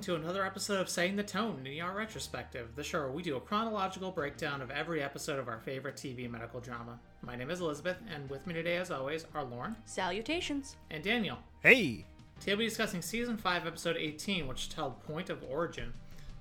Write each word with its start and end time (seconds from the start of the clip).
welcome 0.00 0.16
to 0.16 0.24
another 0.24 0.46
episode 0.46 0.80
of 0.80 0.88
Setting 0.88 1.14
the 1.14 1.22
Tone, 1.22 1.60
an 1.62 1.78
ER 1.78 1.94
Retrospective, 1.94 2.74
the 2.74 2.82
show 2.82 3.00
where 3.00 3.10
we 3.10 3.22
do 3.22 3.36
a 3.36 3.40
chronological 3.40 4.10
breakdown 4.10 4.62
of 4.62 4.70
every 4.70 5.02
episode 5.02 5.38
of 5.38 5.46
our 5.46 5.58
favorite 5.58 5.96
TV 5.96 6.30
medical 6.30 6.58
drama. 6.58 6.98
My 7.20 7.36
name 7.36 7.50
is 7.50 7.60
Elizabeth, 7.60 7.98
and 8.10 8.30
with 8.30 8.46
me 8.46 8.54
today, 8.54 8.78
as 8.78 8.90
always, 8.90 9.26
are 9.34 9.44
Lauren 9.44 9.76
Salutations. 9.84 10.76
and 10.90 11.04
Daniel. 11.04 11.36
Hey, 11.62 12.06
Today 12.38 12.52
we'll 12.52 12.60
be 12.60 12.64
discussing 12.64 13.02
Season 13.02 13.36
5, 13.36 13.66
Episode 13.66 13.98
18, 13.98 14.46
which 14.46 14.62
is 14.62 14.68
titled 14.68 15.02
Point 15.02 15.28
of 15.28 15.42
Origin. 15.42 15.92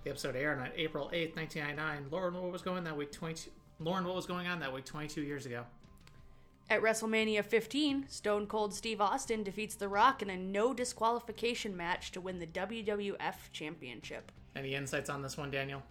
The 0.06 0.12
episode 0.12 0.38
aired 0.38 0.60
on 0.60 0.70
April 0.78 1.08
8th, 1.14 1.36
1999. 1.36 2.06
Lauren, 2.12 2.36
what 2.36 2.54
was 2.54 2.62
going 2.62 2.86
that 2.86 2.96
week 2.96 3.12
22... 3.12 3.52
Lauren, 3.82 4.06
what 4.06 4.16
was 4.16 4.26
going 4.26 4.48
on 4.48 4.62
that 4.62 4.74
week 4.74 4.86
22 4.86 5.22
years 5.22 5.46
ago? 5.46 5.66
At 6.70 6.84
WrestleMania 6.84 7.44
15, 7.44 8.06
Stone 8.10 8.46
Cold 8.46 8.76
Steve 8.76 9.02
Austin 9.02 9.44
defeats 9.44 9.74
The 9.76 9.88
Rock 9.88 10.22
in 10.22 10.30
a 10.30 10.38
no 10.38 10.74
disqualification 10.74 11.76
match 11.76 12.12
to 12.12 12.22
win 12.22 12.38
the 12.38 12.46
WWF 12.46 13.52
Championship. 13.52 14.32
Any 14.56 14.76
insights 14.76 15.10
on 15.10 15.22
this 15.24 15.36
one, 15.38 15.50
Daniel? 15.50 15.82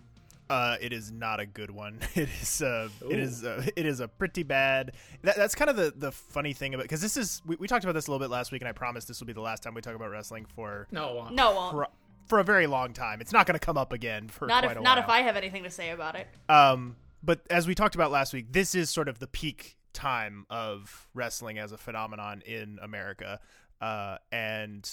uh, 0.50 0.76
it 0.80 0.92
is 0.92 1.10
not 1.10 1.40
a 1.40 1.46
good 1.46 1.70
one. 1.70 1.98
It 2.14 2.28
is, 2.40 2.62
uh, 2.62 2.88
Ooh. 3.02 3.10
it 3.10 3.18
is, 3.18 3.44
uh, 3.44 3.64
it 3.76 3.86
is 3.86 4.00
a 4.00 4.08
pretty 4.08 4.42
bad. 4.42 4.92
That, 5.22 5.36
that's 5.36 5.54
kind 5.54 5.70
of 5.70 5.76
the 5.76 5.92
the 5.96 6.10
funny 6.10 6.52
thing 6.52 6.74
about 6.74 6.84
because 6.84 7.00
this 7.00 7.16
is 7.16 7.42
we, 7.46 7.56
we 7.56 7.68
talked 7.68 7.84
about 7.84 7.92
this 7.94 8.06
a 8.06 8.10
little 8.10 8.24
bit 8.24 8.30
last 8.30 8.50
week, 8.50 8.62
and 8.62 8.68
I 8.68 8.72
promise 8.72 9.04
this 9.04 9.20
will 9.20 9.26
be 9.26 9.32
the 9.32 9.40
last 9.40 9.62
time 9.62 9.74
we 9.74 9.82
talk 9.82 9.94
about 9.94 10.10
wrestling 10.10 10.46
for 10.46 10.88
No. 10.90 11.28
No, 11.30 11.68
for, 11.70 11.88
for 12.26 12.38
a 12.40 12.44
very 12.44 12.66
long 12.66 12.92
time. 12.92 13.20
It's 13.20 13.32
not 13.32 13.46
going 13.46 13.58
to 13.58 13.64
come 13.64 13.76
up 13.76 13.92
again 13.92 14.28
for 14.28 14.46
not 14.46 14.62
quite 14.62 14.72
if 14.72 14.78
a 14.78 14.82
not 14.82 14.98
if 14.98 15.08
I 15.08 15.20
have 15.20 15.36
anything 15.36 15.62
to 15.64 15.70
say 15.70 15.90
about 15.90 16.16
it. 16.16 16.26
Um, 16.48 16.96
but 17.22 17.40
as 17.50 17.66
we 17.66 17.74
talked 17.74 17.94
about 17.94 18.10
last 18.10 18.32
week, 18.32 18.46
this 18.52 18.74
is 18.74 18.90
sort 18.90 19.08
of 19.08 19.18
the 19.18 19.26
peak 19.26 19.77
time 19.98 20.46
of 20.48 21.08
wrestling 21.14 21.58
as 21.58 21.72
a 21.72 21.76
phenomenon 21.78 22.42
in 22.46 22.78
America, 22.80 23.40
uh, 23.80 24.18
and 24.32 24.88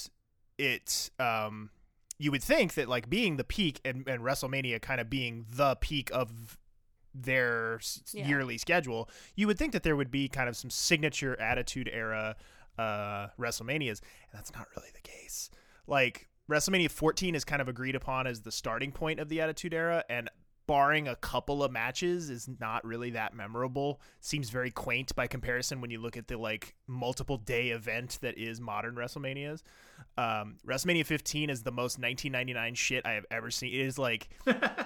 it 0.58 1.10
um, 1.20 1.70
you 2.18 2.32
would 2.32 2.44
think 2.44 2.74
that 2.74 2.88
like 2.90 3.10
being 3.10 3.38
the 3.38 3.44
peak 3.44 3.80
and, 3.86 4.08
and 4.08 4.22
WrestleMania 4.24 4.82
kind 4.82 5.00
of 5.02 5.10
being 5.10 5.46
the 5.50 5.76
peak 5.76 6.10
of 6.14 6.58
their 7.14 7.80
Yeah. 8.14 8.28
yearly 8.28 8.58
schedule, 8.58 9.10
you 9.36 9.48
would 9.48 9.58
think 9.58 9.72
that 9.74 9.84
there 9.84 9.96
would 9.96 10.12
be 10.12 10.28
kind 10.28 10.50
of 10.50 10.58
some 10.58 10.70
signature 10.70 11.40
Attitude 11.40 11.90
Era 11.92 12.36
uh, 12.78 13.28
WrestleManias, 13.40 14.02
and 14.02 14.34
that's 14.34 14.54
not 14.54 14.68
really 14.76 14.90
the 14.94 15.02
case. 15.02 15.50
Like 15.88 16.28
WrestleMania 16.50 16.92
14 16.92 17.36
is 17.36 17.44
kind 17.46 17.62
of 17.62 17.68
agreed 17.68 17.96
upon 17.96 18.28
as 18.28 18.42
the 18.42 18.52
starting 18.52 18.92
point 18.92 19.20
of 19.20 19.30
the 19.30 19.40
Attitude 19.42 19.74
Era, 19.74 20.04
and 20.10 20.30
barring 20.68 21.08
a 21.08 21.16
couple 21.16 21.64
of 21.64 21.72
matches 21.72 22.30
is 22.30 22.50
not 22.60 22.84
really 22.86 23.12
that 23.12 23.34
memorable. 23.36 24.02
Seems 24.20 24.50
very 24.50 24.72
quaint 24.72 25.16
by 25.16 25.28
comparison 25.28 25.82
when 25.82 25.92
you 25.92 26.00
look 26.00 26.18
at 26.18 26.28
the 26.28 26.38
like 26.38 26.76
multiple 26.88 27.38
day 27.38 27.70
event 27.70 28.18
that 28.22 28.38
is 28.38 28.60
modern 28.60 28.96
WrestleManias. 28.96 29.62
Um, 30.18 30.58
WrestleMania 30.66 31.06
15 31.06 31.50
is 31.50 31.64
the 31.64 31.72
most 31.72 32.00
1999 32.00 32.76
shit 32.76 33.06
I 33.06 33.12
have 33.14 33.26
ever 33.32 33.52
seen. 33.52 33.74
It 33.74 33.82
is 33.82 33.98
like 34.00 34.30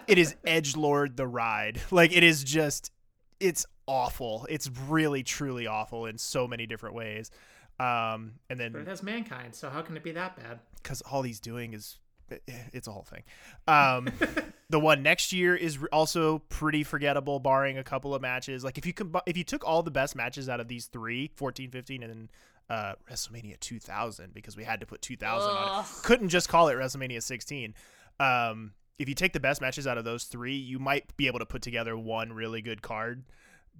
it 0.07 0.17
is 0.17 0.35
Edge 0.45 0.75
Lord 0.75 1.17
the 1.17 1.27
ride. 1.27 1.81
Like 1.91 2.11
it 2.15 2.23
is 2.23 2.43
just 2.43 2.91
it's 3.39 3.65
awful. 3.87 4.45
It's 4.49 4.69
really 4.87 5.23
truly 5.23 5.65
awful 5.67 6.05
in 6.05 6.17
so 6.17 6.47
many 6.47 6.65
different 6.65 6.95
ways. 6.95 7.31
Um, 7.79 8.33
and 8.49 8.59
But 8.59 8.75
it 8.81 8.87
has 8.87 9.01
mankind, 9.01 9.55
so 9.55 9.69
how 9.69 9.81
can 9.81 9.95
it 9.95 10.03
be 10.03 10.11
that 10.11 10.35
bad? 10.35 10.59
because 10.83 11.01
all 11.01 11.21
he's 11.21 11.39
doing 11.39 11.73
is 11.73 11.97
it's 12.73 12.87
a 12.87 12.91
whole 12.91 13.03
thing. 13.03 13.23
Um, 13.67 14.09
the 14.69 14.79
one 14.79 15.03
next 15.03 15.33
year 15.33 15.55
is 15.55 15.79
also 15.91 16.39
pretty 16.49 16.83
forgettable, 16.83 17.39
barring 17.39 17.77
a 17.77 17.83
couple 17.83 18.13
of 18.15 18.21
matches. 18.21 18.63
Like 18.63 18.77
if 18.77 18.85
you 18.85 18.93
could, 18.93 19.15
if 19.25 19.37
you 19.37 19.43
took 19.43 19.65
all 19.65 19.83
the 19.83 19.91
best 19.91 20.15
matches 20.15 20.49
out 20.49 20.59
of 20.59 20.67
these 20.67 20.85
three, 20.85 21.31
14, 21.35 21.71
15, 21.71 22.03
and 22.03 22.11
then 22.11 22.29
uh, 22.69 22.93
WrestleMania 23.09 23.59
2000, 23.59 24.33
because 24.33 24.55
we 24.55 24.63
had 24.63 24.79
to 24.79 24.85
put 24.85 25.01
2000 25.01 25.49
on 25.49 25.83
it, 25.83 25.87
couldn't 26.03 26.29
just 26.29 26.49
call 26.49 26.67
it 26.67 26.75
WrestleMania 26.75 27.21
16. 27.21 27.73
Um, 28.19 28.73
if 28.97 29.07
you 29.07 29.15
take 29.15 29.33
the 29.33 29.39
best 29.39 29.61
matches 29.61 29.87
out 29.87 29.97
of 29.97 30.03
those 30.03 30.25
three, 30.25 30.55
you 30.55 30.77
might 30.77 31.15
be 31.15 31.27
able 31.27 31.39
to 31.39 31.45
put 31.45 31.61
together 31.61 31.97
one 31.97 32.33
really 32.33 32.61
good 32.61 32.81
card, 32.81 33.23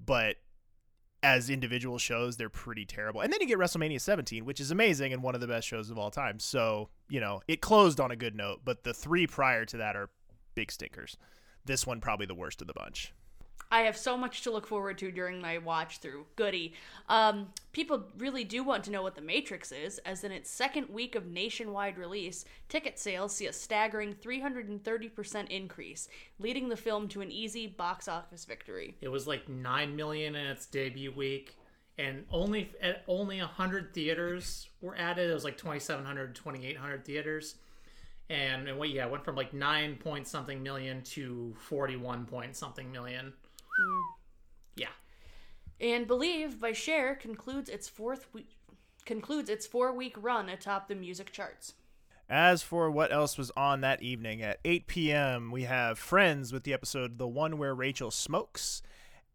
but 0.06 0.38
as 1.22 1.50
individual 1.50 1.98
shows, 1.98 2.38
they're 2.38 2.50
pretty 2.50 2.86
terrible. 2.86 3.22
And 3.22 3.32
then 3.32 3.42
you 3.42 3.48
get 3.48 3.58
WrestleMania 3.58 4.00
17, 4.00 4.46
which 4.46 4.60
is 4.60 4.72
amazing 4.72 5.12
and 5.14 5.22
one 5.22 5.36
of 5.36 5.42
the 5.42 5.48
best 5.48 5.68
shows 5.68 5.90
of 5.90 5.98
all 5.98 6.12
time. 6.12 6.40
So, 6.40 6.90
you 7.10 7.20
know, 7.20 7.42
it 7.48 7.62
closed 7.62 8.00
on 8.00 8.12
a 8.12 8.16
good 8.16 8.36
note, 8.36 8.62
but 8.64 8.84
the 8.84 8.94
three 8.94 9.28
prior 9.28 9.66
to 9.66 9.78
that 9.78 9.96
are 9.96 10.10
big 10.56 10.72
stinkers. 10.72 11.18
This 11.66 11.86
one 11.86 12.00
probably 12.00 12.26
the 12.26 12.36
worst 12.36 12.62
of 12.62 12.68
the 12.68 12.74
bunch. 12.74 13.14
I 13.72 13.82
have 13.82 13.98
so 13.98 14.18
much 14.18 14.42
to 14.42 14.52
look 14.52 14.66
forward 14.66 14.98
to 14.98 15.12
during 15.12 15.40
my 15.40 15.60
watch 15.60 16.00
through. 16.00 16.26
Goody. 16.36 16.74
Um, 17.08 17.50
people 17.72 18.06
really 18.18 18.44
do 18.44 18.64
want 18.64 18.84
to 18.86 18.92
know 18.92 19.04
what 19.04 19.14
The 19.14 19.22
Matrix 19.22 19.72
is, 19.72 20.00
as 20.00 20.24
in 20.24 20.32
its 20.32 20.50
second 20.50 20.90
week 20.90 21.14
of 21.14 21.28
nationwide 21.28 21.98
release, 21.98 22.46
ticket 22.68 22.98
sales 22.98 23.36
see 23.36 23.46
a 23.46 23.54
staggering 23.54 24.16
330% 24.16 25.50
increase, 25.50 26.10
leading 26.40 26.70
the 26.70 26.78
film 26.78 27.08
to 27.10 27.22
an 27.22 27.32
easy 27.32 27.68
box 27.68 28.08
office 28.08 28.44
victory. 28.44 28.96
It 29.02 29.10
was 29.10 29.28
like 29.28 29.48
nine 29.48 29.96
million 29.96 30.36
in 30.36 30.48
its 30.48 30.66
debut 30.66 31.12
week, 31.12 31.56
and 32.00 32.24
only 32.32 32.72
at 32.82 33.04
only 33.08 33.40
hundred 33.40 33.94
theaters 33.94 34.70
were 34.82 34.96
added. 34.98 35.30
It 35.30 35.34
was 35.34 35.44
like 35.44 35.58
2,700, 35.58 36.34
2,800 36.34 37.06
theaters, 37.06 37.56
and 38.30 38.68
and 38.68 38.80
what? 38.80 38.90
Yeah, 38.90 39.06
it 39.06 39.12
went 39.12 39.26
from 39.26 39.36
like 39.36 39.54
nine 39.54 39.98
point 39.98 40.26
something 40.26 40.64
million 40.64 41.02
to 41.04 41.54
forty-one 41.60 42.26
point 42.26 42.56
something 42.56 42.92
million. 42.92 43.34
Hmm. 43.78 44.02
Yeah, 44.78 44.88
And 45.82 46.08
Believe 46.08 46.62
by 46.62 46.72
Cher 46.72 47.16
concludes 47.16 47.70
its 47.70 47.90
fourth 47.90 48.28
week. 48.34 48.56
Concludes 49.06 49.50
its 49.50 49.66
four-week 49.68 50.16
run 50.22 50.50
atop 50.50 50.88
the 50.88 50.96
music 50.96 51.32
charts. 51.32 51.74
As 52.30 52.62
for 52.62 52.92
what 52.92 53.12
else 53.12 53.38
was 53.40 53.52
on 53.58 53.82
that 53.82 54.04
evening, 54.04 54.44
at 54.44 54.60
8 54.64 54.86
p.m., 54.86 55.52
we 55.52 55.64
have 55.64 55.98
Friends 55.98 56.54
with 56.54 56.64
the 56.64 56.74
episode 56.74 57.18
The 57.18 57.28
One 57.28 57.58
Where 57.58 57.74
Rachel 57.74 58.12
Smokes. 58.12 58.84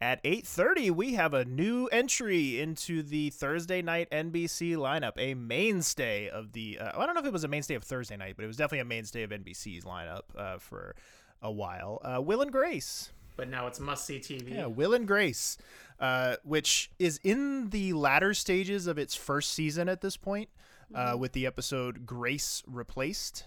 At 0.05 0.23
8:30, 0.23 0.91
we 0.91 1.15
have 1.15 1.33
a 1.33 1.47
new 1.47 1.87
entry 1.87 2.61
into 2.61 3.03
the 3.03 3.31
Thursday 3.31 3.81
night 3.81 4.11
NBC 4.11 4.77
lineup, 4.77 5.13
a 5.17 5.33
mainstay 5.33 6.29
of 6.29 6.53
the. 6.53 6.79
Uh, 6.79 7.01
I 7.01 7.07
don't 7.07 7.15
know 7.15 7.23
if 7.23 7.27
it 7.27 7.33
was 7.33 7.45
a 7.45 7.49
mainstay 7.49 7.75
of 7.75 7.85
Thursday 7.85 8.19
night, 8.19 8.35
but 8.37 8.45
it 8.45 8.47
was 8.47 8.59
definitely 8.59 8.81
a 8.81 8.85
mainstay 8.85 9.23
of 9.23 9.31
NBC's 9.31 9.85
lineup 9.85 10.25
uh, 10.37 10.59
for 10.59 10.95
a 11.41 11.51
while. 11.51 12.03
Uh, 12.05 12.21
Will 12.21 12.43
and 12.43 12.53
Grace. 12.53 13.13
but 13.37 13.49
now 13.49 13.67
it's 13.67 13.81
must-see 13.81 14.19
TV. 14.21 14.55
Yeah, 14.55 14.67
Will 14.67 14.93
and 14.93 15.09
Grace, 15.09 15.57
uh, 15.99 16.37
which 16.45 16.91
is 16.99 17.19
in 17.25 17.71
the 17.71 17.95
latter 17.95 18.35
stages 18.35 18.87
of 18.87 18.99
its 18.99 19.15
first 19.15 19.53
season 19.53 19.89
at 19.89 20.03
this 20.03 20.19
point, 20.19 20.51
uh, 20.95 21.17
with 21.19 21.33
the 21.33 21.47
episode 21.47 22.05
Grace 22.05 22.63
Replaced. 22.67 23.45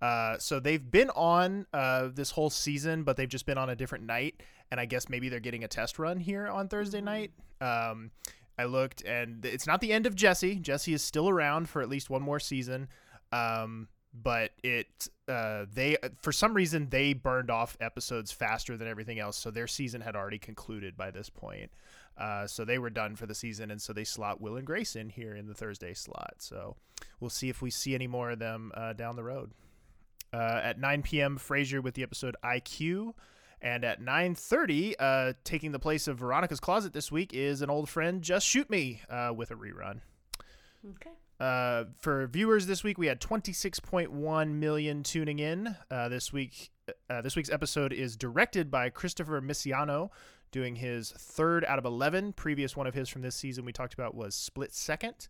Uh, 0.00 0.38
so 0.38 0.60
they've 0.60 0.90
been 0.90 1.10
on 1.10 1.66
uh, 1.72 2.08
this 2.12 2.30
whole 2.32 2.50
season, 2.50 3.02
but 3.02 3.16
they've 3.16 3.28
just 3.28 3.46
been 3.46 3.58
on 3.58 3.70
a 3.70 3.76
different 3.76 4.04
night, 4.04 4.42
and 4.70 4.80
I 4.80 4.84
guess 4.84 5.08
maybe 5.08 5.28
they're 5.28 5.40
getting 5.40 5.64
a 5.64 5.68
test 5.68 5.98
run 5.98 6.18
here 6.18 6.46
on 6.46 6.68
Thursday 6.68 7.00
night. 7.00 7.32
Um, 7.60 8.10
I 8.58 8.64
looked, 8.64 9.02
and 9.02 9.44
it's 9.44 9.66
not 9.66 9.80
the 9.80 9.92
end 9.92 10.06
of 10.06 10.14
Jesse. 10.14 10.56
Jesse 10.56 10.94
is 10.94 11.02
still 11.02 11.28
around 11.28 11.68
for 11.68 11.82
at 11.82 11.88
least 11.88 12.10
one 12.10 12.22
more 12.22 12.40
season. 12.40 12.88
Um, 13.32 13.88
but 14.22 14.52
it 14.62 15.08
uh, 15.28 15.66
they 15.72 15.96
for 16.22 16.32
some 16.32 16.54
reason 16.54 16.88
they 16.88 17.12
burned 17.12 17.50
off 17.50 17.76
episodes 17.80 18.32
faster 18.32 18.76
than 18.76 18.88
everything 18.88 19.18
else, 19.18 19.36
so 19.36 19.50
their 19.50 19.66
season 19.66 20.00
had 20.00 20.16
already 20.16 20.38
concluded 20.38 20.96
by 20.96 21.10
this 21.10 21.28
point. 21.28 21.70
Uh, 22.16 22.46
so 22.46 22.64
they 22.64 22.78
were 22.78 22.88
done 22.88 23.14
for 23.14 23.26
the 23.26 23.34
season, 23.34 23.70
and 23.70 23.80
so 23.80 23.92
they 23.92 24.04
slot 24.04 24.40
Will 24.40 24.56
and 24.56 24.66
Grace 24.66 24.96
in 24.96 25.10
here 25.10 25.36
in 25.36 25.46
the 25.46 25.54
Thursday 25.54 25.92
slot. 25.92 26.36
So 26.38 26.76
we'll 27.20 27.28
see 27.28 27.50
if 27.50 27.60
we 27.60 27.70
see 27.70 27.94
any 27.94 28.06
more 28.06 28.30
of 28.30 28.38
them 28.38 28.72
uh, 28.74 28.94
down 28.94 29.16
the 29.16 29.24
road. 29.24 29.52
Uh, 30.32 30.60
at 30.62 30.78
9 30.78 31.02
p.m., 31.02 31.38
Frasier 31.38 31.82
with 31.82 31.94
the 31.94 32.02
episode 32.02 32.36
IQ. 32.42 33.12
And 33.60 33.84
at 33.84 34.00
9.30, 34.00 34.94
uh, 34.98 35.32
taking 35.44 35.72
the 35.72 35.78
place 35.78 36.06
of 36.08 36.18
Veronica's 36.18 36.60
Closet 36.60 36.92
this 36.92 37.10
week 37.10 37.32
is 37.32 37.62
an 37.62 37.70
old 37.70 37.88
friend, 37.88 38.22
Just 38.22 38.46
Shoot 38.46 38.68
Me, 38.68 39.00
uh, 39.08 39.32
with 39.34 39.50
a 39.50 39.54
rerun. 39.54 40.00
Okay. 40.90 41.10
Uh, 41.40 41.84
for 41.98 42.26
viewers 42.26 42.66
this 42.66 42.84
week, 42.84 42.98
we 42.98 43.06
had 43.06 43.20
26.1 43.20 44.48
million 44.52 45.02
tuning 45.02 45.38
in. 45.38 45.76
Uh, 45.90 46.08
this 46.08 46.32
week, 46.32 46.70
uh, 47.10 47.20
this 47.22 47.36
week's 47.36 47.50
episode 47.50 47.92
is 47.92 48.16
directed 48.16 48.70
by 48.70 48.88
Christopher 48.88 49.40
Misiano, 49.40 50.10
doing 50.50 50.76
his 50.76 51.12
third 51.12 51.64
out 51.64 51.78
of 51.78 51.84
11. 51.84 52.34
Previous 52.34 52.76
one 52.76 52.86
of 52.86 52.94
his 52.94 53.08
from 53.08 53.22
this 53.22 53.34
season 53.34 53.64
we 53.64 53.72
talked 53.72 53.94
about 53.94 54.14
was 54.14 54.34
Split 54.34 54.72
Second. 54.72 55.28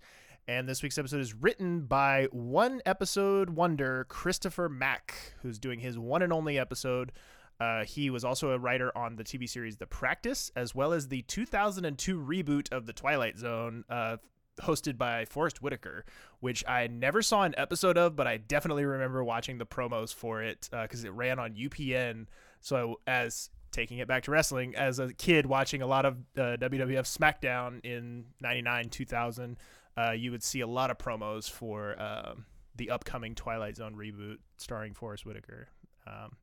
And 0.48 0.68
this 0.68 0.80
week's 0.82 0.98
episode 0.98 1.20
is 1.20 1.34
written 1.34 1.86
by 1.86 2.28
one 2.30 2.80
episode 2.86 3.50
wonder, 3.50 4.06
Christopher 4.08 4.68
Mack, 4.68 5.34
who's 5.42 5.58
doing 5.58 5.80
his 5.80 5.98
one 5.98 6.22
and 6.22 6.32
only 6.32 6.56
episode. 6.56 7.10
Uh, 7.58 7.84
he 7.84 8.10
was 8.10 8.24
also 8.24 8.50
a 8.50 8.58
writer 8.58 8.96
on 8.96 9.16
the 9.16 9.24
TV 9.24 9.48
series 9.48 9.76
The 9.76 9.86
Practice, 9.86 10.50
as 10.54 10.74
well 10.74 10.92
as 10.92 11.08
the 11.08 11.22
2002 11.22 12.18
reboot 12.18 12.70
of 12.72 12.86
The 12.86 12.92
Twilight 12.92 13.38
Zone, 13.38 13.84
uh, 13.88 14.18
hosted 14.60 14.98
by 14.98 15.24
Forest 15.24 15.62
Whitaker, 15.62 16.04
which 16.40 16.64
I 16.66 16.86
never 16.86 17.22
saw 17.22 17.42
an 17.42 17.54
episode 17.56 17.96
of, 17.98 18.16
but 18.16 18.26
I 18.26 18.36
definitely 18.36 18.84
remember 18.84 19.22
watching 19.24 19.58
the 19.58 19.66
promos 19.66 20.12
for 20.14 20.42
it 20.42 20.68
because 20.70 21.04
it 21.04 21.10
ran 21.10 21.38
on 21.38 21.54
UPN. 21.54 22.26
So 22.60 23.00
as 23.06 23.50
taking 23.72 23.98
it 23.98 24.08
back 24.08 24.24
to 24.24 24.30
wrestling, 24.30 24.74
as 24.74 24.98
a 24.98 25.12
kid 25.12 25.46
watching 25.46 25.82
a 25.82 25.86
lot 25.86 26.04
of 26.06 26.16
uh, 26.36 26.56
WWF 26.58 27.06
SmackDown 27.18 27.84
in 27.84 28.26
'99, 28.40 28.88
2000, 28.88 29.58
uh, 29.96 30.10
you 30.12 30.30
would 30.30 30.42
see 30.42 30.60
a 30.60 30.66
lot 30.66 30.90
of 30.90 30.98
promos 30.98 31.50
for 31.50 32.00
um 32.00 32.46
the 32.76 32.90
upcoming 32.90 33.34
Twilight 33.34 33.76
Zone 33.76 33.94
reboot 33.94 34.36
starring 34.58 34.94
Forest 34.94 35.24
Whitaker. 35.24 35.68
Um, 36.06 36.36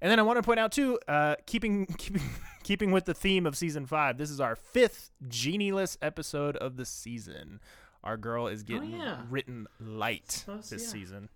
and 0.00 0.10
then 0.10 0.18
I 0.18 0.22
want 0.22 0.38
to 0.38 0.42
point 0.42 0.60
out 0.60 0.72
too, 0.72 0.98
uh, 1.08 1.36
keeping 1.46 1.86
keeping 1.98 2.22
keeping 2.62 2.90
with 2.90 3.04
the 3.04 3.14
theme 3.14 3.46
of 3.46 3.56
season 3.56 3.86
five, 3.86 4.18
this 4.18 4.30
is 4.30 4.40
our 4.40 4.56
fifth 4.56 5.10
genieless 5.28 5.96
episode 6.02 6.56
of 6.56 6.76
the 6.76 6.84
season. 6.84 7.60
Our 8.02 8.16
girl 8.16 8.46
is 8.46 8.62
getting 8.62 8.92
yeah. 8.92 9.18
written 9.28 9.66
light 9.78 10.30
Suppose, 10.30 10.70
this 10.70 10.84
yeah. 10.84 10.88
season. 10.88 11.28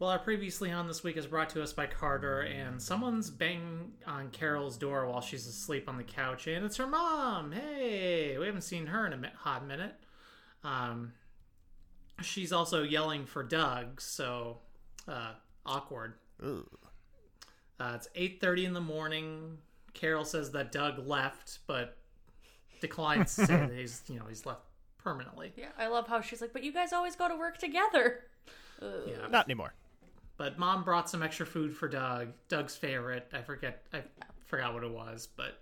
Well, 0.00 0.08
our 0.08 0.18
previously 0.18 0.70
on 0.72 0.86
this 0.86 1.04
week 1.04 1.18
is 1.18 1.26
brought 1.26 1.50
to 1.50 1.62
us 1.62 1.74
by 1.74 1.86
Carter, 1.86 2.40
and 2.40 2.80
someone's 2.80 3.28
banging 3.28 3.92
on 4.06 4.30
Carol's 4.30 4.78
door 4.78 5.06
while 5.06 5.20
she's 5.20 5.46
asleep 5.46 5.90
on 5.90 5.98
the 5.98 6.04
couch, 6.04 6.46
and 6.46 6.64
it's 6.64 6.78
her 6.78 6.86
mom. 6.86 7.52
Hey, 7.52 8.38
we 8.38 8.46
haven't 8.46 8.62
seen 8.62 8.86
her 8.86 9.06
in 9.06 9.12
a 9.12 9.30
hot 9.36 9.66
minute. 9.66 9.94
Um, 10.64 11.12
she's 12.22 12.50
also 12.50 12.82
yelling 12.82 13.26
for 13.26 13.42
Doug, 13.42 14.00
so 14.00 14.60
uh, 15.06 15.32
awkward. 15.66 16.14
Ugh. 16.42 16.66
Uh, 17.78 17.92
it's 17.94 18.08
eight 18.14 18.40
thirty 18.40 18.64
in 18.66 18.72
the 18.74 18.80
morning. 18.80 19.58
Carol 19.94 20.24
says 20.24 20.52
that 20.52 20.72
Doug 20.72 21.06
left, 21.06 21.60
but 21.66 21.96
declines 22.80 23.34
to 23.36 23.46
say 23.46 23.56
that 23.56 23.72
he's 23.72 24.02
you 24.08 24.18
know 24.18 24.26
he's 24.28 24.46
left 24.46 24.60
permanently. 24.98 25.52
Yeah, 25.56 25.68
I 25.78 25.88
love 25.88 26.06
how 26.06 26.20
she's 26.20 26.40
like, 26.40 26.52
but 26.52 26.62
you 26.62 26.72
guys 26.72 26.92
always 26.92 27.16
go 27.16 27.28
to 27.28 27.36
work 27.36 27.58
together. 27.58 28.24
Ugh. 28.82 28.88
Yeah. 29.06 29.28
Not 29.28 29.46
anymore. 29.46 29.74
But 30.36 30.58
mom 30.58 30.84
brought 30.84 31.10
some 31.10 31.22
extra 31.22 31.44
food 31.44 31.76
for 31.76 31.88
Doug. 31.88 32.28
Doug's 32.48 32.76
favorite. 32.76 33.28
I 33.32 33.42
forget. 33.42 33.84
I 33.92 34.02
forgot 34.46 34.72
what 34.74 34.84
it 34.84 34.90
was, 34.90 35.28
but 35.36 35.60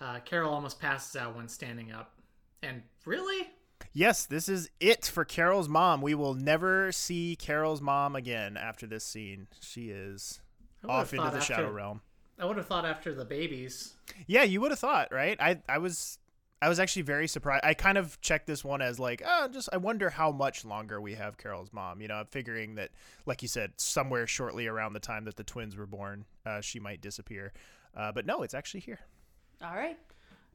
uh, 0.00 0.20
Carol 0.20 0.52
almost 0.52 0.80
passes 0.80 1.16
out 1.16 1.36
when 1.36 1.48
standing 1.48 1.92
up. 1.92 2.14
And 2.62 2.82
really, 3.04 3.48
Yes, 3.94 4.26
this 4.26 4.48
is 4.48 4.68
it 4.80 5.06
for 5.06 5.24
Carol's 5.24 5.68
mom. 5.68 6.02
We 6.02 6.14
will 6.14 6.34
never 6.34 6.90
see 6.90 7.36
Carol's 7.36 7.80
mom 7.80 8.16
again 8.16 8.56
after 8.56 8.86
this 8.86 9.04
scene. 9.04 9.46
She 9.60 9.90
is 9.90 10.40
off 10.86 11.12
into 11.14 11.30
the 11.30 11.36
after- 11.36 11.40
shadow 11.40 11.70
realm. 11.70 12.02
I 12.36 12.44
would 12.44 12.56
have 12.56 12.66
thought 12.66 12.84
after 12.84 13.14
the 13.14 13.24
babies. 13.24 13.94
Yeah, 14.26 14.42
you 14.42 14.60
would 14.60 14.72
have 14.72 14.80
thought, 14.80 15.12
right? 15.12 15.40
I 15.40 15.60
I 15.68 15.78
was 15.78 16.18
I 16.60 16.68
was 16.68 16.80
actually 16.80 17.02
very 17.02 17.28
surprised. 17.28 17.64
I 17.64 17.74
kind 17.74 17.96
of 17.96 18.20
checked 18.20 18.48
this 18.48 18.64
one 18.64 18.82
as 18.82 18.98
like, 18.98 19.22
oh, 19.24 19.46
just 19.46 19.68
I 19.72 19.76
wonder 19.76 20.10
how 20.10 20.32
much 20.32 20.64
longer 20.64 21.00
we 21.00 21.14
have 21.14 21.38
Carol's 21.38 21.72
mom. 21.72 22.00
You 22.00 22.08
know, 22.08 22.14
I'm 22.14 22.26
figuring 22.26 22.74
that, 22.74 22.90
like 23.24 23.42
you 23.42 23.48
said, 23.48 23.74
somewhere 23.76 24.26
shortly 24.26 24.66
around 24.66 24.94
the 24.94 25.00
time 25.00 25.26
that 25.26 25.36
the 25.36 25.44
twins 25.44 25.76
were 25.76 25.86
born, 25.86 26.24
uh, 26.44 26.60
she 26.60 26.80
might 26.80 27.00
disappear. 27.00 27.52
Uh, 27.96 28.10
but 28.10 28.26
no, 28.26 28.42
it's 28.42 28.54
actually 28.54 28.80
here. 28.80 28.98
All 29.62 29.76
right. 29.76 29.98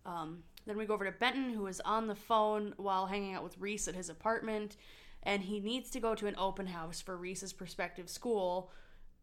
Um, 0.06 0.44
then 0.69 0.77
we 0.77 0.86
go 0.86 0.94
over 0.94 1.06
to 1.06 1.12
Benton, 1.12 1.50
who 1.50 1.66
is 1.68 1.81
on 1.81 2.07
the 2.07 2.16
phone 2.16 2.74
while 2.77 3.07
hanging 3.07 3.33
out 3.33 3.44
with 3.44 3.57
Reese 3.57 3.88
at 3.88 3.95
his 3.95 4.10
apartment, 4.10 4.77
and 5.24 5.42
he 5.42 5.60
needs 5.60 5.89
to 5.92 6.00
go 6.00 6.13
to 6.13 6.27
an 6.27 6.36
open 6.38 6.68
house 6.68 7.01
for 7.01 7.18
Reese's 7.18 7.54
prospective 7.54 8.07
school, 8.07 8.71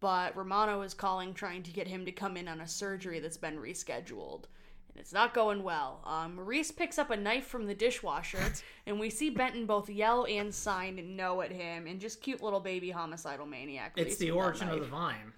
but 0.01 0.37
Romano 0.37 0.83
is 0.83 0.93
calling, 0.93 1.33
trying 1.33 1.63
to 1.63 1.71
get 1.71 1.87
him 1.87 2.05
to 2.05 2.13
come 2.13 2.37
in 2.37 2.49
on 2.49 2.61
a 2.61 2.67
surgery 2.67 3.21
that's 3.21 3.37
been 3.37 3.59
rescheduled. 3.59 4.45
And 4.89 4.99
it's 5.01 5.13
not 5.13 5.35
going 5.35 5.63
well. 5.63 6.01
Um, 6.05 6.39
Reese 6.39 6.73
picks 6.73 6.99
up 6.99 7.11
a 7.11 7.17
knife 7.17 7.47
from 7.47 7.67
the 7.67 7.75
dishwasher, 7.75 8.53
and 8.87 8.99
we 8.99 9.09
see 9.09 9.31
Benton 9.31 9.67
both 9.67 9.89
yell 9.89 10.27
and 10.29 10.53
sign 10.53 11.17
no 11.17 11.43
at 11.43 11.53
him, 11.53 11.87
and 11.87 12.01
just 12.01 12.21
cute 12.21 12.43
little 12.43 12.61
baby 12.61 12.91
homicidal 12.91 13.47
maniac. 13.47 13.93
It's 13.97 14.07
Reese 14.07 14.19
the 14.19 14.31
origin 14.33 14.69
of 14.69 14.81
the 14.81 14.87
vine. 14.87 15.33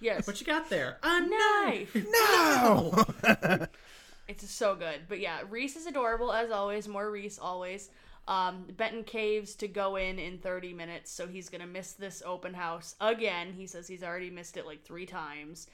Yes. 0.00 0.26
What 0.26 0.40
you 0.40 0.46
got 0.46 0.70
there? 0.70 0.98
A 1.02 1.20
knife. 1.20 1.94
No. 1.94 3.04
It's 4.28 4.48
so 4.50 4.74
good. 4.74 5.02
But 5.08 5.20
yeah, 5.20 5.40
Reese 5.48 5.76
is 5.76 5.86
adorable 5.86 6.32
as 6.32 6.50
always. 6.50 6.88
More 6.88 7.10
Reese 7.10 7.38
always. 7.38 7.90
Um, 8.28 8.66
Benton 8.76 9.04
caves 9.04 9.54
to 9.56 9.68
go 9.68 9.96
in 9.96 10.18
in 10.18 10.38
30 10.38 10.72
minutes, 10.72 11.12
so 11.12 11.28
he's 11.28 11.48
gonna 11.48 11.66
miss 11.66 11.92
this 11.92 12.22
open 12.26 12.54
house 12.54 12.96
again. 13.00 13.52
He 13.52 13.66
says 13.68 13.86
he's 13.86 14.02
already 14.02 14.30
missed 14.30 14.56
it 14.56 14.66
like 14.66 14.82
three 14.82 15.06
times. 15.06 15.68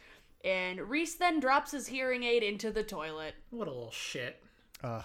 And 0.45 0.81
Reese 0.81 1.15
then 1.15 1.41
drops 1.41 1.71
his 1.71 1.87
hearing 1.87 2.25
aid 2.25 2.43
into 2.43 2.71
the 2.71 2.83
toilet. 2.83 3.35
What 3.51 3.69
a 3.69 3.71
little 3.71 3.91
shit. 3.91 4.43
Ugh. 4.83 5.05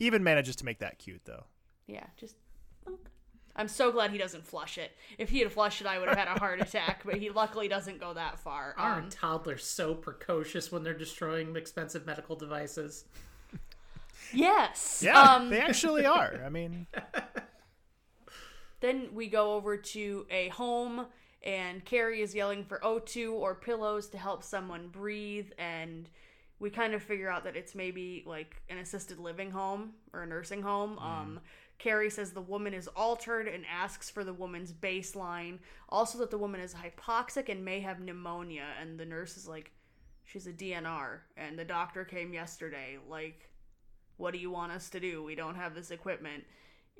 Even 0.00 0.22
manages 0.22 0.56
to 0.56 0.64
make 0.64 0.80
that 0.80 0.98
cute 0.98 1.22
though. 1.24 1.44
Yeah, 1.86 2.06
just. 2.16 2.36
Plunk. 3.54 3.60
I'm 3.62 3.68
so 3.68 3.92
glad 3.92 4.10
he 4.10 4.18
doesn't 4.18 4.46
flush 4.46 4.78
it. 4.78 4.92
If 5.18 5.30
he 5.30 5.40
had 5.40 5.52
flushed 5.52 5.80
it, 5.80 5.86
I 5.86 5.98
would 5.98 6.08
have 6.08 6.18
had 6.18 6.28
a 6.28 6.38
heart 6.38 6.60
attack. 6.66 7.02
But 7.04 7.16
he 7.16 7.30
luckily 7.30 7.68
doesn't 7.68 8.00
go 8.00 8.14
that 8.14 8.38
far. 8.38 8.74
Um, 8.78 8.84
Aren't 8.84 9.12
toddlers 9.12 9.64
so 9.64 9.94
precocious 9.94 10.70
when 10.72 10.82
they're 10.82 10.94
destroying 10.94 11.54
expensive 11.56 12.06
medical 12.06 12.36
devices? 12.36 13.04
yes. 14.32 15.02
Yeah, 15.04 15.20
Um, 15.20 15.50
they 15.50 15.60
actually 15.60 16.06
are. 16.06 16.40
I 16.44 16.48
mean, 16.48 16.86
Then 18.80 19.08
we 19.14 19.28
go 19.28 19.54
over 19.54 19.76
to 19.76 20.26
a 20.30 20.48
home, 20.48 21.06
and 21.44 21.84
Kerry 21.84 22.20
is 22.20 22.34
yelling 22.34 22.64
for 22.64 22.80
O2 22.80 23.32
or 23.32 23.54
pillows 23.54 24.08
to 24.08 24.18
help 24.18 24.42
someone 24.42 24.88
breathe. 24.88 25.50
And 25.56 26.08
we 26.58 26.68
kind 26.70 26.92
of 26.94 27.02
figure 27.02 27.28
out 27.30 27.44
that 27.44 27.54
it's 27.56 27.74
maybe 27.76 28.24
like 28.26 28.56
an 28.68 28.78
assisted 28.78 29.18
living 29.20 29.52
home 29.52 29.92
or 30.12 30.22
a 30.22 30.26
nursing 30.26 30.62
home. 30.62 30.98
Um, 30.98 31.40
Kerry 31.82 32.10
says 32.10 32.30
the 32.30 32.40
woman 32.40 32.74
is 32.74 32.86
altered 32.94 33.48
and 33.48 33.64
asks 33.66 34.08
for 34.08 34.22
the 34.22 34.32
woman's 34.32 34.72
baseline. 34.72 35.58
Also, 35.88 36.16
that 36.18 36.30
the 36.30 36.38
woman 36.38 36.60
is 36.60 36.74
hypoxic 36.74 37.48
and 37.48 37.64
may 37.64 37.80
have 37.80 37.98
pneumonia. 37.98 38.66
And 38.80 39.00
the 39.00 39.04
nurse 39.04 39.36
is 39.36 39.48
like, 39.48 39.72
she's 40.24 40.46
a 40.46 40.52
DNR. 40.52 41.18
And 41.36 41.58
the 41.58 41.64
doctor 41.64 42.04
came 42.04 42.32
yesterday. 42.32 42.98
Like, 43.08 43.50
what 44.16 44.32
do 44.32 44.38
you 44.38 44.48
want 44.48 44.70
us 44.70 44.90
to 44.90 45.00
do? 45.00 45.24
We 45.24 45.34
don't 45.34 45.56
have 45.56 45.74
this 45.74 45.90
equipment. 45.90 46.44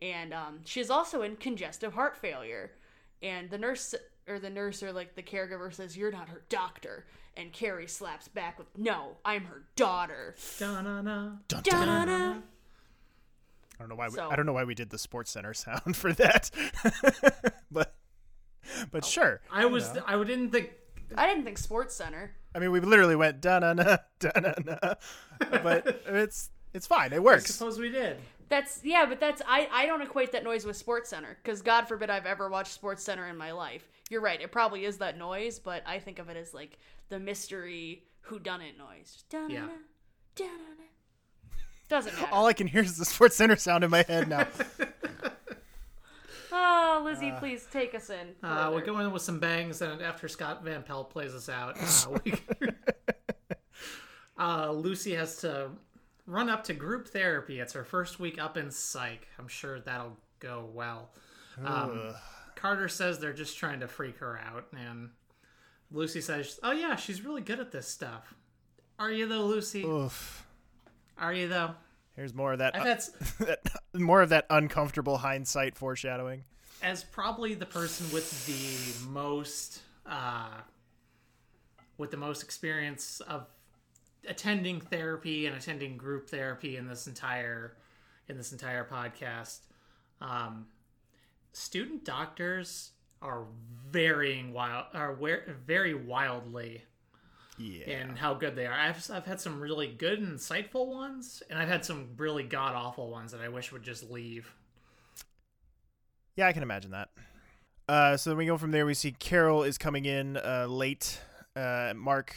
And 0.01 0.35
um, 0.35 0.59
she's 0.65 0.91
also 0.91 1.23
in 1.23 1.37
congestive 1.37 1.93
heart 1.93 2.17
failure. 2.17 2.73
And 3.23 3.51
the 3.51 3.59
nurse 3.59 3.95
or 4.27 4.41
the 4.41 4.51
nurse 4.51 4.83
or 4.83 4.93
like 4.93 5.15
the 5.15 5.23
caregiver 5.23 5.73
says, 5.73 5.97
You're 5.97 6.11
not 6.11 6.29
her 6.29 6.43
doctor. 6.49 7.07
And 7.37 7.53
Kerry 7.53 7.87
slaps 7.87 8.27
back 8.27 8.59
with, 8.59 8.67
No, 8.77 9.19
I'm 9.25 9.45
her 9.45 9.63
daughter. 9.77 10.35
Da-na-na. 10.59 11.37
dun, 11.47 11.63
dun. 11.63 12.43
Da-na. 13.83 13.85
I 13.85 13.89
don't 13.89 13.89
know 13.89 13.97
why. 13.97 14.09
We, 14.09 14.15
So- 14.15 14.29
I 14.31 14.37
don't 14.37 14.47
know 14.47 14.53
why 14.53 14.65
we 14.65 14.75
did 14.75 14.91
the 14.91 14.99
Sports 14.99 15.31
Center 15.31 15.55
sound 15.67 15.97
for 15.97 16.13
that, 16.15 16.51
but 17.71 17.95
Oh. 18.65 18.85
but 18.93 19.05
sure. 19.05 19.41
I 19.51 19.67
was. 19.67 19.91
I 20.07 20.17
didn't 20.23 20.51
think. 20.51 20.71
I 21.17 21.27
didn't 21.27 21.45
think 21.45 21.59
Sports 21.59 21.95
Center. 21.95 22.31
I 22.55 22.59
mean, 22.59 22.71
we 22.71 22.81
literally 22.81 23.17
went 23.17 23.41
da 23.41 23.59
na 23.59 23.73
na 23.73 23.97
da 24.21 24.31
na 24.41 24.53
na, 24.65 24.95
but 25.63 26.03
it's 26.07 26.51
it's 26.73 26.87
fine. 26.87 27.13
It 27.13 27.23
works. 27.23 27.45
I 27.45 27.47
suppose 27.49 27.79
we 27.79 27.91
did. 27.91 28.19
That's 28.49 28.81
yeah, 28.85 29.05
but 29.07 29.19
that's 29.19 29.43
I 29.47 29.69
I 29.73 29.87
don't 29.87 30.01
equate 30.03 30.31
that 30.33 30.45
noise 30.45 30.65
with 30.65 30.77
Sports 30.77 31.11
Center 31.11 31.37
because 31.43 31.61
God 31.61 31.89
forbid 31.89 32.09
I've 32.09 32.25
ever 32.27 32.49
watched 32.49 32.73
Sports 32.73 33.03
Center 33.03 33.27
in 33.29 33.37
my 33.37 33.51
life. 33.53 33.89
You're 34.11 34.21
right, 34.21 34.41
it 34.41 34.53
probably 34.53 34.85
is 34.85 34.99
that 34.99 35.19
noise, 35.19 35.59
but 35.59 35.83
I 35.87 35.99
think 35.99 36.19
of 36.19 36.29
it 36.29 36.37
as 36.37 36.55
like 36.55 36.79
the 37.09 37.19
mystery 37.19 38.05
whodunit 38.29 38.79
noise. 38.79 39.13
Just 39.13 39.29
da-na-na, 39.31 39.55
Yeah. 39.55 39.67
da-na-na. 40.37 40.85
Doesn't 41.93 42.15
matter. 42.15 42.33
All 42.33 42.47
I 42.47 42.55
can 42.55 42.67
hear 42.67 42.81
is 42.81 42.97
the 42.97 43.05
Sports 43.05 43.37
Center 43.37 43.55
sound 43.55 43.85
in 43.85 43.91
my 43.91 44.03
head 44.03 44.27
now. 44.27 44.49
Oh, 46.51 47.03
Lizzie, 47.05 47.35
please 47.39 47.67
take 47.71 47.95
us 47.95 48.09
in. 48.09 48.29
Uh, 48.43 48.71
we're 48.73 48.81
going 48.81 49.13
with 49.13 49.21
some 49.21 49.39
bangs, 49.39 49.83
and 49.83 50.01
after 50.01 50.27
Scott 50.27 50.65
Van 50.65 50.83
Pelt 50.83 51.11
plays 51.11 51.35
us 51.35 51.51
out, 51.51 51.77
uh, 51.79 52.19
we, 52.25 52.33
uh, 54.39 54.71
Lucy 54.71 55.15
has 55.15 55.37
to 55.43 55.69
run 56.27 56.49
up 56.49 56.65
to 56.65 56.73
group 56.73 57.09
therapy. 57.09 57.61
It's 57.61 57.75
her 57.75 57.85
first 57.85 58.19
week 58.19 58.41
up 58.41 58.57
in 58.57 58.71
psych. 58.71 59.29
I'm 59.39 59.49
sure 59.49 59.79
that'll 59.79 60.17
go 60.41 60.71
well. 60.73 61.11
Um, 61.63 62.15
Carter 62.55 62.89
says 62.89 63.19
they're 63.19 63.35
just 63.35 63.59
trying 63.59 63.81
to 63.81 63.87
freak 63.87 64.17
her 64.21 64.41
out, 64.43 64.69
and 64.75 65.11
Lucy 65.91 66.23
says, 66.23 66.59
"Oh 66.63 66.73
yeah, 66.73 66.97
she's 66.97 67.21
really 67.21 67.43
good 67.43 67.61
at 67.61 67.71
this 67.71 67.87
stuff." 67.87 68.33
Are 68.99 69.11
you 69.13 69.29
though, 69.29 69.45
Lucy? 69.45 69.85
Oof. 69.85 70.47
Are 71.19 71.33
you 71.33 71.49
though? 71.49 71.75
Here's 72.17 72.35
more 72.35 72.53
of 72.53 72.59
that, 72.59 72.77
I've 72.77 72.85
more 73.95 74.21
of 74.21 74.29
that 74.31 74.47
uncomfortable 74.51 75.17
hindsight 75.17 75.77
foreshadowing. 75.77 76.45
as 76.83 77.03
probably 77.05 77.55
the 77.55 77.67
person 77.67 78.07
with 78.13 78.47
the 78.47 79.09
most 79.09 79.81
uh, 80.07 80.49
with 81.97 82.11
the 82.11 82.17
most 82.17 82.43
experience 82.43 83.21
of 83.21 83.47
attending 84.27 84.81
therapy 84.81 85.47
and 85.47 85.57
attending 85.57 85.97
group 85.97 86.29
therapy 86.29 86.77
in 86.77 86.87
this 86.87 87.07
entire 87.07 87.77
in 88.29 88.37
this 88.37 88.53
entire 88.53 88.85
podcast 88.85 89.61
um, 90.21 90.67
student 91.53 92.05
doctors 92.05 92.93
are 93.21 93.45
varying 93.91 94.53
wild 94.53 94.87
are 94.95 95.17
very 95.67 95.95
wildly 95.95 96.83
Yeah. 97.59 98.01
in 98.01 98.17
how 98.17 98.35
good 98.35 98.57
they 98.57 98.67
are 98.67 98.73
I've, 98.73 99.11
I've 99.11 99.27
had 99.27 99.41
some 99.41 99.61
really 99.61 99.87
good 99.87 100.21
insightful 100.21 100.87
ones 100.87 101.43
and 101.51 101.59
i've 101.59 101.69
had 101.69 101.85
some 101.85 102.09
really 102.17 102.43
god 102.43 102.75
awful 102.75 103.11
ones 103.11 103.31
that 103.33 103.41
i 103.43 103.49
wish 103.49 103.71
would 103.73 103.83
just 103.83 104.11
leave 104.11 104.53
Yeah, 106.35 106.47
I 106.47 106.53
can 106.53 106.63
imagine 106.63 106.93
that. 106.93 107.11
Uh, 107.89 108.17
so 108.17 108.31
then 108.31 108.39
we 108.39 108.47
go 108.47 108.57
from 108.57 108.71
there. 108.71 108.87
We 108.87 108.95
see 108.95 109.13
Carol 109.13 109.65
is 109.65 109.77
coming 109.77 110.07
in 110.07 110.39
uh, 110.39 110.67
late. 110.67 111.21
Uh, 111.55 111.93
Mark, 111.95 112.35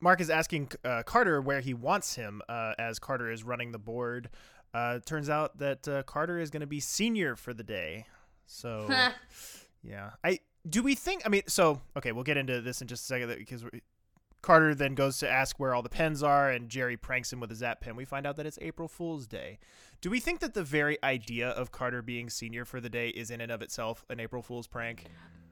Mark 0.00 0.20
is 0.20 0.28
asking 0.28 0.72
uh, 0.84 1.04
Carter 1.04 1.40
where 1.40 1.60
he 1.60 1.72
wants 1.72 2.16
him, 2.16 2.42
uh, 2.48 2.72
as 2.78 2.98
Carter 2.98 3.30
is 3.30 3.44
running 3.44 3.70
the 3.70 3.78
board. 3.78 4.28
Uh, 4.74 4.98
turns 5.06 5.30
out 5.30 5.58
that 5.58 5.86
uh, 5.86 6.02
Carter 6.02 6.38
is 6.40 6.50
going 6.50 6.62
to 6.62 6.66
be 6.66 6.80
senior 6.80 7.36
for 7.36 7.54
the 7.54 7.62
day. 7.62 8.06
So, 8.46 8.88
yeah. 9.84 10.10
I 10.24 10.40
do 10.68 10.82
we 10.82 10.96
think? 10.96 11.22
I 11.24 11.28
mean, 11.28 11.42
so 11.46 11.80
okay, 11.96 12.10
we'll 12.10 12.24
get 12.24 12.36
into 12.36 12.60
this 12.60 12.82
in 12.82 12.88
just 12.88 13.04
a 13.04 13.06
second 13.06 13.36
because 13.38 13.62
Carter 14.46 14.76
then 14.76 14.94
goes 14.94 15.18
to 15.18 15.28
ask 15.28 15.58
where 15.58 15.74
all 15.74 15.82
the 15.82 15.88
pens 15.88 16.22
are, 16.22 16.52
and 16.52 16.68
Jerry 16.68 16.96
pranks 16.96 17.32
him 17.32 17.40
with 17.40 17.50
a 17.50 17.56
zap 17.56 17.80
pen. 17.80 17.96
We 17.96 18.04
find 18.04 18.24
out 18.24 18.36
that 18.36 18.46
it's 18.46 18.60
April 18.62 18.86
Fool's 18.86 19.26
Day. 19.26 19.58
Do 20.00 20.08
we 20.08 20.20
think 20.20 20.38
that 20.38 20.54
the 20.54 20.62
very 20.62 21.02
idea 21.02 21.48
of 21.48 21.72
Carter 21.72 22.00
being 22.00 22.30
senior 22.30 22.64
for 22.64 22.80
the 22.80 22.88
day 22.88 23.08
is 23.08 23.32
in 23.32 23.40
and 23.40 23.50
of 23.50 23.60
itself 23.60 24.04
an 24.08 24.20
April 24.20 24.42
Fool's 24.42 24.68
prank? 24.68 25.06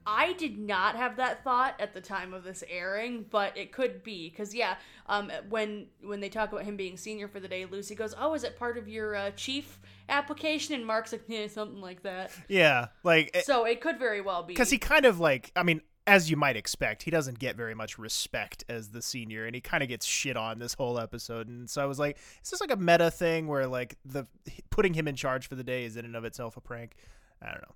I 0.06 0.34
did 0.34 0.58
not 0.58 0.94
have 0.94 1.16
that 1.16 1.42
thought 1.42 1.74
at 1.80 1.92
the 1.92 2.00
time 2.00 2.32
of 2.32 2.44
this 2.44 2.62
airing, 2.70 3.24
but 3.30 3.56
it 3.56 3.72
could 3.72 4.04
be 4.04 4.30
because 4.30 4.54
yeah, 4.54 4.76
um, 5.06 5.32
when 5.48 5.86
when 6.00 6.20
they 6.20 6.28
talk 6.28 6.52
about 6.52 6.62
him 6.62 6.76
being 6.76 6.96
senior 6.96 7.26
for 7.26 7.40
the 7.40 7.48
day, 7.48 7.64
Lucy 7.64 7.96
goes, 7.96 8.14
"Oh, 8.16 8.34
is 8.34 8.44
it 8.44 8.56
part 8.56 8.78
of 8.78 8.86
your 8.86 9.16
uh, 9.16 9.30
chief 9.32 9.80
application?" 10.08 10.74
And 10.76 10.86
Mark's 10.86 11.10
like, 11.10 11.24
"Yeah, 11.26 11.48
something 11.48 11.80
like 11.80 12.04
that." 12.04 12.30
Yeah, 12.48 12.88
like 13.02 13.36
so 13.44 13.64
it 13.64 13.80
could 13.80 13.98
very 13.98 14.20
well 14.20 14.44
be 14.44 14.52
because 14.52 14.70
he 14.70 14.78
kind 14.78 15.04
of 15.04 15.18
like, 15.18 15.50
I 15.56 15.64
mean, 15.64 15.80
as 16.06 16.30
you 16.30 16.36
might 16.36 16.56
expect, 16.56 17.02
he 17.02 17.10
doesn't 17.10 17.38
get 17.38 17.56
very 17.56 17.74
much 17.74 17.98
respect 17.98 18.64
as 18.68 18.88
the 18.88 19.00
senior, 19.00 19.46
and 19.46 19.54
he 19.54 19.60
kind 19.60 19.82
of 19.82 19.88
gets 19.88 20.04
shit 20.04 20.36
on 20.36 20.58
this 20.58 20.74
whole 20.74 20.98
episode. 20.98 21.48
And 21.48 21.68
so 21.68 21.82
I 21.82 21.86
was 21.86 21.98
like, 21.98 22.18
is 22.42 22.50
this 22.50 22.60
like 22.60 22.70
a 22.70 22.76
meta 22.76 23.10
thing 23.10 23.46
where 23.46 23.66
like 23.66 23.96
the 24.04 24.26
putting 24.70 24.94
him 24.94 25.08
in 25.08 25.16
charge 25.16 25.48
for 25.48 25.54
the 25.54 25.64
day 25.64 25.84
is 25.84 25.96
in 25.96 26.04
and 26.04 26.14
of 26.14 26.24
itself 26.24 26.56
a 26.56 26.60
prank? 26.60 26.94
I 27.40 27.46
don't 27.46 27.62
know. 27.62 27.74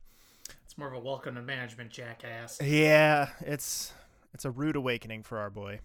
It's 0.64 0.76
more 0.76 0.88
of 0.88 0.94
a 0.94 1.00
welcome 1.00 1.34
to 1.36 1.42
management, 1.42 1.90
jackass. 1.90 2.60
Yeah, 2.62 3.30
it's 3.40 3.92
it's 4.34 4.44
a 4.44 4.50
rude 4.50 4.76
awakening 4.76 5.22
for 5.22 5.38
our 5.38 5.50
boy. 5.50 5.80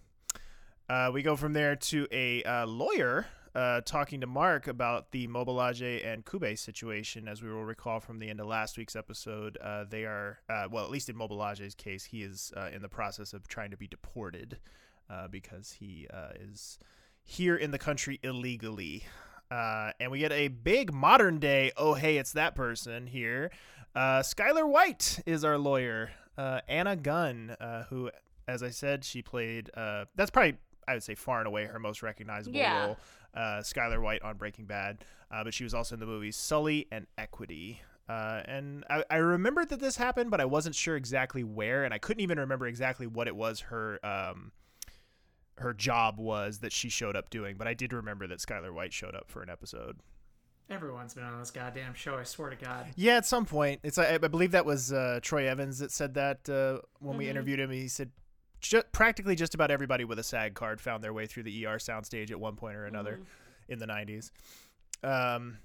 Uh, 0.88 1.10
we 1.12 1.22
go 1.22 1.36
from 1.36 1.54
there 1.54 1.76
to 1.76 2.06
a 2.12 2.42
uh, 2.42 2.66
lawyer 2.66 3.26
uh, 3.54 3.80
talking 3.82 4.20
to 4.20 4.26
Mark 4.26 4.66
about 4.66 5.12
the 5.12 5.28
Mobilaje 5.28 6.04
and 6.04 6.24
Kube 6.24 6.58
situation. 6.58 7.28
As 7.28 7.42
we 7.42 7.48
will 7.48 7.64
recall 7.64 8.00
from 8.00 8.18
the 8.18 8.28
end 8.28 8.40
of 8.40 8.46
last 8.46 8.76
week's 8.76 8.96
episode, 8.96 9.56
uh, 9.62 9.84
they 9.88 10.04
are, 10.04 10.40
uh, 10.48 10.66
well, 10.70 10.84
at 10.84 10.90
least 10.90 11.08
in 11.08 11.16
Mobilaje's 11.16 11.74
case, 11.74 12.04
he 12.04 12.22
is 12.22 12.52
uh, 12.56 12.70
in 12.74 12.82
the 12.82 12.88
process 12.88 13.32
of 13.32 13.46
trying 13.46 13.70
to 13.70 13.76
be 13.76 13.86
deported 13.86 14.58
uh, 15.08 15.28
because 15.28 15.72
he 15.78 16.08
uh, 16.12 16.30
is 16.40 16.78
here 17.22 17.56
in 17.56 17.70
the 17.70 17.78
country 17.78 18.18
illegally. 18.22 19.04
and 19.50 20.10
we 20.10 20.18
get 20.18 20.32
a 20.32 20.48
big 20.48 20.92
modern 20.92 21.38
day, 21.38 21.70
oh, 21.76 21.94
hey, 21.94 22.16
it's 22.16 22.32
that 22.32 22.56
person 22.56 23.06
here. 23.06 23.52
Skyler 23.96 24.68
White 24.68 25.20
is 25.26 25.44
our 25.44 25.58
lawyer. 25.58 26.10
Anna 26.36 26.96
Gunn, 26.96 27.54
who, 27.88 28.10
as 28.48 28.64
I 28.64 28.70
said, 28.70 29.04
she 29.04 29.22
played, 29.22 29.70
that's 29.76 30.30
probably 30.32 30.56
I 30.86 30.94
would 30.94 31.02
say 31.02 31.14
far 31.14 31.38
and 31.38 31.46
away 31.46 31.64
her 31.64 31.78
most 31.78 32.02
recognizable 32.02 32.58
yeah. 32.58 32.86
role 32.86 32.98
uh, 33.34 33.60
Skyler 33.60 34.00
White 34.00 34.22
on 34.22 34.36
Breaking 34.36 34.64
Bad, 34.64 35.04
uh, 35.30 35.44
but 35.44 35.54
she 35.54 35.64
was 35.64 35.74
also 35.74 35.94
in 35.94 36.00
the 36.00 36.06
movies 36.06 36.36
Sully 36.36 36.86
and 36.90 37.06
Equity. 37.18 37.80
Uh, 38.08 38.42
and 38.44 38.84
I, 38.90 39.04
I 39.10 39.16
remembered 39.16 39.70
that 39.70 39.80
this 39.80 39.96
happened, 39.96 40.30
but 40.30 40.40
I 40.40 40.44
wasn't 40.44 40.74
sure 40.74 40.96
exactly 40.96 41.42
where, 41.42 41.84
and 41.84 41.94
I 41.94 41.98
couldn't 41.98 42.20
even 42.20 42.38
remember 42.38 42.66
exactly 42.66 43.06
what 43.06 43.28
it 43.28 43.34
was 43.34 43.60
her 43.60 43.98
um, 44.04 44.52
her 45.58 45.72
job 45.72 46.18
was 46.18 46.58
that 46.58 46.72
she 46.72 46.88
showed 46.88 47.16
up 47.16 47.30
doing. 47.30 47.56
But 47.56 47.66
I 47.66 47.74
did 47.74 47.92
remember 47.92 48.26
that 48.26 48.38
Skyler 48.38 48.72
White 48.72 48.92
showed 48.92 49.14
up 49.14 49.30
for 49.30 49.42
an 49.42 49.48
episode. 49.48 49.98
Everyone's 50.70 51.14
been 51.14 51.24
on 51.24 51.38
this 51.38 51.50
goddamn 51.50 51.94
show. 51.94 52.16
I 52.16 52.24
swear 52.24 52.50
to 52.50 52.56
God. 52.56 52.86
Yeah, 52.96 53.16
at 53.16 53.26
some 53.26 53.44
point, 53.44 53.80
it's 53.82 53.98
I, 53.98 54.14
I 54.14 54.18
believe 54.18 54.52
that 54.52 54.64
was 54.64 54.92
uh, 54.92 55.20
Troy 55.22 55.46
Evans 55.46 55.78
that 55.78 55.92
said 55.92 56.14
that 56.14 56.48
uh, 56.48 56.80
when 57.00 57.12
mm-hmm. 57.12 57.18
we 57.18 57.28
interviewed 57.28 57.60
him. 57.60 57.70
He 57.70 57.88
said 57.88 58.10
practically 58.92 59.34
just 59.34 59.54
about 59.54 59.70
everybody 59.70 60.04
with 60.04 60.18
a 60.18 60.22
SAG 60.22 60.54
card 60.54 60.80
found 60.80 61.02
their 61.02 61.12
way 61.12 61.26
through 61.26 61.44
the 61.44 61.66
ER 61.66 61.78
soundstage 61.78 62.30
at 62.30 62.40
one 62.40 62.56
point 62.56 62.76
or 62.76 62.86
another 62.86 63.12
mm-hmm. 63.12 63.72
in 63.72 63.78
the 63.78 63.86
90s. 63.86 64.30
Um, 65.02 65.58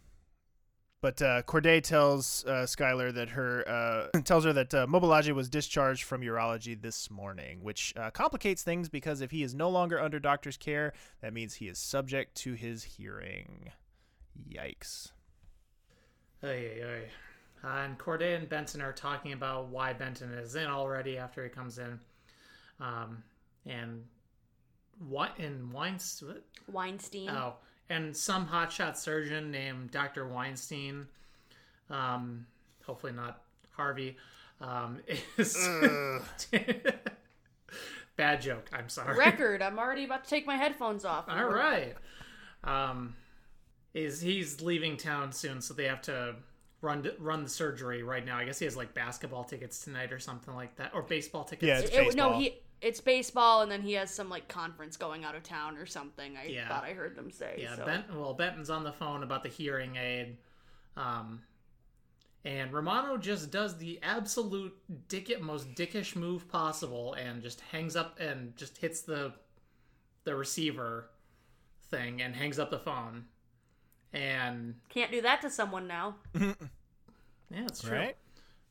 but 1.02 1.22
uh, 1.22 1.42
Corday 1.44 1.80
tells 1.80 2.44
uh, 2.46 2.66
Skyler 2.68 3.14
that 3.14 3.30
her 3.30 4.10
uh, 4.14 4.20
tells 4.26 4.44
her 4.44 4.52
that 4.52 4.74
uh, 4.74 4.86
Mobilaje 4.86 5.34
was 5.34 5.48
discharged 5.48 6.04
from 6.04 6.22
urology 6.22 6.80
this 6.80 7.10
morning, 7.10 7.64
which 7.64 7.94
uh, 7.96 8.10
complicates 8.12 8.64
things 8.64 8.90
because 8.90 9.22
if 9.22 9.32
he 9.32 9.42
is 9.42 9.56
no 9.56 9.70
longer 9.70 10.00
under 10.00 10.20
doctor's 10.20 10.58
care, 10.58 10.92
that 11.22 11.34
means 11.34 11.56
he 11.56 11.68
is 11.68 11.78
subject 11.78 12.36
to 12.36 12.54
his 12.54 12.84
hearing. 12.84 13.72
Yikes. 14.50 15.12
Hey, 16.42 16.80
hey. 16.80 17.04
Uh, 17.64 17.82
and 17.86 17.98
Corday 17.98 18.36
and 18.36 18.48
Benton 18.48 18.82
are 18.82 18.94
talking 18.94 19.34
about 19.34 19.68
why 19.68 19.94
Benton 19.94 20.32
is 20.34 20.56
in 20.56 20.68
already 20.68 21.18
after 21.18 21.44
he 21.44 21.50
comes 21.50 21.78
in. 21.78 22.00
Um, 22.80 23.24
and 23.66 24.04
what 25.08 25.34
in 25.38 25.72
Weinstein? 25.72 26.36
Weinstein. 26.72 27.30
Oh, 27.30 27.56
and 27.90 28.16
some 28.16 28.48
hotshot 28.48 28.98
surgeon 28.98 29.52
named 29.52 29.92
Dr. 29.92 30.28
Weinstein. 30.28 31.08
Um, 31.90 32.46
hopefully 32.86 33.14
not 33.14 33.42
Harvey. 33.72 34.18
Um, 34.62 35.00
is 35.38 35.58
bad 38.18 38.42
joke. 38.42 38.70
I'm 38.74 38.90
sorry. 38.90 39.18
Record. 39.18 39.62
I'm 39.62 39.80
already 39.80 40.04
about 40.04 40.24
to 40.26 40.30
take 40.30 40.46
my 40.46 40.56
headphones 40.56 41.06
off. 41.06 41.26
All 41.30 41.46
right. 41.46 41.96
Um, 42.64 43.16
is 43.94 44.22
he's 44.22 44.62
leaving 44.62 44.98
town 44.98 45.32
soon, 45.32 45.62
so 45.62 45.74
they 45.74 45.86
have 45.86 46.02
to 46.04 46.36
run 46.82 47.04
to, 47.04 47.14
run 47.20 47.44
the 47.44 47.50
surgery 47.50 48.04
right 48.04 48.26
now. 48.26 48.38
I 48.38 48.46
guess 48.46 48.60
he 48.60 48.66
has 48.66 48.76
like 48.76 48.94
basketball 48.94 49.44
tickets 49.44 49.84
tonight 49.84 50.12
or 50.12 50.20
something 50.20 50.54
like 50.54 50.76
that, 50.76 50.92
or 50.94 51.02
baseball 51.02 51.44
tickets. 51.44 51.68
Yeah, 51.68 51.80
it's 51.80 52.14
it, 52.14 52.18
no, 52.18 52.38
he 52.38 52.60
it's 52.82 53.02
baseball, 53.02 53.62
and 53.62 53.72
then 53.72 53.82
he 53.82 53.94
has 53.94 54.12
some 54.12 54.30
like 54.30 54.48
conference 54.48 54.98
going 54.98 55.26
out 55.26 55.36
of 55.36 55.44
town 55.44 55.78
or 55.78 55.86
something. 55.86 56.38
I 56.38 56.48
yeah. 56.48 56.68
thought 56.68 56.84
I 56.84 56.94
heard 56.94 57.16
them 57.16 57.32
say. 57.32 57.56
Yeah, 57.58 57.76
so. 57.76 57.86
Benton, 57.86 58.20
well, 58.20 58.34
Benton's 58.34 58.70
on 58.70 58.84
the 58.84 58.92
phone 58.92 59.24
about 59.24 59.44
the 59.44 59.50
hearing 59.50 59.96
aid, 59.96 60.38
um, 60.96 61.42
and 62.46 62.72
Romano 62.72 63.18
just 63.18 63.52
does 63.52 63.78
the 63.78 64.00
absolute 64.02 64.76
dick 65.08 65.42
most 65.42 65.74
dickish 65.76 66.16
move 66.16 66.48
possible, 66.48 67.14
and 67.14 67.42
just 67.42 67.62
hangs 67.62 67.96
up 67.96 68.20
and 68.20 68.56
just 68.56 68.78
hits 68.78 69.02
the 69.02 69.34
the 70.24 70.36
receiver 70.36 71.10
thing 71.90 72.22
and 72.22 72.36
hangs 72.36 72.60
up 72.60 72.72
the 72.72 72.80
phone. 72.80 73.26
And 74.14 74.76
can't 74.90 75.12
do 75.12 75.22
that 75.22 75.42
to 75.42 75.50
someone 75.50 75.88
now. 75.88 76.16
yeah, 76.40 76.54
it's 77.52 77.82
true. 77.82 77.98
Right? 77.98 78.18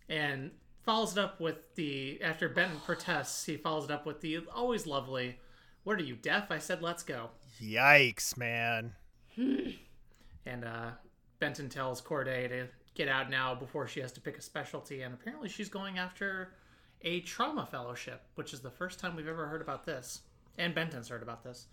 And 0.08 0.50
follows 0.88 1.12
it 1.12 1.18
up 1.18 1.38
with 1.38 1.74
the 1.74 2.18
after 2.22 2.48
Benton 2.48 2.80
protests, 2.80 3.44
he 3.44 3.58
follows 3.58 3.84
it 3.84 3.90
up 3.90 4.06
with 4.06 4.22
the 4.22 4.38
always 4.54 4.86
lovely, 4.86 5.38
"What 5.84 5.98
are 5.98 6.02
you 6.02 6.16
deaf?" 6.16 6.50
I 6.50 6.56
said, 6.56 6.80
"Let's 6.80 7.02
go." 7.02 7.28
Yikes, 7.60 8.38
man. 8.38 8.94
and 9.36 10.64
uh, 10.64 10.92
Benton 11.40 11.68
tells 11.68 12.00
Corday 12.00 12.48
to 12.48 12.68
get 12.94 13.06
out 13.06 13.28
now 13.28 13.54
before 13.54 13.86
she 13.86 14.00
has 14.00 14.12
to 14.12 14.20
pick 14.22 14.38
a 14.38 14.40
specialty, 14.40 15.02
and 15.02 15.12
apparently 15.12 15.50
she's 15.50 15.68
going 15.68 15.98
after 15.98 16.54
a 17.02 17.20
trauma 17.20 17.66
fellowship, 17.70 18.22
which 18.36 18.54
is 18.54 18.60
the 18.60 18.70
first 18.70 18.98
time 18.98 19.14
we've 19.14 19.28
ever 19.28 19.46
heard 19.46 19.60
about 19.60 19.84
this. 19.84 20.22
And 20.56 20.74
Benton's 20.74 21.08
heard 21.08 21.22
about 21.22 21.44
this. 21.44 21.66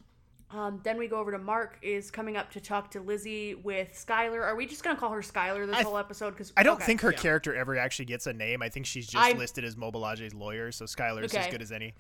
Um, 0.51 0.79
then 0.83 0.97
we 0.97 1.07
go 1.07 1.17
over 1.17 1.31
to 1.31 1.39
Mark 1.39 1.77
is 1.81 2.11
coming 2.11 2.37
up 2.37 2.51
to 2.51 2.61
talk 2.61 2.91
to 2.91 3.01
Lizzie 3.01 3.55
with 3.55 3.93
Skyler. 3.93 4.41
Are 4.43 4.55
we 4.55 4.65
just 4.65 4.83
gonna 4.83 4.97
call 4.97 5.09
her 5.11 5.21
Skyler 5.21 5.65
this 5.65 5.75
I, 5.75 5.83
whole 5.83 5.97
episode? 5.97 6.31
Because 6.31 6.53
I 6.55 6.63
don't 6.63 6.75
okay. 6.75 6.85
think 6.85 7.01
her 7.01 7.11
yeah. 7.11 7.17
character 7.17 7.55
ever 7.55 7.77
actually 7.77 8.05
gets 8.05 8.27
a 8.27 8.33
name. 8.33 8.61
I 8.61 8.69
think 8.69 8.85
she's 8.85 9.07
just 9.07 9.23
I'm, 9.23 9.37
listed 9.37 9.65
as 9.65 9.75
Mobilaje's 9.75 10.33
lawyer, 10.33 10.71
so 10.71 10.85
Skyler's 10.85 11.33
okay. 11.33 11.45
as 11.45 11.51
good 11.51 11.61
as 11.61 11.71
any. 11.71 11.95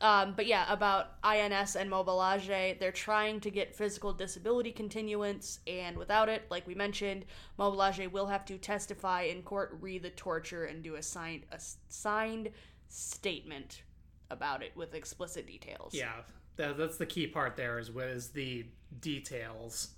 Um, 0.00 0.34
but 0.36 0.46
yeah, 0.46 0.72
about 0.72 1.14
INS 1.24 1.74
and 1.74 1.90
Mobilaje, 1.90 2.78
they're 2.78 2.92
trying 2.92 3.40
to 3.40 3.50
get 3.50 3.74
physical 3.74 4.12
disability 4.12 4.70
continuance, 4.70 5.58
and 5.66 5.96
without 5.96 6.28
it, 6.28 6.44
like 6.50 6.66
we 6.66 6.74
mentioned, 6.74 7.24
Mobilaje 7.58 8.10
will 8.10 8.26
have 8.26 8.44
to 8.46 8.58
testify 8.58 9.22
in 9.22 9.42
court, 9.42 9.76
read 9.80 10.02
the 10.02 10.10
torture, 10.10 10.64
and 10.64 10.82
do 10.82 10.94
a 10.94 11.02
signed 11.02 11.44
a 11.50 11.58
signed 11.88 12.50
statement 12.88 13.82
about 14.30 14.62
it 14.62 14.72
with 14.76 14.94
explicit 14.94 15.46
details. 15.46 15.92
Yeah, 15.94 16.12
that, 16.58 16.76
that's 16.76 16.98
the 16.98 17.06
key 17.06 17.26
part 17.26 17.56
there 17.56 17.78
is 17.78 17.88
is 17.88 18.28
the 18.28 18.66
details 19.00 19.88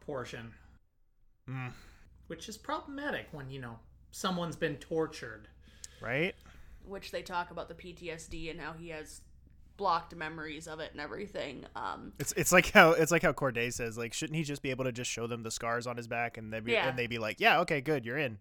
portion, 0.00 0.52
mm. 1.48 1.70
which 2.28 2.48
is 2.48 2.56
problematic 2.56 3.28
when 3.32 3.50
you 3.50 3.60
know 3.60 3.78
someone's 4.10 4.56
been 4.56 4.76
tortured, 4.76 5.48
right? 6.00 6.34
Which 6.84 7.10
they 7.10 7.22
talk 7.22 7.50
about 7.50 7.68
the 7.68 7.74
PTSD 7.74 8.50
and 8.50 8.60
how 8.60 8.72
he 8.72 8.88
has 8.88 9.20
blocked 9.76 10.14
memories 10.14 10.66
of 10.66 10.80
it 10.80 10.92
and 10.92 11.00
everything. 11.00 11.66
Um, 11.76 12.12
it's 12.18 12.32
it's 12.32 12.52
like 12.52 12.70
how 12.70 12.92
it's 12.92 13.12
like 13.12 13.22
how 13.22 13.32
Corday 13.32 13.70
says 13.70 13.98
like 13.98 14.14
shouldn't 14.14 14.36
he 14.36 14.44
just 14.44 14.62
be 14.62 14.70
able 14.70 14.84
to 14.84 14.92
just 14.92 15.10
show 15.10 15.26
them 15.26 15.42
the 15.42 15.50
scars 15.50 15.86
on 15.86 15.96
his 15.96 16.06
back 16.06 16.38
and 16.38 16.52
they 16.52 16.60
be 16.60 16.72
yeah. 16.72 16.88
and 16.88 16.98
they 16.98 17.06
be 17.06 17.18
like 17.18 17.40
yeah 17.40 17.60
okay 17.60 17.80
good 17.80 18.06
you're 18.06 18.18
in. 18.18 18.38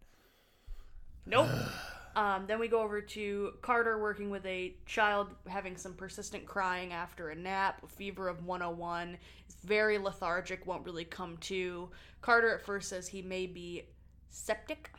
Nope. 1.25 1.49
Um, 2.19 2.43
then 2.47 2.59
we 2.59 2.67
go 2.67 2.81
over 2.81 2.99
to 2.99 3.53
Carter 3.61 3.97
working 3.97 4.29
with 4.29 4.45
a 4.45 4.73
child 4.85 5.29
having 5.47 5.77
some 5.77 5.93
persistent 5.93 6.45
crying 6.45 6.91
after 6.91 7.29
a 7.29 7.35
nap, 7.35 7.81
a 7.81 7.87
fever 7.87 8.27
of 8.27 8.45
101. 8.45 9.17
It's 9.45 9.55
very 9.63 9.97
lethargic, 9.97 10.67
won't 10.67 10.85
really 10.85 11.05
come 11.05 11.37
to. 11.37 11.89
Carter 12.19 12.53
at 12.53 12.61
first 12.61 12.89
says 12.89 13.07
he 13.07 13.21
may 13.21 13.45
be 13.45 13.83
septic. 14.27 14.91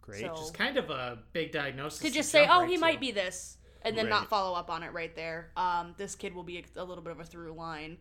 Great. 0.00 0.22
So, 0.22 0.32
is 0.40 0.50
kind 0.50 0.78
of 0.78 0.88
a 0.88 1.18
big 1.34 1.52
diagnosis. 1.52 2.00
To 2.00 2.10
just 2.10 2.30
say, 2.30 2.46
oh, 2.48 2.60
right 2.60 2.68
he 2.70 2.76
to. 2.76 2.80
might 2.80 3.00
be 3.00 3.10
this, 3.10 3.58
and 3.82 3.94
then 3.94 4.06
right. 4.06 4.10
not 4.10 4.30
follow 4.30 4.56
up 4.56 4.70
on 4.70 4.82
it 4.82 4.94
right 4.94 5.14
there. 5.14 5.50
Um, 5.58 5.94
this 5.98 6.14
kid 6.14 6.34
will 6.34 6.42
be 6.42 6.56
a, 6.56 6.80
a 6.80 6.84
little 6.84 7.04
bit 7.04 7.10
of 7.10 7.20
a 7.20 7.24
through 7.24 7.52
line. 7.52 7.98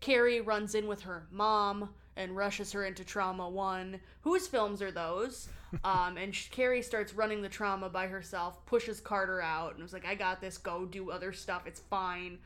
Kerry 0.00 0.42
runs 0.42 0.74
in 0.74 0.86
with 0.86 1.00
her 1.02 1.26
mom 1.30 1.88
and 2.16 2.36
rushes 2.36 2.70
her 2.72 2.84
into 2.84 3.02
trauma 3.02 3.48
one. 3.48 3.98
Whose 4.20 4.46
films 4.46 4.82
are 4.82 4.92
those? 4.92 5.48
Um, 5.84 6.16
and 6.16 6.34
Kerry 6.50 6.82
starts 6.82 7.14
running 7.14 7.42
the 7.42 7.48
trauma 7.48 7.88
by 7.88 8.06
herself, 8.08 8.64
pushes 8.66 9.00
Carter 9.00 9.40
out, 9.40 9.74
and 9.74 9.82
was 9.82 9.92
like, 9.92 10.06
"I 10.06 10.14
got 10.14 10.40
this. 10.40 10.58
Go 10.58 10.84
do 10.84 11.10
other 11.10 11.32
stuff. 11.32 11.62
It's 11.66 11.80
fine." 11.80 12.38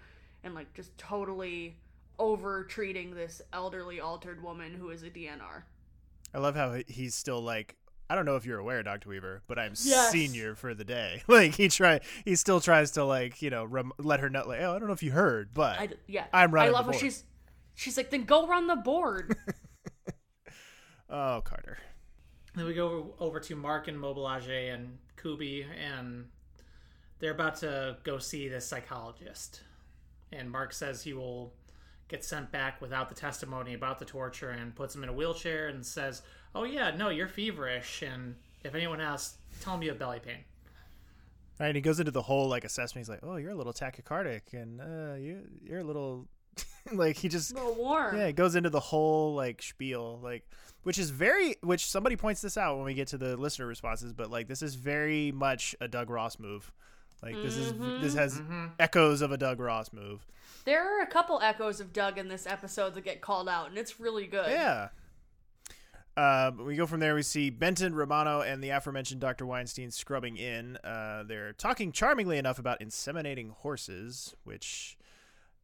And 0.43 0.55
like 0.55 0.73
just 0.75 0.97
totally 0.99 1.77
over 2.19 2.65
treating 2.65 3.15
this 3.15 3.41
elderly 3.53 3.99
altered 4.01 4.43
woman 4.43 4.75
who 4.75 4.91
is 4.91 5.03
a 5.03 5.11
DNR. 5.11 5.63
I 6.35 6.39
love 6.39 6.55
how 6.55 6.77
he's 6.87 7.15
still 7.15 7.41
like, 7.41 7.77
I 8.11 8.15
don't 8.15 8.25
know 8.27 8.37
if 8.37 8.45
you're 8.45 8.59
aware, 8.59 8.83
Doctor 8.83 9.09
Weaver, 9.09 9.43
but 9.47 9.59
I'm 9.59 9.73
Yes. 9.83 10.11
senior 10.13 10.55
for 10.55 10.75
the 10.75 10.85
day. 10.85 11.23
Like 11.29 11.55
he 11.55 11.69
try, 11.69 12.01
he 12.25 12.37
still 12.37 12.61
tries 12.61 12.91
to 12.93 13.05
like, 13.05 13.41
you 13.41 13.51
know, 13.51 13.65
rem- 13.65 13.93
let 13.99 14.21
her 14.21 14.29
know, 14.31 14.47
like, 14.47 14.61
oh, 14.61 14.75
I 14.77 14.79
don't 14.79 14.87
know 14.89 14.95
if 14.95 15.03
you 15.03 15.13
heard, 15.13 15.55
but 15.55 15.79
I 15.79 15.89
yeah, 16.07 16.27
I'm 16.33 16.53
running 16.53 16.71
I 16.71 16.73
love 16.77 16.85
how 16.87 16.93
board. 16.93 17.01
she's 17.01 17.25
she's 17.75 17.97
like, 17.97 18.11
"Then 18.11 18.25
go 18.25 18.47
run 18.47 18.67
the 18.67 18.77
board." 18.77 19.35
oh, 21.09 21.41
Carter. 21.45 21.79
Then 22.55 22.67
we 22.67 22.75
go 22.75 23.15
over 23.19 23.41
to 23.41 23.57
Mark 23.57 23.89
and 23.89 23.99
Mobilage 23.99 24.49
and 24.49 24.99
Kubi, 25.21 25.65
and 25.65 26.27
they're 27.19 27.33
about 27.33 27.57
to 27.57 27.97
go 28.05 28.19
see 28.19 28.49
this 28.49 28.67
psychologist. 28.67 29.63
And 30.33 30.51
Mark 30.51 30.73
says 30.73 31.03
he 31.03 31.13
will 31.13 31.53
get 32.09 32.25
sent 32.25 32.53
back 32.53 32.81
without 32.81 33.09
the 33.09 33.15
testimony 33.15 33.75
about 33.75 33.99
the 33.99 34.05
torture 34.05 34.51
and 34.51 34.75
puts 34.75 34.95
him 34.95 35.03
in 35.03 35.09
a 35.09 35.13
wheelchair 35.13 35.69
and 35.69 35.85
says, 35.85 36.23
Oh, 36.55 36.65
yeah, 36.65 36.91
no, 36.95 37.09
you're 37.09 37.27
feverish. 37.27 38.03
And 38.03 38.37
if 38.63 38.75
anyone 38.75 39.01
asks, 39.01 39.39
tell 39.61 39.75
them 39.75 39.83
you 39.83 39.89
have 39.91 39.99
belly 39.99 40.21
pain. 40.21 40.45
Right, 41.59 41.69
and 41.69 41.77
he 41.77 41.83
goes 41.83 42.01
into 42.01 42.11
the 42.11 42.23
whole 42.23 42.49
like 42.49 42.65
assessment. 42.65 43.07
He's 43.07 43.09
like, 43.09 43.21
"Oh, 43.23 43.37
you're 43.37 43.53
a 43.53 43.55
little 43.55 43.73
tachycardic, 43.73 44.55
and 44.55 44.81
uh, 44.81 45.15
you 45.15 45.43
you're 45.63 45.79
a 45.79 45.85
little 45.85 46.27
like 46.93 47.17
he 47.17 47.29
just 47.29 47.53
a 47.53 47.55
little 47.55 47.77
warm. 47.77 48.17
yeah, 48.17 48.27
it 48.27 48.35
goes 48.35 48.57
into 48.57 48.71
the 48.71 48.81
whole 48.81 49.35
like 49.35 49.63
spiel, 49.63 50.19
like 50.21 50.49
which 50.85 50.99
is 50.99 51.11
very 51.11 51.57
which 51.63 51.87
somebody 51.87 52.15
points 52.15 52.41
this 52.41 52.57
out 52.57 52.77
when 52.77 52.85
we 52.85 52.95
get 52.95 53.09
to 53.09 53.19
the 53.19 53.37
listener 53.37 53.67
responses, 53.67 54.13
but 54.13 54.31
like 54.31 54.47
this 54.47 54.63
is 54.63 54.77
very 54.77 55.33
much 55.33 55.75
a 55.81 55.89
Doug 55.89 56.09
Ross 56.09 56.39
move. 56.39 56.73
Like 57.23 57.35
this 57.37 57.57
is 57.57 57.73
this 58.01 58.15
has 58.15 58.41
echoes 58.79 59.23
of 59.23 59.33
a 59.33 59.39
Doug 59.39 59.59
Ross 59.59 59.93
move. 59.93 60.27
There 60.67 60.83
are 60.83 61.03
a 61.03 61.07
couple 61.07 61.41
echoes 61.41 61.81
of 61.81 61.93
Doug 61.93 62.19
in 62.19 62.29
this 62.29 62.47
episode 62.47 62.95
that 62.95 63.05
get 63.05 63.21
called 63.21 63.49
out, 63.49 63.69
and 63.69 63.79
it's 63.79 63.99
really 63.99 64.27
good. 64.27 64.51
Yeah. 64.51 64.89
Uh, 66.17 66.53
we 66.65 66.77
go 66.77 66.87
from 66.87 67.01
there. 67.01 67.15
We 67.15 67.23
see 67.23 67.51
Benton, 67.51 67.95
Romano, 67.95 68.41
and 68.41 68.63
the 68.63 68.71
aforementioned 68.71 69.21
Dr. 69.21 69.47
Weinstein 69.47 69.91
scrubbing 69.91 70.37
in. 70.37 70.77
Uh, 70.77 71.25
they're 71.27 71.55
talking 71.55 71.91
charmingly 71.91 72.39
enough 72.39 72.59
about 72.59 72.81
inseminating 72.81 73.51
horses, 73.51 74.35
which. 74.45 74.97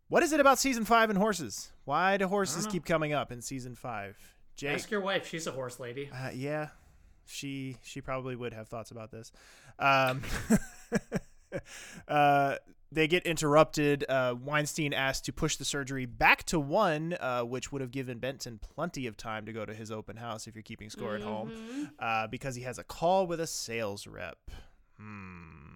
What 0.09 0.25
is 0.25 0.33
it 0.33 0.41
about 0.41 0.59
season 0.59 0.85
five 0.85 1.09
and 1.09 1.17
horses? 1.17 1.71
Why 1.85 2.17
do 2.17 2.27
horses 2.27 2.67
keep 2.67 2.85
coming 2.85 3.13
up 3.13 3.31
in 3.31 3.41
season 3.43 3.77
five? 3.77 4.19
Jake? 4.57 4.75
Ask 4.75 4.91
your 4.91 5.01
wife. 5.01 5.27
She's 5.27 5.47
a 5.47 5.53
horse 5.53 5.81
lady. 5.81 6.11
Uh, 6.13 6.31
yeah, 6.35 6.69
she 7.27 7.77
she 7.83 8.01
probably 8.01 8.37
would 8.37 8.53
have 8.53 8.69
thoughts 8.69 8.91
about 8.91 9.11
this. 9.11 9.33
Um, 9.79 10.23
uh, 12.09 12.57
they 12.93 13.07
get 13.07 13.25
interrupted. 13.25 14.05
Uh, 14.09 14.35
Weinstein 14.43 14.93
asked 14.93 15.25
to 15.27 15.33
push 15.33 15.57
the 15.57 15.65
surgery 15.65 16.07
back 16.07 16.43
to 16.45 16.59
one, 16.59 17.17
uh, 17.21 17.43
which 17.43 17.71
would 17.71 17.81
have 17.81 17.93
given 17.93 18.19
Benton 18.19 18.59
plenty 18.59 19.07
of 19.07 19.17
time 19.17 19.47
to 19.47 19.53
go 19.53 19.65
to 19.65 19.73
his 19.75 19.91
open 19.93 20.17
house 20.17 20.47
if 20.47 20.55
you're 20.57 20.63
keeping 20.63 20.91
score 20.91 21.15
at 21.15 21.23
home, 21.23 21.91
uh, 21.99 22.27
because 22.27 22.57
he 22.57 22.63
has 22.63 22.79
a 22.79 22.85
call 22.85 23.27
with 23.27 23.41
a 23.41 23.47
sales 23.47 24.07
rep. 24.07 24.39
Hmm. 24.99 25.70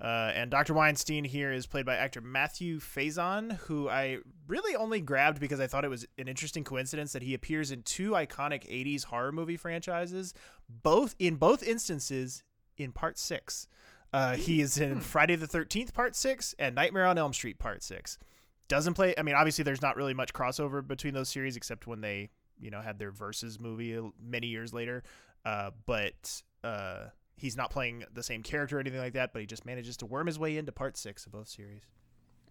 Uh, 0.00 0.32
and 0.34 0.50
Dr. 0.50 0.74
Weinstein 0.74 1.24
here 1.24 1.52
is 1.52 1.66
played 1.66 1.86
by 1.86 1.94
actor 1.94 2.20
Matthew 2.20 2.80
Faison, 2.80 3.56
who 3.58 3.88
I 3.88 4.18
really 4.48 4.74
only 4.74 5.00
grabbed 5.00 5.40
because 5.40 5.60
I 5.60 5.66
thought 5.66 5.84
it 5.84 5.88
was 5.88 6.04
an 6.18 6.26
interesting 6.26 6.64
coincidence 6.64 7.12
that 7.12 7.22
he 7.22 7.32
appears 7.32 7.70
in 7.70 7.82
two 7.82 8.10
iconic 8.10 8.68
80s 8.68 9.04
horror 9.04 9.30
movie 9.30 9.56
franchises, 9.56 10.34
both 10.68 11.14
in 11.18 11.36
both 11.36 11.62
instances 11.62 12.42
in 12.76 12.90
part 12.90 13.18
six. 13.18 13.68
Uh, 14.12 14.34
he 14.36 14.60
is 14.60 14.78
in 14.78 15.00
Friday 15.00 15.36
the 15.36 15.46
13th, 15.46 15.94
part 15.94 16.16
six, 16.16 16.54
and 16.58 16.74
Nightmare 16.74 17.06
on 17.06 17.18
Elm 17.18 17.32
Street, 17.32 17.58
part 17.58 17.82
six. 17.82 18.18
Doesn't 18.66 18.94
play, 18.94 19.14
I 19.16 19.22
mean, 19.22 19.34
obviously, 19.34 19.62
there's 19.62 19.82
not 19.82 19.96
really 19.96 20.14
much 20.14 20.32
crossover 20.32 20.86
between 20.86 21.14
those 21.14 21.28
series 21.28 21.56
except 21.56 21.86
when 21.86 22.00
they, 22.00 22.30
you 22.58 22.70
know, 22.70 22.80
had 22.80 22.98
their 22.98 23.10
Versus 23.10 23.60
movie 23.60 23.98
many 24.20 24.46
years 24.46 24.72
later. 24.72 25.02
Uh, 25.44 25.70
but 25.86 26.42
uh, 26.62 27.06
he's 27.36 27.56
not 27.56 27.70
playing 27.70 28.04
the 28.12 28.22
same 28.22 28.42
character 28.42 28.76
or 28.76 28.80
anything 28.80 29.00
like 29.00 29.14
that, 29.14 29.32
but 29.32 29.40
he 29.40 29.46
just 29.46 29.66
manages 29.66 29.96
to 29.98 30.06
worm 30.06 30.26
his 30.26 30.38
way 30.38 30.56
into 30.56 30.72
part 30.72 30.96
six 30.96 31.26
of 31.26 31.32
both 31.32 31.48
series. 31.48 31.82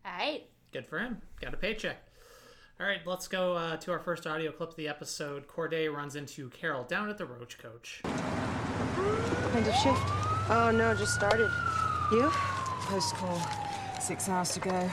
All 0.06 0.12
right. 0.12 0.44
Good 0.72 0.86
for 0.86 1.00
him. 1.00 1.22
Got 1.40 1.54
a 1.54 1.58
paycheck. 1.58 1.98
All 2.80 2.88
right, 2.88 3.02
let's 3.06 3.28
go 3.28 3.56
uh, 3.56 3.78
to 3.78 3.92
our 3.92 4.00
first 4.00 4.26
audio 4.26 4.52
clip 4.52 4.72
of 4.72 4.76
the 4.76 4.88
episode. 4.88 5.48
Corday 5.48 5.88
runs 5.88 6.16
into 6.16 6.50
Carol 6.50 6.84
down 6.84 7.08
at 7.10 7.20
the 7.20 7.26
Roach 7.26 7.60
Coach. 7.60 8.02
End 8.04 9.68
of 9.68 9.76
shift. 9.76 10.02
Oh 10.50 10.72
no, 10.74 10.96
just 10.96 11.14
started. 11.14 11.52
You? 12.12 12.30
Post 12.32 13.14
call. 13.16 13.40
Six 14.02 14.28
hours 14.28 14.52
to 14.56 14.60
go. 14.60 14.92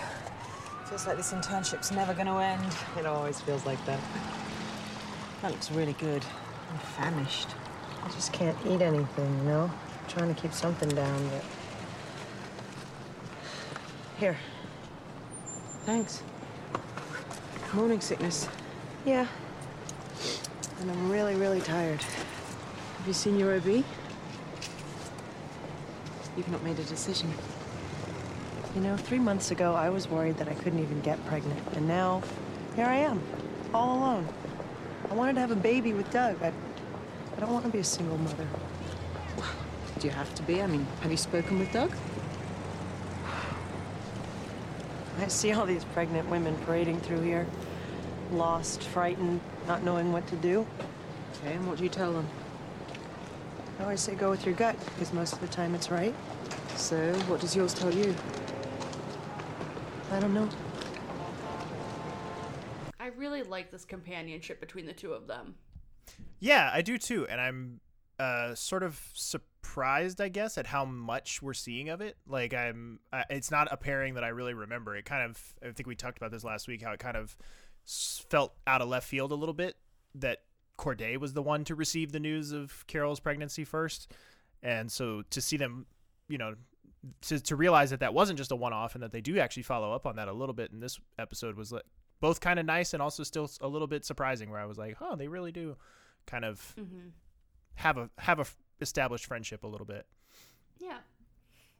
Feels 0.84 1.06
like 1.06 1.16
this 1.16 1.32
internship's 1.32 1.90
never 1.90 2.12
going 2.12 2.26
to 2.26 2.34
end. 2.34 2.72
It 2.98 3.06
always 3.06 3.40
feels 3.40 3.64
like 3.64 3.84
that. 3.86 3.98
That 5.40 5.50
looks 5.50 5.70
really 5.70 5.94
good. 5.94 6.22
I'm 6.70 6.78
famished. 6.78 7.48
I 8.04 8.08
just 8.08 8.32
can't 8.32 8.56
eat 8.66 8.82
anything, 8.82 9.38
you 9.38 9.44
know? 9.44 9.70
I'm 9.70 10.08
trying 10.08 10.34
to 10.34 10.40
keep 10.40 10.52
something 10.52 10.88
down, 10.90 11.28
but. 11.28 11.44
Here. 14.18 14.36
Thanks. 15.86 16.22
Morning 17.72 18.00
sickness. 18.00 18.48
Yeah. 19.04 19.26
And 20.80 20.90
I'm 20.90 21.10
really, 21.10 21.34
really 21.34 21.60
tired. 21.60 22.02
Have 22.02 23.06
you 23.06 23.12
seen 23.12 23.38
your 23.38 23.56
OB? 23.56 23.66
You've 26.36 26.50
not 26.50 26.62
made 26.62 26.78
a 26.78 26.84
decision. 26.84 27.32
You 28.74 28.80
know, 28.82 28.96
three 28.96 29.18
months 29.18 29.50
ago, 29.50 29.74
I 29.74 29.90
was 29.90 30.08
worried 30.08 30.36
that 30.38 30.48
I 30.48 30.54
couldn't 30.54 30.78
even 30.78 31.00
get 31.00 31.24
pregnant. 31.26 31.60
And 31.74 31.88
now, 31.88 32.22
here 32.76 32.86
I 32.86 32.96
am, 32.96 33.22
all 33.74 33.98
alone. 33.98 34.28
I 35.10 35.14
wanted 35.14 35.34
to 35.34 35.40
have 35.40 35.50
a 35.50 35.56
baby 35.56 35.92
with 35.92 36.10
Doug. 36.10 36.40
I, 36.42 36.52
I 37.40 37.44
don't 37.44 37.54
want 37.54 37.64
to 37.64 37.72
be 37.72 37.78
a 37.78 37.84
single 37.84 38.18
mother. 38.18 38.46
Do 39.98 40.06
you 40.06 40.12
have 40.12 40.34
to 40.34 40.42
be? 40.42 40.60
I 40.60 40.66
mean, 40.66 40.86
have 41.00 41.10
you 41.10 41.16
spoken 41.16 41.58
with 41.58 41.72
Doug? 41.72 41.90
I 45.18 45.26
see 45.28 45.50
all 45.52 45.64
these 45.64 45.84
pregnant 45.84 46.28
women 46.28 46.54
parading 46.66 47.00
through 47.00 47.22
here, 47.22 47.46
lost, 48.30 48.82
frightened, 48.82 49.40
not 49.66 49.82
knowing 49.82 50.12
what 50.12 50.26
to 50.26 50.36
do. 50.36 50.66
Okay, 51.36 51.54
and 51.54 51.66
what 51.66 51.78
do 51.78 51.84
you 51.84 51.88
tell 51.88 52.12
them? 52.12 52.28
I 53.78 53.84
always 53.84 54.02
say 54.02 54.14
go 54.14 54.28
with 54.28 54.44
your 54.44 54.54
gut, 54.54 54.76
because 54.84 55.14
most 55.14 55.32
of 55.32 55.40
the 55.40 55.48
time 55.48 55.74
it's 55.74 55.90
right. 55.90 56.14
So, 56.76 57.14
what 57.26 57.40
does 57.40 57.56
yours 57.56 57.72
tell 57.72 57.94
you? 57.94 58.14
I 60.12 60.20
don't 60.20 60.34
know. 60.34 60.46
I 62.98 63.06
really 63.06 63.42
like 63.42 63.70
this 63.70 63.86
companionship 63.86 64.60
between 64.60 64.84
the 64.84 64.92
two 64.92 65.14
of 65.14 65.26
them. 65.26 65.54
Yeah, 66.38 66.70
I 66.72 66.82
do 66.82 66.98
too, 66.98 67.26
and 67.28 67.40
I'm 67.40 67.80
uh, 68.18 68.54
sort 68.54 68.82
of 68.82 69.00
surprised, 69.14 70.20
I 70.20 70.28
guess, 70.28 70.58
at 70.58 70.66
how 70.66 70.84
much 70.84 71.42
we're 71.42 71.54
seeing 71.54 71.88
of 71.88 72.00
it. 72.00 72.16
Like, 72.26 72.54
I'm, 72.54 73.00
uh, 73.12 73.24
it's 73.30 73.50
not 73.50 73.68
a 73.70 73.76
pairing 73.76 74.14
that 74.14 74.24
I 74.24 74.28
really 74.28 74.54
remember. 74.54 74.96
It 74.96 75.04
kind 75.04 75.28
of, 75.28 75.54
I 75.62 75.72
think 75.72 75.86
we 75.86 75.94
talked 75.94 76.18
about 76.18 76.30
this 76.30 76.44
last 76.44 76.68
week, 76.68 76.82
how 76.82 76.92
it 76.92 77.00
kind 77.00 77.16
of 77.16 77.36
felt 77.86 78.54
out 78.66 78.82
of 78.82 78.88
left 78.88 79.06
field 79.06 79.32
a 79.32 79.34
little 79.34 79.54
bit 79.54 79.76
that 80.14 80.38
Corday 80.76 81.16
was 81.16 81.32
the 81.34 81.42
one 81.42 81.64
to 81.64 81.74
receive 81.74 82.12
the 82.12 82.20
news 82.20 82.52
of 82.52 82.86
Carol's 82.86 83.20
pregnancy 83.20 83.64
first, 83.64 84.10
and 84.62 84.90
so 84.90 85.22
to 85.30 85.40
see 85.40 85.56
them, 85.56 85.86
you 86.28 86.38
know. 86.38 86.54
To, 87.22 87.40
to 87.40 87.56
realize 87.56 87.88
that 87.88 88.00
that 88.00 88.12
wasn't 88.12 88.36
just 88.36 88.52
a 88.52 88.56
one-off 88.56 88.94
and 88.94 89.02
that 89.02 89.10
they 89.10 89.22
do 89.22 89.38
actually 89.38 89.62
follow 89.62 89.90
up 89.94 90.06
on 90.06 90.16
that 90.16 90.28
a 90.28 90.34
little 90.34 90.52
bit 90.52 90.70
in 90.70 90.80
this 90.80 91.00
episode 91.18 91.56
was 91.56 91.72
like 91.72 91.84
both 92.20 92.40
kind 92.40 92.58
of 92.58 92.66
nice 92.66 92.92
and 92.92 93.00
also 93.00 93.22
still 93.22 93.50
a 93.62 93.66
little 93.66 93.86
bit 93.86 94.04
surprising 94.04 94.50
where 94.50 94.60
I 94.60 94.66
was 94.66 94.76
like, 94.76 94.98
oh, 95.00 95.16
they 95.16 95.26
really 95.26 95.50
do 95.50 95.78
kind 96.26 96.44
of 96.44 96.74
Mm-hmm. 96.78 97.08
have 97.76 97.96
a 97.98 98.10
have 98.18 98.38
a 98.38 98.42
f- 98.42 98.56
established 98.80 99.26
friendship 99.26 99.64
a 99.64 99.66
little 99.66 99.86
bit. 99.86 100.06
Yeah. 100.78 100.98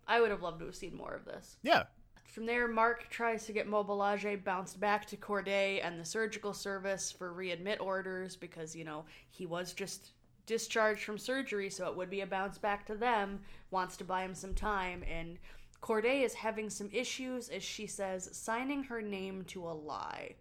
I 0.06 0.20
would 0.20 0.30
have 0.30 0.42
loved 0.42 0.58
to 0.60 0.66
have 0.66 0.74
seen 0.74 0.96
more 0.96 1.14
of 1.14 1.24
this. 1.24 1.56
Yeah. 1.62 1.84
From 2.24 2.46
there, 2.46 2.68
Mark 2.68 3.08
tries 3.10 3.46
to 3.46 3.52
get 3.52 3.68
Mobilage 3.68 4.44
bounced 4.44 4.78
back 4.78 5.06
to 5.06 5.16
Corday 5.16 5.80
and 5.80 5.98
the 5.98 6.04
surgical 6.04 6.52
service 6.52 7.10
for 7.10 7.32
readmit 7.32 7.80
orders 7.80 8.36
because, 8.36 8.74
you 8.76 8.84
know, 8.84 9.04
he 9.30 9.46
was 9.46 9.72
just 9.72 10.10
discharged 10.46 11.02
from 11.04 11.18
surgery, 11.18 11.70
so 11.70 11.88
it 11.88 11.96
would 11.96 12.10
be 12.10 12.20
a 12.20 12.26
bounce 12.26 12.56
back 12.58 12.86
to 12.86 12.94
them. 12.94 13.40
Wants 13.70 13.96
to 13.98 14.04
buy 14.04 14.22
him 14.22 14.34
some 14.34 14.54
time, 14.54 15.02
and 15.10 15.38
Corday 15.80 16.22
is 16.22 16.34
having 16.34 16.70
some 16.70 16.88
issues, 16.92 17.48
as 17.48 17.62
she 17.64 17.86
says, 17.86 18.28
signing 18.32 18.84
her 18.84 19.00
name 19.02 19.44
to 19.48 19.66
a 19.66 19.70
lie. 19.72 20.34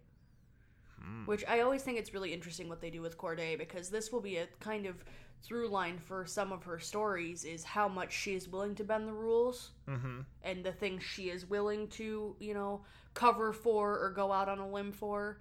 Which 1.26 1.44
I 1.48 1.60
always 1.60 1.82
think 1.82 1.98
it's 1.98 2.12
really 2.14 2.32
interesting 2.32 2.68
what 2.68 2.80
they 2.80 2.90
do 2.90 3.02
with 3.02 3.16
Corday 3.18 3.56
because 3.56 3.88
this 3.90 4.10
will 4.12 4.20
be 4.20 4.36
a 4.36 4.46
kind 4.60 4.86
of 4.86 5.04
through 5.42 5.68
line 5.68 5.98
for 5.98 6.26
some 6.26 6.52
of 6.52 6.64
her 6.64 6.78
stories 6.78 7.44
is 7.44 7.64
how 7.64 7.88
much 7.88 8.12
she 8.12 8.34
is 8.34 8.46
willing 8.48 8.74
to 8.74 8.84
bend 8.84 9.08
the 9.08 9.12
rules 9.12 9.70
Mm-hmm. 9.88 10.20
and 10.42 10.62
the 10.64 10.72
things 10.72 11.02
she 11.02 11.30
is 11.30 11.48
willing 11.48 11.88
to, 11.88 12.36
you 12.38 12.52
know, 12.54 12.82
cover 13.14 13.52
for 13.52 13.98
or 13.98 14.10
go 14.10 14.30
out 14.32 14.48
on 14.48 14.58
a 14.58 14.68
limb 14.68 14.92
for. 14.92 15.40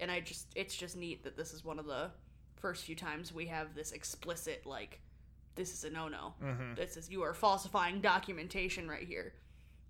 and 0.00 0.10
I 0.10 0.20
just 0.20 0.46
it's 0.54 0.74
just 0.76 0.96
neat 0.96 1.22
that 1.24 1.36
this 1.36 1.52
is 1.54 1.64
one 1.64 1.78
of 1.78 1.86
the 1.86 2.10
first 2.56 2.84
few 2.84 2.96
times 2.96 3.32
we 3.32 3.46
have 3.46 3.74
this 3.74 3.92
explicit 3.92 4.66
like 4.66 5.00
this 5.54 5.72
is 5.72 5.84
a 5.84 5.90
no 5.90 6.08
no. 6.08 6.34
This 6.74 6.96
is 6.96 7.08
you 7.10 7.22
are 7.22 7.32
falsifying 7.32 8.00
documentation 8.00 8.88
right 8.88 9.06
here. 9.06 9.32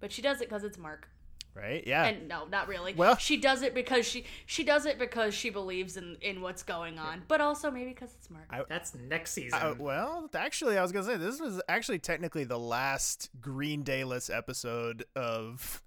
But 0.01 0.13
she 0.13 0.21
does 0.23 0.41
it 0.41 0.49
because 0.49 0.63
it's 0.65 0.79
Mark. 0.79 1.09
Right? 1.57 1.83
Yeah. 1.87 2.05
And 2.05 2.29
no, 2.29 2.45
not 2.47 2.69
really. 2.69 2.93
Well- 2.93 3.17
she 3.17 3.39
does 3.39 3.63
it 3.63 3.75
because 3.75 4.07
she 4.07 4.25
she 4.45 4.63
does 4.63 4.85
it 4.85 4.99
because 4.99 5.33
she 5.35 5.49
believes 5.51 5.97
in 5.97 6.17
in 6.21 6.41
what's 6.43 6.63
going 6.63 6.99
on, 6.99 7.23
but 7.29 7.41
also 7.41 7.71
maybe 7.71 7.91
because 7.91 8.15
it's 8.15 8.29
Mark. 8.31 8.69
That's 8.69 8.95
next 8.95 9.33
season. 9.33 9.59
Uh, 9.61 9.75
well, 9.79 10.29
actually, 10.35 10.77
I 10.77 10.83
was 10.83 10.93
gonna 10.93 11.07
say 11.07 11.17
this 11.17 11.41
was 11.41 11.61
actually 11.69 11.99
technically 11.99 12.45
the 12.45 12.59
last 12.59 13.31
Green 13.41 13.83
Dayless 13.85 14.35
episode 14.35 15.05
of 15.17 15.83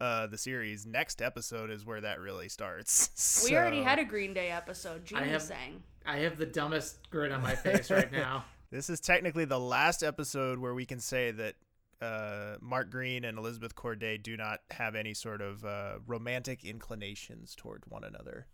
uh, 0.00 0.28
the 0.28 0.38
series. 0.38 0.86
Next 0.86 1.20
episode 1.20 1.70
is 1.70 1.84
where 1.84 2.00
that 2.00 2.20
really 2.20 2.48
starts. 2.48 3.44
we 3.48 3.56
already 3.56 3.82
had 3.82 3.98
a 3.98 4.04
Green 4.04 4.32
Day 4.32 4.50
episode. 4.50 5.04
Gene 5.04 5.18
I 5.18 5.24
have- 5.24 5.34
was 5.34 5.44
saying. 5.44 5.82
I 6.06 6.18
have 6.18 6.38
the 6.38 6.46
dumbest 6.46 7.10
grin 7.10 7.32
on 7.32 7.42
my 7.42 7.54
face 7.54 7.90
right 7.90 8.10
now. 8.12 8.44
This 8.70 8.88
is 8.88 9.00
technically 9.00 9.44
the 9.44 9.58
last 9.60 10.02
episode 10.02 10.58
where 10.58 10.72
we 10.74 10.86
can 10.86 11.00
say 11.00 11.32
that 11.32 11.54
uh, 12.00 12.56
Mark 12.60 12.90
Green 12.90 13.24
and 13.24 13.38
Elizabeth 13.38 13.74
Corday 13.74 14.18
do 14.18 14.36
not 14.36 14.60
have 14.70 14.94
any 14.94 15.14
sort 15.14 15.40
of 15.40 15.64
uh, 15.64 15.94
romantic 16.06 16.64
inclinations 16.64 17.54
toward 17.56 17.82
one 17.88 18.04
another. 18.04 18.46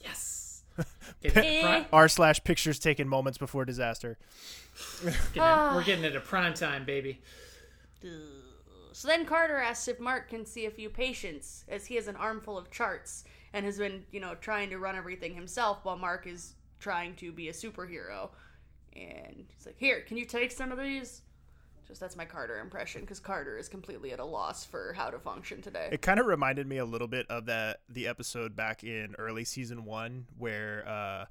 Yes. 0.00 0.64
Getting 1.22 1.44
it 1.44 1.62
pri- 1.62 1.86
R 1.92 2.08
slash 2.08 2.42
pictures 2.44 2.78
taken 2.78 3.08
moments 3.08 3.38
before 3.38 3.64
disaster. 3.64 4.18
getting 5.32 5.42
we're 5.74 5.84
getting 5.84 6.04
into 6.04 6.20
prime 6.20 6.54
time, 6.54 6.84
baby. 6.84 7.20
So 8.92 9.08
then 9.08 9.24
Carter 9.24 9.56
asks 9.56 9.88
if 9.88 9.98
Mark 9.98 10.28
can 10.28 10.46
see 10.46 10.66
a 10.66 10.70
few 10.70 10.88
patients, 10.88 11.64
as 11.68 11.86
he 11.86 11.96
has 11.96 12.06
an 12.06 12.16
armful 12.16 12.56
of 12.56 12.70
charts 12.70 13.24
and 13.52 13.64
has 13.64 13.78
been, 13.78 14.04
you 14.12 14.20
know, 14.20 14.34
trying 14.36 14.70
to 14.70 14.78
run 14.78 14.94
everything 14.94 15.34
himself 15.34 15.84
while 15.84 15.96
Mark 15.96 16.26
is 16.26 16.54
trying 16.78 17.14
to 17.16 17.32
be 17.32 17.48
a 17.48 17.52
superhero. 17.52 18.30
And 18.94 19.46
he's 19.48 19.66
like, 19.66 19.78
"Here, 19.78 20.00
can 20.02 20.16
you 20.16 20.24
take 20.24 20.52
some 20.52 20.70
of 20.70 20.78
these?" 20.78 21.22
Just 21.86 22.00
that's 22.00 22.16
my 22.16 22.24
Carter 22.24 22.58
impression 22.58 23.02
because 23.02 23.20
Carter 23.20 23.58
is 23.58 23.68
completely 23.68 24.12
at 24.12 24.20
a 24.20 24.24
loss 24.24 24.64
for 24.64 24.94
how 24.94 25.10
to 25.10 25.18
function 25.18 25.60
today. 25.60 25.88
It 25.92 26.02
kind 26.02 26.18
of 26.18 26.26
reminded 26.26 26.66
me 26.66 26.78
a 26.78 26.84
little 26.84 27.08
bit 27.08 27.26
of 27.28 27.46
that 27.46 27.80
the 27.88 28.06
episode 28.06 28.56
back 28.56 28.84
in 28.84 29.14
early 29.18 29.44
season 29.44 29.84
one 29.84 30.26
where 30.38 30.88
uh, 30.88 31.24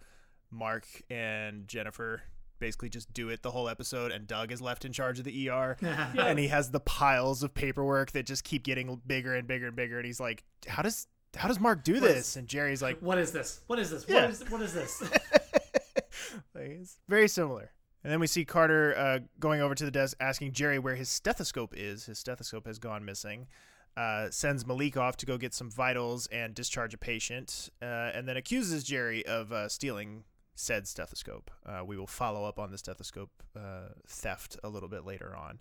Mark 0.52 0.86
and 1.10 1.68
Jennifer 1.68 2.22
basically 2.60 2.90
just 2.90 3.12
do 3.14 3.30
it 3.30 3.42
the 3.42 3.52
whole 3.52 3.68
episode, 3.68 4.12
and 4.12 4.26
Doug 4.28 4.52
is 4.52 4.62
left 4.62 4.86
in 4.86 4.94
charge 4.94 5.20
of 5.20 5.26
the 5.26 5.50
ER, 5.50 5.76
and 6.18 6.40
he 6.40 6.48
has 6.48 6.72
the 6.72 6.80
piles 6.80 7.44
of 7.44 7.54
paperwork 7.54 8.12
that 8.12 8.26
just 8.26 8.44
keep 8.44 8.64
getting 8.64 9.02
bigger 9.06 9.34
and 9.36 9.48
bigger 9.48 9.68
and 9.68 9.76
bigger, 9.76 9.98
and 9.98 10.06
he's 10.06 10.20
like, 10.20 10.44
"How 10.68 10.82
does 10.82 11.08
how 11.36 11.48
does 11.48 11.60
Mark 11.60 11.84
do 11.84 12.00
this?" 12.00 12.36
And 12.36 12.48
Jerry's 12.48 12.82
like, 12.82 13.00
What 13.00 13.18
is 13.18 13.32
this? 13.32 13.62
What 13.68 13.80
is 13.80 13.90
this? 13.90 14.06
Yeah. 14.08 14.22
What 14.22 14.30
is 14.30 14.50
what 14.50 14.62
is 14.62 14.74
this? 14.74 15.02
like, 16.56 16.70
it's 16.82 17.00
very 17.10 17.28
similar. 17.28 17.72
And 18.04 18.12
then 18.12 18.20
we 18.20 18.28
see 18.28 18.44
Carter 18.44 18.98
uh, 18.98 19.20
going 19.40 19.62
over 19.62 19.76
to 19.76 19.86
the 19.86 19.92
desk 19.92 20.18
asking 20.20 20.52
Jerry 20.52 20.78
where 20.78 20.96
his 20.96 21.10
stethoscope 21.10 21.74
is. 21.76 22.06
His 22.06 22.20
stethoscope 22.20 22.68
has 22.68 22.78
gone 22.78 23.06
missing. 23.06 23.48
Uh, 23.96 24.30
sends 24.32 24.66
Malik 24.66 24.98
off 24.98 25.16
to 25.18 25.26
go 25.26 25.38
get 25.38 25.54
some 25.54 25.70
vitals 25.70 26.28
and 26.28 26.56
discharge 26.56 26.96
a 26.96 26.98
patient, 26.98 27.70
uh, 27.82 28.10
and 28.14 28.28
then 28.28 28.36
accuses 28.38 28.84
Jerry 28.84 29.24
of 29.26 29.52
uh, 29.52 29.70
stealing 29.70 30.24
said 30.56 30.88
stethoscope. 30.88 31.52
Uh, 31.66 31.84
we 31.86 31.96
will 31.96 32.08
follow 32.08 32.44
up 32.46 32.58
on 32.58 32.72
the 32.72 32.78
stethoscope 32.78 33.30
uh, 33.56 33.90
theft 34.08 34.58
a 34.64 34.70
little 34.70 34.90
bit 34.90 35.06
later 35.06 35.36
on. 35.36 35.60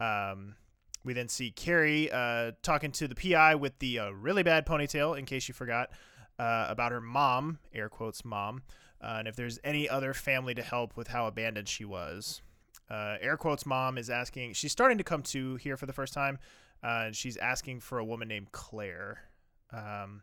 Um, 0.00 0.56
we 1.04 1.12
then 1.12 1.28
see 1.28 1.50
Kerry 1.50 2.08
talking 2.62 2.92
to 2.92 3.06
the 3.06 3.14
PI 3.14 3.54
with 3.54 3.78
the 3.78 4.00
really 4.12 4.42
bad 4.42 4.66
ponytail, 4.66 5.16
in 5.16 5.24
case 5.24 5.46
you 5.46 5.54
forgot, 5.54 5.90
about 6.38 6.92
her 6.92 7.00
mom, 7.00 7.58
air 7.72 7.88
quotes 7.88 8.24
mom, 8.24 8.62
uh, 9.00 9.16
and 9.18 9.28
if 9.28 9.36
there's 9.36 9.58
any 9.64 9.88
other 9.88 10.14
family 10.14 10.54
to 10.54 10.62
help 10.62 10.96
with 10.96 11.08
how 11.08 11.26
abandoned 11.26 11.68
she 11.68 11.84
was. 11.84 12.42
Uh, 12.88 13.16
air 13.20 13.36
quotes 13.36 13.66
mom 13.66 13.98
is 13.98 14.08
asking, 14.08 14.52
she's 14.52 14.72
starting 14.72 14.98
to 14.98 15.04
come 15.04 15.22
to 15.22 15.56
here 15.56 15.76
for 15.76 15.86
the 15.86 15.92
first 15.92 16.12
time, 16.12 16.38
uh, 16.84 17.04
and 17.06 17.16
she's 17.16 17.36
asking 17.36 17.80
for 17.80 17.98
a 17.98 18.04
woman 18.04 18.28
named 18.28 18.52
Claire. 18.52 19.22
Um, 19.72 20.22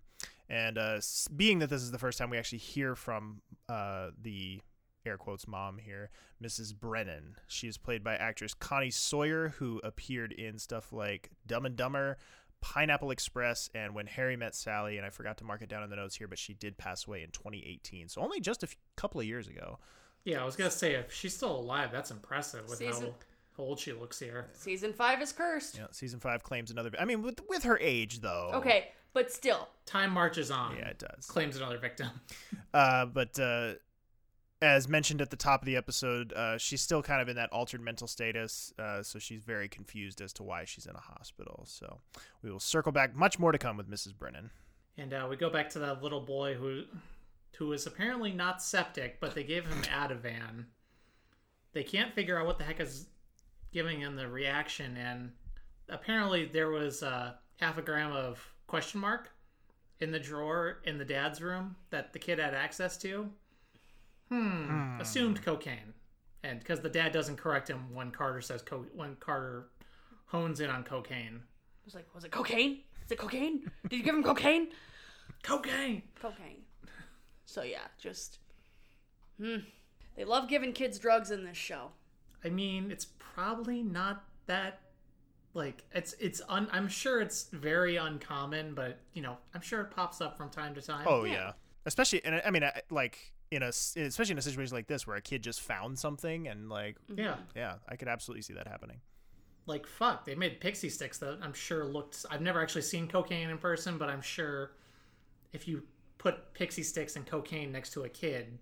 and 0.50 0.78
uh, 0.78 1.00
being 1.36 1.60
that 1.60 1.70
this 1.70 1.82
is 1.82 1.92
the 1.92 2.00
first 2.00 2.18
time 2.18 2.30
we 2.30 2.38
actually 2.38 2.60
hear 2.60 2.96
from 2.96 3.42
uh, 3.68 4.10
the 4.22 4.62
air 5.06 5.18
quotes 5.18 5.48
mom 5.48 5.78
here, 5.78 6.10
Mrs. 6.42 6.74
Brennan. 6.74 7.36
She 7.48 7.68
is 7.68 7.78
played 7.78 8.04
by 8.04 8.16
actress 8.16 8.54
Connie 8.54 8.92
Sawyer, 8.92 9.50
who 9.58 9.82
appeared 9.84 10.32
in 10.32 10.58
stuff 10.58 10.94
like 10.94 11.32
Dumb 11.46 11.66
and 11.66 11.76
Dumber, 11.76 12.18
Pineapple 12.63 13.12
Express, 13.12 13.69
and 13.76 13.93
When 13.93 14.08
Harry 14.08 14.36
Met 14.38 14.56
Sally. 14.56 14.97
And 14.97 15.06
I 15.06 15.10
forgot 15.10 15.38
to 15.39 15.43
mark 15.43 15.62
it 15.62 15.67
down 15.69 15.84
in 15.84 15.89
the 15.89 15.95
notes 15.97 16.15
here, 16.15 16.28
but 16.28 16.39
she 16.39 16.54
did 16.54 16.78
pass 16.78 17.06
away 17.08 17.21
in 17.21 17.30
2018, 17.32 18.08
so 18.10 18.21
only 18.21 18.39
just 18.39 18.63
a 18.63 18.67
f- 18.67 18.76
couple 18.95 19.19
of 19.19 19.28
years 19.28 19.47
ago. 19.47 19.80
yeah, 20.23 20.41
I 20.41 20.45
was 20.45 20.56
gonna 20.56 20.71
say 20.71 20.93
if 20.93 21.12
she's 21.13 21.36
still 21.36 21.56
alive, 21.56 21.91
that's 21.91 22.10
impressive 22.10 22.67
with 22.69 22.78
Season- 22.80 23.13
how 23.58 23.63
old 23.63 23.80
she 23.80 23.91
looks 23.91 24.17
here. 24.17 24.49
Season 24.54 24.93
five 24.93 25.21
is 25.21 25.32
cursed. 25.32 25.78
Yeah, 25.78 25.88
season 25.91 26.19
five 26.19 26.41
claims 26.41 26.71
another. 26.71 26.89
I 26.99 27.06
mean, 27.06 27.21
with 27.21 27.41
with 27.49 27.63
her 27.63 27.78
age 27.80 28.21
though. 28.21 28.52
Okay, 28.56 28.91
but 29.13 29.32
still, 29.32 29.67
Time 29.86 30.10
marches 30.12 30.49
on. 30.49 30.76
Yeah, 30.78 30.88
it 30.88 30.97
does. 30.99 31.26
Claims 31.28 31.56
another 31.58 31.78
victim. 31.78 32.08
Uh, 32.73 33.06
but 33.06 33.38
uh, 33.39 33.73
as 34.63 34.88
mentioned 34.88 35.21
at 35.21 35.30
the 35.30 35.36
top 35.36 35.62
of 35.62 35.65
the 35.65 35.76
episode, 35.76 36.32
uh, 36.32 36.58
she's 36.58 36.82
still 36.82 37.04
kind 37.04 37.21
of 37.21 37.28
in 37.28 37.36
that 37.36 37.52
altered 37.52 37.82
mental 37.82 38.08
status, 38.08 38.71
uh, 38.80 39.04
so 39.04 39.19
she's 39.19 39.43
very 39.43 39.67
confused 39.67 40.21
as 40.21 40.32
to 40.34 40.43
why 40.43 40.63
she's 40.63 40.86
in 40.86 40.95
a 40.95 40.99
hospital. 40.99 41.65
So 41.67 41.99
we 42.41 42.49
will 42.49 42.62
circle 42.62 42.93
back. 42.93 43.13
Much 43.13 43.38
more 43.38 43.52
to 43.52 43.58
come 43.58 43.76
with 43.76 43.91
Mrs. 43.91 44.17
Brennan. 44.17 44.52
And 44.97 45.13
uh, 45.13 45.28
we 45.30 45.36
go 45.36 45.49
back 45.49 45.69
to 45.71 45.80
that 45.80 46.02
little 46.02 46.21
boy 46.21 46.54
who 46.54 46.84
who 47.58 47.73
is 47.73 47.86
apparently 47.86 48.32
not 48.32 48.63
septic, 48.63 49.19
but 49.19 49.36
they 49.36 49.43
gave 49.43 49.65
him 49.67 49.82
Ativan. 49.84 50.65
They 51.73 51.84
can't 51.84 52.13
figure 52.13 52.39
out 52.39 52.47
what 52.47 52.58
the 52.58 52.63
heck 52.63 52.80
is 52.80 53.08
giving 53.71 53.99
him 53.99 54.15
the 54.15 54.28
reaction, 54.28 54.95
and 54.97 55.32
apparently 55.89 56.45
there 56.45 56.69
was 56.69 57.04
half 57.60 57.78
a 57.78 57.82
gram 57.82 58.12
of 58.13 58.43
question 58.67 59.02
mark 59.02 59.30
in 59.99 60.12
the 60.12 60.19
drawer 60.19 60.80
in 60.86 60.97
the 60.97 61.06
dad's 61.06 61.41
room 61.41 61.76
that 61.89 62.13
the 62.13 62.19
kid 62.19 62.39
had 62.39 62.54
access 62.54 62.97
to. 62.97 63.30
Hmm. 64.34 65.00
Assumed 65.00 65.43
cocaine, 65.43 65.93
and 66.43 66.60
because 66.60 66.80
the 66.80 66.89
dad 66.89 67.12
doesn't 67.12 67.38
correct 67.38 67.69
him 67.69 67.93
when 67.93 68.10
Carter 68.10 68.41
says 68.41 68.63
co- 68.63 68.88
when 68.96 69.15
Carter 69.17 69.67
hones 70.26 70.60
in 70.60 70.72
on 70.72 70.84
cocaine. 70.84 71.39
I 71.43 71.86
was 71.86 71.93
like, 71.93 72.08
was 72.15 72.24
it 72.24 72.32
cocaine? 72.32 72.80
Is 73.06 73.12
it 73.12 73.19
cocaine? 73.19 73.69
Did 73.88 73.98
you 73.98 74.04
give 74.04 74.15
him 74.15 74.24
cocaine? 74.24 74.69
Cocaine. 75.43 76.02
Cocaine. 76.19 76.63
So 77.46 77.62
yeah, 77.62 77.86
just 78.00 78.39
hmm. 79.39 79.58
They 80.15 80.24
love 80.26 80.48
giving 80.48 80.74
kids 80.74 80.98
drugs 80.98 81.30
in 81.30 81.43
this 81.43 81.58
show. 81.58 81.89
I 82.43 82.50
mean, 82.50 82.89
it's 82.91 83.06
probably 83.06 83.84
not 83.84 84.24
that 84.48 84.80
like 85.54 85.84
it's 85.93 86.13
it's 86.19 86.41
un, 86.50 86.67
I'm 86.72 86.88
sure 86.88 87.22
it's 87.22 87.50
very 87.52 87.98
uncommon, 87.98 88.74
but 88.74 88.98
you 89.13 89.22
know, 89.22 89.38
I'm 89.54 89.62
sure 89.62 89.82
it 89.82 89.91
pops 89.91 90.22
up 90.22 90.38
from 90.38 90.50
time 90.50 90.74
to 90.74 90.82
time. 90.82 91.06
Oh 91.08 91.24
yeah, 91.24 91.52
especially 91.86 92.26
and 92.26 92.41
I 92.43 92.50
mean, 92.50 92.63
I- 92.63 92.82
like 92.89 93.34
in 93.56 93.63
a 93.63 93.68
s- 93.68 93.96
especially 93.98 94.34
in 94.34 94.38
a 94.38 94.42
situation 94.42 94.76
like 94.76 94.88
this 94.88 95.06
where 95.08 95.16
a 95.16 95.22
kid 95.22 95.44
just 95.44 95.62
found 95.62 95.98
something 95.98 96.48
and 96.48 96.70
like 96.70 96.98
yeah. 97.16 97.36
yeah, 97.56 97.76
I 97.88 97.96
could 97.96 98.08
absolutely 98.08 98.42
see 98.42 98.54
that 98.54 98.68
happening. 98.68 99.00
Like 99.66 99.88
fuck, 99.88 100.26
they 100.26 100.36
made 100.36 100.60
pixie 100.60 100.89
sticks 100.89 101.18
that 101.20 101.39
I'm 101.42 101.54
sure 101.54 101.86
looked 101.86 102.26
I've 102.30 102.42
never 102.42 102.62
actually 102.62 102.82
seen 102.82 103.08
cocaine 103.08 103.50
in 103.50 103.58
person, 103.58 103.98
but 103.98 104.10
I'm 104.10 104.22
sure 104.22 104.72
if 105.52 105.68
you 105.68 105.84
put 106.18 106.54
pixie 106.54 106.84
sticks 106.84 107.16
and 107.16 107.26
cocaine 107.26 107.72
next 107.72 107.92
to 107.94 108.04
a 108.04 108.10
kid, 108.10 108.60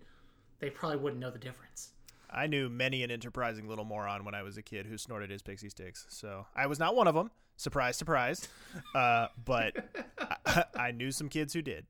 they 0.58 0.70
probably 0.70 0.98
wouldn't 0.98 1.20
know 1.20 1.30
the 1.30 1.38
difference. 1.38 1.90
I 2.30 2.46
knew 2.46 2.68
many 2.68 3.02
an 3.02 3.10
enterprising 3.10 3.68
little 3.68 3.84
moron 3.84 4.24
when 4.24 4.34
I 4.34 4.42
was 4.42 4.56
a 4.56 4.62
kid 4.62 4.86
who 4.86 4.96
snorted 4.96 5.30
his 5.30 5.42
pixie 5.42 5.68
sticks. 5.68 6.06
So 6.08 6.46
I 6.56 6.66
was 6.66 6.78
not 6.78 6.96
one 6.96 7.06
of 7.06 7.14
them. 7.14 7.30
Surprise, 7.56 7.96
surprise. 7.96 8.48
Uh, 8.94 9.26
but 9.44 9.76
I, 10.46 10.64
I 10.74 10.90
knew 10.92 11.10
some 11.10 11.28
kids 11.28 11.52
who 11.52 11.62
did. 11.62 11.86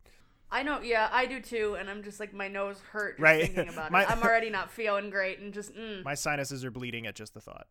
I 0.52 0.62
know, 0.62 0.80
yeah, 0.82 1.08
I 1.10 1.24
do 1.26 1.40
too, 1.40 1.76
and 1.80 1.88
I'm 1.90 2.02
just 2.04 2.20
like 2.20 2.32
my 2.34 2.46
nose 2.46 2.78
hurt 2.92 3.16
just 3.16 3.22
Right. 3.22 3.42
thinking 3.52 3.72
about 3.72 3.90
My- 3.90 4.02
it. 4.02 4.10
I'm 4.10 4.22
already 4.22 4.50
not 4.50 4.70
feeling 4.70 5.08
great, 5.10 5.38
and 5.40 5.52
just 5.52 5.74
mm. 5.74 6.04
My 6.04 6.14
sinuses 6.14 6.64
are 6.64 6.70
bleeding 6.70 7.06
at 7.06 7.14
just 7.14 7.32
the 7.34 7.40
thought. 7.40 7.66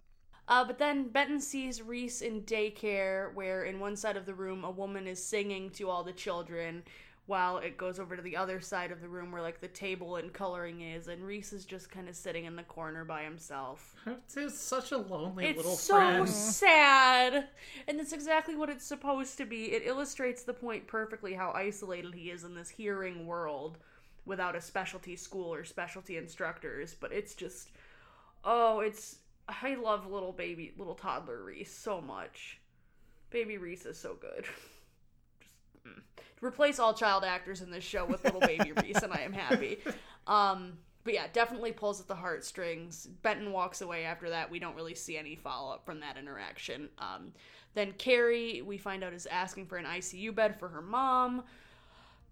Uh, 0.47 0.65
but 0.65 0.79
then 0.79 1.07
Benton 1.07 1.39
sees 1.39 1.81
Reese 1.81 2.21
in 2.21 2.41
daycare, 2.41 3.33
where 3.35 3.63
in 3.63 3.79
one 3.79 3.95
side 3.95 4.17
of 4.17 4.25
the 4.25 4.33
room 4.33 4.63
a 4.65 4.71
woman 4.71 5.07
is 5.07 5.23
singing 5.23 5.69
to 5.71 5.87
all 5.89 6.03
the 6.03 6.11
children, 6.11 6.83
while 7.27 7.57
it 7.59 7.77
goes 7.77 7.99
over 7.99 8.15
to 8.15 8.21
the 8.21 8.35
other 8.35 8.59
side 8.59 8.91
of 8.91 8.99
the 8.99 9.07
room 9.07 9.31
where 9.31 9.41
like 9.41 9.61
the 9.61 9.67
table 9.67 10.15
and 10.15 10.33
coloring 10.33 10.81
is, 10.81 11.07
and 11.07 11.23
Reese 11.23 11.53
is 11.53 11.65
just 11.65 11.89
kind 11.89 12.09
of 12.09 12.15
sitting 12.15 12.45
in 12.45 12.55
the 12.55 12.63
corner 12.63 13.05
by 13.05 13.23
himself. 13.23 13.95
It's 14.35 14.59
such 14.59 14.91
a 14.91 14.97
lonely 14.97 15.45
It's 15.45 15.57
little 15.57 15.75
so 15.75 15.95
friend. 15.95 16.23
It's 16.23 16.33
so 16.33 16.65
sad, 16.65 17.47
and 17.87 17.99
that's 17.99 18.13
exactly 18.13 18.55
what 18.55 18.69
it's 18.69 18.85
supposed 18.85 19.37
to 19.37 19.45
be. 19.45 19.71
It 19.71 19.83
illustrates 19.85 20.43
the 20.43 20.53
point 20.53 20.87
perfectly 20.87 21.33
how 21.33 21.51
isolated 21.51 22.13
he 22.13 22.31
is 22.31 22.43
in 22.43 22.55
this 22.55 22.69
hearing 22.69 23.25
world 23.27 23.77
without 24.25 24.55
a 24.55 24.61
specialty 24.61 25.15
school 25.15 25.53
or 25.53 25.63
specialty 25.63 26.17
instructors. 26.17 26.95
But 26.99 27.11
it's 27.11 27.35
just, 27.35 27.69
oh, 28.43 28.79
it's. 28.79 29.17
I 29.47 29.75
love 29.75 30.09
little 30.09 30.31
baby, 30.31 30.73
little 30.77 30.95
toddler 30.95 31.43
Reese 31.43 31.73
so 31.73 31.99
much. 31.99 32.59
Baby 33.31 33.57
Reese 33.57 33.85
is 33.85 33.97
so 33.97 34.15
good. 34.19 34.45
Just, 35.41 35.55
mm. 35.87 36.01
Replace 36.41 36.79
all 36.79 36.93
child 36.93 37.23
actors 37.23 37.61
in 37.61 37.71
this 37.71 37.83
show 37.83 38.05
with 38.05 38.23
little 38.23 38.39
baby 38.39 38.71
Reese, 38.83 39.01
and 39.03 39.13
I 39.13 39.21
am 39.21 39.33
happy. 39.33 39.77
Um, 40.27 40.73
but 41.03 41.13
yeah, 41.13 41.25
definitely 41.31 41.71
pulls 41.71 41.99
at 41.99 42.07
the 42.07 42.15
heartstrings. 42.15 43.07
Benton 43.21 43.51
walks 43.51 43.81
away 43.81 44.05
after 44.05 44.29
that. 44.29 44.49
We 44.49 44.59
don't 44.59 44.75
really 44.75 44.95
see 44.95 45.17
any 45.17 45.35
follow 45.35 45.73
up 45.73 45.85
from 45.85 45.99
that 46.01 46.17
interaction. 46.17 46.89
Um, 46.97 47.33
then 47.73 47.93
Kerry, 47.93 48.61
we 48.61 48.77
find 48.77 49.03
out, 49.03 49.13
is 49.13 49.25
asking 49.27 49.67
for 49.67 49.77
an 49.77 49.85
ICU 49.85 50.33
bed 50.35 50.59
for 50.59 50.67
her 50.67 50.81
mom. 50.81 51.43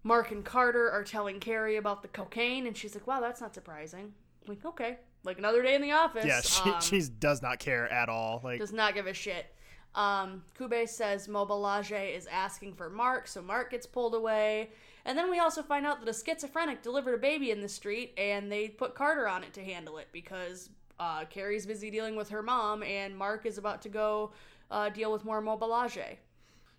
Mark 0.02 0.30
and 0.30 0.44
Carter 0.44 0.90
are 0.90 1.04
telling 1.04 1.40
Kerry 1.40 1.76
about 1.76 2.02
the 2.02 2.08
cocaine, 2.08 2.66
and 2.66 2.76
she's 2.76 2.94
like, 2.94 3.06
"Wow, 3.06 3.20
that's 3.20 3.40
not 3.40 3.54
surprising." 3.54 4.14
like, 4.46 4.64
okay, 4.64 4.98
like 5.24 5.38
another 5.38 5.62
day 5.62 5.74
in 5.74 5.82
the 5.82 5.92
office. 5.92 6.24
Yeah, 6.24 6.40
she 6.40 6.70
Um, 6.70 6.80
she 6.80 7.00
does 7.00 7.42
not 7.42 7.58
care 7.58 7.90
at 7.90 8.08
all. 8.08 8.40
Like 8.42 8.58
does 8.58 8.72
not 8.72 8.94
give 8.94 9.06
a 9.06 9.14
shit. 9.14 9.46
Um, 9.94 10.44
Kube 10.58 10.88
says 10.88 11.26
Mobilage 11.26 12.16
is 12.16 12.26
asking 12.26 12.74
for 12.74 12.88
Mark, 12.88 13.26
so 13.26 13.42
Mark 13.42 13.70
gets 13.70 13.86
pulled 13.86 14.14
away. 14.14 14.70
And 15.04 15.16
then 15.16 15.30
we 15.30 15.38
also 15.38 15.62
find 15.62 15.86
out 15.86 16.04
that 16.04 16.08
a 16.08 16.12
schizophrenic 16.12 16.82
delivered 16.82 17.14
a 17.14 17.18
baby 17.18 17.50
in 17.50 17.60
the 17.60 17.68
street, 17.68 18.12
and 18.16 18.52
they 18.52 18.68
put 18.68 18.94
Carter 18.94 19.26
on 19.28 19.42
it 19.42 19.52
to 19.54 19.64
handle 19.64 19.98
it 19.98 20.08
because 20.12 20.68
uh, 21.00 21.24
Kerry's 21.24 21.66
busy 21.66 21.90
dealing 21.90 22.14
with 22.14 22.28
her 22.28 22.42
mom, 22.42 22.82
and 22.82 23.16
Mark 23.16 23.46
is 23.46 23.58
about 23.58 23.82
to 23.82 23.88
go 23.88 24.32
uh, 24.70 24.90
deal 24.90 25.10
with 25.10 25.24
more 25.24 25.42
Mobilage. 25.42 26.16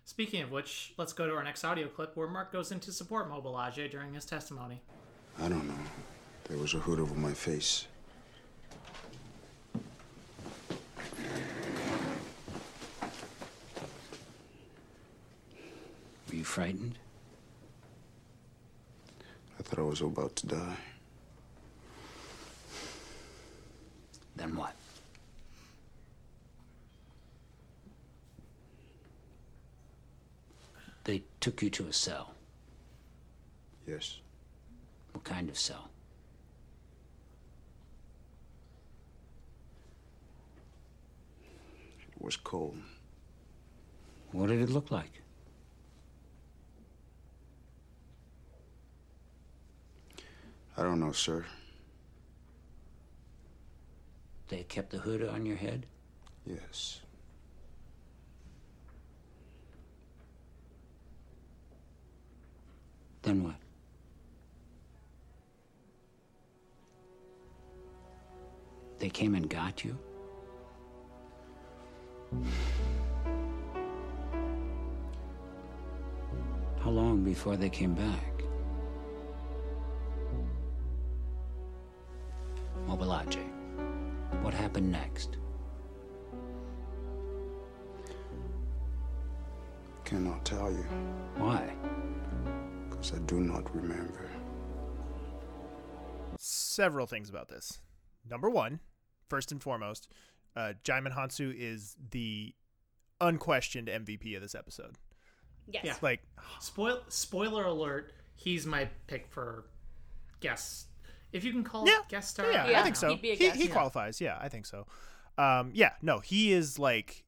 Speaking 0.04 0.42
of 0.42 0.50
which, 0.50 0.94
let's 0.96 1.12
go 1.12 1.26
to 1.26 1.34
our 1.34 1.44
next 1.44 1.64
audio 1.64 1.88
clip 1.88 2.16
where 2.16 2.28
Mark 2.28 2.52
goes 2.52 2.72
in 2.72 2.80
to 2.80 2.92
support 2.92 3.30
Mobilage 3.30 3.90
during 3.90 4.14
his 4.14 4.24
testimony. 4.24 4.80
I 5.40 5.48
don't 5.48 5.66
know. 5.66 5.74
There 6.48 6.58
was 6.58 6.74
a 6.74 6.78
hood 6.78 6.98
over 6.98 7.14
my 7.14 7.32
face. 7.32 7.86
Were 16.32 16.38
you 16.38 16.44
frightened? 16.44 16.98
I 19.58 19.62
thought 19.62 19.78
I 19.78 19.82
was 19.82 20.00
about 20.00 20.34
to 20.36 20.46
die. 20.46 20.76
Then 24.36 24.56
what? 24.56 24.74
They 31.04 31.22
took 31.40 31.62
you 31.62 31.68
to 31.68 31.88
a 31.88 31.92
cell. 31.92 32.34
Yes. 33.86 34.20
What 35.12 35.24
kind 35.24 35.50
of 35.50 35.58
cell? 35.58 35.90
It 41.44 42.24
was 42.24 42.36
cold. 42.36 42.78
What 44.30 44.48
did 44.48 44.62
it 44.62 44.70
look 44.70 44.90
like? 44.90 45.21
I 50.76 50.82
don't 50.82 51.00
know, 51.00 51.12
sir. 51.12 51.44
They 54.48 54.62
kept 54.64 54.90
the 54.90 54.98
hood 54.98 55.26
on 55.28 55.46
your 55.46 55.56
head? 55.56 55.86
Yes. 56.46 57.00
Then 63.22 63.44
what? 63.44 63.54
They 68.98 69.08
came 69.08 69.34
and 69.34 69.48
got 69.48 69.84
you? 69.84 69.98
How 76.80 76.90
long 76.90 77.22
before 77.22 77.56
they 77.56 77.68
came 77.68 77.94
back? 77.94 78.31
Mobilage. 82.92 83.38
What 84.42 84.52
happened 84.52 84.92
next? 84.92 85.38
Cannot 90.04 90.44
tell 90.44 90.70
you, 90.70 90.84
Why? 91.38 91.72
because 92.90 93.14
I 93.14 93.18
do 93.20 93.40
not 93.40 93.74
remember. 93.74 94.28
several 96.36 97.06
things 97.06 97.30
about 97.30 97.48
this. 97.48 97.80
Number 98.28 98.50
one, 98.50 98.80
first 99.28 99.52
and 99.52 99.62
foremost, 99.62 100.08
uh, 100.56 100.72
Djimon 100.84 101.14
Hounsou 101.16 101.54
is 101.56 101.96
the 102.10 102.54
unquestioned 103.20 103.88
MVP 103.88 104.34
of 104.36 104.42
this 104.42 104.54
episode. 104.54 104.96
Yes. 105.68 105.84
Yeah. 105.84 105.94
Like, 106.02 106.20
Spoil 106.60 107.00
spoiler 107.08 107.64
alert, 107.64 108.12
he's 108.34 108.66
my 108.66 108.88
pick 109.06 109.28
for 109.28 109.66
guest. 110.40 110.86
If 111.32 111.44
you 111.44 111.52
can 111.52 111.64
call 111.64 111.86
yeah, 111.86 111.98
guest 112.08 112.30
star. 112.30 112.50
Yeah, 112.52 112.68
Yeah, 112.68 112.80
I 112.80 112.82
think 112.82 112.96
so. 112.96 113.08
he'd 113.10 113.22
be 113.22 113.30
a 113.30 113.34
he 113.34 113.46
guest. 113.46 113.56
he 113.56 113.66
Yeah. 113.66 113.72
qualifies. 113.72 114.20
Yeah, 114.20 114.38
I 114.40 114.48
think 114.48 114.66
so. 114.66 114.86
Um, 115.38 115.70
yeah, 115.74 115.92
no, 116.02 116.20
he 116.20 116.52
is 116.52 116.78
like, 116.78 117.24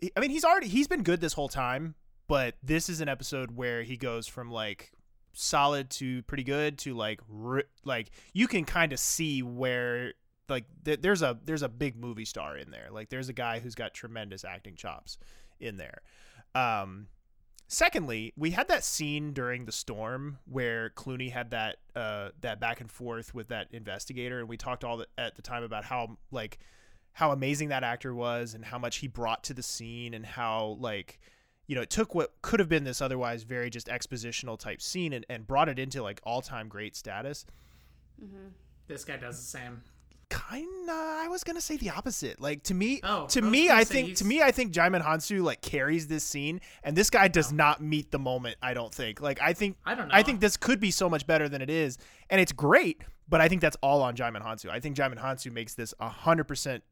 he- 0.00 0.10
I 0.16 0.20
mean, 0.20 0.30
he's 0.30 0.44
already 0.44 0.68
he's 0.68 0.88
been 0.88 1.02
good 1.02 1.20
this 1.20 1.34
whole 1.34 1.48
time, 1.48 1.94
but 2.26 2.54
this 2.62 2.88
is 2.88 3.00
an 3.00 3.08
episode 3.08 3.50
where 3.52 3.82
he 3.82 3.96
goes 3.96 4.26
from 4.26 4.50
like 4.50 4.92
solid 5.34 5.90
to 5.90 6.22
pretty 6.22 6.44
good 6.44 6.78
to 6.78 6.94
like 6.94 7.20
ri- 7.28 7.64
like 7.84 8.10
you 8.32 8.46
can 8.48 8.64
kind 8.64 8.92
of 8.92 8.98
see 8.98 9.42
where 9.42 10.14
like 10.48 10.64
th- 10.84 11.00
there's 11.00 11.22
a 11.22 11.38
there's 11.44 11.62
a 11.62 11.68
big 11.68 11.96
movie 11.96 12.24
star 12.24 12.56
in 12.56 12.70
there. 12.70 12.88
Like 12.90 13.08
there's 13.10 13.28
a 13.28 13.32
guy 13.34 13.58
who's 13.60 13.74
got 13.74 13.92
tremendous 13.94 14.44
acting 14.44 14.76
chops 14.76 15.18
in 15.60 15.76
there. 15.76 16.00
Um, 16.54 17.08
Secondly, 17.66 18.32
we 18.36 18.50
had 18.50 18.68
that 18.68 18.84
scene 18.84 19.32
during 19.32 19.64
the 19.64 19.72
storm 19.72 20.38
where 20.44 20.90
Clooney 20.90 21.32
had 21.32 21.50
that 21.50 21.76
uh, 21.96 22.28
that 22.40 22.60
back 22.60 22.80
and 22.80 22.90
forth 22.90 23.34
with 23.34 23.48
that 23.48 23.68
investigator, 23.72 24.38
and 24.38 24.48
we 24.48 24.56
talked 24.56 24.84
all 24.84 24.98
the, 24.98 25.06
at 25.16 25.34
the 25.36 25.42
time 25.42 25.62
about 25.62 25.84
how 25.84 26.18
like 26.30 26.58
how 27.12 27.32
amazing 27.32 27.68
that 27.68 27.82
actor 27.82 28.14
was 28.14 28.54
and 28.54 28.64
how 28.64 28.78
much 28.78 28.98
he 28.98 29.08
brought 29.08 29.44
to 29.44 29.54
the 29.54 29.62
scene 29.62 30.14
and 30.14 30.26
how 30.26 30.76
like 30.80 31.20
you 31.66 31.74
know 31.74 31.82
it 31.82 31.90
took 31.90 32.14
what 32.14 32.34
could 32.42 32.60
have 32.60 32.68
been 32.68 32.84
this 32.84 33.00
otherwise 33.00 33.44
very 33.44 33.70
just 33.70 33.86
expositional 33.86 34.58
type 34.58 34.82
scene 34.82 35.12
and, 35.12 35.24
and 35.30 35.46
brought 35.46 35.68
it 35.68 35.78
into 35.78 36.02
like 36.02 36.20
all 36.24 36.42
time 36.42 36.68
great 36.68 36.94
status. 36.94 37.46
This 38.86 39.04
guy 39.04 39.16
does 39.16 39.38
the 39.38 39.58
same. 39.58 39.82
Kinda, 40.50 40.92
I 40.92 41.28
was 41.28 41.44
gonna 41.44 41.60
say 41.60 41.76
the 41.76 41.90
opposite. 41.90 42.40
Like 42.40 42.62
to 42.64 42.74
me, 42.74 43.00
Oh, 43.04 43.26
to 43.28 43.40
I 43.40 43.42
me, 43.48 43.70
I 43.70 43.84
think 43.84 44.08
he's- 44.08 44.18
to 44.18 44.24
me, 44.24 44.42
I 44.42 44.50
think 44.50 44.72
Djimon 44.72 45.02
Hounsou 45.04 45.42
like 45.42 45.60
carries 45.62 46.06
this 46.08 46.24
scene, 46.24 46.60
and 46.82 46.96
this 46.96 47.08
guy 47.10 47.28
does 47.28 47.52
not 47.52 47.80
meet 47.82 48.10
the 48.10 48.18
moment. 48.18 48.56
I 48.62 48.74
don't 48.74 48.92
think. 48.92 49.20
Like 49.20 49.40
I 49.40 49.52
think 49.52 49.76
I 49.86 49.94
don't 49.94 50.08
know. 50.08 50.14
I 50.14 50.22
think 50.22 50.40
this 50.40 50.56
could 50.56 50.80
be 50.80 50.90
so 50.90 51.08
much 51.08 51.26
better 51.26 51.48
than 51.48 51.62
it 51.62 51.70
is, 51.70 51.98
and 52.30 52.40
it's 52.40 52.52
great. 52.52 53.02
But 53.28 53.40
I 53.40 53.48
think 53.48 53.60
that's 53.62 53.76
all 53.82 54.02
on 54.02 54.14
Djimon 54.16 54.42
Hounsou. 54.42 54.68
I 54.70 54.80
think 54.80 54.96
Djimon 54.96 55.18
Hounsou 55.18 55.50
makes 55.52 55.74
this 55.74 55.94
hundred 56.00 56.44
percent 56.44 56.82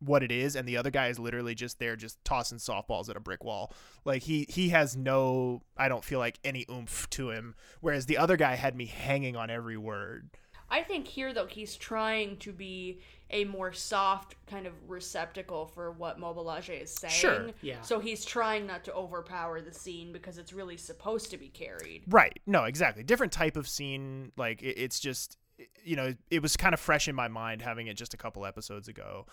what 0.00 0.22
it 0.22 0.30
is, 0.30 0.54
and 0.54 0.68
the 0.68 0.76
other 0.76 0.90
guy 0.90 1.08
is 1.08 1.18
literally 1.18 1.54
just 1.54 1.78
there, 1.78 1.96
just 1.96 2.22
tossing 2.24 2.58
softballs 2.58 3.08
at 3.08 3.16
a 3.16 3.20
brick 3.20 3.42
wall. 3.42 3.72
Like 4.04 4.22
he 4.24 4.46
he 4.48 4.68
has 4.68 4.96
no, 4.96 5.62
I 5.76 5.88
don't 5.88 6.04
feel 6.04 6.18
like 6.18 6.38
any 6.44 6.64
oomph 6.70 7.08
to 7.10 7.30
him. 7.30 7.54
Whereas 7.80 8.06
the 8.06 8.18
other 8.18 8.36
guy 8.36 8.54
had 8.56 8.76
me 8.76 8.86
hanging 8.86 9.34
on 9.36 9.50
every 9.50 9.76
word. 9.78 10.30
I 10.74 10.82
think 10.82 11.06
here 11.06 11.32
though 11.32 11.46
he's 11.46 11.76
trying 11.76 12.36
to 12.38 12.52
be 12.52 12.98
a 13.30 13.44
more 13.44 13.72
soft 13.72 14.34
kind 14.46 14.66
of 14.66 14.72
receptacle 14.88 15.66
for 15.66 15.92
what 15.92 16.18
Mobilage 16.18 16.68
is 16.68 16.90
saying. 16.90 17.12
Sure, 17.12 17.50
yeah. 17.62 17.80
So 17.82 18.00
he's 18.00 18.24
trying 18.24 18.66
not 18.66 18.82
to 18.84 18.92
overpower 18.92 19.60
the 19.60 19.72
scene 19.72 20.12
because 20.12 20.36
it's 20.36 20.52
really 20.52 20.76
supposed 20.76 21.30
to 21.30 21.38
be 21.38 21.46
carried. 21.46 22.02
Right. 22.08 22.40
No, 22.44 22.64
exactly. 22.64 23.04
Different 23.04 23.32
type 23.32 23.56
of 23.56 23.68
scene. 23.68 24.32
Like 24.36 24.64
it, 24.64 24.76
it's 24.76 24.98
just, 24.98 25.38
you 25.84 25.94
know, 25.94 26.12
it 26.32 26.42
was 26.42 26.56
kind 26.56 26.74
of 26.74 26.80
fresh 26.80 27.06
in 27.06 27.14
my 27.14 27.28
mind 27.28 27.62
having 27.62 27.86
it 27.86 27.96
just 27.96 28.12
a 28.12 28.16
couple 28.16 28.44
episodes 28.44 28.88
ago. 28.88 29.26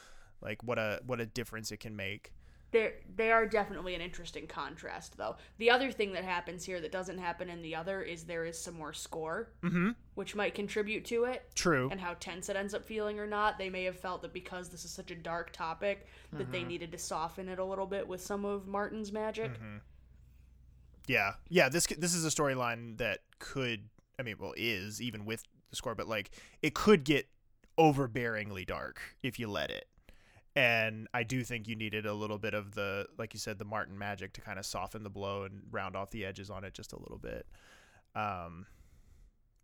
Like 0.43 0.63
what 0.63 0.77
a 0.77 0.99
what 1.07 1.19
a 1.19 1.25
difference 1.25 1.71
it 1.71 1.79
can 1.79 1.95
make. 1.95 2.33
They 2.71 2.93
they 3.15 3.31
are 3.31 3.45
definitely 3.45 3.95
an 3.95 4.01
interesting 4.01 4.47
contrast 4.47 5.17
though. 5.17 5.35
The 5.57 5.69
other 5.69 5.91
thing 5.91 6.13
that 6.13 6.23
happens 6.23 6.63
here 6.63 6.79
that 6.79 6.91
doesn't 6.91 7.17
happen 7.17 7.49
in 7.49 7.61
the 7.61 7.75
other 7.75 8.01
is 8.01 8.23
there 8.23 8.45
is 8.45 8.57
some 8.57 8.75
more 8.75 8.93
score, 8.93 9.51
mm-hmm. 9.61 9.89
which 10.15 10.35
might 10.35 10.55
contribute 10.55 11.03
to 11.05 11.25
it. 11.25 11.49
True. 11.53 11.89
and 11.91 11.99
how 11.99 12.15
tense 12.19 12.47
it 12.47 12.55
ends 12.55 12.73
up 12.73 12.85
feeling 12.85 13.19
or 13.19 13.27
not. 13.27 13.57
They 13.57 13.69
may 13.69 13.83
have 13.83 13.99
felt 13.99 14.21
that 14.21 14.31
because 14.33 14.69
this 14.69 14.85
is 14.85 14.91
such 14.91 15.11
a 15.11 15.15
dark 15.15 15.51
topic 15.51 16.07
that 16.31 16.43
Mm-hmm. 16.43 16.51
they 16.53 16.63
needed 16.63 16.91
to 16.93 16.97
soften 16.97 17.49
it 17.49 17.59
a 17.59 17.65
little 17.65 17.85
bit 17.85 18.07
with 18.07 18.21
some 18.21 18.45
of 18.45 18.67
Martin's 18.67 19.11
magic. 19.11 19.51
Mm-hmm. 19.53 19.77
Yeah. 21.07 21.33
Yeah. 21.49 21.69
This 21.69 21.87
this 21.87 22.13
is 22.13 22.25
a 22.25 22.29
storyline 22.29 22.97
that 22.97 23.19
could. 23.39 23.89
I 24.19 24.23
mean, 24.23 24.35
well, 24.39 24.53
is 24.55 25.01
even 25.01 25.25
with 25.25 25.43
the 25.71 25.75
score, 25.75 25.95
but 25.95 26.07
like 26.07 26.31
it 26.61 26.73
could 26.73 27.03
get 27.03 27.27
overbearingly 27.77 28.65
dark 28.65 29.01
if 29.23 29.39
you 29.39 29.47
let 29.49 29.71
it. 29.71 29.87
And 30.55 31.07
I 31.13 31.23
do 31.23 31.43
think 31.43 31.67
you 31.67 31.75
needed 31.75 32.05
a 32.05 32.13
little 32.13 32.37
bit 32.37 32.53
of 32.53 32.75
the, 32.75 33.07
like 33.17 33.33
you 33.33 33.39
said, 33.39 33.57
the 33.57 33.65
Martin 33.65 33.97
magic 33.97 34.33
to 34.33 34.41
kind 34.41 34.59
of 34.59 34.65
soften 34.65 35.03
the 35.03 35.09
blow 35.09 35.43
and 35.43 35.61
round 35.71 35.95
off 35.95 36.11
the 36.11 36.25
edges 36.25 36.49
on 36.49 36.63
it 36.63 36.73
just 36.73 36.91
a 36.91 36.99
little 36.99 37.17
bit. 37.17 37.45
Um, 38.15 38.65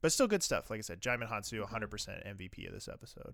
but 0.01 0.11
still 0.11 0.27
good 0.27 0.43
stuff. 0.43 0.69
Like 0.69 0.77
I 0.77 0.81
said, 0.81 1.01
Djimon 1.01 1.29
Hounsou, 1.29 1.61
100% 1.67 1.89
MVP 1.89 2.67
of 2.67 2.73
this 2.73 2.87
episode. 2.87 3.33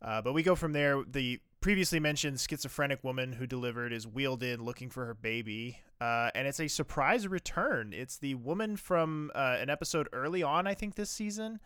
Uh, 0.00 0.22
but 0.22 0.32
we 0.32 0.42
go 0.42 0.54
from 0.54 0.72
there. 0.72 1.02
The 1.06 1.40
previously 1.60 1.98
mentioned 1.98 2.40
schizophrenic 2.40 3.02
woman 3.02 3.32
who 3.32 3.46
delivered 3.46 3.92
is 3.92 4.06
wheeled 4.06 4.42
in 4.42 4.64
looking 4.64 4.90
for 4.90 5.06
her 5.06 5.14
baby, 5.14 5.80
uh, 6.00 6.30
and 6.34 6.46
it's 6.46 6.60
a 6.60 6.68
surprise 6.68 7.26
return. 7.26 7.92
It's 7.92 8.16
the 8.16 8.36
woman 8.36 8.76
from 8.76 9.32
uh, 9.34 9.56
an 9.58 9.70
episode 9.70 10.08
early 10.12 10.42
on, 10.42 10.66
I 10.66 10.74
think, 10.74 10.94
this 10.94 11.10
season. 11.10 11.58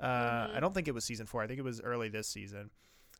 Uh, 0.00 0.48
I 0.54 0.60
don't 0.60 0.72
think 0.72 0.88
it 0.88 0.94
was 0.94 1.04
season 1.04 1.26
four. 1.26 1.42
I 1.42 1.46
think 1.46 1.58
it 1.58 1.64
was 1.64 1.80
early 1.82 2.08
this 2.08 2.26
season. 2.26 2.70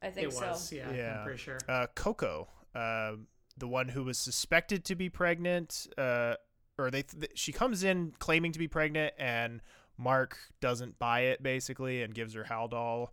I 0.03 0.11
think 0.11 0.29
It 0.29 0.33
so. 0.35 0.49
was, 0.49 0.73
yeah, 0.73 0.91
Yeah. 0.93 1.19
I'm 1.19 1.25
pretty 1.25 1.39
sure. 1.39 1.59
Uh, 1.69 1.87
Coco, 1.95 2.49
uh, 2.75 3.13
the 3.57 3.69
one 3.69 3.89
who 3.89 4.05
was 4.05 4.17
suspected 4.19 4.85
to 4.87 4.95
be 4.95 5.09
pregnant, 5.11 5.87
uh, 5.99 6.35
or 6.79 6.91
they 6.91 7.03
th- 7.03 7.33
she 7.35 7.53
comes 7.53 7.85
in 7.85 8.13
claiming 8.19 8.53
to 8.53 8.59
be 8.59 8.69
pregnant, 8.69 9.13
and 9.19 9.61
Mark 9.99 10.39
doesn't 10.61 10.99
buy 10.99 11.21
it 11.21 11.43
basically 11.43 12.03
and 12.03 12.15
gives 12.15 12.33
her 12.35 12.45
Haldol 12.45 13.09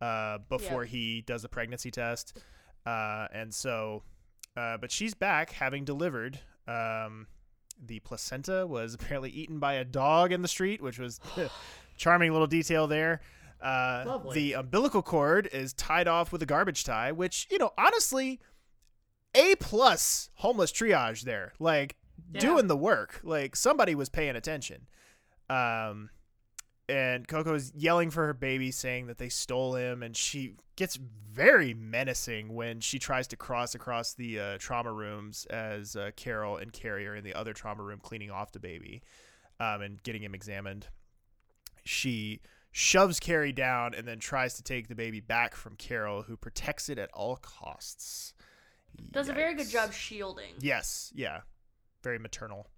uh, 0.00 0.38
before 0.48 0.84
Yep. 0.84 0.90
he 0.92 1.22
does 1.22 1.42
a 1.42 1.48
pregnancy 1.48 1.90
test, 1.90 2.38
uh, 2.86 3.26
and 3.32 3.52
so, 3.52 4.04
uh, 4.56 4.76
but 4.76 4.92
she's 4.92 5.14
back 5.14 5.50
having 5.50 5.84
delivered. 5.84 6.38
Um, 6.68 7.26
the 7.84 7.98
placenta 8.00 8.64
was 8.66 8.94
apparently 9.00 9.30
eaten 9.30 9.58
by 9.58 9.74
a 9.74 9.84
dog 9.84 10.30
in 10.30 10.42
the 10.42 10.48
street, 10.48 10.80
which 10.80 11.00
was 11.00 11.18
charming 11.96 12.30
little 12.30 12.46
detail 12.46 12.86
there. 12.86 13.20
Uh, 13.60 14.18
the 14.32 14.52
umbilical 14.52 15.02
cord 15.02 15.48
is 15.52 15.72
tied 15.72 16.06
off 16.08 16.30
with 16.32 16.42
a 16.42 16.46
garbage 16.46 16.84
tie, 16.84 17.10
which 17.12 17.46
you 17.50 17.58
know, 17.58 17.72
honestly, 17.76 18.40
a 19.34 19.54
plus 19.56 20.30
homeless 20.36 20.70
triage 20.72 21.22
there, 21.22 21.52
like 21.58 21.96
Yeah. 22.32 22.40
doing 22.40 22.66
the 22.68 22.76
work. 22.76 23.20
Like 23.22 23.56
somebody 23.56 23.94
was 23.94 24.08
paying 24.08 24.36
attention. 24.36 24.86
Um, 25.50 26.10
and 26.88 27.26
Coco's 27.28 27.72
yelling 27.74 28.10
for 28.10 28.26
her 28.26 28.32
baby, 28.34 28.70
saying 28.70 29.08
that 29.08 29.18
they 29.18 29.28
stole 29.28 29.74
him, 29.74 30.02
and 30.02 30.16
she 30.16 30.54
gets 30.76 30.96
very 30.96 31.74
menacing 31.74 32.54
when 32.54 32.80
she 32.80 32.98
tries 32.98 33.26
to 33.28 33.36
cross 33.36 33.74
across 33.74 34.14
the 34.14 34.38
uh, 34.40 34.58
trauma 34.58 34.92
rooms 34.92 35.44
as 35.50 35.96
uh, 35.96 36.10
Carol 36.16 36.56
and 36.56 36.72
Kerry 36.72 37.06
are 37.06 37.14
in 37.14 37.24
the 37.24 37.34
other 37.34 37.52
trauma 37.52 37.82
room 37.82 37.98
cleaning 38.02 38.30
off 38.30 38.52
the 38.52 38.58
baby, 38.60 39.02
um, 39.60 39.82
and 39.82 40.02
getting 40.02 40.22
him 40.22 40.34
examined. 40.34 40.86
She 41.84 42.40
shoves 42.78 43.18
Kerry 43.18 43.50
down 43.50 43.92
and 43.92 44.06
then 44.06 44.20
tries 44.20 44.54
to 44.54 44.62
take 44.62 44.86
the 44.86 44.94
baby 44.94 45.20
back 45.20 45.56
from 45.56 45.74
Carol, 45.74 46.22
who 46.22 46.36
protects 46.36 46.88
it 46.88 46.96
at 46.96 47.10
all 47.12 47.34
costs. 47.36 48.32
Does 49.10 49.28
a 49.28 49.32
very 49.32 49.54
good 49.54 49.68
job 49.68 49.92
shielding. 49.92 50.52
Yes, 50.60 51.12
yeah, 51.12 51.40
very 52.04 52.20
maternal. 52.20 52.68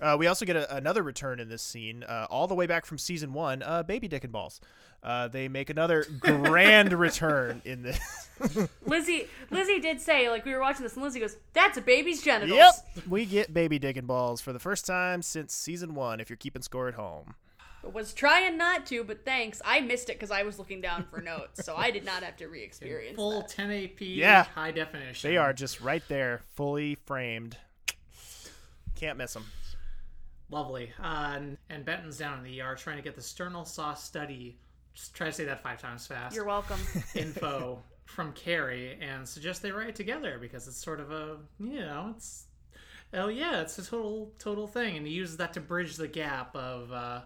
Uh, 0.00 0.16
we 0.18 0.28
also 0.28 0.46
get 0.46 0.56
a, 0.56 0.74
another 0.74 1.02
return 1.02 1.40
in 1.40 1.48
this 1.48 1.60
scene, 1.60 2.04
uh, 2.04 2.26
all 2.30 2.46
the 2.46 2.54
way 2.54 2.66
back 2.66 2.86
from 2.86 2.96
season 2.96 3.34
one. 3.34 3.62
Uh, 3.62 3.82
Baby 3.82 4.08
Dick 4.08 4.24
and 4.24 4.32
Balls. 4.32 4.60
Uh, 5.02 5.28
they 5.28 5.48
make 5.48 5.68
another 5.68 6.06
grand 6.20 6.92
return 6.98 7.60
in 7.66 7.82
this. 7.82 8.00
Lizzie 8.86 9.28
Lizzie 9.50 9.80
did 9.80 10.00
say, 10.00 10.30
like 10.30 10.46
we 10.46 10.54
were 10.54 10.60
watching 10.60 10.84
this, 10.84 10.94
and 10.94 11.02
Lizzie 11.02 11.20
goes, 11.20 11.36
"That's 11.52 11.76
a 11.76 11.82
baby's 11.82 12.22
genitals." 12.22 12.56
yep, 12.56 12.74
we 13.08 13.26
get 13.26 13.52
Baby 13.52 13.78
Dick 13.78 13.96
and 13.96 14.06
Balls 14.06 14.40
for 14.40 14.52
the 14.52 14.58
first 14.58 14.86
time 14.86 15.20
since 15.20 15.52
season 15.52 15.94
one. 15.94 16.18
If 16.18 16.30
you're 16.30 16.36
keeping 16.38 16.62
score 16.62 16.88
at 16.88 16.94
home, 16.94 17.34
Was 17.92 18.12
trying 18.12 18.56
not 18.58 18.86
to, 18.86 19.02
but 19.04 19.24
thanks. 19.24 19.60
I 19.64 19.80
missed 19.80 20.08
it 20.10 20.14
because 20.14 20.30
I 20.30 20.42
was 20.42 20.58
looking 20.58 20.80
down 20.80 21.04
for 21.10 21.20
notes, 21.20 21.64
so 21.64 21.74
I 21.76 21.90
did 21.90 22.04
not 22.04 22.22
have 22.22 22.36
to 22.36 22.46
re-experience 22.48 23.16
Full 23.16 23.40
that. 23.42 23.48
1080p, 23.50 24.16
Yeah. 24.16 24.44
high 24.44 24.70
definition. 24.72 25.30
they 25.30 25.36
are 25.36 25.52
just 25.52 25.80
right 25.80 26.02
there, 26.08 26.42
fully 26.54 26.96
framed. 27.06 27.56
Can't 28.94 29.16
miss 29.18 29.32
them. 29.34 29.44
Lovely. 30.50 30.92
Uh, 31.02 31.32
and, 31.36 31.58
and 31.70 31.84
Benton's 31.84 32.18
down 32.18 32.38
in 32.38 32.44
the 32.44 32.60
ER 32.60 32.74
trying 32.74 32.96
to 32.96 33.02
get 33.02 33.14
the 33.14 33.22
sternal 33.22 33.64
saw 33.64 33.94
study. 33.94 34.58
Just 34.94 35.14
try 35.14 35.26
to 35.26 35.32
say 35.32 35.44
that 35.44 35.62
five 35.62 35.80
times 35.80 36.06
fast. 36.06 36.34
You're 36.34 36.44
welcome. 36.46 36.80
info 37.14 37.82
from 38.06 38.32
Kerry 38.32 38.96
and 39.00 39.28
suggest 39.28 39.60
they 39.62 39.70
write 39.70 39.88
it 39.90 39.94
together 39.94 40.38
because 40.40 40.66
it's 40.66 40.82
sort 40.82 40.98
of 40.98 41.10
a 41.12 41.36
you 41.60 41.80
know 41.80 42.14
it's 42.16 42.46
oh 43.12 43.28
yeah 43.28 43.60
it's 43.60 43.78
a 43.78 43.84
total 43.84 44.32
total 44.38 44.66
thing 44.66 44.96
and 44.96 45.06
he 45.06 45.12
uses 45.12 45.36
that 45.36 45.52
to 45.52 45.60
bridge 45.60 45.96
the 45.96 46.08
gap 46.08 46.56
of 46.56 46.90
uh, 46.90 47.20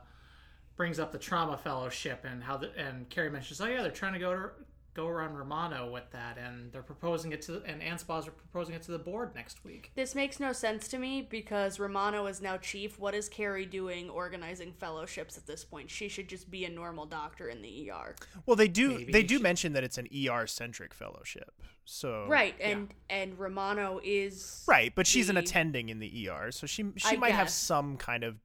brings 0.77 0.99
up 0.99 1.13
the 1.13 1.19
trauma 1.19 1.57
fellowship 1.57 2.25
and 2.25 2.43
how 2.43 2.57
the 2.57 2.71
and 2.79 3.09
Kerry 3.09 3.31
mentions 3.31 3.61
oh 3.61 3.67
yeah 3.67 3.83
they're 3.83 3.91
trying 3.91 4.15
to 4.15 4.19
go 4.19 4.35
to 4.35 4.51
go 4.95 5.09
around 5.09 5.35
Romano 5.35 5.91
with 5.91 6.11
that 6.11 6.37
and 6.37 6.71
they're 6.71 6.83
proposing 6.83 7.33
it 7.33 7.41
to 7.43 7.63
and 7.65 7.81
Anspaugh's 7.81 8.29
are 8.29 8.33
proposing 8.33 8.75
it 8.75 8.83
to 8.83 8.91
the 8.93 8.99
board 8.99 9.35
next 9.35 9.65
week. 9.65 9.91
this 9.95 10.15
makes 10.15 10.39
no 10.39 10.53
sense 10.53 10.87
to 10.89 10.99
me 10.99 11.27
because 11.31 11.79
Romano 11.79 12.27
is 12.27 12.43
now 12.43 12.59
chief. 12.59 12.99
What 12.99 13.15
is 13.15 13.29
Kerry 13.29 13.65
doing 13.65 14.11
organizing 14.11 14.73
fellowships 14.73 15.39
at 15.39 15.47
this 15.47 15.65
point? 15.65 15.89
She 15.91 16.09
should 16.09 16.29
just 16.29 16.51
be 16.51 16.67
a 16.67 16.69
normal 16.71 17.07
doctor 17.07 17.49
in 17.49 17.63
the 17.63 17.91
ER. 17.91 18.15
Well, 18.45 18.57
they 18.57 18.69
do. 18.69 18.99
Maybe 18.99 19.13
they 19.13 19.23
do 19.23 19.39
she- 19.39 19.43
mention 19.43 19.73
that 19.73 19.83
it's 19.85 19.97
an 19.97 20.09
ER 20.15 20.47
centric 20.47 20.93
fellowship. 20.93 21.53
So 21.85 22.27
Right, 22.29 22.55
and 22.61 22.93
and 23.09 23.39
Romano 23.39 23.99
is 24.05 24.63
Right, 24.69 24.93
but 24.95 25.07
she's 25.07 25.31
an 25.31 25.37
attending 25.39 25.89
in 25.89 26.01
the 26.01 26.29
ER, 26.29 26.53
so 26.53 26.67
she 26.67 26.93
she 26.97 27.17
I 27.17 27.17
might 27.17 27.33
have 27.33 27.49
some 27.49 27.97
kind 27.97 28.25
of 28.25 28.37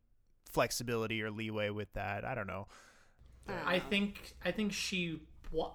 flexibility 0.58 1.22
or 1.22 1.30
leeway 1.30 1.70
with 1.70 1.94
that. 1.94 2.26
I 2.26 2.34
don't 2.34 2.48
know. 2.48 2.68
I 3.64 3.78
think 3.78 4.34
I 4.44 4.52
think 4.52 4.74
she 4.74 5.22
w- 5.52 5.72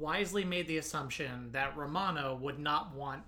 wisely 0.00 0.42
made 0.42 0.66
the 0.66 0.78
assumption 0.78 1.50
that 1.52 1.76
Romano 1.76 2.38
would 2.40 2.58
not 2.58 2.94
want 2.94 3.22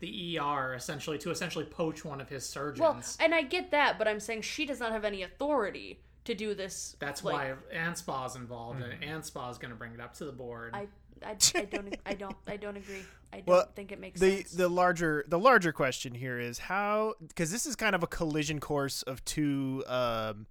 the 0.00 0.38
ER 0.38 0.72
essentially 0.74 1.18
to 1.18 1.30
essentially 1.30 1.66
poach 1.66 2.02
one 2.02 2.18
of 2.20 2.30
his 2.30 2.48
surgeons. 2.48 2.80
Well, 2.80 3.02
and 3.20 3.34
I 3.34 3.42
get 3.42 3.72
that, 3.72 3.98
but 3.98 4.08
I'm 4.08 4.20
saying 4.20 4.42
she 4.42 4.64
does 4.64 4.80
not 4.80 4.90
have 4.90 5.04
any 5.04 5.22
authority 5.22 6.00
to 6.24 6.34
do 6.34 6.54
this. 6.54 6.96
That's 6.98 7.22
like, 7.22 7.34
why 7.34 8.26
is 8.26 8.36
involved, 8.36 8.80
and 8.80 9.02
Anspaugh 9.02 9.50
is 9.50 9.58
going 9.58 9.70
to 9.70 9.76
bring 9.76 9.92
it 9.92 10.00
up 10.00 10.14
to 10.14 10.24
the 10.24 10.32
board. 10.32 10.72
I, 10.74 10.86
I, 11.24 11.36
I 11.56 11.64
don't 11.64 11.96
I 12.06 12.14
don't 12.14 12.36
I 12.46 12.56
don't 12.56 12.76
agree. 12.76 13.02
I 13.32 13.36
don't 13.38 13.46
Well, 13.48 13.68
think 13.74 13.92
it 13.92 14.00
makes 14.00 14.20
the 14.20 14.38
sense. 14.38 14.52
the 14.52 14.68
larger 14.68 15.24
the 15.28 15.38
larger 15.38 15.72
question 15.72 16.14
here 16.14 16.38
is 16.38 16.58
how 16.58 17.14
because 17.26 17.50
this 17.50 17.66
is 17.66 17.76
kind 17.76 17.94
of 17.94 18.02
a 18.02 18.06
collision 18.06 18.60
course 18.60 19.02
of 19.02 19.24
two 19.24 19.84
um 19.86 20.46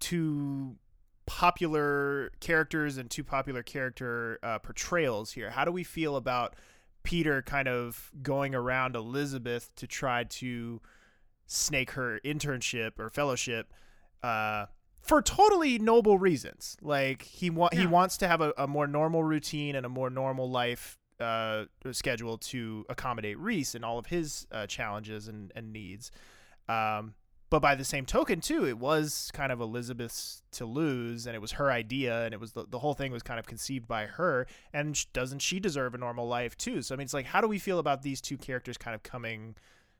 two 0.00 0.76
popular 1.26 2.30
characters 2.40 2.96
and 2.96 3.10
two 3.10 3.22
popular 3.24 3.62
character 3.62 4.38
uh, 4.42 4.58
portrayals 4.58 5.32
here. 5.32 5.50
How 5.50 5.64
do 5.64 5.72
we 5.72 5.84
feel 5.84 6.16
about 6.16 6.54
Peter 7.02 7.42
kind 7.42 7.68
of 7.68 8.10
going 8.22 8.54
around 8.54 8.96
Elizabeth 8.96 9.70
to 9.76 9.86
try 9.86 10.24
to 10.24 10.80
snake 11.46 11.90
her 11.92 12.20
internship 12.24 12.98
or 12.98 13.08
fellowship 13.10 13.72
uh, 14.22 14.66
for 15.00 15.22
totally 15.22 15.78
noble 15.78 16.18
reasons? 16.18 16.76
Like 16.82 17.22
he 17.22 17.50
wa- 17.50 17.70
he 17.72 17.86
wants 17.86 18.16
to 18.18 18.28
have 18.28 18.40
a, 18.40 18.52
a 18.58 18.66
more 18.66 18.86
normal 18.86 19.22
routine 19.22 19.74
and 19.74 19.86
a 19.86 19.88
more 19.88 20.10
normal 20.10 20.50
life 20.50 20.98
uh, 21.20 21.64
schedule 21.92 22.38
to 22.38 22.84
accommodate 22.88 23.38
Reese 23.38 23.74
and 23.74 23.84
all 23.84 23.98
of 23.98 24.06
his 24.06 24.46
uh, 24.52 24.66
challenges 24.66 25.28
and, 25.28 25.52
and 25.54 25.72
needs. 25.72 26.10
Um, 26.68 27.14
but 27.50 27.60
by 27.60 27.74
the 27.74 27.84
same 27.84 28.04
token, 28.04 28.42
too, 28.42 28.66
it 28.66 28.78
was 28.78 29.30
kind 29.32 29.50
of 29.50 29.60
Elizabeth's 29.60 30.42
to 30.52 30.66
lose, 30.66 31.26
and 31.26 31.34
it 31.34 31.38
was 31.38 31.52
her 31.52 31.72
idea, 31.72 32.24
and 32.24 32.34
it 32.34 32.40
was 32.40 32.52
the, 32.52 32.66
the 32.68 32.78
whole 32.78 32.92
thing 32.92 33.10
was 33.10 33.22
kind 33.22 33.40
of 33.40 33.46
conceived 33.46 33.88
by 33.88 34.04
her. 34.04 34.46
And 34.74 34.94
sh- 34.94 35.06
doesn't 35.14 35.38
she 35.38 35.58
deserve 35.58 35.94
a 35.94 35.98
normal 35.98 36.28
life 36.28 36.58
too? 36.58 36.82
So 36.82 36.94
I 36.94 36.98
mean, 36.98 37.06
it's 37.06 37.14
like, 37.14 37.24
how 37.24 37.40
do 37.40 37.48
we 37.48 37.58
feel 37.58 37.78
about 37.78 38.02
these 38.02 38.20
two 38.20 38.36
characters 38.36 38.76
kind 38.76 38.94
of 38.94 39.02
coming 39.02 39.56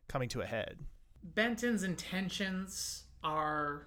coming 0.09 0.29
to 0.31 0.43
a 0.43 0.47
head? 0.47 0.79
Benton's 1.23 1.85
intentions 1.85 3.05
are, 3.25 3.87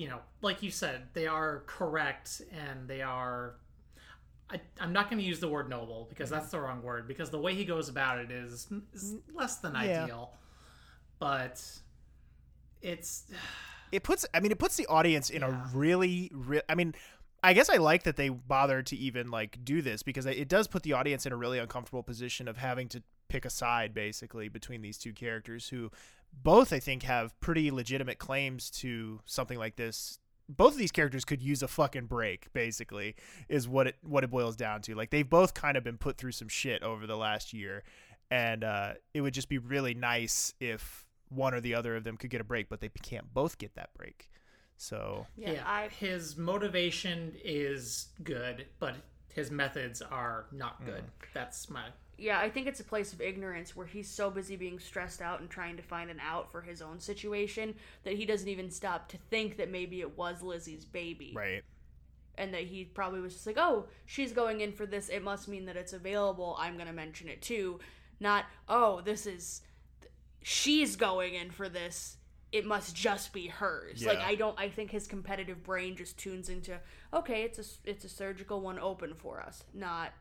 you 0.00 0.08
know, 0.08 0.20
like 0.40 0.62
you 0.62 0.70
said, 0.70 1.08
they 1.12 1.26
are 1.26 1.62
correct 1.66 2.40
and 2.50 2.88
they 2.88 3.02
are. 3.02 3.56
I, 4.50 4.58
I'm 4.80 4.94
not 4.94 5.10
going 5.10 5.20
to 5.20 5.24
use 5.24 5.40
the 5.40 5.48
word 5.48 5.68
noble 5.68 6.06
because 6.08 6.30
that's 6.30 6.50
the 6.50 6.58
wrong 6.58 6.82
word 6.82 7.06
because 7.06 7.28
the 7.28 7.38
way 7.38 7.54
he 7.54 7.66
goes 7.66 7.88
about 7.90 8.18
it 8.18 8.30
is, 8.30 8.66
is 8.94 9.16
less 9.34 9.56
than 9.58 9.74
Yeah. 9.74 10.04
ideal. 10.04 10.32
But 11.18 11.62
it's 12.80 13.24
it 13.92 14.02
puts 14.02 14.24
i 14.32 14.40
mean 14.40 14.52
it 14.52 14.58
puts 14.58 14.76
the 14.76 14.86
audience 14.86 15.28
in 15.28 15.42
Yeah. 15.42 15.48
a 15.48 15.76
really 15.76 16.30
re- 16.32 16.62
i 16.68 16.74
mean 16.74 16.94
i 17.42 17.52
guess 17.52 17.68
i 17.68 17.76
like 17.76 18.04
that 18.04 18.16
they 18.16 18.28
bothered 18.30 18.86
to 18.86 18.96
even 18.96 19.30
like 19.30 19.62
do 19.64 19.82
this 19.82 20.02
because 20.02 20.24
it 20.26 20.48
does 20.48 20.66
put 20.68 20.82
the 20.84 20.92
audience 20.94 21.26
in 21.26 21.32
a 21.32 21.36
really 21.36 21.58
uncomfortable 21.58 22.02
position 22.02 22.48
of 22.48 22.56
having 22.56 22.88
to 22.88 23.02
pick 23.28 23.44
a 23.44 23.50
side 23.50 23.92
basically 23.92 24.48
between 24.48 24.80
these 24.80 24.96
two 24.96 25.12
characters 25.12 25.68
who 25.68 25.90
both 26.32 26.72
i 26.72 26.78
think 26.78 27.02
have 27.02 27.38
pretty 27.40 27.70
legitimate 27.70 28.18
claims 28.18 28.70
to 28.70 29.20
something 29.24 29.58
like 29.58 29.76
this 29.76 30.18
both 30.48 30.72
of 30.72 30.78
these 30.78 30.90
characters 30.90 31.24
could 31.24 31.40
use 31.40 31.62
a 31.62 31.68
fucking 31.68 32.06
break 32.06 32.52
basically 32.52 33.14
is 33.48 33.68
what 33.68 33.86
it 33.86 33.96
what 34.02 34.24
it 34.24 34.30
boils 34.30 34.56
down 34.56 34.80
to 34.80 34.94
like 34.94 35.10
they've 35.10 35.30
both 35.30 35.54
kind 35.54 35.76
of 35.76 35.84
been 35.84 35.98
put 35.98 36.16
through 36.16 36.32
some 36.32 36.48
shit 36.48 36.82
over 36.82 37.06
the 37.06 37.16
last 37.16 37.52
year 37.52 37.82
and 38.30 38.62
uh, 38.62 38.92
it 39.12 39.20
would 39.20 39.34
just 39.34 39.48
be 39.48 39.58
really 39.58 39.94
nice 39.94 40.54
if 40.60 41.06
one 41.28 41.54
or 41.54 41.60
the 41.60 41.74
other 41.74 41.96
of 41.96 42.04
them 42.04 42.16
could 42.16 42.30
get 42.30 42.40
a 42.40 42.44
break, 42.44 42.68
but 42.68 42.80
they 42.80 42.90
can't 43.02 43.32
both 43.32 43.58
get 43.58 43.74
that 43.74 43.90
break. 43.94 44.30
So 44.76 45.26
yeah, 45.36 45.62
I 45.66 45.88
his 45.88 46.36
motivation 46.36 47.34
is 47.44 48.08
good, 48.22 48.66
but 48.78 48.94
his 49.28 49.50
methods 49.50 50.00
are 50.00 50.46
not 50.52 50.84
good. 50.84 51.04
That's 51.34 51.68
my 51.68 51.86
yeah, 52.20 52.38
I 52.38 52.50
think 52.50 52.66
it's 52.66 52.80
a 52.80 52.84
place 52.84 53.12
of 53.12 53.20
ignorance 53.22 53.74
where 53.74 53.86
he's 53.86 54.08
so 54.08 54.30
busy 54.30 54.54
being 54.54 54.78
stressed 54.78 55.22
out 55.22 55.40
and 55.40 55.48
trying 55.48 55.76
to 55.78 55.82
find 55.82 56.10
an 56.10 56.20
out 56.20 56.52
for 56.52 56.60
his 56.60 56.82
own 56.82 57.00
situation 57.00 57.74
that 58.04 58.14
he 58.14 58.26
doesn't 58.26 58.48
even 58.48 58.70
stop 58.70 59.08
to 59.08 59.16
think 59.30 59.56
that 59.56 59.70
maybe 59.70 60.00
it 60.00 60.18
was 60.18 60.42
Lizzie's 60.42 60.84
baby. 60.84 61.32
Right. 61.34 61.64
And 62.36 62.52
that 62.52 62.64
he 62.64 62.84
probably 62.84 63.20
was 63.20 63.32
just 63.32 63.46
like, 63.46 63.58
oh, 63.58 63.86
she's 64.04 64.32
going 64.32 64.60
in 64.60 64.72
for 64.72 64.86
this. 64.86 65.08
It 65.08 65.24
must 65.24 65.48
mean 65.48 65.64
that 65.66 65.76
it's 65.76 65.94
available. 65.94 66.56
I'm 66.58 66.74
going 66.74 66.86
to 66.86 66.92
mention 66.92 67.28
it 67.28 67.40
too. 67.40 67.80
Not, 68.20 68.44
oh, 68.68 69.00
this 69.00 69.26
is. 69.26 69.62
She's 70.42 70.96
going 70.96 71.34
in 71.34 71.50
for 71.50 71.68
this. 71.68 72.16
It 72.52 72.66
must 72.66 72.94
just 72.94 73.32
be 73.32 73.46
hers. 73.46 74.04
Like 74.04 74.18
I 74.18 74.34
don't. 74.34 74.58
I 74.58 74.68
think 74.68 74.90
his 74.90 75.06
competitive 75.06 75.62
brain 75.62 75.96
just 75.96 76.18
tunes 76.18 76.48
into 76.48 76.78
okay, 77.14 77.42
it's 77.42 77.58
a 77.58 77.88
it's 77.88 78.04
a 78.04 78.08
surgical 78.08 78.60
one 78.60 78.78
open 78.78 79.14
for 79.14 79.40
us, 79.40 79.62
not 79.72 80.12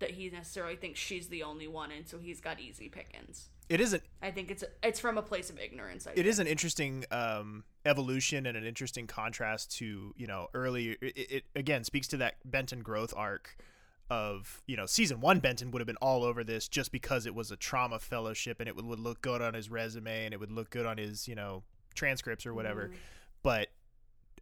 that 0.00 0.12
he 0.12 0.30
necessarily 0.30 0.76
thinks 0.76 1.00
she's 1.00 1.28
the 1.28 1.42
only 1.42 1.68
one, 1.68 1.90
and 1.90 2.06
so 2.06 2.18
he's 2.18 2.40
got 2.40 2.60
easy 2.60 2.88
pickings. 2.88 3.48
It 3.68 3.80
isn't 3.80 4.02
I 4.22 4.30
think 4.30 4.50
it's 4.50 4.64
it's 4.82 4.98
from 4.98 5.18
a 5.18 5.22
place 5.22 5.50
of 5.50 5.58
ignorance. 5.58 6.06
I 6.06 6.12
it 6.14 6.26
is 6.26 6.38
an 6.38 6.46
interesting 6.46 7.04
um, 7.10 7.64
evolution 7.84 8.46
and 8.46 8.56
an 8.56 8.64
interesting 8.64 9.06
contrast 9.06 9.76
to 9.78 10.14
you 10.16 10.26
know 10.26 10.48
early 10.54 10.96
it, 11.00 11.16
it 11.16 11.44
again 11.54 11.84
speaks 11.84 12.08
to 12.08 12.16
that 12.18 12.36
benton 12.44 12.80
growth 12.80 13.12
arc 13.16 13.56
of 14.10 14.62
you 14.66 14.74
know 14.74 14.86
season 14.86 15.20
one 15.20 15.38
benton 15.38 15.70
would 15.70 15.80
have 15.80 15.86
been 15.86 15.96
all 15.96 16.24
over 16.24 16.42
this 16.42 16.66
just 16.66 16.90
because 16.90 17.26
it 17.26 17.34
was 17.34 17.50
a 17.50 17.56
trauma 17.56 17.98
fellowship 17.98 18.58
and 18.58 18.66
it 18.66 18.74
would, 18.74 18.86
would 18.86 18.98
look 18.98 19.20
good 19.20 19.42
on 19.42 19.52
his 19.52 19.68
resume 19.70 20.24
and 20.24 20.32
it 20.32 20.40
would 20.40 20.50
look 20.50 20.70
good 20.70 20.86
on 20.86 20.96
his 20.96 21.28
you 21.28 21.34
know 21.34 21.62
transcripts 21.94 22.46
or 22.46 22.54
whatever 22.54 22.90
but 23.42 23.68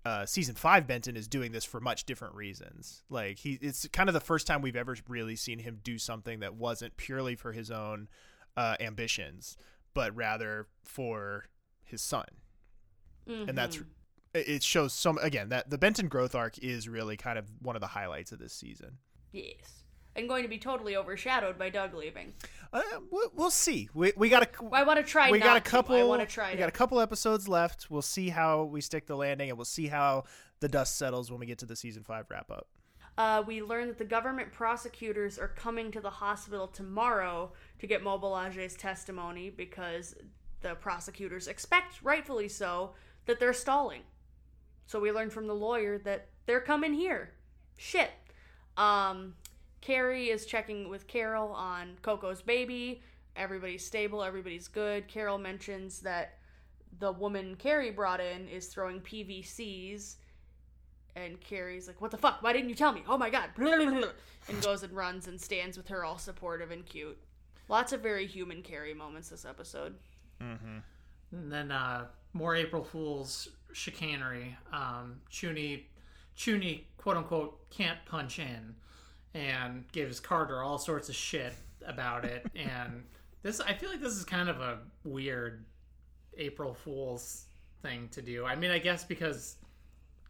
uh, 0.07 0.24
season 0.24 0.54
five 0.54 0.86
benton 0.86 1.16
is 1.16 1.26
doing 1.26 1.50
this 1.50 1.64
for 1.64 1.80
much 1.80 2.04
different 2.04 2.34
reasons. 2.36 3.02
Like 3.11 3.38
he 3.38 3.59
it's 3.61 3.88
kind 3.88 4.09
of 4.09 4.12
the 4.12 4.20
first 4.20 4.46
time 4.46 4.62
we've 4.62 4.76
ever 4.76 4.96
really 5.09 5.34
seen 5.34 5.59
him 5.59 5.80
do 5.82 5.98
something 5.98 6.38
that 6.40 6.54
wasn't 6.54 6.96
purely 6.96 7.34
for 7.34 7.50
his 7.50 7.72
own 7.72 8.09
uh, 8.57 8.76
ambitions 8.78 9.57
but 9.94 10.14
rather 10.14 10.68
for 10.84 11.46
his 11.82 12.02
son. 12.02 12.26
And 13.48 13.59
that's 13.59 13.78
it 14.34 14.48
it 14.48 14.62
shows 14.62 14.92
some 14.92 15.18
again 15.18 15.48
that 15.48 15.70
the 15.70 15.78
benton 15.78 16.07
growth 16.07 16.36
arc 16.36 16.57
is 16.59 16.88
really 16.88 17.16
kind 17.16 17.38
of 17.38 17.46
one 17.61 17.74
of 17.74 17.80
the 17.80 17.88
highlights 17.88 18.30
of 18.30 18.38
this 18.38 18.52
season. 18.52 18.98
Yes, 19.32 19.86
and 20.16 20.28
going 20.28 20.42
to 20.42 20.48
be 20.48 20.58
totally 20.58 20.96
overshadowed 20.96 21.58
by 21.58 21.68
Doug 21.68 21.94
leaving. 21.94 22.32
uh, 22.72 22.80
we'll, 23.10 23.30
we'll 23.34 23.50
see 23.50 23.88
we, 23.94 24.12
we 24.16 24.28
got 24.28 24.42
a 24.42 24.48
I 24.72 24.82
want 24.82 24.98
to 24.98 25.04
try. 25.04 25.30
we 25.30 25.38
got 25.38 25.56
a 25.56 25.60
to. 25.60 25.70
couple 25.70 25.94
I 25.96 26.02
want 26.02 26.20
to 26.20 26.26
try. 26.26 26.48
we 26.50 26.52
to. 26.56 26.58
got 26.58 26.68
a 26.68 26.72
couple 26.72 27.00
episodes 27.00 27.46
left 27.48 27.90
we'll 27.90 28.02
see 28.02 28.28
how 28.30 28.64
we 28.64 28.80
stick 28.80 29.06
the 29.06 29.16
landing 29.16 29.50
and 29.50 29.58
we'll 29.58 29.64
see 29.64 29.86
how 29.86 30.24
the 30.60 30.68
dust 30.68 30.96
settles 30.98 31.30
when 31.30 31.38
we 31.38 31.46
get 31.46 31.58
to 31.58 31.66
the 31.66 31.76
season 31.76 32.02
five 32.02 32.26
wrap 32.30 32.50
up 32.50 32.66
uh, 33.18 33.42
we 33.46 33.62
learned 33.62 33.88
that 33.88 33.98
the 33.98 34.04
government 34.04 34.52
prosecutors 34.52 35.38
are 35.38 35.48
coming 35.48 35.90
to 35.90 36.00
the 36.00 36.10
hospital 36.10 36.66
tomorrow 36.66 37.50
to 37.78 37.86
get 37.86 38.02
Mobalage's 38.02 38.74
testimony 38.74 39.48
because 39.48 40.14
the 40.60 40.74
prosecutors 40.74 41.48
expect, 41.48 42.02
rightfully 42.02 42.46
so, 42.48 42.92
that 43.24 43.40
they're 43.40 43.54
stalling. 43.54 44.02
So 44.86 45.00
we 45.00 45.12
learned 45.12 45.32
from 45.32 45.46
the 45.46 45.54
lawyer 45.54 45.96
that 46.00 46.28
they're 46.44 46.60
coming 46.60 46.92
here. 46.92 47.30
Shit. 47.78 48.10
Um, 48.76 49.34
Kerry 49.87 50.30
is 50.30 50.47
checking 50.47 50.89
with 50.89 51.07
Carol 51.07 51.53
on 51.53 51.97
Coco's 52.03 52.43
baby. 52.43 53.03
Everybody's 53.37 53.87
stable, 53.87 54.24
everybody's 54.24 54.66
good. 54.66 55.07
Carol 55.07 55.39
mentions 55.39 56.01
that 56.01 56.39
the 56.99 57.12
woman 57.12 57.55
Kerry 57.55 57.93
brought 57.93 58.20
in 58.20 58.49
is 58.49 58.66
throwing 58.66 59.01
PVCs 59.01 60.16
and 61.14 61.41
Kerry's 61.41 61.87
like, 61.87 62.01
"What 62.01 62.11
the 62.11 62.18
fuck? 62.18 62.43
Why 62.43 62.53
didn't 62.53 62.68
you 62.68 62.74
tell 62.74 62.91
me? 62.91 63.05
Oh 63.09 63.16
my 63.16 63.30
god!" 63.30 63.51
And 64.49 64.62
goes 64.62 64.82
and 64.84 64.93
runs 64.93 65.28
and 65.28 65.41
stands 65.41 65.76
with 65.76 65.89
her, 65.89 66.05
all 66.05 66.18
supportive 66.18 66.70
and 66.72 66.87
cute. 66.87 67.18
Lots 67.68 67.93
of 67.93 68.01
very 68.01 68.26
human 68.26 68.62
Kerry 68.62 68.95
moments 68.95 69.28
this 69.28 69.45
episode. 69.45 69.95
And 71.32 71.53
then 71.53 71.70
uh, 71.72 72.07
more 72.32 72.55
April 72.55 72.84
Fool's 72.84 73.49
chicanery. 73.72 74.57
Um, 74.72 75.20
Chuny, 75.30 75.84
Chuny, 76.37 76.84
quote 76.97 77.16
unquote, 77.16 77.68
can't 77.70 77.99
punch 78.07 78.39
in, 78.39 78.76
and 79.37 79.84
gives 79.93 80.18
Carter 80.18 80.62
all 80.62 80.78
sorts 80.78 81.09
of 81.09 81.14
shit 81.14 81.53
about 81.87 82.24
it. 82.24 82.47
and 82.57 83.05
this, 83.43 83.61
I 83.61 83.74
feel 83.74 83.91
like 83.91 84.01
this 84.01 84.14
is 84.14 84.24
kind 84.24 84.49
of 84.49 84.61
a 84.61 84.78
weird 85.05 85.64
April 86.39 86.72
Fool's 86.74 87.45
thing 87.82 88.09
to 88.12 88.22
do. 88.22 88.45
I 88.47 88.57
mean, 88.57 88.70
I 88.70 88.78
guess 88.78 89.05
because 89.05 89.57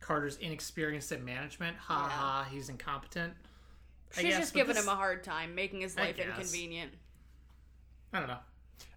Carter's 0.01 0.37
inexperienced 0.39 1.13
in 1.13 1.25
management. 1.25 1.77
Ha 1.77 1.95
ha, 2.09 2.49
he's 2.51 2.69
incompetent. 2.69 3.33
I 4.17 4.21
She's 4.21 4.31
guess, 4.31 4.41
just 4.41 4.55
giving 4.55 4.75
this- 4.75 4.85
him 4.85 4.89
a 4.91 4.97
hard 4.97 5.23
time, 5.25 5.55
making 5.55 5.81
his 5.83 5.97
life 5.97 6.17
guess. 6.17 6.27
inconvenient. 6.27 6.93
I 8.13 8.21
don't 8.21 8.29
know. 8.29 8.39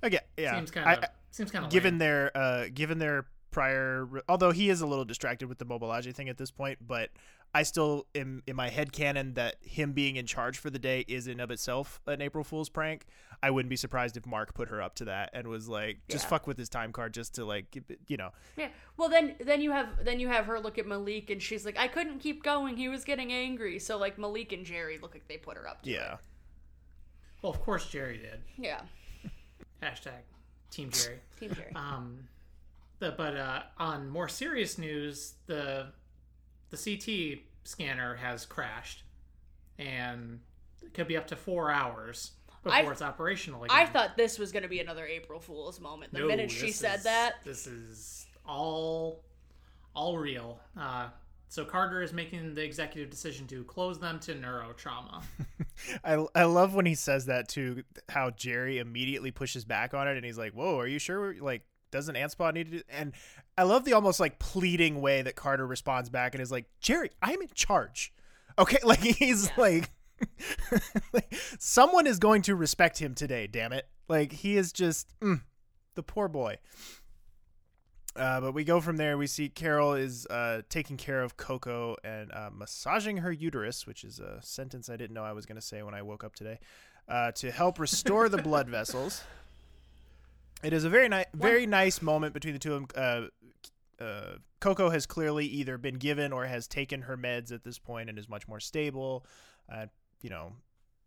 again 0.02 0.22
yeah 0.38 0.56
Seems 0.56 0.72
kind 0.72 0.88
I- 0.88 0.94
of 0.94 1.04
seems 1.32 1.52
kind 1.52 1.66
of 1.66 1.72
given 1.72 1.98
their 1.98 2.36
uh 2.38 2.66
given 2.74 3.00
their 3.00 3.26
prior 3.52 4.08
although 4.30 4.52
he 4.52 4.70
is 4.70 4.82
a 4.82 4.88
little 4.88 5.04
distracted 5.04 5.50
with 5.50 5.58
the 5.58 5.66
Mobalage 5.66 6.14
thing 6.14 6.30
at 6.30 6.38
this 6.38 6.52
point 6.52 6.78
but 6.86 7.10
i 7.54 7.64
still 7.64 8.06
am 8.16 8.44
in 8.48 8.56
my 8.56 8.70
head 8.70 8.92
canon 8.92 9.34
that 9.34 9.56
him 9.62 9.92
being 9.94 10.16
in 10.16 10.26
charge 10.26 10.58
for 10.58 10.70
the 10.70 10.80
day 10.80 11.04
is 11.08 11.28
in 11.28 11.40
of 11.40 11.50
itself 11.52 12.00
an 12.08 12.22
april 12.22 12.44
fool's 12.44 12.70
prank 12.70 13.06
i 13.42 13.50
wouldn't 13.50 13.70
be 13.70 13.76
surprised 13.76 14.16
if 14.18 14.26
mark 14.26 14.54
put 14.54 14.70
her 14.70 14.82
up 14.82 14.94
to 14.96 15.06
that 15.06 15.30
and 15.34 15.48
was 15.48 15.68
like 15.68 15.98
just 16.10 16.26
Yeah. 16.26 16.30
fuck 16.30 16.48
with 16.48 16.58
his 16.58 16.70
time 16.70 16.92
card 16.92 17.14
just 17.14 17.36
to 17.36 17.46
like 17.46 17.66
you 18.08 18.18
know 18.18 18.32
Yeah. 18.58 18.70
Well, 18.98 19.08
then 19.10 19.36
then 19.40 19.62
you 19.62 19.72
have 19.72 20.04
then 20.04 20.20
you 20.20 20.28
have 20.28 20.46
her 20.48 20.60
look 20.60 20.78
at 20.78 20.86
Malik, 20.86 21.30
and 21.30 21.42
she's 21.42 21.66
like, 21.66 21.80
"I 21.80 21.88
couldn't 21.88 22.20
keep 22.20 22.44
going. 22.44 22.76
He 22.76 22.90
was 22.90 23.06
getting 23.06 23.32
angry." 23.32 23.80
So 23.80 23.98
like 23.98 24.18
Malik 24.20 24.52
and 24.52 24.66
Jerry 24.66 24.98
look 25.02 25.14
like 25.14 25.26
they 25.30 25.38
put 25.38 25.56
her 25.56 25.66
up. 25.66 25.84
To 25.84 25.90
yeah 25.90 26.18
Well, 27.42 27.54
of 27.54 27.62
course 27.62 27.88
Jerry 27.88 28.18
did. 28.18 28.42
Yeah. 28.58 28.82
Hashtag 29.82 30.24
Team 30.70 30.90
Jerry. 30.92 31.20
Team 31.40 31.54
Jerry. 31.56 31.72
Um, 31.76 32.28
the, 33.00 33.12
but 33.12 33.38
uh, 33.38 33.62
on 33.78 34.10
more 34.10 34.28
serious 34.28 34.78
news, 34.78 35.36
the 35.48 35.94
the 36.70 36.78
CT 36.78 37.40
scanner 37.64 38.16
has 38.16 38.46
crashed, 38.46 39.04
and 39.78 40.40
it 40.82 40.94
could 40.94 41.08
be 41.08 41.18
up 41.18 41.28
to 41.28 41.36
four 41.36 41.72
hours 41.72 42.32
before 42.64 42.74
I- 42.78 42.92
it's 42.92 43.02
operational 43.02 43.64
again. 43.64 43.78
I 43.78 43.86
thought 43.86 44.18
this 44.18 44.38
was 44.40 44.52
going 44.52 44.64
to 44.64 44.70
be 44.70 44.80
another 44.80 45.06
April 45.06 45.40
Fool's 45.40 45.80
moment. 45.80 46.14
The 46.14 46.20
No, 46.20 46.28
minute 46.28 46.52
she 46.52 46.72
said 46.72 46.98
is- 47.00 47.04
that, 47.04 47.36
this 47.44 47.68
is 47.68 48.26
all 48.46 49.24
all 49.96 50.18
real. 50.18 50.60
Uh, 50.78 51.10
so 51.50 51.66
Carter 51.66 52.02
is 52.04 52.14
making 52.14 52.54
the 52.54 52.64
executive 52.64 53.10
decision 53.10 53.48
to 53.48 53.64
close 53.64 54.00
them 54.00 54.20
to 54.22 54.36
neurotrauma. 54.36 55.24
I, 56.04 56.26
I 56.36 56.44
love 56.44 56.76
when 56.76 56.86
he 56.86 56.94
says 56.96 57.26
that 57.26 57.48
too 57.50 57.84
how 58.08 58.30
jerry 58.30 58.78
immediately 58.78 59.32
pushes 59.32 59.66
back 59.66 59.94
on 59.94 60.08
it 60.08 60.16
and 60.18 60.26
he's 60.26 60.38
like 60.38 60.52
whoa 60.54 60.78
are 60.78 60.88
you 60.88 61.00
sure 61.00 61.34
like 61.40 61.64
doesn't 61.92 62.16
Anspaugh 62.16 62.54
need 62.54 62.72
to 62.72 62.78
do 62.80 62.84
and 62.90 63.14
I 63.58 63.64
love 63.64 63.86
the 63.86 63.94
almost 63.94 64.20
like 64.20 64.40
pleading 64.40 65.02
way 65.02 65.22
that 65.22 65.36
Carter 65.36 65.66
responds 65.66 66.10
back 66.10 66.36
and 66.36 66.42
is 66.42 66.52
like 66.52 66.66
Jerry 66.80 67.10
I'm 67.22 67.42
in 67.42 67.50
charge 67.54 68.14
okay 68.58 68.80
like 68.84 69.00
he's 69.00 69.50
like 69.58 69.90
like, 71.14 71.34
someone 71.60 72.06
is 72.06 72.20
going 72.20 72.42
to 72.44 72.56
respect 72.56 73.00
him 73.00 73.16
today 73.16 73.48
damn 73.48 73.72
it 73.72 73.88
like 74.08 74.32
he 74.32 74.58
is 74.58 74.74
just 74.74 75.14
mm, 75.22 75.42
the 75.96 76.04
poor 76.04 76.28
boy 76.28 76.58
uh, 78.16 78.42
but 78.42 78.54
we 78.54 78.64
go 78.64 78.82
from 78.82 78.98
there. 78.98 79.18
We 79.18 79.28
see 79.28 79.50
Carol 79.50 79.94
is 79.94 80.26
uh, 80.28 80.64
taking 80.68 80.98
care 80.98 81.22
of 81.22 81.38
Coco 81.38 81.96
and 82.04 82.32
uh, 82.34 82.50
massaging 82.52 83.18
her 83.18 83.32
uterus, 83.32 83.88
which 83.88 84.04
is 84.04 84.20
a 84.20 84.42
sentence 84.42 84.90
I 84.90 84.98
didn't 84.98 85.14
know 85.14 85.24
I 85.24 85.32
was 85.32 85.46
going 85.46 85.56
to 85.56 85.66
say 85.66 85.84
when 85.84 85.94
I 85.94 86.02
woke 86.02 86.24
up 86.24 86.36
today, 86.36 86.60
uh, 87.08 87.32
to 87.34 87.52
help 87.52 87.80
restore 87.80 88.28
the 88.28 88.38
blood 88.38 88.68
vessels. 88.68 89.24
It 90.64 90.74
is 90.74 90.84
a 90.84 90.90
very 90.90 91.08
nice, 91.08 91.26
very 91.34 91.66
nice 91.66 92.02
moment 92.02 92.34
between 92.34 92.54
the 92.54 92.60
two 92.60 92.74
of 92.74 92.88
them. 92.88 93.30
Uh, 94.00 94.04
uh, 94.04 94.38
Coco 94.60 94.90
has 94.90 95.06
clearly 95.06 95.46
either 95.46 95.78
been 95.78 95.96
given 95.96 96.34
or 96.34 96.46
has 96.46 96.68
taken 96.68 97.04
her 97.04 97.18
meds 97.18 97.52
at 97.52 97.64
this 97.64 97.80
point 97.80 98.10
and 98.10 98.18
is 98.20 98.28
much 98.28 98.48
more 98.48 98.60
stable. 98.60 99.26
Uh, 99.72 99.86
you 100.22 100.30
know, 100.30 100.54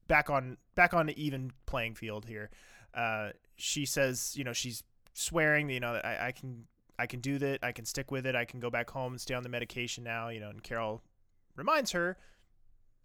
back 0.09 0.31
on 0.31 0.57
back 0.75 0.95
on 0.95 1.07
the 1.07 1.23
even 1.23 1.53
playing 1.67 1.95
field 1.95 2.27
here. 2.27 2.51
Uh, 2.95 3.31
she 3.57 3.85
says, 3.85 4.35
you 4.37 4.45
know, 4.45 4.53
she's 4.53 4.83
swearing, 5.15 5.69
you 5.69 5.81
know, 5.81 5.95
that 5.95 6.05
I, 6.05 6.29
I 6.29 6.33
can 6.33 6.67
I 6.99 7.07
can 7.07 7.21
do 7.21 7.39
that. 7.39 7.61
I 7.63 7.73
can 7.73 7.85
stick 7.85 8.11
with 8.11 8.27
it. 8.27 8.35
I 8.35 8.45
can 8.45 8.61
go 8.61 8.71
back 8.71 8.91
home 8.91 9.13
and 9.13 9.21
stay 9.21 9.35
on 9.35 9.43
the 9.43 9.49
medication 9.49 10.05
now. 10.05 10.29
You 10.29 10.41
know, 10.41 10.51
and 10.51 10.63
Carol 10.63 11.03
reminds 11.57 11.93
her, 11.93 12.17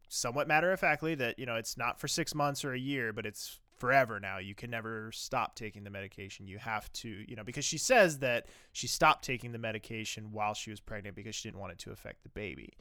somewhat 0.08 0.48
matter 0.48 0.72
of 0.72 0.80
factly, 0.80 1.16
that 1.16 1.40
you 1.40 1.46
know 1.46 1.56
it's 1.56 1.78
not 1.78 2.00
for 2.00 2.08
six 2.08 2.34
months 2.34 2.64
or 2.64 2.74
a 2.74 2.80
year, 2.80 3.12
but 3.12 3.26
it's 3.26 3.60
forever 3.78 4.20
now. 4.20 4.38
You 4.40 4.56
can 4.56 4.70
never 4.70 5.12
stop 5.12 5.56
taking 5.56 5.84
the 5.84 5.90
medication. 5.90 6.48
You 6.48 6.58
have 6.58 6.92
to, 6.94 7.10
you 7.28 7.36
know, 7.36 7.44
because 7.44 7.66
she 7.66 7.78
says 7.78 8.20
that 8.20 8.48
she 8.74 8.88
stopped 8.88 9.24
taking 9.24 9.52
the 9.52 9.60
medication 9.60 10.32
while 10.32 10.54
she 10.54 10.70
was 10.72 10.80
pregnant 10.80 11.16
because 11.16 11.36
she 11.36 11.48
didn't 11.48 11.60
want 11.60 11.72
it 11.74 11.80
to 11.80 11.92
affect 11.92 12.24
the 12.24 12.30
baby. 12.30 12.74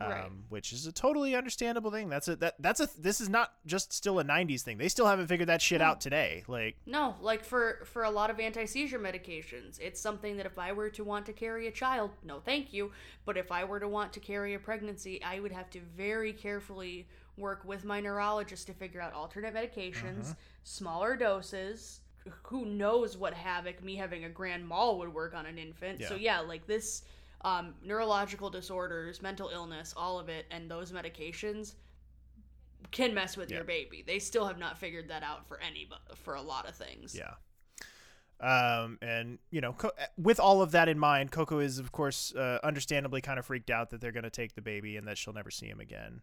Um, 0.00 0.08
Right. 0.10 0.30
which 0.48 0.72
is 0.72 0.88
a 0.88 0.92
totally 0.92 1.36
understandable 1.36 1.92
thing. 1.92 2.08
That's 2.08 2.26
a 2.26 2.34
that 2.36 2.56
that's 2.58 2.80
a 2.80 2.88
this 2.98 3.20
is 3.20 3.28
not 3.28 3.52
just 3.64 3.92
still 3.92 4.18
a 4.18 4.24
'90s 4.24 4.62
thing. 4.62 4.76
They 4.76 4.88
still 4.88 5.06
haven't 5.06 5.28
figured 5.28 5.48
that 5.48 5.62
shit 5.62 5.80
out 5.80 6.00
today. 6.00 6.42
Like, 6.48 6.74
No, 6.84 7.14
like 7.20 7.44
for 7.44 7.78
for 7.84 8.02
a 8.02 8.10
lot 8.10 8.28
of 8.28 8.40
anti-seizure 8.40 8.98
medications, 8.98 9.78
it's 9.78 10.00
something 10.00 10.36
that 10.38 10.46
if 10.46 10.58
I 10.58 10.72
were 10.72 10.90
to 10.90 11.04
want 11.04 11.26
to 11.26 11.32
carry 11.32 11.68
a 11.68 11.70
child, 11.70 12.10
no 12.24 12.40
thank 12.40 12.72
you, 12.72 12.90
but 13.24 13.36
if 13.36 13.52
I 13.52 13.62
were 13.62 13.78
to 13.78 13.86
want 13.86 14.12
to 14.14 14.18
carry 14.20 14.54
a 14.54 14.58
pregnancy, 14.58 15.22
I 15.22 15.38
would 15.38 15.52
have 15.52 15.70
to 15.70 15.80
very 15.96 16.32
carefully 16.32 17.06
work 17.36 17.64
with 17.64 17.84
my 17.84 18.00
neurologist 18.00 18.66
to 18.68 18.74
figure 18.74 19.00
out 19.00 19.12
alternate 19.12 19.54
medications, 19.54 20.36
smaller 20.62 21.16
doses. 21.16 22.00
Who 22.44 22.64
knows 22.64 23.16
what 23.16 23.34
havoc 23.34 23.82
me 23.82 23.96
having 23.96 24.24
a 24.24 24.28
grand 24.28 24.66
mal 24.66 24.98
would 24.98 25.12
work 25.12 25.34
on 25.34 25.46
an 25.46 25.58
infant? 25.58 26.02
So 26.04 26.14
Yeah. 26.14 26.38
yeah, 26.38 26.40
like 26.40 26.66
this, 26.66 27.02
um, 27.42 27.74
neurological 27.82 28.48
disorders, 28.50 29.20
mental 29.20 29.50
illness, 29.50 29.92
all 29.96 30.18
of 30.18 30.28
it, 30.28 30.46
and 30.50 30.70
those 30.70 30.92
medications 30.92 31.74
can 32.90 33.12
mess 33.12 33.36
with 33.36 33.50
Yeah. 33.50 33.56
your 33.58 33.64
baby. 33.64 34.02
They 34.06 34.18
still 34.18 34.46
have 34.46 34.58
not 34.58 34.78
figured 34.78 35.08
that 35.08 35.22
out 35.22 35.46
for 35.48 35.58
any 35.60 35.88
for 36.14 36.34
a 36.34 36.42
lot 36.42 36.66
of 36.68 36.74
things. 36.76 37.14
Yeah. 37.14 37.34
Um, 38.40 38.98
and 39.00 39.38
you 39.50 39.60
know, 39.60 39.72
Co- 39.74 39.92
with 40.16 40.40
all 40.40 40.60
of 40.62 40.70
that 40.72 40.88
in 40.88 40.98
mind, 40.98 41.30
Coco 41.30 41.58
is 41.60 41.78
of 41.78 41.92
course 41.92 42.34
uh, 42.34 42.58
understandably 42.64 43.20
kind 43.20 43.38
of 43.38 43.46
freaked 43.46 43.70
out 43.70 43.90
that 43.90 44.00
they're 44.00 44.12
going 44.12 44.24
to 44.24 44.30
take 44.30 44.54
the 44.54 44.60
baby 44.62 44.96
and 44.96 45.06
that 45.08 45.18
she'll 45.18 45.32
never 45.34 45.50
see 45.50 45.66
him 45.66 45.80
again. 45.80 46.20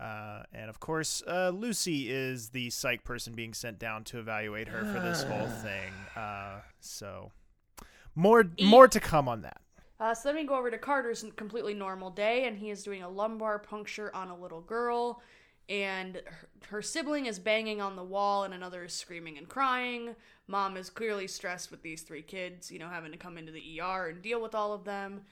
Uh, 0.00 0.42
and 0.52 0.68
of 0.68 0.78
course, 0.78 1.22
uh, 1.26 1.50
Lucy 1.50 2.10
is 2.10 2.50
the 2.50 2.68
psych 2.70 3.02
person 3.04 3.34
being 3.34 3.54
sent 3.54 3.78
down 3.78 4.04
to 4.04 4.18
evaluate 4.18 4.68
her 4.68 4.84
for 4.84 5.00
this 5.00 5.22
whole 5.22 5.46
thing. 5.62 5.92
Uh, 6.14 6.60
so 6.80 7.32
more 8.14 8.44
more 8.60 8.88
to 8.88 9.00
come 9.00 9.28
on 9.28 9.42
that. 9.42 9.60
Uh, 9.98 10.14
so 10.14 10.28
then 10.28 10.36
we 10.36 10.44
go 10.44 10.56
over 10.56 10.70
to 10.70 10.76
Carter's 10.76 11.24
completely 11.36 11.72
normal 11.72 12.10
day, 12.10 12.46
and 12.46 12.58
he 12.58 12.70
is 12.70 12.82
doing 12.82 13.02
a 13.02 13.08
lumbar 13.08 13.58
puncture 13.58 14.14
on 14.14 14.28
a 14.28 14.36
little 14.36 14.60
girl, 14.60 15.22
and 15.70 16.16
her, 16.16 16.48
her 16.68 16.82
sibling 16.82 17.24
is 17.24 17.38
banging 17.38 17.80
on 17.80 17.96
the 17.96 18.04
wall, 18.04 18.44
and 18.44 18.52
another 18.52 18.84
is 18.84 18.92
screaming 18.92 19.38
and 19.38 19.48
crying. 19.48 20.14
Mom 20.48 20.76
is 20.76 20.90
clearly 20.90 21.26
stressed 21.26 21.70
with 21.70 21.82
these 21.82 22.02
three 22.02 22.22
kids, 22.22 22.70
you 22.70 22.78
know, 22.78 22.88
having 22.88 23.10
to 23.10 23.18
come 23.18 23.38
into 23.38 23.52
the 23.52 23.80
ER 23.80 24.08
and 24.08 24.20
deal 24.20 24.40
with 24.40 24.54
all 24.54 24.74
of 24.74 24.84
them. 24.84 25.22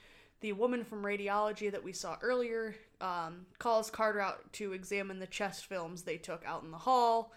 The 0.40 0.52
woman 0.52 0.82
from 0.82 1.02
radiology 1.02 1.70
that 1.70 1.84
we 1.84 1.92
saw 1.92 2.16
earlier 2.22 2.74
um, 3.04 3.46
calls 3.58 3.90
Carter 3.90 4.20
out 4.20 4.52
to 4.54 4.72
examine 4.72 5.18
the 5.18 5.26
chest 5.26 5.66
films 5.66 6.02
they 6.02 6.16
took 6.16 6.42
out 6.46 6.62
in 6.62 6.70
the 6.70 6.78
hall. 6.78 7.32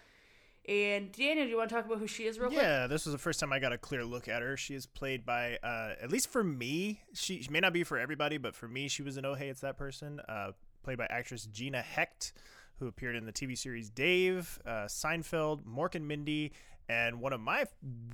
And 0.66 1.12
Daniel, 1.12 1.44
do 1.44 1.50
you 1.50 1.56
want 1.56 1.68
to 1.70 1.74
talk 1.74 1.86
about 1.86 1.98
who 1.98 2.06
she 2.06 2.24
is 2.24 2.38
real 2.38 2.48
quick? 2.48 2.60
Yeah, 2.60 2.86
this 2.86 3.06
was 3.06 3.12
the 3.12 3.18
first 3.18 3.40
time 3.40 3.52
I 3.52 3.58
got 3.58 3.72
a 3.72 3.78
clear 3.78 4.04
look 4.04 4.28
at 4.28 4.42
her. 4.42 4.56
She 4.56 4.74
is 4.74 4.86
played 4.86 5.24
by, 5.24 5.58
uh, 5.62 5.94
at 6.02 6.10
least 6.10 6.30
for 6.30 6.42
me, 6.42 7.00
she, 7.14 7.42
she 7.42 7.50
may 7.50 7.60
not 7.60 7.72
be 7.72 7.84
for 7.84 7.98
everybody, 7.98 8.38
but 8.38 8.54
for 8.54 8.68
me, 8.68 8.88
she 8.88 9.02
was 9.02 9.16
an 9.16 9.24
Oh 9.24 9.34
Hey, 9.34 9.48
It's 9.48 9.60
That 9.60 9.78
Person, 9.78 10.20
uh, 10.28 10.52
played 10.82 10.98
by 10.98 11.06
actress 11.10 11.46
Gina 11.46 11.80
Hecht, 11.80 12.32
who 12.78 12.86
appeared 12.86 13.16
in 13.16 13.24
the 13.24 13.32
TV 13.32 13.56
series 13.56 13.90
Dave, 13.90 14.58
uh, 14.66 14.86
Seinfeld, 14.86 15.64
Mork 15.64 15.94
and 15.94 16.06
Mindy, 16.06 16.52
and 16.88 17.20
one 17.20 17.32
of 17.32 17.40
my 17.40 17.64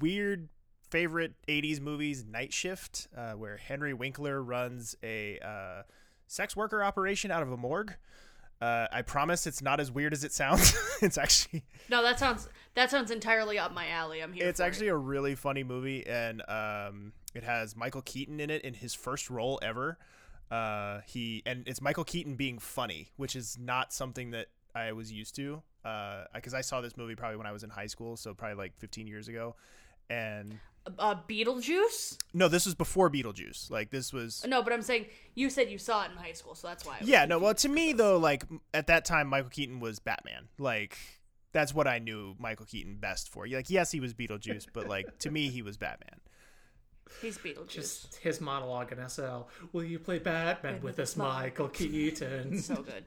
weird 0.00 0.48
favorite 0.90 1.34
80s 1.48 1.80
movies, 1.80 2.24
Night 2.24 2.52
Shift, 2.52 3.08
uh, 3.16 3.32
where 3.32 3.56
Henry 3.56 3.94
Winkler 3.94 4.40
runs 4.42 4.94
a 5.02 5.38
uh, 5.40 5.82
sex 6.34 6.56
worker 6.56 6.82
operation 6.82 7.30
out 7.30 7.42
of 7.42 7.52
a 7.52 7.56
morgue. 7.56 7.94
Uh, 8.60 8.86
I 8.92 9.02
promise 9.02 9.46
it's 9.46 9.62
not 9.62 9.78
as 9.78 9.90
weird 9.90 10.12
as 10.12 10.24
it 10.24 10.32
sounds. 10.32 10.74
it's 11.02 11.18
actually 11.18 11.64
No, 11.88 12.02
that 12.02 12.18
sounds 12.18 12.48
that 12.74 12.90
sounds 12.90 13.10
entirely 13.10 13.58
up 13.58 13.72
my 13.72 13.88
alley. 13.88 14.22
I'm 14.22 14.32
here. 14.32 14.48
it's 14.48 14.58
for 14.58 14.64
it. 14.64 14.66
actually 14.66 14.88
a 14.88 14.96
really 14.96 15.34
funny 15.34 15.62
movie, 15.62 16.06
and 16.06 16.42
um, 16.48 17.12
it 17.34 17.44
has 17.44 17.76
Michael 17.76 18.02
Keaton 18.02 18.40
in 18.40 18.50
it 18.50 18.62
in 18.62 18.74
his 18.74 18.94
first 18.94 19.30
role 19.30 19.58
ever. 19.62 19.98
Uh, 20.50 21.00
he 21.06 21.42
and 21.46 21.66
it's 21.66 21.80
Michael 21.80 22.04
Keaton 22.04 22.36
being 22.36 22.58
funny, 22.58 23.10
which 23.16 23.36
is 23.36 23.58
not 23.60 23.92
something 23.92 24.30
that 24.32 24.46
I 24.74 24.92
was 24.92 25.12
used 25.12 25.36
to. 25.36 25.62
Because 26.34 26.54
I 26.54 26.62
saw 26.62 26.80
this 26.80 26.96
movie 26.96 27.14
probably 27.14 27.36
when 27.36 27.46
I 27.46 27.52
was 27.52 27.64
in 27.64 27.70
high 27.70 27.86
school, 27.86 28.16
so 28.16 28.32
probably 28.32 28.56
like 28.56 28.76
15 28.78 29.06
years 29.06 29.28
ago. 29.28 29.56
And 30.08 30.58
uh, 30.98 31.14
Beetlejuice. 31.28 32.18
no, 32.32 32.48
this 32.48 32.66
was 32.66 32.74
before 32.74 33.10
Beetlejuice. 33.10 33.70
Like 33.70 33.90
this 33.90 34.12
was 34.12 34.44
No, 34.46 34.62
but 34.62 34.72
I'm 34.72 34.82
saying 34.82 35.06
you 35.34 35.50
said 35.50 35.70
you 35.70 35.78
saw 35.78 36.04
it 36.04 36.10
in 36.10 36.16
high 36.16 36.32
school, 36.32 36.54
so 36.54 36.68
that's 36.68 36.84
why. 36.84 36.96
I 36.96 37.00
was 37.00 37.08
yeah. 37.08 37.24
No, 37.24 37.38
well, 37.38 37.54
to 37.54 37.68
me 37.68 37.92
though, 37.92 38.18
like 38.18 38.44
at 38.72 38.86
that 38.88 39.04
time, 39.04 39.28
Michael 39.28 39.50
Keaton 39.50 39.80
was 39.80 39.98
Batman. 39.98 40.48
Like 40.58 40.98
that's 41.52 41.72
what 41.74 41.86
I 41.86 41.98
knew 41.98 42.34
Michael 42.38 42.66
Keaton 42.66 42.96
best 42.96 43.28
for. 43.30 43.46
Like 43.46 43.70
yes, 43.70 43.90
he 43.90 44.00
was 44.00 44.12
Beetlejuice, 44.14 44.66
but 44.72 44.88
like 44.88 45.18
to 45.20 45.30
me, 45.30 45.48
he 45.48 45.62
was 45.62 45.76
Batman. 45.76 46.20
he's 47.22 47.38
Beetlejuice. 47.38 47.68
Just 47.68 48.16
his 48.16 48.40
monologue 48.40 48.92
in 48.92 48.98
SNL. 48.98 49.46
Will 49.72 49.84
you 49.84 49.98
play 49.98 50.18
Batman 50.18 50.80
with 50.82 50.98
us, 50.98 51.16
Michael 51.16 51.68
Keaton? 51.68 52.60
so 52.60 52.74
good, 52.76 53.04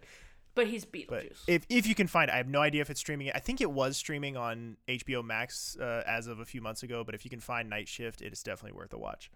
but 0.58 0.68
he's 0.68 0.86
Beetlejuice. 0.86 1.08
But 1.08 1.30
if 1.48 1.66
if 1.70 1.88
you 1.88 1.96
can 1.96 2.08
find, 2.08 2.30
it, 2.30 2.34
I 2.34 2.38
have 2.38 2.50
no 2.50 2.60
idea 2.60 2.82
if 2.82 2.90
it's 2.90 3.00
streaming. 3.00 3.32
I 3.34 3.40
think 3.40 3.62
it 3.62 3.72
was 3.72 3.96
streaming 3.96 4.36
on 4.36 4.76
HBO 4.90 5.24
Max 5.24 5.78
uh, 5.80 6.04
as 6.06 6.26
of 6.26 6.40
a 6.40 6.46
few 6.46 6.62
months 6.62 6.82
ago. 6.82 7.04
But 7.06 7.14
if 7.16 7.24
you 7.24 7.30
can 7.30 7.40
find 7.40 7.70
Night 7.70 7.88
Shift, 7.88 8.22
it 8.22 8.34
is 8.34 8.42
definitely 8.42 8.76
worth 8.76 8.92
a 8.92 8.98
watch. 8.98 9.30